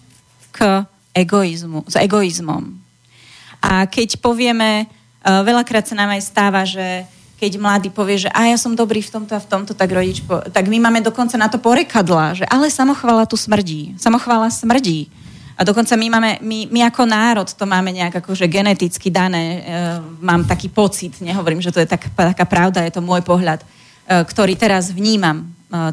k 0.49 0.87
egoizmu, 1.13 1.85
s 1.85 1.99
egoizmom. 1.99 2.79
A 3.59 3.83
keď 3.85 4.23
povieme, 4.23 4.87
uh, 4.87 5.43
veľakrát 5.43 5.83
sa 5.83 5.99
nám 5.99 6.15
aj 6.15 6.21
stáva, 6.23 6.63
že 6.63 7.03
keď 7.39 7.51
mladý 7.55 7.89
povie, 7.91 8.27
že 8.27 8.29
a 8.35 8.51
ja 8.51 8.59
som 8.59 8.75
dobrý 8.75 8.99
v 8.99 9.15
tomto 9.15 9.31
a 9.35 9.39
v 9.39 9.47
tomto, 9.47 9.71
tak 9.71 9.91
rodič, 9.95 10.19
po, 10.23 10.43
tak 10.51 10.67
my 10.67 10.75
máme 10.79 10.99
dokonca 10.99 11.39
na 11.39 11.47
to 11.47 11.55
porekadla, 11.55 12.35
že 12.35 12.45
ale 12.47 12.67
samochvala 12.67 13.23
tu 13.23 13.39
smrdí. 13.39 13.95
Samochvala 13.95 14.51
smrdí. 14.51 15.07
A 15.59 15.67
dokonca 15.67 15.99
my 15.99 16.07
máme, 16.07 16.31
my, 16.39 16.71
my 16.71 16.87
ako 16.87 17.03
národ 17.03 17.51
to 17.51 17.67
máme 17.67 17.91
nejak 17.91 18.23
akože 18.23 18.47
geneticky 18.47 19.11
dané, 19.11 19.43
e, 19.43 19.61
mám 20.23 20.47
taký 20.47 20.71
pocit, 20.71 21.19
nehovorím, 21.19 21.59
že 21.59 21.75
to 21.75 21.83
je 21.83 21.87
tak, 21.89 22.07
taká 22.15 22.47
pravda, 22.47 22.87
je 22.87 22.95
to 22.95 23.03
môj 23.03 23.19
pohľad, 23.27 23.59
e, 23.59 23.67
ktorý 24.23 24.55
teraz 24.55 24.95
vnímam 24.95 25.43
e, 25.43 25.45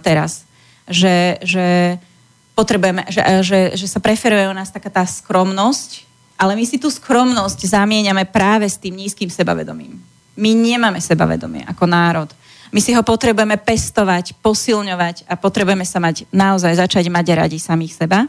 teraz, 0.06 0.46
že, 0.86 1.42
že 1.42 1.98
potrebujeme, 2.54 3.10
že, 3.10 3.20
e, 3.26 3.42
že, 3.42 3.60
že 3.74 3.86
sa 3.90 3.98
preferuje 3.98 4.46
u 4.46 4.54
nás 4.54 4.70
taká 4.70 4.86
tá 4.86 5.02
skromnosť, 5.02 6.06
ale 6.38 6.54
my 6.54 6.62
si 6.62 6.78
tú 6.78 6.86
skromnosť 6.86 7.66
zamieňame 7.66 8.22
práve 8.30 8.70
s 8.70 8.78
tým 8.78 8.94
nízkym 8.94 9.28
sebavedomím. 9.28 9.98
My 10.38 10.54
nemáme 10.54 11.02
sebavedomie 11.02 11.66
ako 11.66 11.84
národ. 11.90 12.30
My 12.70 12.78
si 12.78 12.92
ho 12.92 13.02
potrebujeme 13.02 13.56
pestovať, 13.58 14.36
posilňovať 14.38 15.26
a 15.26 15.34
potrebujeme 15.34 15.82
sa 15.82 15.98
mať 15.98 16.28
naozaj 16.30 16.76
začať 16.76 17.08
mať 17.08 17.26
radi 17.34 17.58
samých 17.58 17.98
seba. 18.04 18.28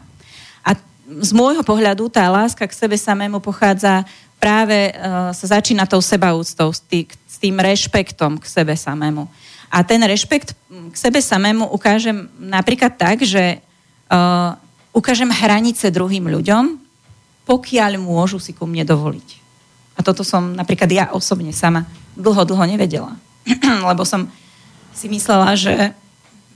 Z 1.08 1.32
môjho 1.32 1.64
pohľadu 1.64 2.12
tá 2.12 2.28
láska 2.28 2.68
k 2.68 2.76
sebe 2.76 3.00
samému 3.00 3.40
pochádza 3.40 4.04
práve, 4.36 4.92
uh, 4.92 5.32
sa 5.32 5.56
začína 5.56 5.88
tou 5.88 6.04
sebaúctou, 6.04 6.68
s 6.68 7.36
tým 7.40 7.56
rešpektom 7.56 8.36
k 8.36 8.44
sebe 8.44 8.76
samému. 8.76 9.24
A 9.72 9.80
ten 9.80 10.04
rešpekt 10.04 10.52
k 10.68 10.96
sebe 10.96 11.24
samému 11.24 11.72
ukážem 11.72 12.28
napríklad 12.36 12.92
tak, 13.00 13.24
že 13.24 13.56
uh, 14.12 14.52
ukážem 14.92 15.32
hranice 15.32 15.88
druhým 15.88 16.28
ľuďom, 16.28 16.76
pokiaľ 17.48 17.96
môžu 17.96 18.36
si 18.36 18.52
ku 18.52 18.68
mne 18.68 18.84
dovoliť. 18.84 19.28
A 19.96 20.04
toto 20.04 20.20
som 20.20 20.52
napríklad 20.52 20.92
ja 20.92 21.04
osobne 21.16 21.56
sama 21.56 21.88
dlho, 22.12 22.44
dlho 22.44 22.64
nevedela. 22.68 23.16
Lebo 23.88 24.04
som 24.04 24.28
si 24.92 25.08
myslela, 25.08 25.56
že, 25.56 25.96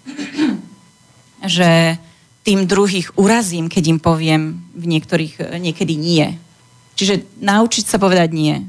že 1.56 1.96
tým 2.42 2.66
druhých 2.66 3.14
urazím, 3.14 3.70
keď 3.70 3.84
im 3.86 4.00
poviem 4.02 4.58
v 4.74 4.84
niektorých, 4.98 5.62
niekedy 5.62 5.94
nie. 5.94 6.26
Čiže 6.98 7.22
naučiť 7.38 7.84
sa 7.86 8.02
povedať 8.02 8.34
nie. 8.34 8.66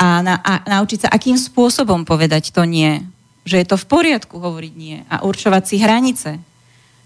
A, 0.00 0.20
na, 0.24 0.40
a 0.40 0.64
naučiť 0.64 1.04
sa, 1.04 1.08
akým 1.12 1.36
spôsobom 1.36 2.08
povedať 2.08 2.52
to 2.52 2.64
nie. 2.64 3.04
Že 3.44 3.56
je 3.62 3.66
to 3.68 3.76
v 3.76 3.88
poriadku 3.88 4.36
hovoriť 4.40 4.72
nie. 4.74 5.04
A 5.12 5.24
určovať 5.24 5.62
si 5.68 5.76
hranice. 5.80 6.40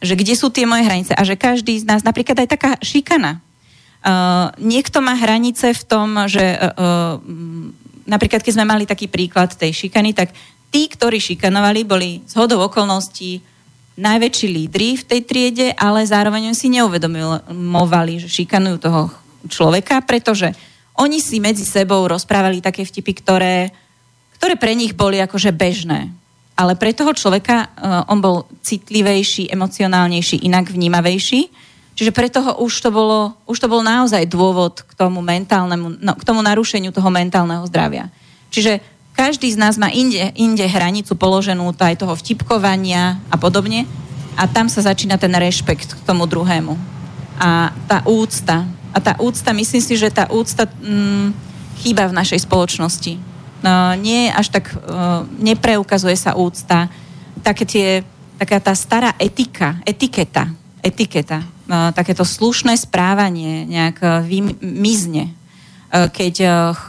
Že 0.00 0.14
kde 0.14 0.34
sú 0.38 0.48
tie 0.48 0.64
moje 0.64 0.86
hranice. 0.86 1.12
A 1.14 1.22
že 1.26 1.34
každý 1.34 1.78
z 1.82 1.86
nás, 1.86 2.06
napríklad 2.06 2.38
aj 2.38 2.48
taká 2.48 2.70
šikana, 2.80 3.42
Uh, 4.00 4.48
niekto 4.56 5.04
má 5.04 5.12
hranice 5.12 5.76
v 5.76 5.82
tom, 5.84 6.16
že 6.24 6.40
uh, 6.56 7.20
napríklad 8.08 8.40
keď 8.40 8.56
sme 8.56 8.64
mali 8.64 8.88
taký 8.88 9.12
príklad 9.12 9.52
tej 9.52 9.76
šikany, 9.76 10.16
tak 10.16 10.32
tí, 10.72 10.88
ktorí 10.88 11.20
šikanovali, 11.20 11.84
boli 11.84 12.24
z 12.24 12.32
okolností 12.40 13.44
najväčší 13.98 14.46
lídry 14.50 14.88
v 14.98 15.06
tej 15.06 15.20
triede, 15.26 15.66
ale 15.74 16.06
zároveň 16.06 16.54
si 16.54 16.70
neuvedomovali, 16.70 18.22
že 18.22 18.28
šikanujú 18.30 18.76
toho 18.78 19.10
človeka, 19.48 20.02
pretože 20.04 20.52
oni 20.98 21.22
si 21.22 21.40
medzi 21.40 21.64
sebou 21.64 22.04
rozprávali 22.06 22.60
také 22.60 22.84
vtipy, 22.84 23.12
ktoré, 23.24 23.56
ktoré 24.36 24.54
pre 24.60 24.76
nich 24.76 24.92
boli 24.92 25.18
akože 25.18 25.50
bežné. 25.50 26.12
Ale 26.54 26.76
pre 26.76 26.92
toho 26.92 27.16
človeka 27.16 27.72
uh, 27.72 28.04
on 28.12 28.20
bol 28.20 28.44
citlivejší, 28.60 29.48
emocionálnejší, 29.48 30.44
inak 30.44 30.68
vnímavejší 30.68 31.70
Čiže 32.00 32.16
preto 32.16 32.40
už 32.64 32.80
to, 32.80 32.88
bolo, 32.88 33.36
už 33.44 33.60
to 33.60 33.68
bol 33.68 33.84
naozaj 33.84 34.24
dôvod 34.24 34.88
k 34.88 34.92
tomu 34.96 35.20
mentálnemu, 35.20 36.00
no, 36.00 36.16
k 36.16 36.24
tomu 36.24 36.40
narušeniu 36.40 36.96
toho 36.96 37.12
mentálneho 37.12 37.60
zdravia. 37.68 38.08
Čiže 38.48 38.80
každý 39.20 39.52
z 39.52 39.60
nás 39.60 39.76
má 39.76 39.92
inde, 39.92 40.32
inde 40.32 40.64
hranicu 40.64 41.12
položenú 41.12 41.76
aj 41.76 42.00
toho 42.00 42.16
vtipkovania 42.16 43.20
a 43.28 43.36
podobne 43.36 43.84
a 44.32 44.48
tam 44.48 44.72
sa 44.72 44.80
začína 44.80 45.20
ten 45.20 45.36
rešpekt 45.36 45.92
k 45.92 46.00
tomu 46.08 46.24
druhému. 46.24 46.72
A 47.36 47.68
tá 47.84 48.00
úcta. 48.08 48.64
A 48.96 48.98
tá 49.04 49.20
úcta, 49.20 49.52
myslím 49.52 49.84
si, 49.84 50.00
že 50.00 50.08
tá 50.08 50.24
úcta 50.32 50.64
mm, 50.64 51.36
chýba 51.84 52.08
v 52.08 52.16
našej 52.16 52.48
spoločnosti. 52.48 53.20
No, 53.60 53.92
nie 54.00 54.32
až 54.32 54.56
tak, 54.56 54.72
uh, 54.72 55.28
nepreukazuje 55.36 56.16
sa 56.16 56.32
úcta. 56.32 56.88
Také 57.44 57.68
tie, 57.68 57.88
taká 58.40 58.56
tá 58.56 58.72
stará 58.72 59.12
etika, 59.20 59.76
etiketa, 59.84 60.48
etiketa 60.80 61.44
takéto 61.94 62.26
slušné 62.26 62.74
správanie 62.74 63.64
nejak 63.66 63.96
e, 64.02 64.06
vymizne. 64.26 65.30
E, 65.30 65.32
keď 66.10 66.34
e, 66.42 66.48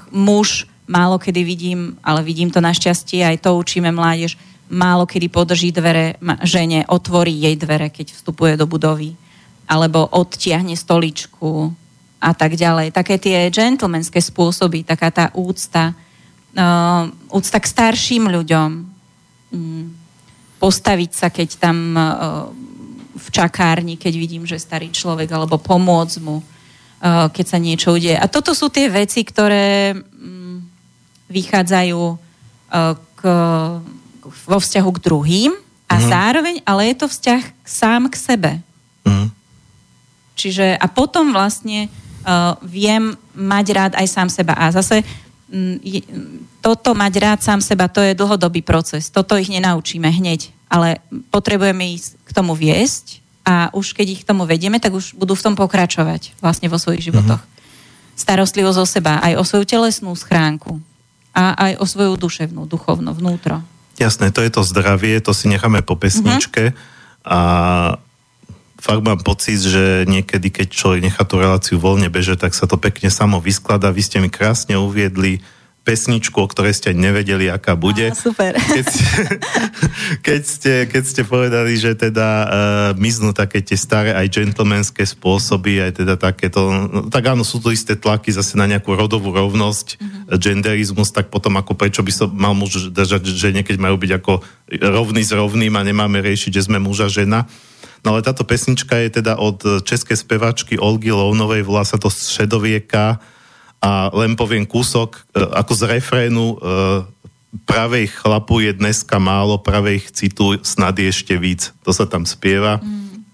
muž 0.10 0.71
málo 0.92 1.16
kedy 1.16 1.42
vidím, 1.48 1.96
ale 2.04 2.20
vidím 2.20 2.52
to 2.52 2.60
našťastie, 2.60 3.24
aj 3.24 3.48
to 3.48 3.56
učíme 3.56 3.88
mládež, 3.96 4.36
málo 4.68 5.08
kedy 5.08 5.32
podrží 5.32 5.72
dvere 5.72 6.20
žene, 6.44 6.84
otvorí 6.88 7.32
jej 7.32 7.56
dvere, 7.56 7.88
keď 7.88 8.12
vstupuje 8.12 8.60
do 8.60 8.68
budovy, 8.68 9.16
alebo 9.72 10.04
odtiahne 10.04 10.76
stoličku 10.76 11.72
a 12.20 12.32
tak 12.36 12.60
ďalej. 12.60 12.92
Také 12.92 13.16
tie 13.16 13.48
gentlemanské 13.48 14.20
spôsoby, 14.20 14.84
taká 14.84 15.10
tá 15.12 15.26
úcta, 15.32 15.96
uh, 15.96 17.08
úcta 17.32 17.58
k 17.60 17.72
starším 17.72 18.28
ľuďom, 18.28 18.70
um, 19.52 19.84
postaviť 20.60 21.12
sa, 21.16 21.28
keď 21.32 21.50
tam 21.58 21.78
uh, 21.96 22.48
v 23.18 23.28
čakárni, 23.32 23.96
keď 23.96 24.14
vidím, 24.16 24.44
že 24.46 24.62
starý 24.62 24.92
človek, 24.94 25.32
alebo 25.34 25.58
pomôcť 25.58 26.16
mu, 26.22 26.40
uh, 26.40 27.28
keď 27.32 27.46
sa 27.48 27.58
niečo 27.58 27.96
udeje. 27.98 28.16
A 28.16 28.30
toto 28.30 28.54
sú 28.54 28.70
tie 28.70 28.88
veci, 28.92 29.26
ktoré 29.26 29.96
mm, 29.96 30.11
vychádzajú 31.32 32.02
uh, 32.04 32.18
k, 33.16 33.22
vo 34.22 34.58
vzťahu 34.60 34.90
k 35.00 35.04
druhým 35.04 35.52
a 35.88 35.96
mm. 35.98 36.04
zároveň, 36.06 36.56
ale 36.68 36.92
je 36.92 36.96
to 37.00 37.08
vzťah 37.08 37.44
sám 37.64 38.12
k 38.12 38.16
sebe. 38.20 38.52
Mm. 39.08 39.32
Čiže 40.36 40.76
a 40.76 40.86
potom 40.92 41.32
vlastne 41.32 41.88
uh, 41.88 42.60
viem 42.62 43.16
mať 43.32 43.66
rád 43.72 43.94
aj 43.96 44.08
sám 44.12 44.30
seba. 44.30 44.54
A 44.60 44.70
zase 44.76 45.02
mm, 45.48 45.80
toto 46.60 46.92
mať 46.92 47.14
rád 47.18 47.40
sám 47.40 47.64
seba, 47.64 47.88
to 47.88 48.04
je 48.04 48.14
dlhodobý 48.14 48.62
proces. 48.62 49.08
Toto 49.08 49.40
ich 49.40 49.48
nenaučíme 49.48 50.12
hneď 50.12 50.62
ale 50.72 51.04
potrebujeme 51.28 51.84
ísť 52.00 52.16
k 52.24 52.32
tomu 52.32 52.56
viesť 52.56 53.20
a 53.44 53.68
už 53.76 53.92
keď 53.92 54.08
ich 54.08 54.22
k 54.24 54.30
tomu 54.32 54.48
vedieme, 54.48 54.80
tak 54.80 54.96
už 54.96 55.20
budú 55.20 55.36
v 55.36 55.44
tom 55.44 55.60
pokračovať 55.60 56.40
vlastne 56.40 56.72
vo 56.72 56.80
svojich 56.80 57.12
životoch. 57.12 57.44
Mm-hmm. 57.44 58.16
Starostlivosť 58.16 58.80
o 58.80 58.88
seba, 58.88 59.20
aj 59.20 59.36
o 59.36 59.44
svoju 59.44 59.68
telesnú 59.68 60.16
schránku 60.16 60.80
a 61.32 61.56
aj 61.56 61.74
o 61.80 61.86
svoju 61.88 62.14
duševnú, 62.20 62.68
duchovnú, 62.68 63.12
vnútro. 63.16 63.64
Jasné, 64.00 64.32
to 64.32 64.44
je 64.44 64.52
to 64.52 64.62
zdravie, 64.64 65.20
to 65.24 65.32
si 65.32 65.48
necháme 65.48 65.84
po 65.84 65.96
pesničke 65.96 66.72
mm-hmm. 66.72 67.28
a 67.28 67.40
fakt 68.82 69.06
mám 69.06 69.22
pocit, 69.22 69.62
že 69.62 70.10
niekedy, 70.10 70.50
keď 70.50 70.68
človek 70.74 71.02
nechá 71.06 71.22
tú 71.22 71.38
reláciu 71.38 71.78
voľne 71.78 72.10
beže, 72.10 72.34
tak 72.34 72.58
sa 72.58 72.66
to 72.66 72.82
pekne 72.82 73.14
samo 73.14 73.38
vysklada. 73.38 73.94
Vy 73.94 74.02
ste 74.02 74.18
mi 74.18 74.34
krásne 74.34 74.74
uviedli 74.74 75.46
pesničku, 75.82 76.38
o 76.38 76.46
ktorej 76.46 76.78
ste 76.78 76.94
nevedeli, 76.94 77.50
aká 77.50 77.74
bude. 77.74 78.14
Á, 78.14 78.18
super. 78.18 78.54
Keď 78.54 78.86
ste, 78.86 79.06
keď 80.28 80.42
ste, 80.46 80.74
keď 80.86 81.04
ste 81.04 81.22
povedali, 81.26 81.74
že 81.74 81.98
teda 81.98 82.28
uh, 82.30 82.48
miznú 83.02 83.34
také 83.34 83.66
tie 83.66 83.74
staré 83.74 84.14
aj 84.14 84.30
gentlemanské 84.30 85.02
spôsoby, 85.02 85.82
aj 85.82 86.06
teda 86.06 86.22
takéto, 86.22 86.70
no, 86.70 87.10
tak 87.10 87.34
áno, 87.34 87.42
sú 87.42 87.58
to 87.58 87.74
isté 87.74 87.98
tlaky 87.98 88.30
zase 88.30 88.54
na 88.62 88.70
nejakú 88.70 88.94
rodovú 88.94 89.34
rovnosť, 89.34 89.98
mm-hmm. 89.98 90.38
genderizmus, 90.38 91.10
tak 91.10 91.34
potom 91.34 91.58
ako 91.58 91.74
prečo 91.74 92.06
by 92.06 92.14
som 92.14 92.30
mal 92.30 92.54
muž 92.54 92.94
držať 92.94 93.26
žene, 93.34 93.66
keď 93.66 93.82
majú 93.82 93.98
byť 93.98 94.12
ako 94.22 94.34
rovný 94.86 95.26
s 95.26 95.34
rovným 95.34 95.74
a 95.76 95.82
nemáme 95.82 96.22
riešiť, 96.22 96.62
že 96.62 96.66
sme 96.70 96.78
muža 96.78 97.10
žena. 97.10 97.50
No 98.06 98.18
ale 98.18 98.26
táto 98.26 98.46
pesnička 98.46 98.98
je 99.02 99.22
teda 99.22 99.38
od 99.38 99.86
českej 99.86 100.18
spevačky 100.18 100.78
Olgy 100.78 101.14
Lounovej, 101.14 101.66
volá 101.66 101.86
sa 101.86 102.02
to 102.02 102.10
Šedovieka, 102.10 103.22
a 103.82 104.14
len 104.14 104.38
poviem 104.38 104.64
kúsok, 104.64 105.26
e, 105.34 105.42
ako 105.42 105.74
z 105.74 105.82
refrénu 105.90 106.46
e, 106.54 106.58
pravej 107.66 108.08
chlapu 108.08 108.64
je 108.64 108.72
dneska 108.78 109.20
málo, 109.20 109.60
pravej 109.60 110.08
citu 110.14 110.56
snad 110.64 110.96
je 110.96 111.12
ešte 111.12 111.36
víc. 111.36 111.76
To 111.84 111.92
sa 111.92 112.08
tam 112.08 112.24
spieva. 112.24 112.80
Mm. 112.80 113.26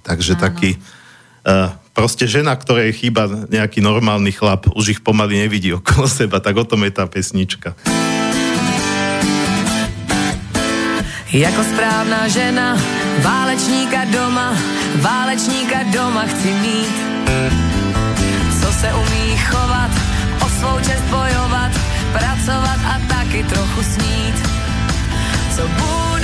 Takže 0.00 0.38
Áno. 0.38 0.42
taký 0.48 0.70
uh, 1.44 1.68
proste 1.92 2.24
žena, 2.24 2.56
ktorej 2.56 2.96
chýba 2.96 3.28
nejaký 3.28 3.84
normálny 3.84 4.32
chlap, 4.32 4.72
už 4.72 4.96
ich 4.96 5.00
pomaly 5.04 5.44
nevidí 5.44 5.74
okolo 5.76 6.08
seba, 6.18 6.40
tak 6.40 6.56
o 6.56 6.64
tom 6.64 6.86
je 6.88 6.92
tá 6.96 7.04
pesnička. 7.04 7.76
Jako 11.28 11.60
správná 11.60 12.24
žena, 12.32 12.72
válečníka 13.20 14.08
doma, 14.08 14.56
válečníka 14.96 15.84
doma 15.92 16.24
chci 16.24 16.50
mít 16.56 16.96
se 18.80 18.94
umí 18.94 19.36
chovat, 19.36 19.90
o 20.46 20.48
svou 20.48 20.80
čest 20.80 21.02
bojovat, 21.10 21.72
pracovat 22.12 22.78
a 22.86 23.00
taky 23.08 23.42
trochu 23.42 23.82
snít. 23.82 24.48
Co 25.56 25.62
bude 25.68 26.17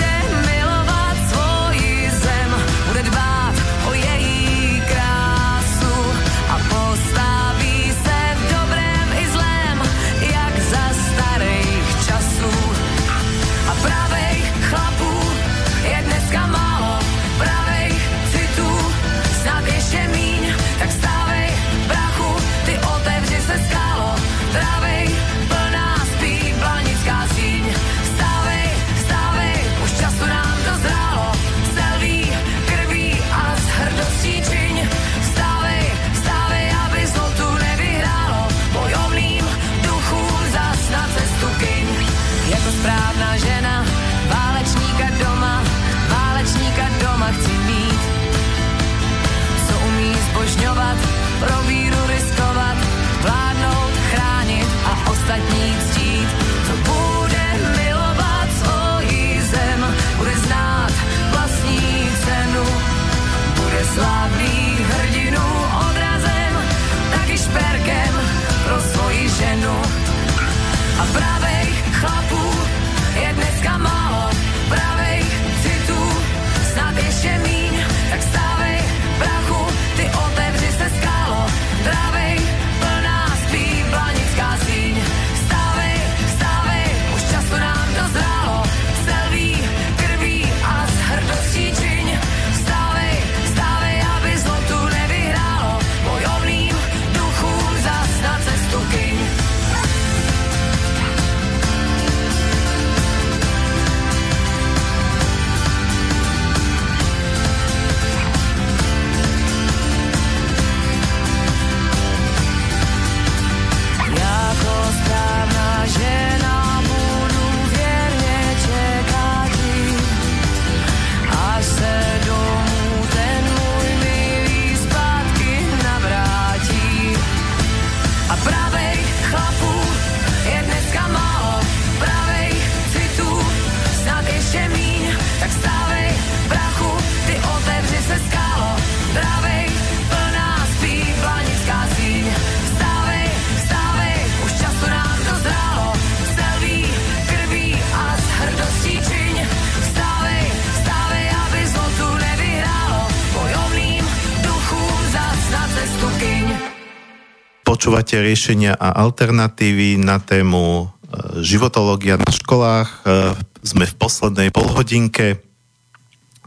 Počúvate 157.84 158.16
riešenia 158.16 158.80
a 158.80 158.96
alternatívy 158.96 160.00
na 160.00 160.16
tému 160.16 160.88
e, 160.88 161.44
životológia 161.44 162.16
na 162.16 162.32
školách. 162.32 162.88
E, 162.88 163.36
Sme 163.60 163.84
v 163.84 163.92
poslednej 164.00 164.48
polhodinke. 164.48 165.44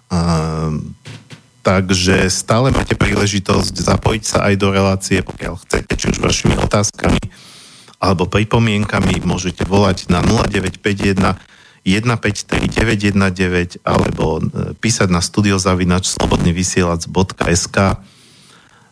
A, 0.10 0.74
takže 1.62 2.34
stále 2.34 2.74
máte 2.74 2.98
príležitosť 2.98 3.70
zapojiť 3.70 4.24
sa 4.26 4.50
aj 4.50 4.54
do 4.58 4.74
relácie, 4.74 5.22
pokiaľ 5.22 5.62
chcete, 5.62 5.94
či 5.94 6.06
už 6.10 6.26
vašimi 6.26 6.58
otázkami 6.58 7.22
alebo 8.02 8.26
pripomienkami 8.26 9.22
môžete 9.22 9.62
volať 9.62 10.10
na 10.10 10.26
0951 10.26 11.38
153 11.86 13.14
919 13.14 13.86
alebo 13.86 14.42
e, 14.42 14.74
písať 14.74 15.14
na 15.14 15.22
studiozavinač 15.22 16.18
slobodnyvysielac.sk 16.18 17.78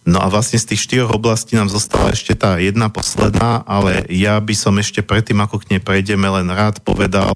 No 0.05 0.21
a 0.21 0.29
vlastne 0.29 0.61
z 0.61 0.69
tých 0.69 0.85
štyroch 0.85 1.17
oblastí 1.17 1.57
nám 1.57 1.73
zostala 1.73 2.13
ešte 2.13 2.37
tá 2.37 2.61
jedna 2.61 2.93
posledná, 2.93 3.65
ale 3.65 4.05
ja 4.13 4.37
by 4.37 4.53
som 4.53 4.77
ešte 4.77 5.01
predtým, 5.01 5.41
ako 5.41 5.65
k 5.65 5.75
nej 5.75 5.81
prejdeme, 5.81 6.29
len 6.29 6.45
rád 6.53 6.77
povedal, 6.85 7.33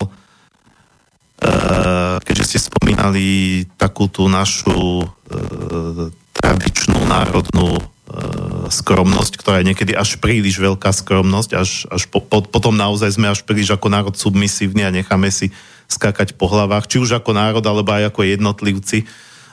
eh, 1.42 2.22
keďže 2.22 2.46
ste 2.46 2.60
spomínali 2.70 3.66
takú 3.74 4.06
tú 4.06 4.30
našu 4.30 5.02
eh, 5.02 6.14
tradičnú 6.38 7.10
národnú 7.10 7.74
eh, 7.74 7.84
skromnosť, 8.70 9.34
ktorá 9.42 9.66
je 9.66 9.74
niekedy 9.74 9.98
až 9.98 10.22
príliš 10.22 10.62
veľká 10.62 10.94
skromnosť, 10.94 11.58
až, 11.58 11.90
až 11.90 12.06
po, 12.06 12.22
po, 12.22 12.46
potom 12.46 12.78
naozaj 12.78 13.18
sme 13.18 13.34
až 13.34 13.42
príliš 13.50 13.74
ako 13.74 13.90
národ 13.90 14.14
submisívni 14.14 14.86
a 14.86 14.94
necháme 14.94 15.34
si 15.34 15.50
skákať 15.90 16.38
po 16.38 16.46
hlavách, 16.46 16.86
či 16.86 17.02
už 17.02 17.18
ako 17.18 17.34
národ, 17.34 17.66
alebo 17.66 17.90
aj 17.98 18.14
ako 18.14 18.30
jednotlivci 18.30 19.10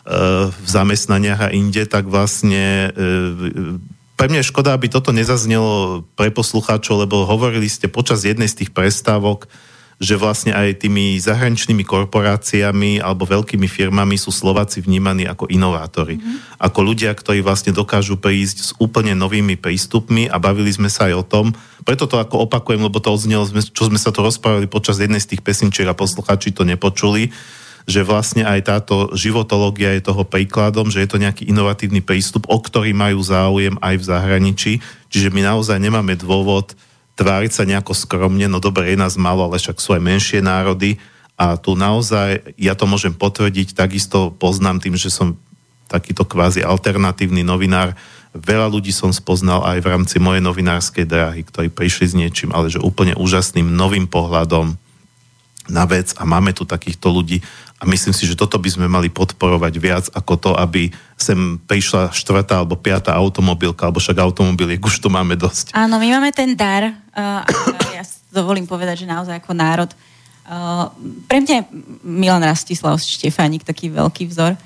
v 0.06 0.66
zamestnaniach 0.70 1.50
a 1.50 1.52
inde, 1.52 1.82
tak 1.90 2.06
vlastne 2.06 2.94
pre 4.16 4.26
mňa 4.30 4.40
je 4.40 4.50
škoda, 4.54 4.72
aby 4.72 4.86
toto 4.86 5.10
nezaznelo 5.10 6.06
pre 6.14 6.30
poslucháčov, 6.30 7.04
lebo 7.04 7.26
hovorili 7.26 7.66
ste 7.66 7.90
počas 7.90 8.22
jednej 8.22 8.46
z 8.46 8.64
tých 8.64 8.70
prestávok, 8.70 9.50
že 9.96 10.20
vlastne 10.20 10.52
aj 10.52 10.84
tými 10.84 11.16
zahraničnými 11.16 11.80
korporáciami 11.80 13.00
alebo 13.00 13.24
veľkými 13.24 13.64
firmami 13.64 14.20
sú 14.20 14.28
Slováci 14.28 14.84
vnímaní 14.84 15.24
ako 15.24 15.48
inovátori. 15.48 16.20
Mm-hmm. 16.20 16.60
Ako 16.60 16.80
ľudia, 16.84 17.16
ktorí 17.16 17.40
vlastne 17.40 17.72
dokážu 17.72 18.20
prísť 18.20 18.56
s 18.60 18.70
úplne 18.76 19.16
novými 19.16 19.56
prístupmi 19.56 20.28
a 20.28 20.36
bavili 20.36 20.68
sme 20.68 20.92
sa 20.92 21.08
aj 21.08 21.14
o 21.16 21.24
tom, 21.24 21.46
preto 21.88 22.04
to 22.04 22.20
ako 22.20 22.44
opakujem, 22.44 22.84
lebo 22.84 23.00
to 23.00 23.08
odznelo, 23.08 23.48
čo 23.48 23.88
sme 23.88 23.96
sa 23.96 24.12
to 24.12 24.20
rozprávali 24.20 24.68
počas 24.68 25.00
jednej 25.00 25.22
z 25.22 25.32
tých 25.32 25.40
pesničiek 25.40 25.88
a 25.88 25.96
posluchači 25.96 26.52
to 26.52 26.68
nepočuli, 26.68 27.32
že 27.86 28.02
vlastne 28.02 28.42
aj 28.42 28.60
táto 28.66 29.14
životológia 29.14 29.94
je 29.94 30.02
toho 30.02 30.26
príkladom, 30.26 30.90
že 30.90 31.06
je 31.06 31.08
to 31.08 31.22
nejaký 31.22 31.46
inovatívny 31.46 32.02
prístup, 32.02 32.50
o 32.50 32.58
ktorý 32.58 32.90
majú 32.90 33.22
záujem 33.22 33.78
aj 33.78 33.94
v 34.02 34.08
zahraničí. 34.10 34.72
Čiže 35.06 35.30
my 35.30 35.46
naozaj 35.46 35.78
nemáme 35.78 36.18
dôvod 36.18 36.74
tváriť 37.14 37.52
sa 37.54 37.62
nejako 37.62 37.94
skromne, 37.94 38.50
no 38.50 38.58
dobre, 38.58 38.90
je 38.90 38.98
nás 38.98 39.14
malo, 39.14 39.46
ale 39.46 39.62
však 39.62 39.78
sú 39.78 39.94
aj 39.94 40.02
menšie 40.02 40.42
národy. 40.42 40.98
A 41.38 41.54
tu 41.54 41.78
naozaj, 41.78 42.58
ja 42.58 42.74
to 42.74 42.90
môžem 42.90 43.14
potvrdiť, 43.14 43.72
takisto 43.72 44.34
poznám 44.34 44.82
tým, 44.82 44.98
že 44.98 45.08
som 45.08 45.38
takýto 45.86 46.26
kvázi 46.26 46.66
alternatívny 46.66 47.46
novinár, 47.46 47.94
veľa 48.36 48.68
ľudí 48.68 48.92
som 48.92 49.14
spoznal 49.14 49.64
aj 49.64 49.78
v 49.80 49.90
rámci 49.94 50.16
mojej 50.20 50.42
novinárskej 50.44 51.06
dráhy, 51.08 51.40
ktorí 51.46 51.72
prišli 51.72 52.06
s 52.10 52.18
niečím, 52.18 52.50
ale 52.52 52.68
že 52.68 52.82
úplne 52.82 53.16
úžasným 53.16 53.64
novým 53.64 54.04
pohľadom 54.04 54.76
na 55.72 55.84
vec. 55.88 56.14
A 56.20 56.28
máme 56.28 56.52
tu 56.52 56.68
takýchto 56.68 57.10
ľudí 57.10 57.40
a 57.76 57.84
myslím 57.84 58.16
si, 58.16 58.24
že 58.24 58.38
toto 58.38 58.56
by 58.56 58.72
sme 58.72 58.86
mali 58.88 59.12
podporovať 59.12 59.74
viac 59.76 60.04
ako 60.16 60.34
to, 60.40 60.50
aby 60.56 60.88
sem 61.20 61.60
prišla 61.68 62.08
štvrtá 62.08 62.64
alebo 62.64 62.72
piatá 62.80 63.12
automobilka, 63.12 63.84
alebo 63.84 64.00
však 64.00 64.16
automobiliek 64.16 64.80
už 64.80 64.96
tu 64.96 65.12
máme 65.12 65.36
dosť. 65.36 65.76
Áno, 65.76 66.00
my 66.00 66.08
máme 66.16 66.32
ten 66.32 66.56
dar, 66.56 66.88
uh, 66.88 67.44
ja 67.92 68.02
dovolím 68.32 68.64
povedať, 68.64 69.04
že 69.04 69.12
naozaj 69.12 69.44
ako 69.44 69.52
národ. 69.52 69.90
Uh, 70.48 70.88
pre 71.28 71.44
mňa 71.44 71.52
je 71.52 71.62
Milan 72.00 72.40
Rastislav 72.40 72.96
Štefánik 72.96 73.60
taký 73.60 73.92
veľký 73.92 74.24
vzor, 74.32 74.56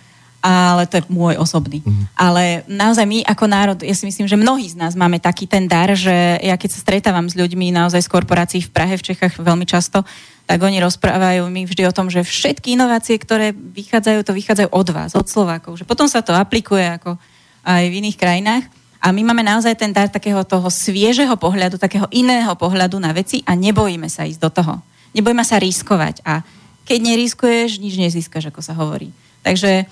ale 0.40 0.88
to 0.88 1.00
je 1.00 1.04
môj 1.12 1.36
osobný. 1.36 1.84
Mm. 1.84 2.04
Ale 2.16 2.64
naozaj 2.64 3.04
my 3.04 3.18
ako 3.28 3.44
národ, 3.44 3.78
ja 3.84 3.92
si 3.92 4.08
myslím, 4.08 4.24
že 4.24 4.40
mnohí 4.40 4.72
z 4.72 4.76
nás 4.80 4.96
máme 4.96 5.20
taký 5.20 5.44
ten 5.44 5.68
dar, 5.68 5.92
že 5.92 6.40
ja 6.40 6.56
keď 6.56 6.68
sa 6.72 6.80
stretávam 6.80 7.28
s 7.28 7.36
ľuďmi 7.36 7.72
naozaj 7.76 8.00
z 8.04 8.12
korporácií 8.12 8.60
v 8.64 8.72
Prahe, 8.72 8.96
v 8.96 9.04
Čechách 9.12 9.36
veľmi 9.36 9.68
často, 9.68 10.00
tak 10.48 10.58
oni 10.66 10.82
rozprávajú 10.82 11.46
mi 11.46 11.62
vždy 11.62 11.86
o 11.86 11.94
tom, 11.94 12.10
že 12.10 12.26
všetky 12.26 12.74
inovácie, 12.74 13.14
ktoré 13.20 13.54
vychádzajú, 13.54 14.26
to 14.26 14.34
vychádzajú 14.34 14.68
od 14.74 14.88
vás, 14.90 15.14
od 15.14 15.28
Slovákov. 15.30 15.78
Že 15.78 15.86
potom 15.86 16.10
sa 16.10 16.26
to 16.26 16.34
aplikuje 16.34 16.82
ako 16.82 17.14
aj 17.62 17.86
v 17.86 17.96
iných 18.02 18.18
krajinách. 18.18 18.64
A 19.00 19.14
my 19.14 19.22
máme 19.24 19.46
naozaj 19.46 19.78
ten 19.78 19.94
dar 19.94 20.10
takého 20.10 20.42
toho 20.44 20.66
sviežeho 20.66 21.32
pohľadu, 21.38 21.80
takého 21.80 22.10
iného 22.12 22.52
pohľadu 22.58 22.98
na 22.98 23.14
veci 23.14 23.40
a 23.46 23.54
nebojíme 23.54 24.10
sa 24.10 24.26
ísť 24.26 24.40
do 24.42 24.50
toho. 24.50 24.74
Nebojíme 25.14 25.44
sa 25.46 25.56
riskovať. 25.62 26.20
A 26.26 26.44
keď 26.82 26.98
neriskuješ, 27.14 27.78
nič 27.78 27.94
nezískaš, 27.94 28.50
ako 28.50 28.60
sa 28.60 28.74
hovorí. 28.74 29.14
Takže 29.46 29.86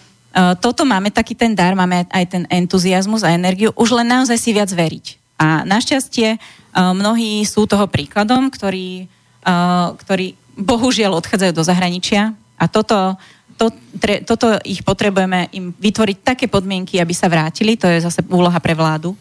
toto 0.62 0.86
máme 0.86 1.10
taký 1.10 1.34
ten 1.34 1.50
dar, 1.50 1.74
máme 1.74 2.06
aj 2.14 2.24
ten 2.30 2.44
entuziasmus 2.46 3.26
a 3.26 3.34
energiu, 3.34 3.74
už 3.74 3.98
len 3.98 4.06
naozaj 4.06 4.38
si 4.38 4.54
viac 4.54 4.70
veriť. 4.70 5.18
A 5.38 5.66
našťastie 5.66 6.38
uh, 6.38 6.94
mnohí 6.94 7.42
sú 7.42 7.66
toho 7.66 7.86
príkladom, 7.90 8.50
ktorí, 8.50 9.10
uh, 9.46 9.94
ktorí 9.98 10.38
bohužiaľ 10.58 11.18
odchádzajú 11.22 11.52
do 11.54 11.62
zahraničia 11.62 12.34
a 12.58 12.64
toto, 12.66 13.14
to, 13.54 13.70
tre, 13.98 14.26
toto 14.26 14.58
ich 14.66 14.82
potrebujeme 14.82 15.50
im 15.54 15.70
vytvoriť 15.70 16.16
také 16.26 16.46
podmienky, 16.50 16.98
aby 16.98 17.14
sa 17.14 17.30
vrátili, 17.30 17.78
to 17.78 17.86
je 17.86 18.02
zase 18.02 18.26
úloha 18.26 18.58
pre 18.58 18.74
vládu, 18.74 19.14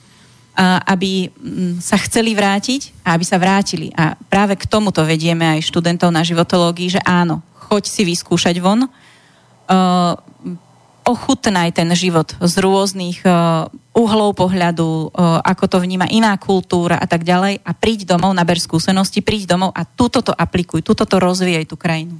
aby 0.89 1.30
sa 1.77 2.02
chceli 2.02 2.34
vrátiť 2.34 3.06
a 3.06 3.14
aby 3.14 3.22
sa 3.22 3.38
vrátili. 3.38 3.94
A 3.94 4.18
práve 4.18 4.57
k 4.57 4.65
tomuto 4.65 5.06
vedieme 5.06 5.45
aj 5.45 5.69
študentov 5.69 6.10
na 6.10 6.26
životológii, 6.26 6.98
že 6.98 7.02
áno, 7.06 7.45
choď 7.69 7.85
si 7.85 8.02
vyskúšať 8.02 8.57
von, 8.57 8.89
ochutnaj 11.07 11.71
ten 11.71 11.88
život 11.95 12.35
z 12.43 12.53
rôznych 12.59 13.23
uh, 13.23 13.71
uhlov 13.95 14.35
pohľadu, 14.35 15.07
uh, 15.07 15.39
ako 15.39 15.65
to 15.71 15.77
vníma 15.79 16.11
iná 16.11 16.35
kultúra 16.35 16.99
a 16.99 17.07
tak 17.07 17.23
ďalej 17.23 17.63
a 17.63 17.71
príď 17.71 18.11
domov, 18.11 18.35
naber 18.35 18.59
skúsenosti, 18.59 19.23
príď 19.23 19.55
domov 19.55 19.71
a 19.71 19.88
túto 19.88 20.19
to 20.19 20.35
aplikuj, 20.35 20.84
túto 20.84 21.07
to 21.07 21.15
rozvíjaj 21.15 21.63
tú 21.71 21.79
krajinu. 21.79 22.19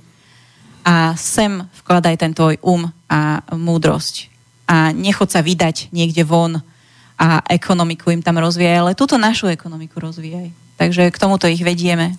A 0.88 1.20
sem 1.20 1.68
vkladaj 1.84 2.16
ten 2.16 2.32
tvoj 2.32 2.56
um 2.64 2.88
a 3.12 3.44
múdrosť. 3.52 4.32
A 4.72 4.96
nechod 4.96 5.28
sa 5.28 5.44
vydať 5.44 5.92
niekde 5.92 6.24
von 6.24 6.64
a 7.20 7.44
ekonomiku 7.52 8.16
im 8.16 8.24
tam 8.24 8.40
rozvíjaj, 8.40 8.78
ale 8.80 8.92
túto 8.96 9.20
našu 9.20 9.52
ekonomiku 9.52 10.00
rozvíjaj. 10.00 10.48
Takže 10.80 11.12
k 11.12 11.18
tomuto 11.20 11.52
ich 11.52 11.60
vedieme. 11.60 12.16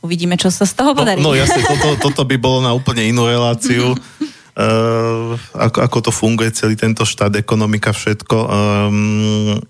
Uvidíme, 0.00 0.38
čo 0.40 0.48
sa 0.48 0.64
z 0.64 0.72
toho 0.78 0.96
podarí. 0.96 1.20
No, 1.20 1.34
no 1.34 1.36
jasne, 1.36 1.60
toto, 1.76 2.08
toto 2.08 2.22
by 2.24 2.40
bolo 2.40 2.64
na 2.64 2.72
úplne 2.72 3.04
inú 3.04 3.28
reláciu. 3.28 3.92
Uh, 4.58 5.38
ako, 5.54 5.78
ako 5.86 5.98
to 6.02 6.10
funguje 6.10 6.50
celý 6.50 6.74
tento 6.74 7.06
štát, 7.06 7.30
ekonomika, 7.38 7.94
všetko. 7.94 8.36
Um, 8.50 9.62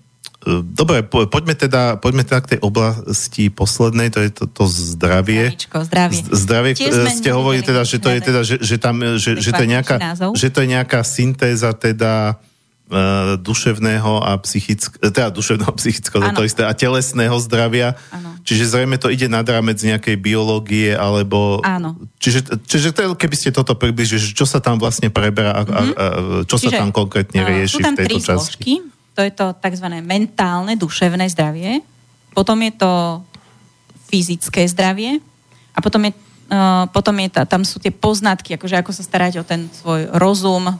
Dobre, 0.49 1.03
po, 1.03 1.27
poďme 1.27 1.51
teda, 1.51 1.99
poďme 1.99 2.23
teda 2.23 2.39
k 2.39 2.49
tej 2.55 2.59
oblasti 2.63 3.51
poslednej, 3.51 4.07
to 4.07 4.23
je 4.23 4.31
to, 4.31 4.47
to 4.47 4.63
zdravie. 4.71 5.51
Zdravíčko, 5.51 5.77
zdravie. 5.83 6.19
Zdravie, 6.31 6.71
ste 7.11 7.29
hovorili 7.35 7.59
teda, 7.59 7.83
že 7.83 7.99
to 7.99 8.07
je 8.07 8.19
teda, 8.23 8.41
že, 8.47 8.55
že 8.63 8.75
tam, 8.79 9.03
že, 9.19 9.35
že, 9.35 9.51
to 9.51 9.61
je 9.67 9.69
nejaká, 9.69 9.95
že 10.15 10.47
to 10.47 10.63
je 10.63 10.67
nejaká 10.71 11.03
syntéza 11.03 11.75
teda 11.75 12.39
duševného 13.45 14.25
a 14.25 14.33
psychického, 14.41 15.13
teda 15.13 15.29
duševného 15.29 15.69
a 15.69 15.77
psychického, 15.77 16.25
to 16.33 16.41
isté, 16.41 16.65
a 16.65 16.73
telesného 16.73 17.37
zdravia. 17.37 17.93
Ano. 18.09 18.33
Čiže 18.41 18.73
zrejme 18.73 18.97
to 18.97 19.13
ide 19.13 19.29
nad 19.29 19.45
rámec 19.45 19.77
nejakej 19.77 20.17
biológie, 20.17 20.97
alebo... 20.97 21.61
Áno. 21.61 21.93
Čiže, 22.17 22.65
čiže 22.65 22.89
to, 22.89 23.13
keby 23.13 23.35
ste 23.37 23.53
toto 23.53 23.77
približili, 23.77 24.33
čo 24.33 24.49
sa 24.49 24.57
tam 24.57 24.81
vlastne 24.81 25.13
preberá 25.13 25.53
a, 25.53 25.61
a, 25.61 25.61
a 25.61 26.05
čo 26.49 26.57
čiže, 26.57 26.73
sa 26.73 26.81
tam 26.81 26.89
konkrétne 26.89 27.45
rieši 27.45 27.77
uh, 27.77 27.85
tam 27.85 27.93
v 27.93 27.97
tejto 28.01 28.09
tri 28.09 28.15
časti? 28.17 28.33
Zložky. 28.33 28.73
To 29.13 29.21
je 29.21 29.31
to 29.37 29.45
tzv. 29.53 29.87
mentálne, 30.01 30.73
duševné 30.73 31.29
zdravie. 31.29 31.85
Potom 32.33 32.57
je 32.65 32.73
to 32.73 33.21
fyzické 34.09 34.65
zdravie. 34.65 35.21
A 35.77 35.79
potom 35.85 36.09
je, 36.09 36.17
uh, 36.49 36.89
potom 36.89 37.13
je 37.21 37.29
ta, 37.29 37.45
tam 37.45 37.61
sú 37.61 37.77
tie 37.77 37.93
poznatky, 37.93 38.57
akože 38.57 38.81
ako 38.81 38.91
sa 38.97 39.05
starať 39.05 39.33
o 39.39 39.43
ten 39.45 39.69
svoj 39.69 40.09
rozum, 40.17 40.73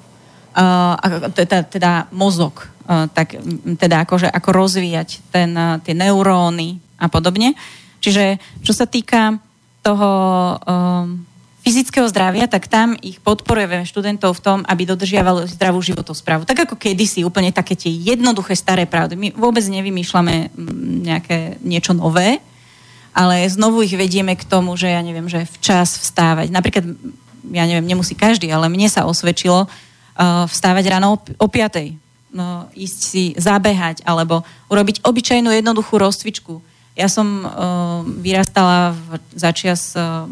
teda, 1.35 1.63
teda 1.65 1.91
mozog, 2.11 2.65
uh, 2.89 3.05
tak 3.11 3.37
teda 3.77 4.05
akože 4.05 4.27
ako 4.29 4.49
rozvíjať 4.53 5.09
ten, 5.29 5.53
uh, 5.53 5.77
tie 5.81 5.93
neuróny 5.93 6.81
a 6.99 7.07
podobne. 7.07 7.55
Čiže 7.99 8.39
čo 8.63 8.71
sa 8.71 8.87
týka 8.87 9.39
toho 9.83 10.11
um, 10.59 11.23
fyzického 11.59 12.07
zdravia, 12.07 12.47
tak 12.47 12.71
tam 12.71 12.95
ich 13.03 13.19
podporujeme 13.19 13.83
študentov 13.83 14.39
v 14.39 14.43
tom, 14.43 14.59
aby 14.65 14.87
dodržiavali 14.87 15.45
zdravú 15.51 15.83
životosprávu. 15.83 16.47
Tak 16.47 16.65
ako 16.65 16.75
kedysi, 16.79 17.27
úplne 17.27 17.51
také 17.51 17.75
tie 17.75 17.91
jednoduché 17.91 18.55
staré 18.55 18.87
pravdy. 18.87 19.13
My 19.19 19.27
vôbec 19.35 19.61
nevymýšľame 19.67 20.55
nejaké 21.03 21.59
niečo 21.61 21.91
nové, 21.93 22.39
ale 23.11 23.43
znovu 23.51 23.83
ich 23.83 23.93
vedieme 23.93 24.33
k 24.39 24.47
tomu, 24.47 24.73
že 24.79 24.87
ja 24.87 25.01
neviem, 25.03 25.27
že 25.27 25.43
včas 25.59 25.99
vstávať. 25.99 26.47
Napríklad, 26.49 26.85
ja 27.51 27.63
neviem, 27.67 27.85
nemusí 27.85 28.15
každý, 28.15 28.47
ale 28.49 28.71
mne 28.71 28.87
sa 28.87 29.03
osvedčilo 29.03 29.67
vstávať 30.19 30.85
ráno 30.91 31.15
o 31.15 31.47
5 31.47 32.09
no, 32.33 32.69
ísť 32.77 32.99
si 32.99 33.23
zabehať 33.37 34.05
alebo 34.05 34.45
urobiť 34.69 35.01
obyčajnú 35.05 35.49
jednoduchú 35.49 35.97
rozcvičku. 35.97 36.61
Ja 36.93 37.07
som 37.07 37.47
uh, 37.47 38.03
vyrastala 38.03 38.91
začias 39.31 39.95
uh, 39.95 40.27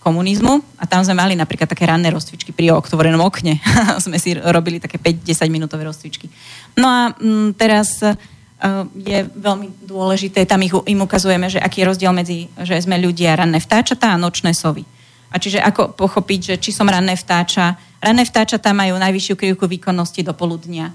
komunizmu 0.00 0.62
a 0.80 0.84
tam 0.88 1.04
sme 1.04 1.18
mali 1.18 1.34
napríklad 1.36 1.68
také 1.68 1.84
ranné 1.84 2.08
rozcvičky 2.08 2.54
pri 2.54 2.72
otvorenom 2.72 3.20
okne. 3.20 3.58
sme 4.04 4.16
si 4.16 4.38
robili 4.38 4.80
také 4.80 4.96
5-10 4.96 5.50
minútové 5.52 5.84
rozcvičky. 5.84 6.30
No 6.78 6.86
a 6.86 7.00
m, 7.18 7.52
teraz 7.52 8.00
uh, 8.00 8.14
je 8.94 9.26
veľmi 9.34 9.82
dôležité, 9.84 10.46
tam 10.46 10.62
ich, 10.62 10.72
im 10.72 11.00
ukazujeme, 11.02 11.50
že 11.50 11.60
aký 11.60 11.82
je 11.84 11.88
rozdiel 11.90 12.12
medzi, 12.14 12.46
že 12.62 12.80
sme 12.80 13.02
ľudia 13.02 13.34
ranné 13.34 13.58
vtáčatá 13.58 14.14
a 14.14 14.20
nočné 14.20 14.54
sovy. 14.54 14.86
A 15.30 15.38
čiže 15.38 15.62
ako 15.62 15.94
pochopiť, 15.94 16.40
že 16.42 16.54
či 16.58 16.70
som 16.74 16.90
ranné 16.90 17.14
vtáča. 17.14 17.78
Ranné 18.02 18.26
vtáčatá 18.26 18.74
majú 18.74 18.98
najvyššiu 18.98 19.34
krivku 19.38 19.64
výkonnosti 19.70 20.26
do 20.26 20.34
poludnia 20.34 20.90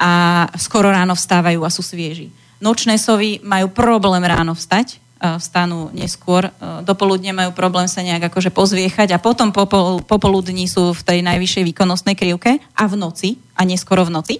a 0.00 0.10
skoro 0.56 0.88
ráno 0.88 1.12
vstávajú 1.12 1.60
a 1.60 1.68
sú 1.68 1.84
svieži. 1.84 2.32
Nočné 2.60 2.96
sovy 2.96 3.40
majú 3.44 3.68
problém 3.72 4.24
ráno 4.24 4.56
vstať, 4.56 4.96
e, 4.96 4.96
vstanú 5.36 5.92
neskôr, 5.92 6.48
e, 6.48 6.50
dopoludne 6.84 7.36
majú 7.36 7.52
problém 7.52 7.84
sa 7.84 8.00
nejak 8.00 8.32
akože 8.32 8.48
pozviechať 8.48 9.12
a 9.12 9.20
potom 9.20 9.52
popol, 9.52 10.00
popoludní 10.00 10.68
sú 10.68 10.96
v 10.96 11.04
tej 11.04 11.18
najvyššej 11.20 11.64
výkonnostnej 11.72 12.16
krivke 12.16 12.60
a 12.76 12.84
v 12.88 12.94
noci, 12.96 13.36
a 13.56 13.64
neskoro 13.68 14.08
v 14.08 14.12
noci. 14.12 14.36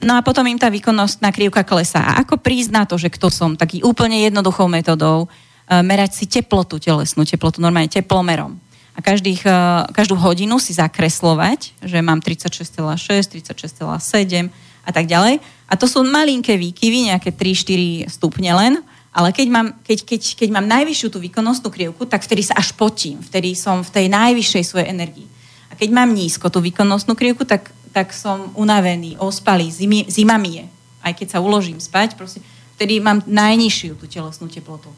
No 0.00 0.16
a 0.16 0.24
potom 0.24 0.48
im 0.48 0.56
tá 0.56 0.72
výkonnostná 0.72 1.28
krivka 1.28 1.60
klesá. 1.60 2.00
A 2.00 2.24
ako 2.24 2.40
prísť 2.40 2.72
na 2.72 2.88
to, 2.88 2.96
že 2.96 3.12
kto 3.12 3.28
som, 3.28 3.52
taký 3.52 3.84
úplne 3.84 4.24
jednoduchou 4.24 4.64
metodou, 4.64 5.28
merať 5.70 6.10
si 6.18 6.24
teplotu, 6.26 6.82
telesnú 6.82 7.22
teplotu, 7.22 7.62
normálne 7.62 7.86
teplomerom. 7.86 8.58
A 8.94 8.98
každých, 8.98 9.46
každú 9.94 10.18
hodinu 10.18 10.58
si 10.58 10.74
zakreslovať, 10.74 11.78
že 11.78 12.02
mám 12.02 12.18
36,6, 12.18 13.38
36,7, 13.38 14.50
a 14.84 14.90
tak 14.90 15.06
ďalej. 15.06 15.38
A 15.70 15.74
to 15.78 15.86
sú 15.86 16.02
malinké 16.02 16.56
výkyvy, 16.58 17.14
nejaké 17.14 17.30
3-4 17.30 18.10
stupne 18.10 18.50
len. 18.50 18.82
Ale 19.10 19.34
keď 19.34 19.46
mám, 19.50 19.68
keď, 19.82 20.06
keď, 20.06 20.20
keď 20.38 20.48
mám 20.54 20.66
najvyššiu 20.70 21.08
tú 21.10 21.18
výkonnostnú 21.18 21.70
krivku, 21.70 22.06
tak 22.06 22.22
vtedy 22.22 22.46
sa 22.46 22.54
až 22.54 22.74
potím, 22.78 23.18
vtedy 23.18 23.58
som 23.58 23.82
v 23.82 23.90
tej 23.90 24.06
najvyššej 24.06 24.64
svojej 24.70 24.86
energii. 24.86 25.26
A 25.66 25.74
keď 25.74 25.90
mám 25.90 26.14
nízko 26.14 26.46
tú 26.46 26.62
výkonnostnú 26.62 27.18
krivku, 27.18 27.42
tak, 27.42 27.74
tak 27.90 28.14
som 28.14 28.54
unavený, 28.54 29.18
ospalý, 29.18 29.66
zimi, 29.66 30.06
zima 30.06 30.38
mi 30.38 30.62
je. 30.62 30.66
Aj 31.02 31.10
keď 31.10 31.38
sa 31.38 31.42
uložím 31.42 31.82
spať, 31.82 32.14
proste, 32.14 32.38
vtedy 32.78 33.02
mám 33.02 33.18
najnižšiu 33.26 33.98
tú 33.98 34.06
telesnú 34.06 34.46
teplotu. 34.46 34.94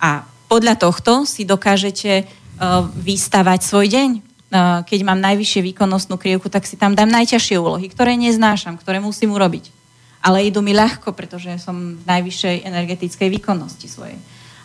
A 0.00 0.24
podľa 0.48 0.80
tohto 0.80 1.28
si 1.28 1.46
dokážete 1.46 2.24
uh, 2.24 2.88
vystavať 2.90 3.60
svoj 3.62 3.86
deň. 3.86 4.10
Uh, 4.50 4.82
keď 4.82 5.00
mám 5.06 5.22
najvyššie 5.22 5.62
výkonnostnú 5.70 6.18
krivku, 6.18 6.50
tak 6.50 6.66
si 6.66 6.74
tam 6.74 6.98
dám 6.98 7.12
najťažšie 7.12 7.60
úlohy, 7.60 7.86
ktoré 7.86 8.18
neznášam, 8.18 8.74
ktoré 8.74 8.98
musím 8.98 9.36
urobiť 9.36 9.80
ale 10.20 10.44
idú 10.46 10.60
mi 10.60 10.76
ľahko, 10.76 11.16
pretože 11.16 11.48
som 11.56 11.96
v 11.96 12.04
najvyššej 12.04 12.68
energetickej 12.68 13.28
výkonnosti 13.40 13.88
svojej. 13.88 14.20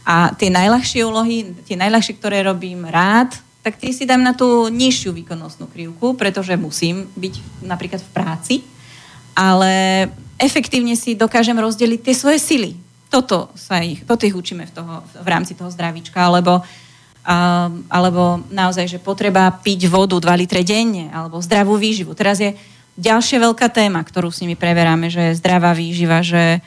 A 0.06 0.36
tie 0.36 0.52
najľahšie 0.52 1.02
úlohy, 1.08 1.56
tie 1.66 1.80
najľahšie, 1.80 2.14
ktoré 2.20 2.44
robím 2.46 2.86
rád, 2.86 3.34
tak 3.66 3.82
tie 3.82 3.90
si 3.90 4.06
dám 4.06 4.22
na 4.22 4.38
tú 4.38 4.70
nižšiu 4.70 5.16
výkonnostnú 5.16 5.66
krivku, 5.72 6.14
pretože 6.14 6.54
musím 6.60 7.10
byť 7.18 7.66
napríklad 7.66 8.04
v 8.04 8.14
práci, 8.14 8.56
ale 9.34 10.06
efektívne 10.38 10.94
si 10.94 11.18
dokážem 11.18 11.58
rozdeliť 11.58 12.00
tie 12.06 12.14
svoje 12.14 12.38
sily. 12.38 12.78
Toto 13.08 13.54
sa 13.56 13.80
ich, 13.80 14.04
toto 14.04 14.26
ich 14.26 14.36
učíme 14.36 14.68
v, 14.68 14.74
toho, 14.74 14.94
v 15.06 15.28
rámci 15.28 15.54
toho 15.54 15.70
zdravíčka, 15.72 16.18
alebo, 16.18 16.60
uh, 16.62 17.70
alebo 17.88 18.42
naozaj, 18.50 18.90
že 18.90 19.04
potreba 19.04 19.50
piť 19.52 19.88
vodu 19.88 20.18
2 20.18 20.42
litre 20.42 20.66
denne, 20.66 21.14
alebo 21.14 21.40
zdravú 21.40 21.78
výživu. 21.80 22.18
Teraz 22.18 22.42
je 22.42 22.58
Ďalšia 22.96 23.44
veľká 23.44 23.68
téma, 23.76 24.00
ktorú 24.08 24.32
s 24.32 24.40
nimi 24.40 24.56
preberáme, 24.56 25.12
že 25.12 25.32
je 25.32 25.40
zdravá 25.44 25.76
výživa, 25.76 26.24
že 26.24 26.64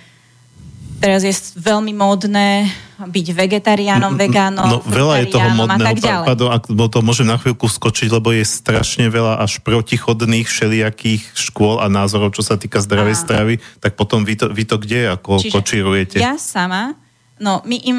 teraz 0.99 1.23
je 1.23 1.33
veľmi 1.59 1.95
módne 1.95 2.67
byť 2.99 3.27
vegetariánom, 3.31 4.19
vegánom, 4.19 4.67
No 4.67 4.83
veľa 4.83 5.23
je 5.23 5.27
toho 5.31 5.49
modného, 5.55 6.27
pardon, 6.27 6.51
ak 6.51 6.67
to 6.67 6.99
môžem 6.99 7.31
na 7.31 7.39
chvíľku 7.39 7.71
skočiť, 7.71 8.11
lebo 8.11 8.35
je 8.35 8.43
strašne 8.43 9.07
veľa 9.07 9.39
až 9.39 9.63
protichodných 9.63 10.51
všelijakých 10.51 11.23
škôl 11.39 11.79
a 11.79 11.87
názorov, 11.87 12.35
čo 12.35 12.43
sa 12.43 12.59
týka 12.59 12.83
zdravej 12.83 13.15
a... 13.15 13.21
stravy, 13.23 13.55
tak 13.79 13.95
potom 13.95 14.27
vy 14.27 14.35
to, 14.35 14.51
vy 14.51 14.67
to 14.67 14.83
kde 14.83 15.15
ako 15.15 15.39
Čiže 15.39 15.55
kočírujete? 15.55 16.17
Ja 16.19 16.35
sama, 16.35 16.99
no 17.39 17.63
my 17.63 17.79
im, 17.87 17.99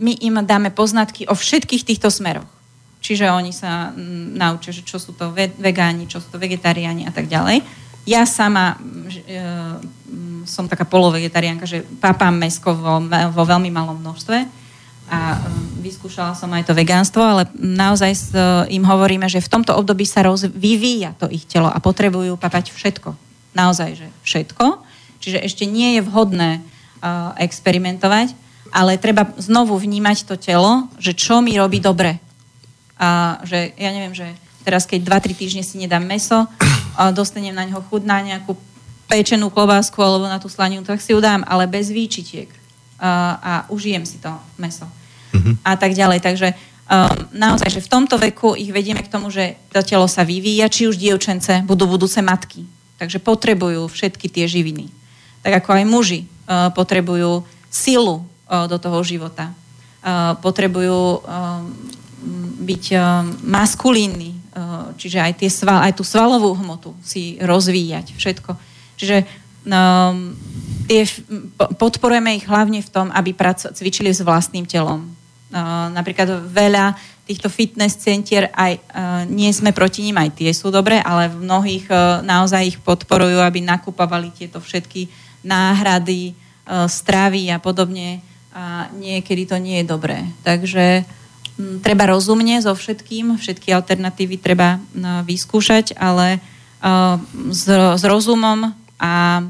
my 0.00 0.12
im 0.24 0.40
dáme 0.48 0.72
poznatky 0.72 1.28
o 1.28 1.36
všetkých 1.36 1.84
týchto 1.84 2.08
smeroch. 2.08 2.48
Čiže 3.00 3.32
oni 3.32 3.52
sa 3.52 3.92
mm, 3.92 4.36
naučia, 4.36 4.76
že 4.76 4.84
čo 4.84 5.00
sú 5.00 5.16
to 5.16 5.32
vegáni, 5.36 6.04
čo 6.04 6.20
sú 6.20 6.36
to 6.36 6.38
vegetariáni 6.40 7.08
a 7.08 7.12
tak 7.12 7.28
ďalej. 7.28 7.64
Ja 8.08 8.24
sama 8.24 8.80
e, 9.28 9.40
som 10.48 10.66
taká 10.66 10.88
polovegetariánka, 10.88 11.68
že 11.68 11.84
papám 12.00 12.32
mesko 12.32 12.72
vo, 12.72 13.00
vo 13.08 13.44
veľmi 13.44 13.68
malom 13.68 14.00
množstve 14.00 14.38
a 15.10 15.18
e, 15.34 15.38
vyskúšala 15.84 16.32
som 16.32 16.48
aj 16.56 16.70
to 16.70 16.72
vegánstvo, 16.72 17.20
ale 17.20 17.42
naozaj 17.56 18.12
e, 18.12 18.18
im 18.72 18.84
hovoríme, 18.86 19.28
že 19.28 19.44
v 19.44 19.52
tomto 19.52 19.76
období 19.76 20.08
sa 20.08 20.24
roz, 20.24 20.48
vyvíja 20.48 21.12
to 21.20 21.28
ich 21.28 21.44
telo 21.44 21.68
a 21.68 21.78
potrebujú 21.82 22.40
papať 22.40 22.72
všetko. 22.72 23.12
Naozaj, 23.52 23.90
že 23.98 24.08
všetko. 24.24 24.64
Čiže 25.20 25.42
ešte 25.44 25.64
nie 25.68 25.98
je 25.98 26.06
vhodné 26.06 26.64
uh, 27.04 27.36
experimentovať, 27.36 28.32
ale 28.72 28.96
treba 28.96 29.28
znovu 29.36 29.76
vnímať 29.76 30.24
to 30.24 30.40
telo, 30.40 30.88
že 30.96 31.12
čo 31.12 31.44
mi 31.44 31.52
robí 31.60 31.76
dobre 31.76 32.16
a 33.00 33.40
že 33.48 33.72
ja 33.80 33.90
neviem, 33.96 34.12
že 34.12 34.28
teraz 34.60 34.84
keď 34.84 35.08
2-3 35.08 35.32
týždne 35.32 35.64
si 35.64 35.80
nedám 35.80 36.04
meso, 36.04 36.44
dostanem 37.12 37.54
na 37.54 37.66
neho 37.66 37.80
chuť 37.80 38.02
na 38.04 38.18
nejakú 38.22 38.56
pečenú 39.10 39.50
klobásku 39.50 39.98
alebo 39.98 40.30
na 40.30 40.38
tú 40.38 40.46
slaninu, 40.46 40.86
tak 40.86 41.02
si 41.02 41.10
ju 41.10 41.18
dám, 41.18 41.42
ale 41.50 41.66
bez 41.66 41.90
výčitiek. 41.90 42.46
A, 43.02 43.10
a 43.42 43.52
užijem 43.74 44.06
si 44.06 44.22
to 44.22 44.30
meso. 44.54 44.86
Mm-hmm. 45.34 45.54
A 45.66 45.74
tak 45.74 45.98
ďalej. 45.98 46.20
Takže 46.22 46.48
um, 46.54 47.16
naozaj, 47.34 47.68
že 47.74 47.80
v 47.82 47.90
tomto 47.90 48.14
veku 48.20 48.54
ich 48.54 48.70
vedieme 48.70 49.02
k 49.02 49.10
tomu, 49.10 49.32
že 49.34 49.58
to 49.74 49.82
telo 49.82 50.06
sa 50.06 50.22
vyvíja, 50.22 50.70
či 50.70 50.86
už 50.86 50.94
dievčence 50.94 51.66
budú 51.66 51.90
budúce 51.90 52.22
matky. 52.22 52.62
Takže 53.02 53.18
potrebujú 53.18 53.90
všetky 53.90 54.30
tie 54.30 54.46
živiny. 54.46 54.86
Tak 55.42 55.64
ako 55.64 55.80
aj 55.80 55.84
muži 55.88 56.20
uh, 56.22 56.70
potrebujú 56.70 57.42
silu 57.66 58.22
uh, 58.22 58.70
do 58.70 58.78
toho 58.78 59.02
života. 59.02 59.50
Uh, 60.04 60.38
potrebujú 60.38 61.18
um, 61.18 61.66
byť 62.60 62.84
maskulínny, 63.48 64.36
uh, 64.36 64.39
čiže 64.96 65.18
aj, 65.20 65.32
tie 65.38 65.50
sval, 65.50 65.84
aj 65.84 65.94
tú 65.98 66.04
svalovú 66.06 66.54
hmotu 66.58 66.94
si 67.04 67.36
rozvíjať, 67.40 68.14
všetko. 68.16 68.50
Čiže 68.96 69.26
um, 69.66 70.34
tie, 70.86 71.02
podporujeme 71.78 72.36
ich 72.36 72.46
hlavne 72.46 72.80
v 72.80 72.92
tom, 72.92 73.08
aby 73.14 73.34
praco, 73.34 73.70
cvičili 73.70 74.10
s 74.10 74.24
vlastným 74.24 74.66
telom. 74.66 75.06
Uh, 75.50 75.90
napríklad 75.90 76.46
veľa 76.46 76.94
týchto 77.26 77.50
fitness 77.50 77.98
centier, 77.98 78.50
aj 78.54 78.72
uh, 78.78 79.22
nie 79.26 79.50
sme 79.54 79.70
proti 79.70 80.02
ním, 80.02 80.18
aj 80.18 80.34
tie 80.34 80.50
sú 80.50 80.70
dobré, 80.70 80.98
ale 81.02 81.30
v 81.30 81.42
mnohých 81.46 81.86
uh, 81.90 82.22
naozaj 82.22 82.74
ich 82.74 82.78
podporujú, 82.82 83.38
aby 83.38 83.62
nakupovali 83.62 84.34
tieto 84.34 84.58
všetky 84.58 85.06
náhrady, 85.46 86.34
uh, 86.66 86.86
stravy 86.90 87.50
a 87.50 87.58
podobne. 87.58 88.22
A 88.50 88.90
niekedy 88.98 89.46
to 89.46 89.62
nie 89.62 89.78
je 89.78 89.86
dobré. 89.86 90.26
Takže 90.42 91.06
Mm, 91.06 91.19
treba 91.80 92.10
rozumne 92.10 92.60
so 92.62 92.72
všetkým, 92.76 93.36
všetky 93.36 93.72
alternatívy 93.74 94.36
treba 94.40 94.78
vyskúšať, 95.24 95.96
ale 95.96 96.38
uh, 96.38 97.16
s, 97.50 97.66
s 97.70 98.02
rozumom 98.04 98.72
a 99.00 99.44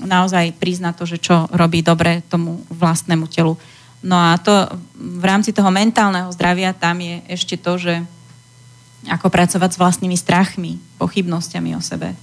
naozaj 0.00 0.56
priznať 0.56 0.94
to, 0.96 1.04
že 1.04 1.18
čo 1.20 1.36
robí 1.52 1.84
dobre 1.84 2.24
tomu 2.28 2.64
vlastnému 2.72 3.28
telu. 3.28 3.56
No 4.02 4.18
a 4.18 4.34
to 4.40 4.66
v 4.98 5.24
rámci 5.24 5.54
toho 5.54 5.70
mentálneho 5.70 6.32
zdravia 6.34 6.74
tam 6.74 6.98
je 6.98 7.22
ešte 7.30 7.54
to, 7.54 7.78
že 7.78 7.94
ako 9.06 9.30
pracovať 9.30 9.70
s 9.74 9.80
vlastnými 9.80 10.16
strachmi, 10.18 10.78
pochybnosťami 10.98 11.70
o 11.74 11.82
sebe. 11.82 12.14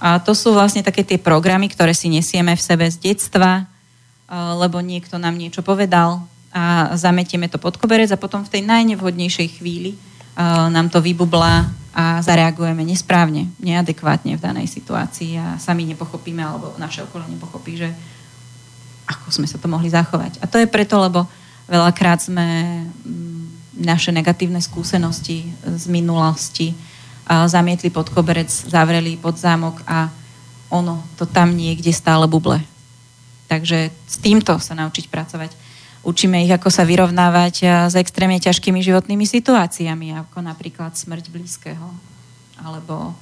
A 0.00 0.16
to 0.20 0.32
sú 0.32 0.56
vlastne 0.56 0.80
také 0.80 1.04
tie 1.04 1.20
programy, 1.20 1.68
ktoré 1.68 1.92
si 1.92 2.08
nesieme 2.08 2.56
v 2.56 2.64
sebe 2.64 2.88
z 2.88 2.96
detstva, 2.96 3.64
uh, 3.64 4.56
lebo 4.56 4.80
niekto 4.80 5.20
nám 5.20 5.36
niečo 5.36 5.60
povedal, 5.60 6.24
a 6.50 6.94
zametieme 6.98 7.46
to 7.46 7.62
pod 7.62 7.78
koberec 7.78 8.10
a 8.10 8.18
potom 8.18 8.42
v 8.42 8.58
tej 8.58 8.62
najnevhodnejšej 8.66 9.62
chvíli 9.62 9.94
uh, 9.94 10.66
nám 10.66 10.90
to 10.90 10.98
vybublá 10.98 11.70
a 11.90 12.22
zareagujeme 12.22 12.82
nesprávne, 12.86 13.50
neadekvátne 13.58 14.38
v 14.38 14.42
danej 14.42 14.70
situácii 14.70 15.38
a 15.38 15.46
sami 15.58 15.86
nepochopíme, 15.90 16.42
alebo 16.42 16.74
naše 16.78 17.02
okolie 17.02 17.26
nepochopí, 17.30 17.78
že 17.78 17.90
ako 19.10 19.26
sme 19.30 19.46
sa 19.50 19.58
to 19.58 19.66
mohli 19.66 19.90
zachovať. 19.90 20.38
A 20.42 20.46
to 20.46 20.58
je 20.62 20.70
preto, 20.70 21.02
lebo 21.02 21.26
veľakrát 21.66 22.22
sme 22.22 22.46
mm, 22.86 23.82
naše 23.82 24.14
negatívne 24.14 24.62
skúsenosti 24.62 25.50
z 25.66 25.84
minulosti 25.86 26.74
uh, 26.74 27.46
zamietli 27.46 27.90
pod 27.94 28.10
koberec, 28.10 28.50
zavreli 28.50 29.18
pod 29.18 29.38
zámok 29.38 29.82
a 29.86 30.10
ono 30.70 31.02
to 31.14 31.26
tam 31.26 31.54
niekde 31.54 31.90
stále 31.90 32.26
buble. 32.30 32.62
Takže 33.50 33.90
s 33.90 34.16
týmto 34.22 34.58
sa 34.62 34.78
naučiť 34.78 35.10
pracovať 35.10 35.59
Učíme 36.00 36.40
ich, 36.48 36.52
ako 36.52 36.72
sa 36.72 36.88
vyrovnávať 36.88 37.88
s 37.92 37.94
extrémne 37.94 38.40
ťažkými 38.40 38.80
životnými 38.80 39.28
situáciami, 39.28 40.16
ako 40.16 40.40
napríklad 40.40 40.96
smrť 40.96 41.28
blízkeho, 41.28 41.86
alebo 42.64 43.12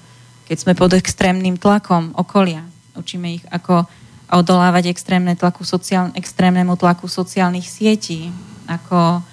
keď 0.47 0.57
sme 0.63 0.73
pod 0.79 0.95
extrémnym 0.95 1.59
tlakom 1.59 2.15
okolia. 2.15 2.63
Učíme 2.95 3.43
ich, 3.43 3.45
ako 3.51 3.83
odolávať 4.31 4.93
extrémne 4.93 5.35
tlaku 5.35 5.65
sociál, 5.65 6.15
extrémnemu 6.15 6.77
tlaku 6.79 7.09
sociálnych 7.09 7.67
sietí, 7.67 8.29
ako, 8.69 9.25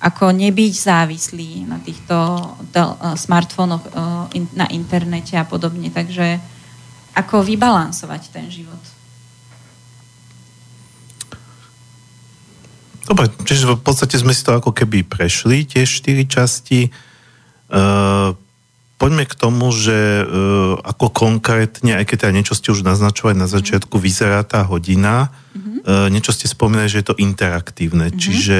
ako 0.00 0.24
nebyť 0.30 0.72
závislí 0.72 1.66
na 1.66 1.82
týchto 1.82 2.14
tel, 2.70 2.94
uh, 2.94 3.18
smartfónoch 3.18 3.84
in, 4.32 4.46
na 4.54 4.70
internete 4.70 5.34
a 5.34 5.44
podobne. 5.44 5.90
Takže 5.90 6.38
ako 7.14 7.42
vybalansovať 7.42 8.22
ten 8.30 8.46
život. 8.50 8.93
Dobre, 13.04 13.28
čiže 13.44 13.68
v 13.68 13.84
podstate 13.84 14.16
sme 14.16 14.32
si 14.32 14.40
to 14.40 14.56
ako 14.56 14.72
keby 14.72 15.04
prešli, 15.04 15.68
tie 15.68 15.84
štyri 15.84 16.24
časti. 16.24 16.88
Uh, 17.68 18.32
poďme 18.96 19.28
k 19.28 19.34
tomu, 19.36 19.68
že 19.72 20.24
uh, 20.24 20.80
ako 20.80 21.12
konkrétne, 21.12 22.00
aj 22.00 22.04
keď 22.08 22.16
teda 22.24 22.32
niečo 22.32 22.56
ste 22.56 22.72
už 22.72 22.80
naznačovali 22.80 23.36
na 23.36 23.44
začiatku, 23.44 24.00
vyzerá 24.00 24.40
tá 24.42 24.64
hodina. 24.64 25.28
Mm-hmm. 25.52 25.78
Uh, 25.84 26.08
niečo 26.08 26.32
ste 26.32 26.48
spomínali, 26.48 26.88
že 26.88 27.04
je 27.04 27.12
to 27.12 27.20
interaktívne. 27.20 28.08
Mm-hmm. 28.08 28.20
Čiže 28.20 28.58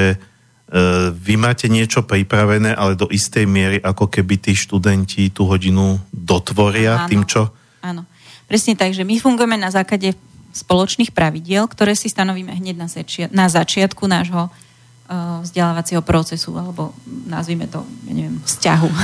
vy 1.13 1.37
máte 1.37 1.69
niečo 1.69 2.01
pripravené, 2.03 2.73
ale 2.73 2.97
do 2.97 3.05
istej 3.05 3.45
miery, 3.45 3.77
ako 3.77 4.09
keby 4.09 4.41
tí 4.41 4.57
študenti 4.57 5.29
tú 5.29 5.45
hodinu 5.45 6.01
dotvoria 6.09 7.05
áno, 7.05 7.07
tým, 7.07 7.21
čo... 7.21 7.53
Áno, 7.85 8.09
presne 8.49 8.73
tak, 8.73 8.91
že 8.97 9.05
my 9.05 9.21
fungujeme 9.21 9.61
na 9.61 9.69
základe 9.69 10.17
spoločných 10.55 11.11
pravidiel, 11.11 11.67
ktoré 11.67 11.99
si 11.99 12.07
stanovíme 12.07 12.55
hneď 12.55 12.75
na, 12.79 12.87
začia- 12.87 13.31
na 13.35 13.51
začiatku 13.51 14.07
nášho 14.07 14.47
uh, 14.47 15.43
vzdelávacieho 15.43 15.99
procesu, 15.99 16.55
alebo 16.55 16.95
nazvime 17.27 17.67
to, 17.67 17.83
ja 18.07 18.13
neviem, 18.15 18.39
vzťahu. 18.39 18.89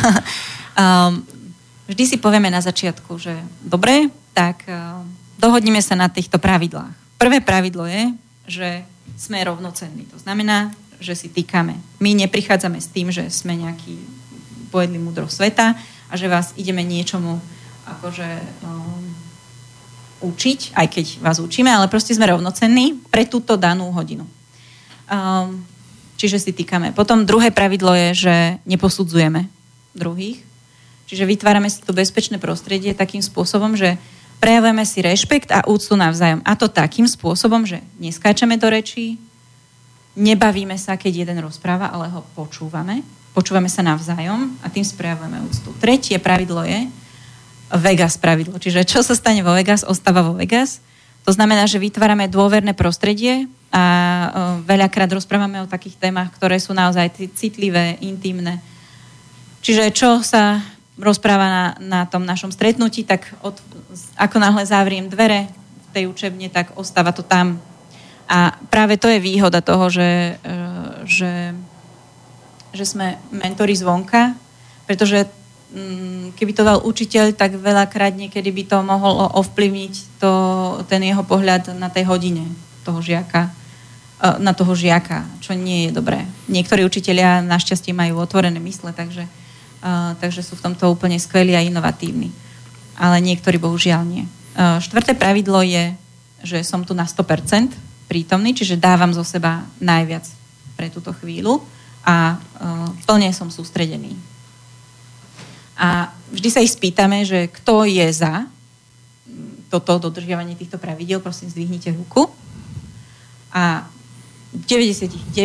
um, 0.80 1.14
vždy 1.92 2.04
si 2.08 2.18
povieme 2.24 2.48
na 2.48 2.64
začiatku, 2.64 3.20
že 3.20 3.36
dobre, 3.60 4.08
tak 4.32 4.64
uh, 4.72 5.04
dohodneme 5.36 5.84
sa 5.84 6.00
na 6.00 6.08
týchto 6.08 6.40
pravidlách. 6.40 6.96
Prvé 7.20 7.44
pravidlo 7.44 7.84
je, 7.84 8.16
že 8.48 8.70
sme 9.20 9.44
rovnocenní. 9.44 10.08
To 10.10 10.18
znamená, 10.18 10.72
že 11.04 11.14
si 11.14 11.28
týkame. 11.30 11.78
My 12.00 12.16
neprichádzame 12.16 12.80
s 12.80 12.90
tým, 12.90 13.12
že 13.12 13.28
sme 13.28 13.60
nejaký 13.60 14.00
pojedli 14.72 14.98
múdro 14.98 15.28
sveta 15.28 15.76
a 16.08 16.14
že 16.16 16.32
vás 16.32 16.56
ideme 16.56 16.82
niečomu 16.82 17.38
akože 17.86 18.30
um, 18.64 19.04
učiť, 20.22 20.78
aj 20.78 20.88
keď 20.88 21.06
vás 21.20 21.42
učíme, 21.42 21.68
ale 21.68 21.90
proste 21.90 22.14
sme 22.14 22.30
rovnocenní 22.30 23.02
pre 23.10 23.26
túto 23.26 23.58
danú 23.58 23.90
hodinu. 23.92 24.24
Um, 25.10 25.66
čiže 26.16 26.38
si 26.38 26.52
týkame. 26.54 26.94
Potom 26.94 27.26
druhé 27.26 27.50
pravidlo 27.50 27.92
je, 27.98 28.10
že 28.30 28.36
neposudzujeme 28.70 29.50
druhých. 29.98 30.40
Čiže 31.12 31.28
vytvárame 31.28 31.68
si 31.68 31.84
to 31.84 31.92
bezpečné 31.92 32.40
prostredie 32.40 32.96
takým 32.96 33.20
spôsobom, 33.20 33.76
že 33.76 34.00
prejavujeme 34.40 34.86
si 34.88 35.04
rešpekt 35.04 35.52
a 35.52 35.68
úctu 35.68 36.00
navzájom. 36.00 36.40
A 36.48 36.56
to 36.56 36.72
takým 36.72 37.04
spôsobom, 37.10 37.68
že 37.68 37.84
neskáčeme 38.00 38.56
do 38.56 38.72
rečí, 38.72 39.20
nebavíme 40.16 40.80
sa, 40.80 40.96
keď 40.96 41.28
jeden 41.28 41.38
rozpráva, 41.44 41.92
ale 41.92 42.08
ho 42.08 42.24
počúvame. 42.38 43.04
Počúvame 43.36 43.68
sa 43.68 43.84
navzájom 43.84 44.56
a 44.64 44.68
tým 44.72 44.84
sprejavujeme 44.84 45.44
úctu. 45.48 45.72
Tretie 45.80 46.16
pravidlo 46.20 46.64
je 46.64 46.88
Vegas 47.80 48.20
pravidlo. 48.20 48.60
Čiže 48.60 48.84
čo 48.84 49.00
sa 49.06 49.16
stane 49.16 49.46
vo 49.46 49.56
Vegas, 49.56 49.88
ostáva 49.88 50.26
vo 50.26 50.36
Vegas. 50.36 50.84
To 51.24 51.32
znamená, 51.32 51.70
že 51.70 51.78
vytvárame 51.78 52.26
dôverné 52.26 52.74
prostredie 52.74 53.46
a 53.70 53.84
veľakrát 54.66 55.08
rozprávame 55.14 55.62
o 55.62 55.70
takých 55.70 55.96
témach, 55.96 56.34
ktoré 56.34 56.58
sú 56.58 56.74
naozaj 56.74 57.14
citlivé, 57.38 57.96
intimné. 58.02 58.60
Čiže 59.62 59.94
čo 59.94 60.26
sa 60.26 60.60
rozpráva 60.98 61.48
na, 61.48 61.66
na 61.80 62.02
tom 62.10 62.26
našom 62.26 62.50
stretnutí, 62.50 63.06
tak 63.06 63.32
od, 63.46 63.56
ako 64.18 64.38
náhle 64.42 64.66
zavriem 64.66 65.08
dvere 65.08 65.48
v 65.50 65.88
tej 65.94 66.04
učebne, 66.10 66.50
tak 66.50 66.74
ostáva 66.76 67.14
to 67.14 67.22
tam. 67.22 67.62
A 68.26 68.56
práve 68.72 68.98
to 68.98 69.12
je 69.12 69.22
výhoda 69.22 69.62
toho, 69.62 69.92
že, 69.92 70.40
e, 70.40 70.54
že, 71.06 71.34
že 72.72 72.86
sme 72.86 73.22
mentori 73.30 73.76
zvonka, 73.76 74.36
pretože 74.90 75.28
keby 76.36 76.52
to 76.52 76.68
dal 76.68 76.84
učiteľ, 76.84 77.32
tak 77.32 77.56
veľakrát 77.56 78.12
niekedy 78.16 78.52
by 78.52 78.64
to 78.68 78.78
mohol 78.84 79.32
ovplyvniť 79.40 80.20
to, 80.20 80.32
ten 80.92 81.02
jeho 81.04 81.24
pohľad 81.24 81.72
na 81.80 81.88
tej 81.88 82.08
hodine 82.12 82.44
toho 82.84 83.00
žiaka 83.00 83.48
e, 83.48 84.42
na 84.44 84.52
toho 84.52 84.76
žiaka, 84.76 85.24
čo 85.40 85.56
nie 85.56 85.88
je 85.88 85.96
dobré. 85.96 86.28
Niektorí 86.52 86.84
učiteľia 86.84 87.40
našťastie 87.46 87.96
majú 87.96 88.20
otvorené 88.20 88.60
mysle, 88.60 88.92
takže 88.92 89.28
takže 90.22 90.46
sú 90.46 90.54
v 90.54 90.70
tomto 90.70 90.94
úplne 90.94 91.18
skvelí 91.18 91.58
a 91.58 91.66
inovatívni. 91.66 92.30
Ale 93.02 93.18
niektorí 93.18 93.58
bohužiaľ 93.58 94.06
nie. 94.06 94.30
Uh, 94.54 94.78
štvrté 94.78 95.18
pravidlo 95.18 95.66
je, 95.66 95.98
že 96.46 96.62
som 96.62 96.86
tu 96.86 96.94
na 96.94 97.10
100% 97.10 97.74
prítomný, 98.06 98.54
čiže 98.54 98.78
dávam 98.78 99.10
zo 99.10 99.26
seba 99.26 99.66
najviac 99.82 100.28
pre 100.78 100.94
túto 100.94 101.14
chvíľu 101.18 101.62
a 102.02 102.42
plne 103.06 103.30
som 103.30 103.54
sústredený. 103.54 104.18
A 105.82 106.14
vždy 106.30 106.50
sa 106.54 106.62
ich 106.62 106.78
spýtame, 106.78 107.26
že 107.26 107.50
kto 107.50 107.90
je 107.90 108.06
za 108.14 108.46
toto 109.74 109.98
dodržiavanie 109.98 110.54
týchto 110.54 110.78
pravidel, 110.78 111.18
prosím, 111.24 111.50
zdvihnite 111.50 111.90
ruku. 111.98 112.30
A 113.50 113.90
v 114.52 114.64
99% 114.68 115.42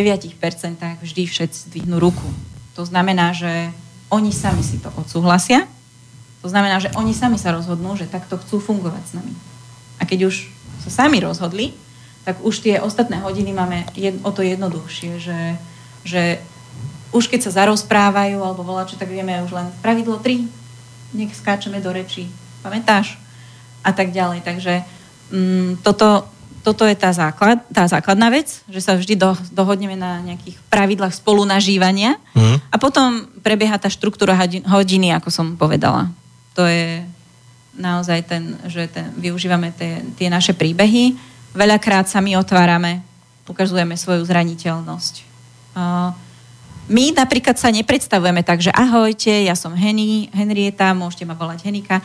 vždy 0.76 1.22
všetci 1.24 1.58
zdvihnú 1.72 1.96
ruku. 1.96 2.26
To 2.74 2.84
znamená, 2.84 3.32
že 3.32 3.70
oni 4.12 4.34
sami 4.34 4.60
si 4.60 4.82
to 4.82 4.92
odsúhlasia. 4.98 5.64
To 6.42 6.50
znamená, 6.50 6.82
že 6.82 6.92
oni 6.98 7.16
sami 7.16 7.38
sa 7.40 7.54
rozhodnú, 7.54 7.96
že 7.96 8.10
takto 8.10 8.36
chcú 8.36 8.60
fungovať 8.60 9.02
s 9.08 9.12
nami. 9.16 9.34
A 9.98 10.04
keď 10.04 10.28
už 10.28 10.52
sa 10.84 11.06
sami 11.06 11.22
rozhodli, 11.22 11.72
tak 12.26 12.42
už 12.42 12.66
tie 12.66 12.82
ostatné 12.82 13.22
hodiny 13.22 13.54
máme 13.54 13.86
jed, 13.94 14.18
o 14.26 14.30
to 14.34 14.42
jednoduchšie, 14.42 15.22
že, 15.22 15.40
že 16.02 16.42
už 17.16 17.32
keď 17.32 17.48
sa 17.48 17.64
zarozprávajú 17.64 18.36
alebo 18.36 18.60
volá 18.60 18.84
čo, 18.84 19.00
tak 19.00 19.08
vieme 19.08 19.40
už 19.40 19.56
len 19.56 19.72
pravidlo 19.80 20.20
3, 20.20 20.44
nech 21.16 21.32
skáčeme 21.32 21.80
do 21.80 21.88
reči, 21.88 22.28
pamätáš? 22.60 23.16
A 23.80 23.96
tak 23.96 24.12
ďalej. 24.12 24.44
Takže 24.44 24.84
mm, 25.32 25.80
toto, 25.80 26.28
toto 26.60 26.84
je 26.84 26.92
tá, 26.92 27.08
základ, 27.16 27.64
tá 27.72 27.88
základná 27.88 28.28
vec, 28.28 28.60
že 28.68 28.84
sa 28.84 28.92
vždy 28.98 29.16
do, 29.16 29.32
dohodneme 29.54 29.96
na 29.96 30.20
nejakých 30.20 30.60
pravidlách 30.68 31.16
spolunažívania 31.16 32.20
mm. 32.36 32.68
a 32.68 32.76
potom 32.76 33.24
prebieha 33.40 33.80
tá 33.80 33.88
štruktúra 33.88 34.36
hodiny, 34.68 35.16
ako 35.16 35.32
som 35.32 35.56
povedala. 35.56 36.12
To 36.52 36.68
je 36.68 37.00
naozaj 37.76 38.28
ten, 38.28 38.56
že 38.68 38.88
ten, 38.92 39.12
využívame 39.16 39.72
tie, 39.72 40.04
tie 40.20 40.28
naše 40.28 40.52
príbehy. 40.52 41.16
Veľakrát 41.56 42.10
sa 42.10 42.20
my 42.20 42.36
otvárame, 42.36 43.00
ukazujeme 43.48 43.94
svoju 43.96 44.24
zraniteľnosť. 44.26 45.14
Uh, 45.76 46.10
my 46.86 47.04
napríklad 47.18 47.58
sa 47.58 47.70
nepredstavujeme 47.74 48.46
tak, 48.46 48.62
že 48.62 48.70
ahojte, 48.70 49.30
ja 49.30 49.58
som 49.58 49.74
Henny, 49.74 50.30
Henrieta, 50.30 50.94
môžete 50.94 51.26
ma 51.26 51.34
volať 51.34 51.66
Henika, 51.66 51.98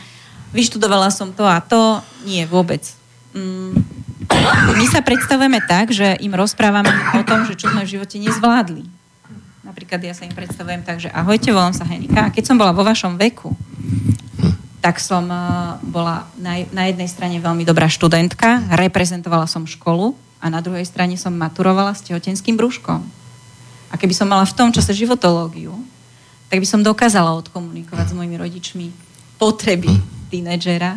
vyštudovala 0.50 1.08
som 1.14 1.30
to 1.30 1.46
a 1.46 1.62
to. 1.62 2.02
Nie, 2.26 2.44
vôbec. 2.44 2.82
Mm, 3.32 3.78
my 4.76 4.84
sa 4.90 5.00
predstavujeme 5.00 5.62
tak, 5.64 5.94
že 5.94 6.18
im 6.20 6.34
rozprávame 6.34 6.90
o 7.14 7.22
tom, 7.22 7.46
že 7.46 7.54
čo 7.54 7.70
sme 7.70 7.86
v 7.86 7.92
živote 7.94 8.18
nezvládli. 8.18 8.84
Napríklad 9.62 10.02
ja 10.04 10.12
sa 10.12 10.26
im 10.26 10.34
predstavujem 10.34 10.82
tak, 10.84 11.00
že 11.00 11.08
ahojte, 11.14 11.54
volám 11.54 11.72
sa 11.72 11.86
Henika. 11.86 12.28
A 12.28 12.32
keď 12.34 12.44
som 12.50 12.58
bola 12.58 12.74
vo 12.74 12.84
vašom 12.84 13.16
veku, 13.16 13.54
tak 14.82 14.98
som 14.98 15.30
eh, 15.30 15.38
bola 15.86 16.26
na, 16.36 16.58
na 16.74 16.90
jednej 16.90 17.06
strane 17.06 17.38
veľmi 17.38 17.62
dobrá 17.62 17.86
študentka, 17.86 18.66
reprezentovala 18.74 19.46
som 19.46 19.62
školu 19.62 20.18
a 20.42 20.50
na 20.50 20.58
druhej 20.58 20.82
strane 20.82 21.14
som 21.14 21.30
maturovala 21.30 21.94
s 21.94 22.02
tehotenským 22.02 22.58
brúškom. 22.58 23.21
A 23.92 24.00
keby 24.00 24.16
som 24.16 24.24
mala 24.24 24.48
v 24.48 24.56
tom 24.56 24.72
čase 24.72 24.96
životológiu, 24.96 25.76
tak 26.48 26.58
by 26.58 26.66
som 26.66 26.80
dokázala 26.80 27.36
odkomunikovať 27.44 28.12
s 28.12 28.16
mojimi 28.16 28.36
rodičmi 28.40 28.86
potreby 29.36 29.92
tínedžera 30.32 30.96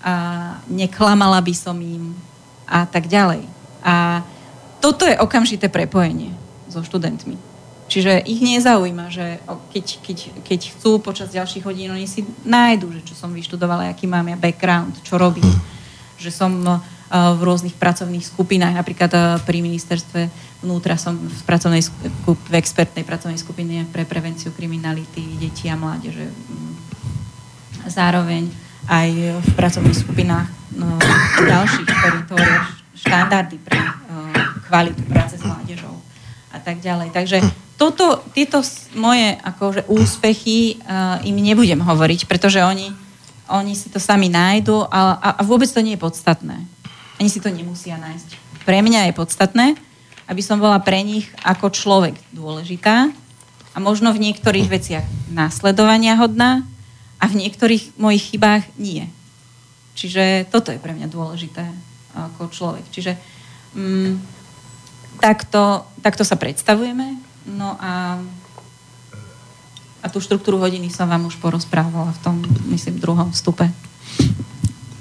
a 0.00 0.12
neklamala 0.68 1.40
by 1.40 1.54
som 1.56 1.76
im 1.80 2.12
a 2.68 2.84
tak 2.86 3.08
ďalej. 3.08 3.44
A 3.84 4.24
toto 4.80 5.04
je 5.04 5.16
okamžité 5.18 5.68
prepojenie 5.68 6.32
so 6.68 6.80
študentmi. 6.80 7.36
Čiže 7.90 8.22
ich 8.22 8.38
nezaujíma, 8.38 9.10
že 9.10 9.42
keď, 9.74 9.86
keď, 9.98 10.18
keď 10.46 10.60
chcú 10.78 11.02
počas 11.02 11.34
ďalších 11.34 11.66
hodín, 11.66 11.90
oni 11.90 12.06
si 12.06 12.22
nájdu, 12.46 12.86
že 12.94 13.02
čo 13.02 13.14
som 13.18 13.34
vyštudovala, 13.34 13.90
aký 13.90 14.06
mám 14.06 14.30
ja 14.30 14.38
background, 14.38 15.02
čo 15.02 15.18
robím. 15.18 15.50
Že 16.22 16.30
som 16.30 16.52
v 17.10 17.40
rôznych 17.42 17.74
pracovných 17.74 18.22
skupinách, 18.22 18.78
napríklad 18.78 19.10
uh, 19.10 19.22
pri 19.42 19.66
ministerstve 19.66 20.30
vnútra 20.62 20.94
som 20.94 21.18
v, 21.18 21.40
pracovnej 21.42 21.82
skup, 21.82 22.38
v 22.46 22.54
expertnej 22.54 23.02
pracovnej 23.02 23.40
skupine 23.40 23.82
pre 23.90 24.06
prevenciu 24.06 24.54
kriminality 24.54 25.34
detí 25.42 25.66
a 25.66 25.74
mládeže. 25.74 26.30
Zároveň 27.90 28.46
aj 28.86 29.10
v 29.42 29.50
pracovných 29.58 29.98
skupinách 29.98 30.48
no, 30.78 30.86
ďalších, 31.42 31.88
ktorí 31.90 32.18
tvoria 32.30 32.58
štandardy 32.94 33.56
pre 33.58 33.74
uh, 33.74 33.90
kvalitu 34.70 35.02
práce 35.10 35.34
s 35.34 35.42
mládežou 35.42 35.98
a 36.54 36.62
tak 36.62 36.78
ďalej. 36.78 37.10
Takže 37.10 37.42
toto, 37.74 38.22
tieto 38.30 38.62
moje 38.94 39.34
akože, 39.40 39.90
úspechy 39.90 40.78
uh, 40.86 41.18
im 41.26 41.34
nebudem 41.42 41.82
hovoriť, 41.82 42.30
pretože 42.30 42.62
oni, 42.62 42.94
oni 43.50 43.74
si 43.74 43.90
to 43.90 43.98
sami 43.98 44.30
nájdu 44.30 44.86
a, 44.86 45.18
a, 45.18 45.28
a 45.38 45.42
vôbec 45.42 45.66
to 45.66 45.82
nie 45.82 45.98
je 45.98 46.04
podstatné. 46.06 46.79
Ani 47.20 47.28
si 47.28 47.44
to 47.44 47.52
nemusia 47.52 48.00
nájsť. 48.00 48.64
Pre 48.64 48.78
mňa 48.80 49.12
je 49.12 49.18
podstatné, 49.20 49.66
aby 50.24 50.40
som 50.40 50.56
bola 50.56 50.80
pre 50.80 51.04
nich 51.04 51.28
ako 51.44 51.68
človek 51.68 52.16
dôležitá 52.32 53.12
a 53.70 53.78
možno 53.78 54.10
v 54.16 54.24
niektorých 54.24 54.72
veciach 54.72 55.06
následovania 55.28 56.16
hodná, 56.16 56.64
a 57.20 57.24
v 57.28 57.44
niektorých 57.44 58.00
mojich 58.00 58.32
chybách 58.32 58.64
nie. 58.80 59.04
Čiže 59.92 60.48
toto 60.48 60.72
je 60.72 60.80
pre 60.80 60.96
mňa 60.96 61.12
dôležité 61.12 61.68
ako 62.16 62.48
človek. 62.48 62.88
Čiže 62.88 63.12
mm, 63.76 64.12
takto, 65.20 65.84
takto 66.00 66.24
sa 66.24 66.40
predstavujeme. 66.40 67.20
No 67.44 67.76
a, 67.76 68.16
a 70.00 70.06
tú 70.08 70.24
štruktúru 70.24 70.56
hodiny 70.56 70.88
som 70.88 71.12
vám 71.12 71.28
už 71.28 71.36
porozprávala 71.36 72.16
v 72.16 72.20
tom, 72.24 72.36
myslím, 72.72 72.96
druhom 72.96 73.28
vstupe. 73.36 73.68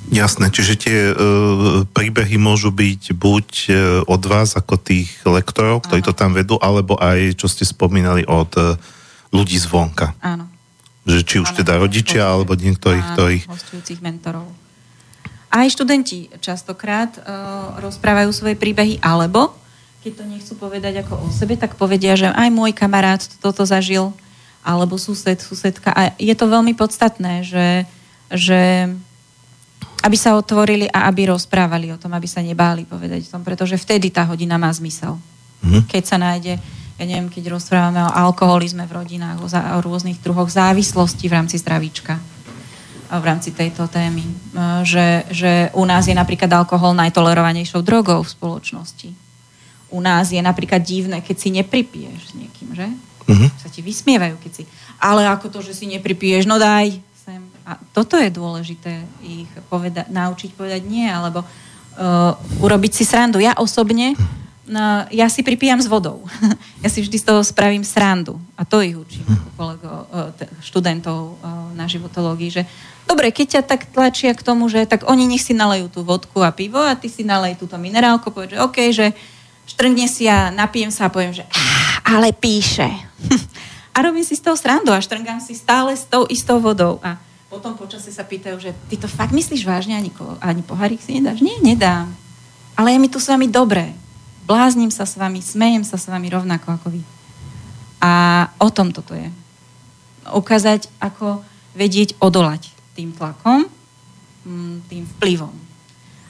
Jasné, 0.09 0.49
čiže 0.49 0.73
tie 0.73 0.99
e, 1.09 1.15
príbehy 1.85 2.41
môžu 2.41 2.73
byť 2.73 3.13
buď 3.13 3.47
e, 3.69 3.71
od 4.09 4.21
vás, 4.25 4.57
ako 4.57 4.81
tých 4.81 5.21
lektorov, 5.21 5.85
ktorí 5.85 6.01
Áno. 6.01 6.07
to 6.09 6.13
tam 6.17 6.31
vedú, 6.33 6.57
alebo 6.57 6.97
aj, 6.97 7.37
čo 7.37 7.45
ste 7.45 7.61
spomínali, 7.61 8.25
od 8.25 8.49
e, 8.57 8.73
ľudí 9.29 9.61
zvonka. 9.61 10.17
Áno. 10.17 10.49
Že 11.05 11.19
či 11.21 11.35
už 11.37 11.49
teda 11.53 11.77
rodičia, 11.77 12.25
alebo 12.25 12.57
niektorých, 12.57 13.05
ktorých... 13.13 13.43
hostujúcich 13.53 14.01
mentorov. 14.01 14.49
Aj 15.49 15.65
študenti 15.65 16.29
častokrát 16.45 17.09
uh, 17.17 17.81
rozprávajú 17.81 18.29
svoje 18.29 18.53
príbehy, 18.53 19.01
alebo 19.01 19.57
keď 20.05 20.13
to 20.13 20.25
nechcú 20.29 20.53
povedať 20.55 21.01
ako 21.01 21.25
o 21.25 21.27
sebe, 21.33 21.57
tak 21.57 21.73
povedia, 21.73 22.13
že 22.13 22.31
aj 22.31 22.53
môj 22.53 22.71
kamarát 22.71 23.19
toto 23.41 23.65
zažil, 23.65 24.15
alebo 24.61 24.95
sused, 25.01 25.41
susedka. 25.41 25.91
A 25.91 26.15
je 26.15 26.31
to 26.37 26.47
veľmi 26.47 26.71
podstatné, 26.77 27.43
že, 27.43 27.89
že 28.31 28.93
aby 29.99 30.15
sa 30.15 30.39
otvorili 30.39 30.87
a 30.87 31.11
aby 31.11 31.27
rozprávali 31.27 31.91
o 31.91 31.99
tom, 31.99 32.15
aby 32.15 32.27
sa 32.27 32.39
nebáli 32.39 32.87
povedať 32.87 33.27
o 33.27 33.31
tom, 33.37 33.43
pretože 33.43 33.75
vtedy 33.75 34.11
tá 34.13 34.23
hodina 34.23 34.55
má 34.55 34.71
zmysel. 34.71 35.19
Mm. 35.59 35.83
Keď 35.91 36.03
sa 36.07 36.17
nájde, 36.17 36.55
ja 36.99 37.03
neviem, 37.03 37.27
keď 37.31 37.55
rozprávame 37.55 38.03
o 38.03 38.11
alkoholizme 38.11 38.87
v 38.87 38.95
rodinách, 38.95 39.43
o, 39.43 39.47
za, 39.47 39.75
o 39.75 39.79
rôznych 39.83 40.19
druhoch 40.23 40.47
závislosti 40.47 41.27
v 41.27 41.35
rámci 41.35 41.55
zdravíčka, 41.59 42.15
v 43.09 43.23
rámci 43.25 43.51
tejto 43.51 43.91
témy. 43.91 44.23
E, 44.23 44.33
že, 44.87 45.07
že 45.31 45.51
u 45.75 45.83
nás 45.83 46.07
je 46.07 46.15
napríklad 46.15 46.51
alkohol 46.51 46.95
najtolerovanejšou 46.95 47.83
drogou 47.83 48.23
v 48.23 48.33
spoločnosti. 48.35 49.09
U 49.89 49.99
nás 49.99 50.29
je 50.31 50.39
napríklad 50.39 50.79
divné, 50.79 51.19
keď 51.19 51.35
si 51.39 51.49
nepripiješ 51.49 52.19
s 52.29 52.33
niekým, 52.37 52.69
že? 52.77 52.87
Mm-hmm. 53.25 53.49
Sa 53.61 53.67
ti 53.67 53.81
vysmievajú, 53.81 54.35
keď 54.39 54.51
si... 54.51 54.63
Ale 54.99 55.25
ako 55.25 55.47
to, 55.49 55.59
že 55.63 55.73
si 55.73 55.85
nepripiješ, 55.89 56.45
no 56.45 56.59
daj. 56.59 56.99
A 57.69 57.77
toto 57.93 58.17
je 58.17 58.33
dôležité 58.33 59.05
ich 59.21 59.45
poveda- 59.69 60.09
naučiť 60.09 60.57
povedať 60.57 60.81
nie, 60.89 61.05
alebo 61.05 61.45
uh, 61.45 62.33
urobiť 62.65 62.97
si 62.97 63.05
srandu. 63.05 63.37
Ja 63.37 63.53
osobne, 63.61 64.17
no, 64.65 65.05
ja 65.13 65.29
si 65.29 65.45
pripijam 65.45 65.77
s 65.77 65.85
vodou. 65.85 66.25
ja 66.83 66.89
si 66.89 67.05
vždy 67.05 67.21
z 67.21 67.25
toho 67.29 67.45
spravím 67.45 67.85
srandu. 67.85 68.41
A 68.57 68.65
to 68.65 68.81
ich 68.81 68.97
učím 68.97 69.21
kolego, 69.53 70.09
uh, 70.09 70.33
študentov 70.65 71.37
uh, 71.37 71.69
na 71.77 71.85
životológii, 71.85 72.49
že 72.49 72.65
dobre, 73.05 73.29
keď 73.29 73.61
ťa 73.61 73.61
tak 73.69 73.81
tlačia 73.93 74.33
k 74.33 74.41
tomu, 74.41 74.65
že 74.65 74.89
tak 74.89 75.05
oni 75.05 75.29
nech 75.29 75.45
si 75.45 75.53
nalejú 75.53 75.93
tú 75.93 76.01
vodku 76.01 76.41
a 76.41 76.49
pivo 76.49 76.81
a 76.81 76.97
ty 76.97 77.05
si 77.05 77.21
nalej 77.21 77.53
túto 77.61 77.77
minerálku, 77.77 78.33
povedz, 78.33 78.57
že 78.57 78.63
OK, 78.65 78.77
že 78.89 79.13
štrngne 79.69 80.09
si 80.09 80.25
a 80.25 80.49
napijem 80.49 80.89
sa 80.89 81.05
a 81.05 81.13
poviem, 81.13 81.37
že 81.37 81.45
ale 82.01 82.33
píše. 82.33 82.89
a 83.95 83.97
robím 84.01 84.25
si 84.25 84.33
z 84.33 84.41
toho 84.41 84.57
srandu 84.57 84.89
a 84.89 84.97
štrngám 84.97 85.37
si 85.37 85.53
stále 85.53 85.93
s 85.93 86.09
tou 86.09 86.25
istou 86.25 86.57
vodou. 86.57 86.97
A 87.05 87.28
potom 87.49 87.73
počasie 87.73 88.13
sa 88.13 88.21
pýtajú, 88.21 88.61
že 88.61 88.71
ty 88.87 88.95
to 88.95 89.09
fakt 89.09 89.33
myslíš 89.33 89.65
vážne, 89.65 89.97
ani, 89.97 90.13
ani 90.37 90.61
pohárik 90.61 91.01
si 91.01 91.17
nedáš? 91.17 91.41
Nie, 91.41 91.57
nedám. 91.65 92.13
Ale 92.77 92.93
je 92.93 93.01
mi 93.01 93.09
tu 93.09 93.17
s 93.17 93.27
vami 93.27 93.49
dobré. 93.49 93.91
Blázním 94.45 94.93
sa 94.93 95.09
s 95.09 95.17
vami, 95.17 95.41
smejem 95.41 95.81
sa 95.81 95.97
s 95.97 96.05
vami 96.05 96.29
rovnako 96.29 96.77
ako 96.77 96.87
vy. 96.93 97.01
A 97.99 98.45
o 98.61 98.69
tom 98.69 98.93
toto 98.93 99.17
je. 99.17 99.27
Ukázať, 100.29 100.87
ako 101.01 101.41
vedieť 101.73 102.21
odolať 102.21 102.69
tým 102.93 103.11
tlakom, 103.17 103.65
mm, 104.45 104.85
tým 104.85 105.03
vplyvom. 105.17 105.53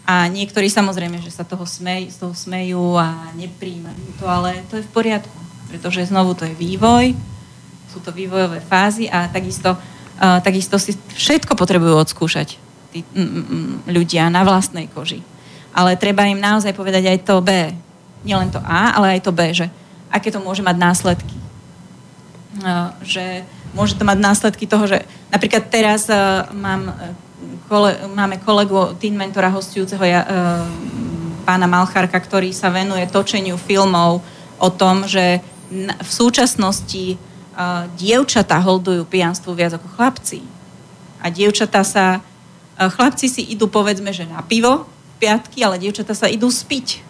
A 0.09 0.25
niektorí 0.25 0.71
samozrejme, 0.71 1.21
že 1.21 1.29
sa 1.29 1.45
toho 1.45 1.67
smej, 1.67 2.09
z 2.09 2.17
toho 2.17 2.33
smejú 2.33 2.97
a 2.97 3.29
nepríjmajú 3.37 4.17
to, 4.17 4.25
ale 4.25 4.65
to 4.71 4.81
je 4.81 4.87
v 4.87 4.93
poriadku, 4.95 5.39
pretože 5.69 6.09
znovu 6.09 6.33
to 6.33 6.49
je 6.49 6.55
vývoj, 6.57 7.13
sú 7.93 8.01
to 8.01 8.09
vývojové 8.09 8.57
fázy 8.57 9.05
a 9.05 9.29
takisto, 9.29 9.77
takisto 10.19 10.75
si 10.75 10.99
všetko 11.15 11.55
potrebujú 11.55 11.95
odskúšať 11.95 12.59
tí 12.91 13.05
mm, 13.05 13.21
mm, 13.21 13.45
mm, 13.45 13.75
ľudia 13.93 14.27
na 14.27 14.41
vlastnej 14.43 14.89
koži. 14.89 15.21
Ale 15.71 15.95
treba 15.95 16.25
im 16.25 16.41
naozaj 16.41 16.73
povedať 16.73 17.05
aj 17.07 17.19
to 17.23 17.39
B. 17.39 17.71
Nielen 18.25 18.49
to 18.51 18.59
A, 18.65 18.97
ale 18.97 19.17
aj 19.17 19.21
to 19.23 19.31
B, 19.31 19.53
že 19.53 19.69
aké 20.09 20.33
to 20.33 20.41
môže 20.41 20.65
mať 20.65 20.75
následky. 20.75 21.37
Že 23.05 23.45
môže 23.77 23.93
to 23.95 24.03
mať 24.03 24.17
následky 24.17 24.65
toho, 24.65 24.89
že 24.89 25.05
napríklad 25.29 25.69
teraz 25.69 26.09
uh, 26.09 26.49
mám, 26.51 26.89
kole, 27.69 27.93
máme 28.17 28.41
kolegu, 28.41 28.97
teen 28.97 29.13
mentora 29.13 29.53
hostujúceho 29.53 30.01
ja, 30.01 30.25
uh, 30.25 30.65
pána 31.45 31.69
Malcharka, 31.69 32.17
ktorý 32.17 32.49
sa 32.49 32.73
venuje 32.73 33.05
točeniu 33.05 33.55
filmov 33.55 34.25
o 34.57 34.69
tom, 34.73 35.05
že 35.05 35.39
v 36.01 36.09
súčasnosti 36.09 37.21
dievčatá 37.99 38.59
holdujú 38.63 39.03
pijanstvu 39.03 39.51
viac 39.51 39.75
ako 39.75 39.87
chlapci. 39.99 40.39
A 41.19 41.27
dievčatá 41.27 41.83
sa, 41.83 42.23
chlapci 42.79 43.27
si 43.27 43.43
idú 43.51 43.67
povedzme, 43.67 44.15
že 44.15 44.23
na 44.23 44.39
pivo 44.39 44.87
piatky, 45.19 45.67
ale 45.67 45.81
dievčatá 45.81 46.15
sa 46.15 46.31
idú 46.31 46.47
spiť. 46.47 47.03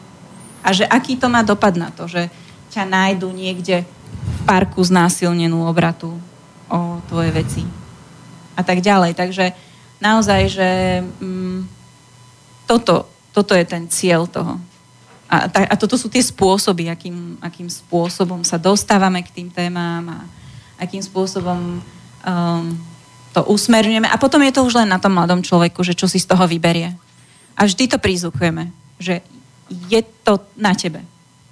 A 0.65 0.73
že 0.73 0.89
aký 0.89 1.15
to 1.15 1.29
má 1.29 1.45
dopad 1.45 1.77
na 1.77 1.93
to, 1.93 2.09
že 2.09 2.27
ťa 2.73 2.89
nájdu 2.89 3.29
niekde 3.29 3.85
v 3.85 4.39
parku 4.49 4.81
znásilnenú 4.81 5.69
obratu 5.69 6.17
o 6.69 6.99
tvoje 7.05 7.29
veci. 7.29 7.63
A 8.57 8.65
tak 8.65 8.81
ďalej. 8.81 9.13
Takže 9.13 9.53
naozaj, 10.01 10.41
že 10.49 10.69
mm, 11.21 11.69
toto, 12.65 13.05
toto 13.31 13.53
je 13.53 13.65
ten 13.65 13.85
cieľ 13.85 14.25
toho. 14.25 14.57
A, 15.29 15.45
a 15.45 15.75
toto 15.77 15.93
sú 15.93 16.09
tie 16.09 16.25
spôsoby, 16.25 16.89
akým, 16.89 17.37
akým 17.37 17.69
spôsobom 17.69 18.41
sa 18.41 18.57
dostávame 18.57 19.21
k 19.21 19.29
tým 19.29 19.53
témám 19.53 20.09
a, 20.09 20.19
akým 20.79 21.03
spôsobom 21.03 21.83
um, 22.23 22.65
to 23.35 23.45
usmerňujeme. 23.45 24.07
A 24.09 24.17
potom 24.17 24.41
je 24.41 24.55
to 24.55 24.65
už 24.65 24.79
len 24.79 24.89
na 24.89 24.97
tom 24.97 25.13
mladom 25.13 25.43
človeku, 25.43 25.83
že 25.83 25.93
čo 25.93 26.07
si 26.09 26.17
z 26.17 26.25
toho 26.25 26.47
vyberie. 26.47 26.95
A 27.59 27.67
vždy 27.67 27.91
to 27.91 27.97
prizvukujeme, 27.99 28.71
že 28.97 29.21
je 29.91 30.01
to 30.23 30.39
na 30.55 30.73
tebe. 30.73 31.03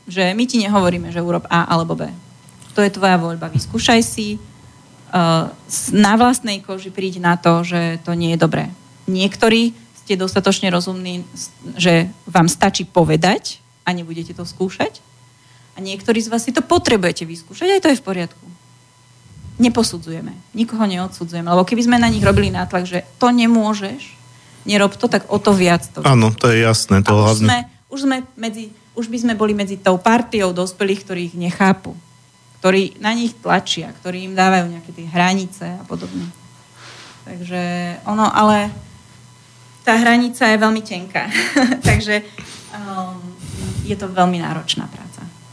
Že 0.08 0.32
my 0.34 0.44
ti 0.48 0.58
nehovoríme, 0.64 1.12
že 1.12 1.22
urob 1.22 1.46
A 1.52 1.68
alebo 1.68 1.94
B. 1.94 2.08
To 2.74 2.80
je 2.80 2.96
tvoja 2.96 3.20
voľba. 3.20 3.52
Vyskúšaj 3.52 4.02
si, 4.02 4.40
uh, 4.40 5.52
na 5.92 6.14
vlastnej 6.16 6.64
koži 6.64 6.90
príď 6.90 7.20
na 7.20 7.36
to, 7.36 7.62
že 7.68 8.00
to 8.08 8.16
nie 8.16 8.34
je 8.34 8.42
dobré. 8.42 8.72
Niektorí 9.12 9.76
ste 10.00 10.16
dostatočne 10.16 10.72
rozumní, 10.72 11.28
že 11.76 12.08
vám 12.24 12.48
stačí 12.48 12.88
povedať 12.88 13.60
a 13.84 13.92
nebudete 13.92 14.32
to 14.32 14.48
skúšať. 14.48 15.04
A 15.76 15.84
niektorí 15.84 16.24
z 16.24 16.32
vás 16.32 16.48
si 16.48 16.56
to 16.56 16.64
potrebujete 16.66 17.28
vyskúšať, 17.28 17.78
aj 17.78 17.82
to 17.84 17.92
je 17.92 18.00
v 18.00 18.08
poriadku 18.08 18.57
neposudzujeme. 19.58 20.34
Nikoho 20.54 20.86
neodsudzujeme. 20.86 21.50
Lebo 21.50 21.66
keby 21.66 21.82
sme 21.90 21.98
na 21.98 22.10
nich 22.10 22.22
robili 22.22 22.54
nátlak, 22.54 22.86
že 22.86 23.04
to 23.18 23.34
nemôžeš, 23.34 24.14
nerob 24.70 24.94
to, 24.96 25.10
tak 25.10 25.26
o 25.28 25.38
to 25.42 25.52
viac 25.54 25.84
to. 25.90 26.06
Áno, 26.06 26.30
to 26.34 26.54
je 26.54 26.62
jasné. 26.62 27.02
To 27.06 27.26
už, 27.26 27.42
sme, 27.42 27.66
už, 27.90 28.00
sme 28.06 28.18
medzi, 28.38 28.70
už 28.94 29.10
by 29.10 29.18
sme 29.26 29.34
boli 29.34 29.58
medzi 29.58 29.82
tou 29.82 29.98
partiou 29.98 30.54
dospelých, 30.54 31.02
ktorí 31.04 31.22
ich 31.34 31.36
nechápu. 31.36 31.98
Ktorí 32.62 33.02
na 33.02 33.14
nich 33.14 33.38
tlačia, 33.38 33.94
ktorí 34.02 34.30
im 34.30 34.34
dávajú 34.38 34.66
nejaké 34.74 34.92
tie 34.94 35.08
hranice 35.10 35.66
a 35.78 35.84
podobne. 35.86 36.30
Takže 37.26 37.62
ono, 38.08 38.30
ale 38.30 38.74
tá 39.86 39.98
hranica 39.98 40.48
je 40.48 40.58
veľmi 40.58 40.82
tenká. 40.84 41.30
Takže 41.88 42.26
um, 42.76 43.18
je 43.88 43.96
to 43.96 44.10
veľmi 44.12 44.42
náročná 44.42 44.86
práca 44.90 45.07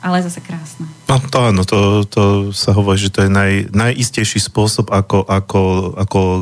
ale 0.04 0.20
zase 0.20 0.44
krásne. 0.44 0.84
No 1.08 1.16
to 1.16 1.38
áno, 1.40 1.64
to, 1.64 2.04
to 2.04 2.22
sa 2.52 2.76
hovorí, 2.76 3.00
že 3.00 3.08
to 3.08 3.24
je 3.24 3.30
naj, 3.32 3.72
najistejší 3.72 4.36
spôsob, 4.36 4.92
ako, 4.92 5.24
ako, 5.24 5.60
ako 5.96 6.20
e, 6.20 6.40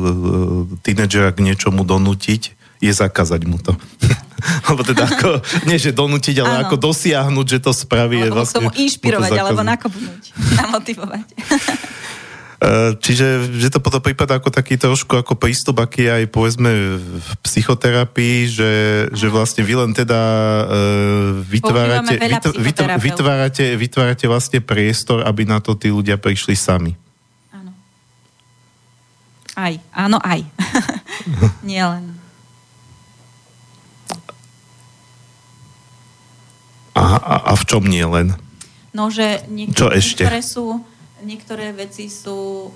tínedžera 0.83 1.31
k 1.31 1.47
niečomu 1.47 1.87
donútiť, 1.87 2.59
je 2.83 2.91
zakázať 2.91 3.47
mu 3.47 3.55
to. 3.63 3.71
alebo 4.67 4.83
teda 4.83 5.07
ako, 5.07 5.39
nie 5.63 5.79
že 5.79 5.95
donútiť, 5.95 6.43
ale 6.43 6.59
ano. 6.59 6.61
ako 6.67 6.75
dosiahnuť, 6.75 7.45
že 7.47 7.59
to 7.63 7.71
spraví. 7.71 8.19
Alebo 8.19 8.27
je 8.27 8.35
vlastne, 8.35 8.57
tomu 8.59 8.71
inšpirovať, 8.75 9.31
alebo 9.31 9.63
nakopnúť, 9.63 10.23
namotivovať. 10.59 11.27
E, 12.63 12.95
čiže 12.95 13.51
že 13.59 13.67
to 13.67 13.83
potom 13.83 13.99
prípada 13.99 14.39
ako 14.39 14.47
taký 14.47 14.79
trošku 14.79 15.19
ako 15.19 15.35
prístup, 15.35 15.83
aký 15.83 16.07
aj 16.07 16.31
povedzme 16.31 16.71
v 17.19 17.31
psychoterapii, 17.43 18.47
že, 18.47 18.71
že 19.11 19.27
vlastne 19.27 19.67
vy 19.67 19.83
len 19.83 19.91
teda 19.91 20.21
uh, 20.63 21.43
vytvárate, 21.43 22.15
vytvárate, 22.15 23.03
vytvárate, 23.03 23.65
vytvárate 23.75 24.25
vlastne 24.31 24.63
priestor, 24.63 25.27
aby 25.27 25.43
na 25.43 25.59
to 25.59 25.75
tí 25.75 25.91
ľudia 25.91 26.15
prišli 26.15 26.55
sami. 26.55 26.95
Áno. 27.51 27.75
Aj, 29.59 29.73
áno, 29.91 30.17
aj. 30.23 30.47
Nie 31.67 31.83
len. 31.83 32.15
A, 36.95 37.03
a, 37.19 37.35
a 37.51 37.53
v 37.59 37.63
čom 37.67 37.83
nie 37.89 38.05
len? 38.05 38.37
No, 38.93 39.09
že 39.09 39.41
niektoré, 39.49 39.73
Čo 39.73 39.87
ešte? 39.89 40.21
niektoré 40.23 40.41
sú 40.45 40.85
niektoré 41.23 41.71
veci 41.71 42.11
sú 42.11 42.69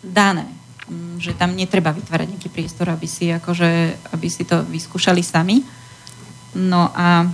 dané 0.00 0.46
mm, 0.88 1.18
že 1.20 1.34
tam 1.34 1.52
netreba 1.52 1.92
vytvárať 1.92 2.26
nejaký 2.30 2.48
priestor, 2.48 2.88
aby 2.88 3.04
si, 3.10 3.28
akože, 3.34 3.70
aby 4.14 4.28
si 4.30 4.46
to 4.46 4.62
vyskúšali 4.64 5.20
sami. 5.20 5.60
No 6.56 6.88
a 6.96 7.28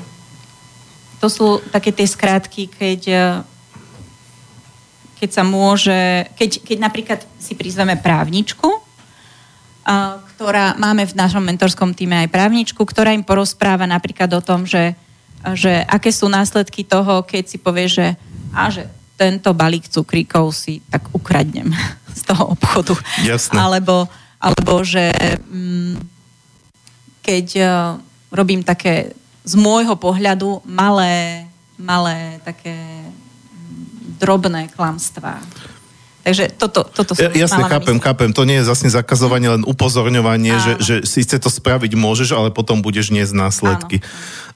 to 1.23 1.31
sú 1.31 1.62
také 1.73 1.95
tie 1.95 2.05
skrátky, 2.05 2.69
keď, 2.69 3.01
e, 3.09 3.24
keď 5.23 5.31
sa 5.31 5.43
môže, 5.47 6.28
keď, 6.36 6.61
keď 6.61 6.77
napríklad 6.82 7.20
si 7.39 7.57
prizveme 7.57 7.97
právničku, 7.97 8.69
a, 9.85 10.20
ktorá 10.35 10.74
máme 10.81 11.07
v 11.09 11.16
našom 11.16 11.45
mentorskom 11.45 11.93
týme 11.97 12.27
aj 12.27 12.32
právničku, 12.32 12.81
ktorá 12.82 13.12
im 13.12 13.24
porozpráva 13.24 13.89
napríklad 13.89 14.32
o 14.36 14.45
tom, 14.45 14.65
že, 14.69 14.97
že 15.55 15.85
aké 15.89 16.11
sú 16.11 16.28
následky 16.28 16.85
toho, 16.85 17.23
keď 17.23 17.45
si 17.49 17.57
povie, 17.61 17.86
že, 17.89 18.07
a, 18.53 18.69
že 18.69 18.89
tento 19.15 19.55
balík 19.55 19.86
cukríkov 19.86 20.51
si 20.55 20.82
tak 20.91 21.07
ukradnem 21.15 21.70
z 22.19 22.23
toho 22.27 22.55
obchodu. 22.55 22.95
Jasne. 23.23 23.59
Alebo, 23.59 24.11
alebo 24.43 24.82
že 24.82 25.11
mm, 25.51 25.95
keď 27.23 27.47
uh, 27.62 27.69
robím 28.35 28.61
také 28.66 29.15
z 29.45 29.55
môjho 29.55 29.95
pohľadu 29.97 30.65
malé, 30.66 31.47
malé 31.78 32.43
také 32.43 32.74
mm, 32.74 34.19
drobné 34.19 34.69
klamstvá. 34.74 35.39
Takže 36.24 36.57
toto, 36.57 36.89
toto 36.89 37.12
som 37.12 37.20
Ja, 37.20 37.28
jasne, 37.36 37.69
chápem, 37.69 38.01
mysli. 38.01 38.07
chápem. 38.09 38.31
To 38.32 38.49
nie 38.49 38.57
je 38.57 38.65
vlastne 38.65 38.89
zakazovanie, 38.89 39.61
len 39.61 39.62
upozorňovanie, 39.69 40.57
že, 40.57 40.73
Áno. 40.73 40.81
že 40.81 40.95
síce 41.05 41.36
to 41.36 41.53
spraviť 41.53 41.93
môžeš, 41.93 42.32
ale 42.32 42.49
potom 42.49 42.81
budeš 42.81 43.12
niesť 43.12 43.36
následky. 43.36 44.01
Uh, 44.01 44.05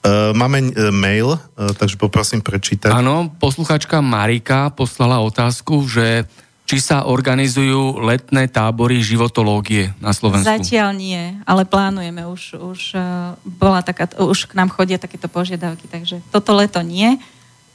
máme 0.07 0.71
uh, 0.71 0.95
mail, 0.95 1.35
uh, 1.35 1.75
takže 1.75 1.99
poprosím 1.99 2.39
prečítať. 2.39 2.95
Áno, 2.95 3.35
posluchačka 3.43 3.99
Marika 3.99 4.71
poslala 4.71 5.19
otázku, 5.21 5.85
že 5.91 6.25
či 6.69 6.85
sa 6.85 7.09
organizujú 7.09 8.05
letné 8.05 8.45
tábory 8.45 9.01
životológie 9.01 9.97
na 10.05 10.13
Slovensku. 10.13 10.45
Zatiaľ 10.45 10.93
nie, 10.93 11.33
ale 11.49 11.65
plánujeme. 11.65 12.29
Už, 12.29 12.61
už, 12.61 12.81
uh, 12.93 13.35
bola 13.43 13.81
taká, 13.81 14.07
už 14.21 14.53
k 14.53 14.53
nám 14.53 14.69
chodia 14.69 15.01
takéto 15.01 15.27
požiadavky, 15.33 15.89
takže 15.89 16.21
toto 16.29 16.53
leto 16.53 16.85
nie. 16.85 17.17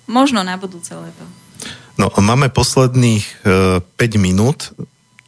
Možno 0.06 0.46
na 0.46 0.54
budúce 0.60 0.94
leto. 0.94 1.26
No, 1.98 2.10
máme 2.10 2.54
posledných 2.54 3.26
uh, 3.46 3.82
5 3.98 4.18
minút, 4.22 4.78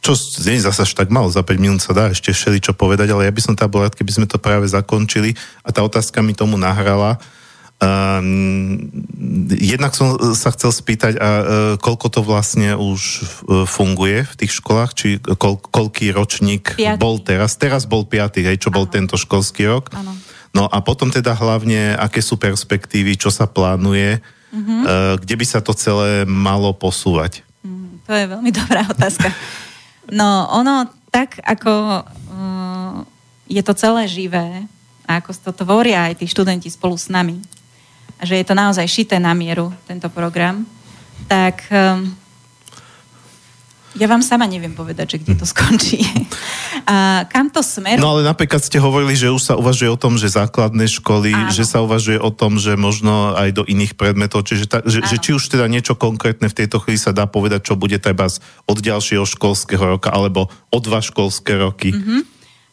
čo 0.06 0.14
nie 0.46 0.62
zase 0.62 0.86
až 0.86 0.94
tak 0.94 1.10
málo, 1.10 1.26
za 1.26 1.42
5 1.42 1.58
minút 1.58 1.82
sa 1.82 1.90
dá 1.90 2.06
ešte 2.14 2.30
všeli 2.30 2.62
čo 2.62 2.78
povedať, 2.78 3.10
ale 3.10 3.26
ja 3.26 3.34
by 3.34 3.42
som 3.42 3.58
tá 3.58 3.66
bol 3.66 3.82
rád, 3.82 3.98
keby 3.98 4.22
sme 4.22 4.26
to 4.30 4.38
práve 4.38 4.70
zakončili 4.70 5.34
a 5.66 5.74
tá 5.74 5.82
otázka 5.82 6.22
mi 6.22 6.30
tomu 6.30 6.54
nahrala. 6.54 7.18
Um, 7.76 8.88
jednak 9.52 9.92
som 9.92 10.16
sa 10.32 10.48
chcel 10.54 10.72
spýtať, 10.72 11.20
a 11.20 11.28
uh, 11.28 11.42
koľko 11.76 12.08
to 12.08 12.20
vlastne 12.24 12.72
už 12.72 13.00
uh, 13.02 13.24
funguje 13.68 14.24
v 14.24 14.34
tých 14.38 14.62
školách, 14.62 14.90
či 14.96 15.20
kol, 15.36 15.60
koľký 15.60 16.08
ročník 16.14 16.72
Piatý. 16.72 16.96
bol 16.96 17.20
teraz? 17.20 17.58
Teraz 17.60 17.84
bol 17.84 18.08
piatý, 18.08 18.48
hej, 18.48 18.64
čo 18.64 18.72
bol 18.72 18.88
tento 18.88 19.20
školský 19.20 19.68
rok. 19.68 19.92
Áno. 19.92 20.16
No 20.56 20.64
a 20.72 20.80
potom 20.80 21.12
teda 21.12 21.36
hlavne, 21.36 21.92
aké 22.00 22.24
sú 22.24 22.40
perspektívy, 22.40 23.20
čo 23.20 23.28
sa 23.28 23.44
plánuje, 23.44 24.24
mm-hmm. 24.24 24.80
uh, 24.88 25.14
kde 25.20 25.34
by 25.36 25.44
sa 25.44 25.60
to 25.60 25.76
celé 25.76 26.24
malo 26.24 26.72
posúvať? 26.72 27.44
Mm, 27.60 28.00
To 28.08 28.12
je 28.16 28.24
veľmi 28.24 28.50
dobrá 28.64 28.88
otázka. 28.88 29.28
No, 30.10 30.46
ono 30.50 30.86
tak, 31.10 31.40
ako 31.42 32.02
uh, 32.02 32.96
je 33.46 33.62
to 33.62 33.72
celé 33.74 34.06
živé 34.06 34.66
a 35.06 35.22
ako 35.22 35.30
to 35.32 35.52
tvoria 35.54 36.10
aj 36.10 36.22
tí 36.22 36.26
študenti 36.26 36.66
spolu 36.70 36.98
s 36.98 37.06
nami, 37.10 37.38
že 38.22 38.38
je 38.38 38.44
to 38.46 38.54
naozaj 38.54 38.86
šité 38.86 39.22
na 39.22 39.32
mieru, 39.32 39.70
tento 39.86 40.10
program, 40.10 40.66
tak 41.30 41.62
um, 41.70 42.10
ja 43.96 44.06
vám 44.06 44.20
sama 44.20 44.44
neviem 44.44 44.76
povedať, 44.76 45.16
že 45.16 45.20
kde 45.24 45.34
to 45.40 45.46
skončí. 45.48 46.04
A 46.86 47.26
kam 47.26 47.50
to 47.50 47.64
smeruje? 47.66 47.98
No 47.98 48.14
ale 48.14 48.22
napríklad 48.22 48.62
ste 48.62 48.78
hovorili, 48.78 49.18
že 49.18 49.32
už 49.32 49.42
sa 49.42 49.54
uvažuje 49.58 49.90
o 49.90 49.98
tom, 49.98 50.14
že 50.20 50.30
základné 50.30 50.86
školy, 50.86 51.34
Áno. 51.34 51.50
že 51.50 51.66
sa 51.66 51.82
uvažuje 51.82 52.20
o 52.20 52.30
tom, 52.30 52.62
že 52.62 52.78
možno 52.78 53.34
aj 53.34 53.58
do 53.58 53.62
iných 53.66 53.98
predmetov, 53.98 54.46
čiže 54.46 54.70
ta, 54.70 54.78
že, 54.86 55.02
že 55.02 55.18
či 55.18 55.34
už 55.34 55.50
teda 55.50 55.66
niečo 55.66 55.98
konkrétne 55.98 56.46
v 56.46 56.54
tejto 56.62 56.78
chvíli 56.78 57.00
sa 57.00 57.10
dá 57.10 57.26
povedať, 57.26 57.72
čo 57.72 57.74
bude 57.74 57.98
treba 57.98 58.30
od 58.70 58.78
ďalšieho 58.78 59.26
školského 59.26 59.98
roka, 59.98 60.14
alebo 60.14 60.46
o 60.70 60.78
dva 60.78 61.02
školské 61.02 61.58
roky. 61.58 61.90
Mm-hmm. 61.90 62.20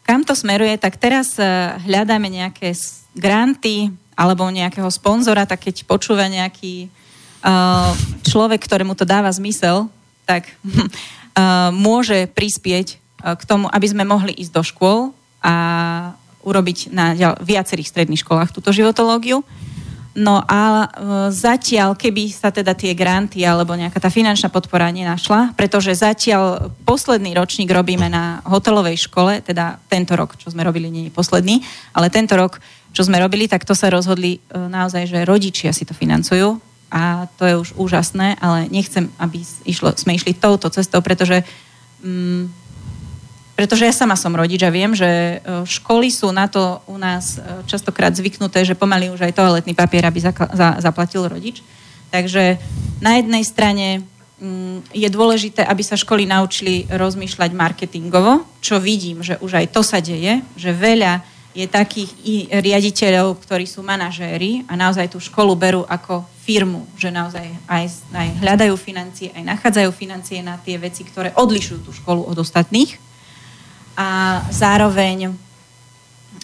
Kam 0.06 0.22
to 0.28 0.38
smeruje, 0.38 0.78
tak 0.78 1.02
teraz 1.02 1.40
eh, 1.42 1.80
hľadáme 1.90 2.30
nejaké 2.30 2.78
granty 3.18 3.90
alebo 4.14 4.46
nejakého 4.46 4.90
sponzora, 4.94 5.50
tak 5.50 5.66
keď 5.70 5.90
počúva 5.90 6.30
nejaký 6.30 6.86
uh, 7.42 7.90
človek, 8.22 8.62
ktorému 8.62 8.94
to 8.94 9.10
dáva 9.10 9.34
zmysel, 9.34 9.90
tak 10.24 10.50
uh, 10.50 11.72
môže 11.86 12.28
prispieť 12.32 12.98
uh, 13.22 13.36
k 13.36 13.44
tomu, 13.44 13.68
aby 13.70 13.88
sme 13.88 14.04
mohli 14.08 14.34
ísť 14.36 14.52
do 14.52 14.64
škôl 14.64 15.00
a 15.44 15.56
urobiť 16.44 16.92
na 16.92 17.16
viacerých 17.40 17.88
stredných 17.88 18.22
školách 18.22 18.52
túto 18.52 18.76
životológiu. 18.76 19.42
No 20.14 20.46
a 20.46 20.86
e, 20.86 20.88
zatiaľ, 21.34 21.98
keby 21.98 22.30
sa 22.30 22.54
teda 22.54 22.78
tie 22.78 22.94
granty 22.94 23.42
alebo 23.42 23.74
nejaká 23.74 23.98
tá 23.98 24.14
finančná 24.14 24.54
podpora 24.54 24.94
nenašla, 24.94 25.58
pretože 25.58 25.90
zatiaľ 25.98 26.70
posledný 26.86 27.34
ročník 27.34 27.66
robíme 27.74 28.14
na 28.14 28.38
hotelovej 28.46 29.10
škole, 29.10 29.42
teda 29.42 29.82
tento 29.90 30.14
rok, 30.14 30.38
čo 30.38 30.54
sme 30.54 30.62
robili, 30.62 30.94
nie 30.94 31.10
je 31.10 31.18
posledný, 31.18 31.66
ale 31.98 32.14
tento 32.14 32.38
rok, 32.38 32.62
čo 32.94 33.02
sme 33.02 33.18
robili, 33.18 33.50
tak 33.50 33.66
to 33.66 33.74
sa 33.74 33.90
rozhodli 33.90 34.38
naozaj, 34.54 35.10
že 35.10 35.26
rodičia 35.26 35.74
si 35.74 35.82
to 35.82 35.98
financujú 35.98 36.62
a 36.94 37.26
to 37.42 37.44
je 37.50 37.56
už 37.58 37.70
úžasné, 37.74 38.38
ale 38.38 38.70
nechcem, 38.70 39.10
aby 39.18 39.42
išlo, 39.66 39.98
sme 39.98 40.14
išli 40.14 40.38
touto 40.38 40.70
cestou, 40.70 41.02
pretože 41.02 41.42
mm, 42.06 42.62
pretože 43.54 43.86
ja 43.86 43.94
sama 43.94 44.18
som 44.18 44.34
rodič 44.34 44.62
a 44.66 44.74
viem, 44.74 44.98
že 44.98 45.06
e, 45.06 45.38
školy 45.66 46.10
sú 46.10 46.34
na 46.34 46.50
to 46.50 46.82
u 46.90 46.98
nás 46.98 47.38
e, 47.38 47.66
častokrát 47.70 48.10
zvyknuté, 48.10 48.66
že 48.66 48.74
pomaly 48.74 49.14
už 49.14 49.30
aj 49.30 49.38
toaletný 49.38 49.78
papier, 49.78 50.06
aby 50.10 50.22
zaplatil 50.82 51.30
rodič. 51.30 51.62
Takže 52.10 52.58
na 52.98 53.22
jednej 53.22 53.46
strane 53.46 53.88
mm, 54.42 54.90
je 54.90 55.06
dôležité, 55.06 55.62
aby 55.66 55.86
sa 55.86 55.94
školy 55.94 56.26
naučili 56.26 56.90
rozmýšľať 56.90 57.54
marketingovo, 57.54 58.42
čo 58.58 58.82
vidím, 58.82 59.22
že 59.22 59.38
už 59.38 59.62
aj 59.62 59.66
to 59.70 59.82
sa 59.86 60.02
deje, 60.02 60.42
že 60.58 60.74
veľa 60.74 61.33
je 61.54 61.70
takých 61.70 62.10
i 62.26 62.36
riaditeľov, 62.50 63.38
ktorí 63.46 63.70
sú 63.70 63.86
manažéri 63.86 64.66
a 64.66 64.74
naozaj 64.74 65.14
tú 65.14 65.22
školu 65.22 65.54
berú 65.54 65.82
ako 65.86 66.26
firmu, 66.44 66.84
že 66.98 67.14
naozaj 67.14 67.46
aj, 67.70 67.84
aj 68.12 68.28
hľadajú 68.42 68.76
financie, 68.76 69.30
aj 69.32 69.46
nachádzajú 69.48 69.90
financie 69.94 70.42
na 70.42 70.58
tie 70.60 70.76
veci, 70.82 71.06
ktoré 71.06 71.32
odlišujú 71.38 71.80
tú 71.86 71.92
školu 71.94 72.26
od 72.26 72.36
ostatných 72.42 72.98
a 73.94 74.42
zároveň 74.50 75.32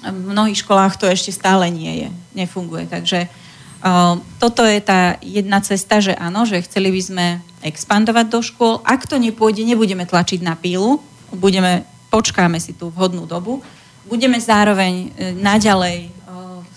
v 0.06 0.22
mnohých 0.30 0.62
školách 0.64 0.96
to 1.02 1.10
ešte 1.10 1.34
stále 1.34 1.68
nie 1.68 2.06
je, 2.06 2.10
nefunguje. 2.38 2.88
Takže 2.88 3.28
uh, 3.28 4.16
toto 4.38 4.64
je 4.64 4.80
tá 4.80 5.18
jedna 5.20 5.60
cesta, 5.60 6.00
že 6.00 6.14
áno, 6.16 6.46
že 6.46 6.64
chceli 6.64 6.94
by 6.94 7.02
sme 7.02 7.26
expandovať 7.66 8.26
do 8.32 8.40
škôl. 8.40 8.80
Ak 8.88 9.10
to 9.10 9.20
nepôjde, 9.20 9.66
nebudeme 9.68 10.08
tlačiť 10.08 10.40
na 10.40 10.56
pílu, 10.56 11.04
budeme, 11.36 11.84
počkáme 12.08 12.62
si 12.62 12.72
tú 12.72 12.94
vhodnú 12.94 13.28
dobu. 13.28 13.60
Budeme 14.08 14.40
zároveň 14.40 14.94
e, 14.94 15.36
naďalej 15.36 15.98
e, 16.06 16.10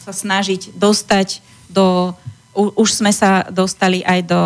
sa 0.02 0.12
snažiť 0.12 0.74
dostať 0.74 1.44
do... 1.70 2.16
Už 2.52 3.00
sme 3.00 3.14
sa 3.14 3.48
dostali 3.48 4.04
aj 4.04 4.20
do 4.28 4.42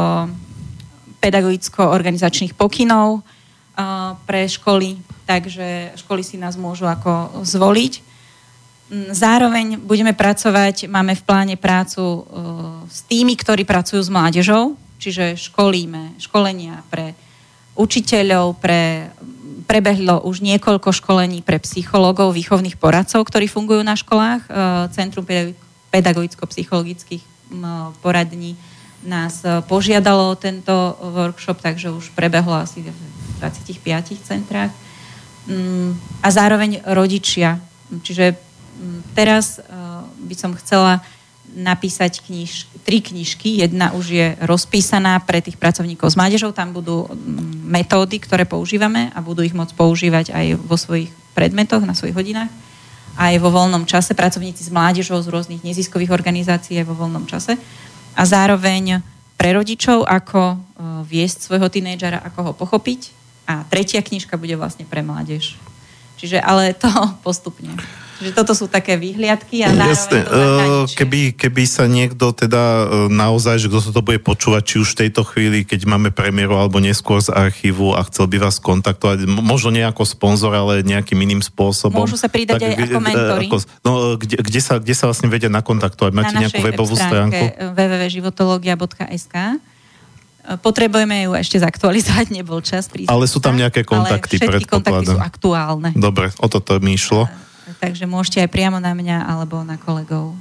pedagogicko-organizačných 1.18 2.54
pokynov 2.54 3.18
uh, 3.18 4.14
pre 4.30 4.46
školy, 4.46 4.94
takže 5.26 5.98
školy 5.98 6.22
si 6.22 6.38
nás 6.38 6.54
môžu 6.54 6.86
ako 6.86 7.42
zvoliť. 7.42 7.92
Mm, 8.94 9.10
Zároveň 9.10 9.66
budeme 9.82 10.14
pracovať, 10.14 10.86
máme 10.86 11.18
v 11.18 11.26
pláne 11.26 11.56
prácu 11.58 12.22
s 12.86 13.02
tými, 13.10 13.34
ktorí 13.34 13.66
pracujú 13.66 13.98
s 13.98 14.12
mládežou, 14.12 14.78
čiže 15.02 15.34
školíme, 15.50 16.14
školenia 16.22 16.86
pre 16.86 17.18
učiteľov, 17.76 18.56
pre, 18.56 19.12
prebehlo 19.66 20.22
už 20.22 20.40
niekoľko 20.46 20.94
školení 20.94 21.42
pre 21.42 21.58
psychológov, 21.58 22.32
výchovných 22.32 22.78
poradcov, 22.78 23.26
ktorí 23.26 23.50
fungujú 23.50 23.82
na 23.82 23.98
školách. 23.98 24.46
Uh, 24.46 24.86
Centrum 24.94 25.26
pedagog- 25.26 25.58
pedagogicko-psychologických 25.90 27.36
poradní 28.02 28.58
nás 29.06 29.44
e, 29.46 29.62
požiadalo 29.62 30.34
tento 30.34 30.98
workshop, 31.00 31.62
takže 31.62 31.94
už 31.94 32.10
prebehlo 32.12 32.58
asi 32.58 32.82
v 32.82 33.00
25 33.38 34.18
centrách. 34.26 34.74
Mm, 35.46 35.94
A 36.22 36.28
zároveň 36.30 36.82
rodičia. 36.82 37.62
Čiže 38.02 38.34
mm, 38.34 39.14
teraz 39.14 39.58
e, 39.58 39.62
by 40.26 40.34
som 40.34 40.58
chcela 40.58 41.00
napísať 41.54 42.24
kniž, 42.24 42.82
tri 42.82 42.98
knižky. 42.98 43.62
Jedna 43.62 43.94
už 43.94 44.04
je 44.10 44.26
rozpísaná 44.42 45.20
pre 45.22 45.38
tých 45.38 45.60
pracovníkov 45.60 46.12
s 46.12 46.18
mládežou. 46.18 46.50
Tam 46.50 46.74
budú 46.74 47.06
mm, 47.06 47.66
metódy, 47.66 48.18
ktoré 48.18 48.48
používame 48.48 49.14
a 49.14 49.22
budú 49.22 49.46
ich 49.46 49.54
môcť 49.54 49.76
používať 49.76 50.34
aj 50.34 50.46
vo 50.58 50.74
svojich 50.74 51.12
predmetoch, 51.36 51.84
na 51.84 51.92
svojich 51.92 52.16
hodinách. 52.16 52.50
Aj 53.16 53.32
vo 53.40 53.48
voľnom 53.48 53.88
čase. 53.88 54.12
Pracovníci 54.12 54.66
s 54.66 54.72
mládežou 54.72 55.20
z 55.20 55.32
rôznych 55.32 55.64
neziskových 55.64 56.12
organizácií 56.12 56.80
aj 56.80 56.88
vo 56.88 56.96
voľnom 56.96 57.24
čase. 57.28 57.56
A 58.16 58.22
zároveň 58.24 59.00
pre 59.36 59.52
rodičov, 59.52 60.08
ako 60.08 60.40
e, 60.52 60.56
viesť 61.04 61.44
svojho 61.44 61.68
tínejdžera, 61.68 62.24
ako 62.24 62.40
ho 62.40 62.52
pochopiť. 62.56 63.12
A 63.46 63.62
tretia 63.68 64.02
knižka 64.02 64.40
bude 64.40 64.56
vlastne 64.56 64.88
pre 64.88 65.04
mládež. 65.04 65.54
Čiže 66.16 66.40
ale 66.40 66.72
to 66.72 66.88
postupne. 67.26 67.76
Čiže 68.16 68.32
toto 68.32 68.56
sú 68.56 68.64
také 68.64 68.96
výhliadky 68.96 69.60
a 69.60 69.68
Jasne, 69.76 70.24
eh, 70.24 70.88
keby, 70.88 71.36
keby 71.36 71.62
sa 71.68 71.84
niekto 71.84 72.32
teda 72.32 72.56
eh, 72.56 73.12
naozaj, 73.12 73.60
že 73.60 73.68
kto 73.68 73.80
sa 73.84 73.90
to 73.92 74.00
bude 74.00 74.24
počúvať, 74.24 74.62
či 74.64 74.76
už 74.80 74.96
v 74.96 74.98
tejto 75.04 75.20
chvíli, 75.28 75.68
keď 75.68 75.84
máme 75.84 76.08
premiéru 76.08 76.56
alebo 76.56 76.80
neskôr 76.80 77.20
z 77.20 77.28
archívu 77.28 77.92
a 77.92 78.00
chcel 78.08 78.24
by 78.24 78.40
vás 78.40 78.56
kontaktovať, 78.56 79.28
možno 79.28 79.68
nie 79.68 79.84
ako 79.84 80.08
sponzor, 80.08 80.56
ale 80.56 80.80
nejakým 80.80 81.20
iným 81.20 81.44
spôsobom. 81.44 82.08
Môžu 82.08 82.16
sa 82.16 82.32
pridať 82.32 82.56
aj 82.64 82.72
kde- 82.72 82.96
ako 82.96 83.00
mentori. 83.04 83.46
ako- 83.52 83.68
no, 83.84 83.90
eh, 83.92 84.14
kde, 84.16 84.36
kde, 84.40 84.60
sa, 84.64 84.74
kde 84.80 84.94
sa 84.96 85.04
vlastne 85.12 85.28
vedia 85.28 85.52
nakontaktovať? 85.52 86.12
Máte 86.16 86.32
na 86.32 86.48
nejakú 86.48 86.60
webovú 86.64 86.96
web 86.96 87.04
stránku? 87.04 87.44
www.životologia.sk 87.76 89.36
Potrebujeme 90.62 91.26
ju 91.26 91.34
ešte 91.34 91.58
zaktualizovať, 91.58 92.30
nebol 92.38 92.62
čas 92.62 92.86
prísť. 92.86 93.10
Ale 93.10 93.26
sú 93.26 93.42
tam 93.42 93.58
nejaké 93.58 93.82
kontakty, 93.82 94.38
Ale 94.38 94.62
všetky 94.62 94.66
kontakty 94.70 95.06
sú 95.10 95.18
aktuálne. 95.18 95.90
Dobre, 95.98 96.30
o 96.38 96.46
toto 96.46 96.78
mi 96.78 96.94
išlo. 96.94 97.26
Takže 97.82 98.06
môžete 98.06 98.46
aj 98.46 98.50
priamo 98.54 98.78
na 98.78 98.94
mňa 98.94 99.26
alebo 99.26 99.66
na 99.66 99.74
kolegov. 99.74 100.38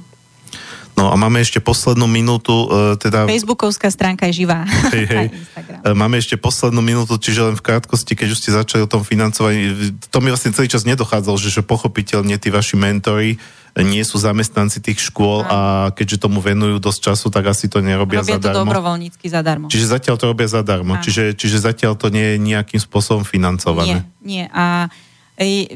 No 0.96 1.12
a 1.12 1.14
máme 1.20 1.44
ešte 1.44 1.60
poslednú 1.60 2.08
minútu, 2.08 2.66
eh, 2.72 2.96
teda... 2.96 3.28
Facebookovská 3.28 3.92
stránka 3.92 4.24
je 4.32 4.44
živá. 4.44 4.64
Hej, 4.96 5.04
hej. 5.06 5.26
Instagram. 5.44 5.80
Máme 5.92 6.16
ešte 6.16 6.40
poslednú 6.40 6.80
minútu, 6.80 7.20
čiže 7.20 7.52
len 7.52 7.54
v 7.54 7.62
krátkosti, 7.62 8.16
keď 8.16 8.28
už 8.32 8.38
ste 8.40 8.50
začali 8.56 8.80
o 8.82 8.88
tom 8.88 9.04
financovaní, 9.04 9.92
to 10.08 10.18
mi 10.24 10.32
vlastne 10.32 10.56
celý 10.56 10.72
čas 10.72 10.88
nedochádzalo, 10.88 11.36
že, 11.36 11.52
že 11.52 11.62
pochopiteľne 11.62 12.40
tí 12.40 12.48
vaši 12.48 12.80
mentori 12.80 13.36
nie 13.84 14.00
sú 14.08 14.16
zamestnanci 14.16 14.80
tých 14.80 15.12
škôl 15.12 15.44
a 15.44 15.92
keďže 15.92 16.24
tomu 16.24 16.40
venujú 16.40 16.80
dosť 16.80 17.12
času, 17.12 17.28
tak 17.28 17.52
asi 17.52 17.68
to 17.68 17.84
nerobia 17.84 18.24
Robia 18.24 18.40
to 18.40 18.48
zadarmo. 18.48 18.64
dobrovoľnícky 18.64 19.26
zadarmo. 19.28 19.66
Čiže 19.68 19.92
zatiaľ 19.92 20.16
to 20.16 20.24
robia 20.32 20.48
zadarmo. 20.48 20.96
Áno. 20.96 21.04
Čiže, 21.04 21.36
čiže 21.36 21.60
zatiaľ 21.60 21.92
to 22.00 22.08
nie 22.08 22.36
je 22.36 22.36
nejakým 22.40 22.80
spôsobom 22.80 23.28
financované. 23.28 24.08
Nie, 24.24 24.24
nie. 24.24 24.44
A 24.48 24.88
e, 24.88 25.05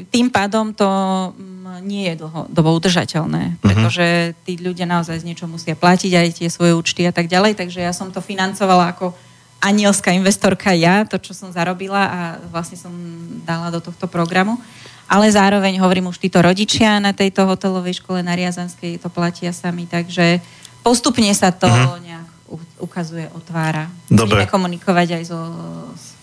tým 0.09 0.27
pádom 0.33 0.73
to 0.73 0.89
mm, 1.37 1.85
nie 1.85 2.09
je 2.09 2.25
dlhodobo 2.25 2.69
udržateľné, 2.81 3.61
pretože 3.61 4.33
tí 4.41 4.57
ľudia 4.57 4.89
naozaj 4.89 5.21
z 5.21 5.27
niečo 5.29 5.45
musia 5.45 5.77
platiť 5.77 6.11
aj 6.17 6.27
tie 6.41 6.49
svoje 6.49 6.73
účty 6.73 7.05
a 7.05 7.13
tak 7.13 7.29
ďalej, 7.29 7.61
takže 7.61 7.85
ja 7.85 7.93
som 7.93 8.09
to 8.09 8.25
financovala 8.25 8.97
ako 8.97 9.13
anielská 9.61 10.09
investorka 10.17 10.73
ja, 10.73 11.05
to, 11.05 11.21
čo 11.21 11.37
som 11.37 11.53
zarobila 11.53 12.01
a 12.09 12.19
vlastne 12.49 12.81
som 12.81 12.89
dala 13.45 13.69
do 13.69 13.77
tohto 13.77 14.09
programu. 14.09 14.57
Ale 15.05 15.29
zároveň 15.29 15.77
hovorím 15.77 16.09
už 16.09 16.17
títo 16.17 16.41
rodičia 16.41 16.97
na 16.97 17.13
tejto 17.13 17.45
hotelovej 17.45 18.01
škole 18.01 18.25
na 18.25 18.33
Riazanskej 18.33 18.97
to 18.97 19.11
platia 19.11 19.53
sami, 19.53 19.85
takže 19.85 20.41
postupne 20.81 21.29
sa 21.35 21.53
to 21.53 21.69
nejak 22.01 22.25
u- 22.49 22.79
ukazuje, 22.81 23.27
otvára. 23.35 23.91
Dobre. 24.07 24.47
Budeme 24.47 24.49
komunikovať 24.49 25.07
aj 25.19 25.23
so 25.27 25.39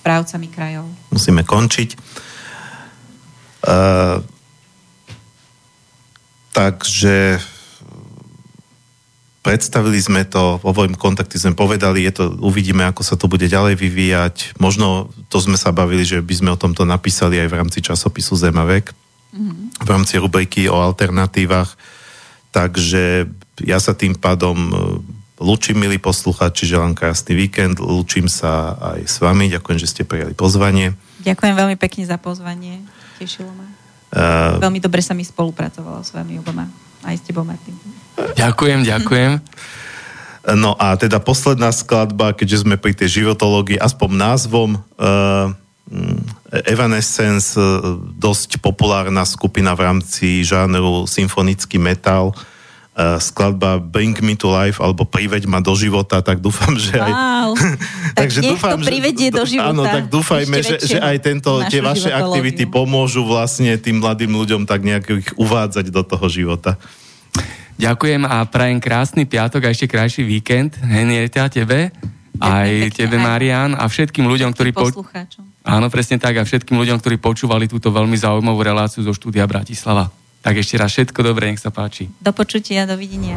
správcami 0.03 0.49
krajov. 0.49 0.89
Musíme 1.13 1.45
končiť. 1.45 1.89
Uh, 3.63 4.23
takže 6.55 7.43
predstavili 9.49 9.97
sme 9.97 10.29
to, 10.29 10.61
vo 10.61 10.77
svojom 10.77 10.93
kontakte 10.99 11.41
sme 11.41 11.57
povedali, 11.57 12.05
je 12.05 12.13
to, 12.13 12.25
uvidíme, 12.45 12.85
ako 12.85 13.01
sa 13.01 13.17
to 13.17 13.33
bude 13.33 13.49
ďalej 13.49 13.81
vyvíjať. 13.81 14.61
Možno 14.61 15.09
to 15.33 15.41
sme 15.41 15.57
sa 15.57 15.73
bavili, 15.73 16.05
že 16.05 16.21
by 16.21 16.35
sme 16.37 16.51
o 16.53 16.61
tomto 16.61 16.85
napísali 16.85 17.41
aj 17.41 17.49
v 17.49 17.57
rámci 17.57 17.81
časopisu 17.81 18.37
Zemavek, 18.37 18.93
mm-hmm. 18.93 19.81
v 19.81 19.89
rámci 19.89 20.21
rubriky 20.21 20.69
o 20.69 20.77
alternatívach. 20.77 21.81
Takže 22.53 23.25
ja 23.65 23.81
sa 23.81 23.97
tým 23.97 24.21
pádom 24.21 24.57
e, 24.59 24.73
lúčim, 25.41 25.81
milí 25.81 25.97
poslucháči, 25.97 26.69
želám 26.69 26.93
krásny 26.93 27.33
víkend, 27.33 27.81
lúčim 27.81 28.29
sa 28.29 28.77
aj 28.95 29.07
s 29.07 29.17
vami, 29.23 29.49
ďakujem, 29.49 29.79
že 29.81 29.89
ste 29.89 30.03
prijali 30.05 30.37
pozvanie. 30.37 30.93
Ďakujem 31.25 31.55
veľmi 31.57 31.77
pekne 31.81 32.05
za 32.05 32.21
pozvanie. 32.21 32.85
Tešilo 33.19 33.51
ma. 33.53 33.67
Uh, 34.09 34.57
Veľmi 34.63 34.81
dobre 34.81 35.05
sa 35.05 35.13
mi 35.13 35.27
spolupracovalo 35.27 36.01
s 36.01 36.15
vami 36.17 36.41
oboma. 36.41 36.65
Aj 37.05 37.15
s 37.15 37.23
tebou, 37.27 37.45
Martin. 37.45 37.77
Ďakujem, 38.39 38.87
ďakujem. 38.87 39.33
No 40.49 40.73
a 40.81 40.97
teda 40.97 41.21
posledná 41.21 41.69
skladba, 41.77 42.33
keďže 42.33 42.65
sme 42.65 42.81
pri 42.81 42.97
tej 42.97 43.21
životológii, 43.21 43.77
aspoň 43.77 44.09
názvom 44.17 44.81
uh, 44.81 45.53
Evanescence, 46.65 47.53
uh, 47.53 48.01
dosť 48.17 48.57
populárna 48.57 49.29
skupina 49.29 49.77
v 49.77 49.93
rámci 49.93 50.41
žánru 50.49 51.05
symfonický 51.05 51.77
metal, 51.77 52.33
uh, 52.33 52.58
skladba 52.99 53.79
Bring 53.79 54.19
Me 54.27 54.35
to 54.35 54.51
Life 54.51 54.83
alebo 54.83 55.07
Priveď 55.07 55.47
ma 55.47 55.63
do 55.63 55.71
života, 55.79 56.19
tak 56.19 56.43
dúfam, 56.43 56.75
že 56.75 56.99
aj... 56.99 57.13
Wow. 57.15 57.51
tak 58.19 58.29
nech 58.43 58.59
to 58.59 58.79
privedie 58.83 59.31
do 59.31 59.47
života. 59.47 59.71
Áno, 59.71 59.87
tak 59.87 60.11
dúfajme, 60.11 60.59
že, 60.59 60.77
že 60.83 60.99
aj 60.99 61.17
tento, 61.23 61.63
tie 61.71 61.79
vaše 61.79 62.11
aktivity 62.11 62.67
pomôžu 62.67 63.23
vlastne 63.23 63.79
tým 63.79 64.03
mladým 64.03 64.35
ľuďom 64.35 64.67
tak 64.67 64.83
nejak 64.83 65.05
ich 65.15 65.31
uvádzať 65.39 65.95
do 65.95 66.03
toho 66.03 66.27
života. 66.27 66.75
Ďakujem 67.79 68.27
a 68.27 68.43
prajem 68.51 68.83
krásny 68.83 69.23
piatok 69.23 69.67
a 69.67 69.69
ešte 69.71 69.87
krajší 69.87 70.27
víkend. 70.27 70.75
Henieta, 70.83 71.47
tebe, 71.47 71.95
aj 72.43 72.91
pekne, 72.91 72.99
tebe, 72.99 73.17
aj 73.19 73.23
Marian, 73.23 73.71
a 73.79 73.87
všetkým 73.87 74.27
ľuďom, 74.27 74.51
ktorí... 74.51 74.75
Po... 74.75 74.91
Poslucháčom. 74.91 75.47
Áno, 75.63 75.87
presne 75.87 76.19
tak, 76.19 76.35
a 76.35 76.43
všetkým 76.43 76.75
ľuďom, 76.75 76.99
ktorí 76.99 77.23
počúvali 77.23 77.71
túto 77.71 77.95
veľmi 77.95 78.19
zaujímavú 78.19 78.59
reláciu 78.59 79.07
zo 79.07 79.15
štúdia 79.15 79.47
Bratislava. 79.47 80.11
Tak 80.43 80.55
ešte 80.55 80.79
raz 80.79 80.95
všetko 80.95 81.21
dobré, 81.27 81.51
nech 81.51 81.61
sa 81.61 81.75
páči. 81.75 82.09
Do 82.23 82.31
počutia, 82.31 82.87
dovidenia. 82.87 83.37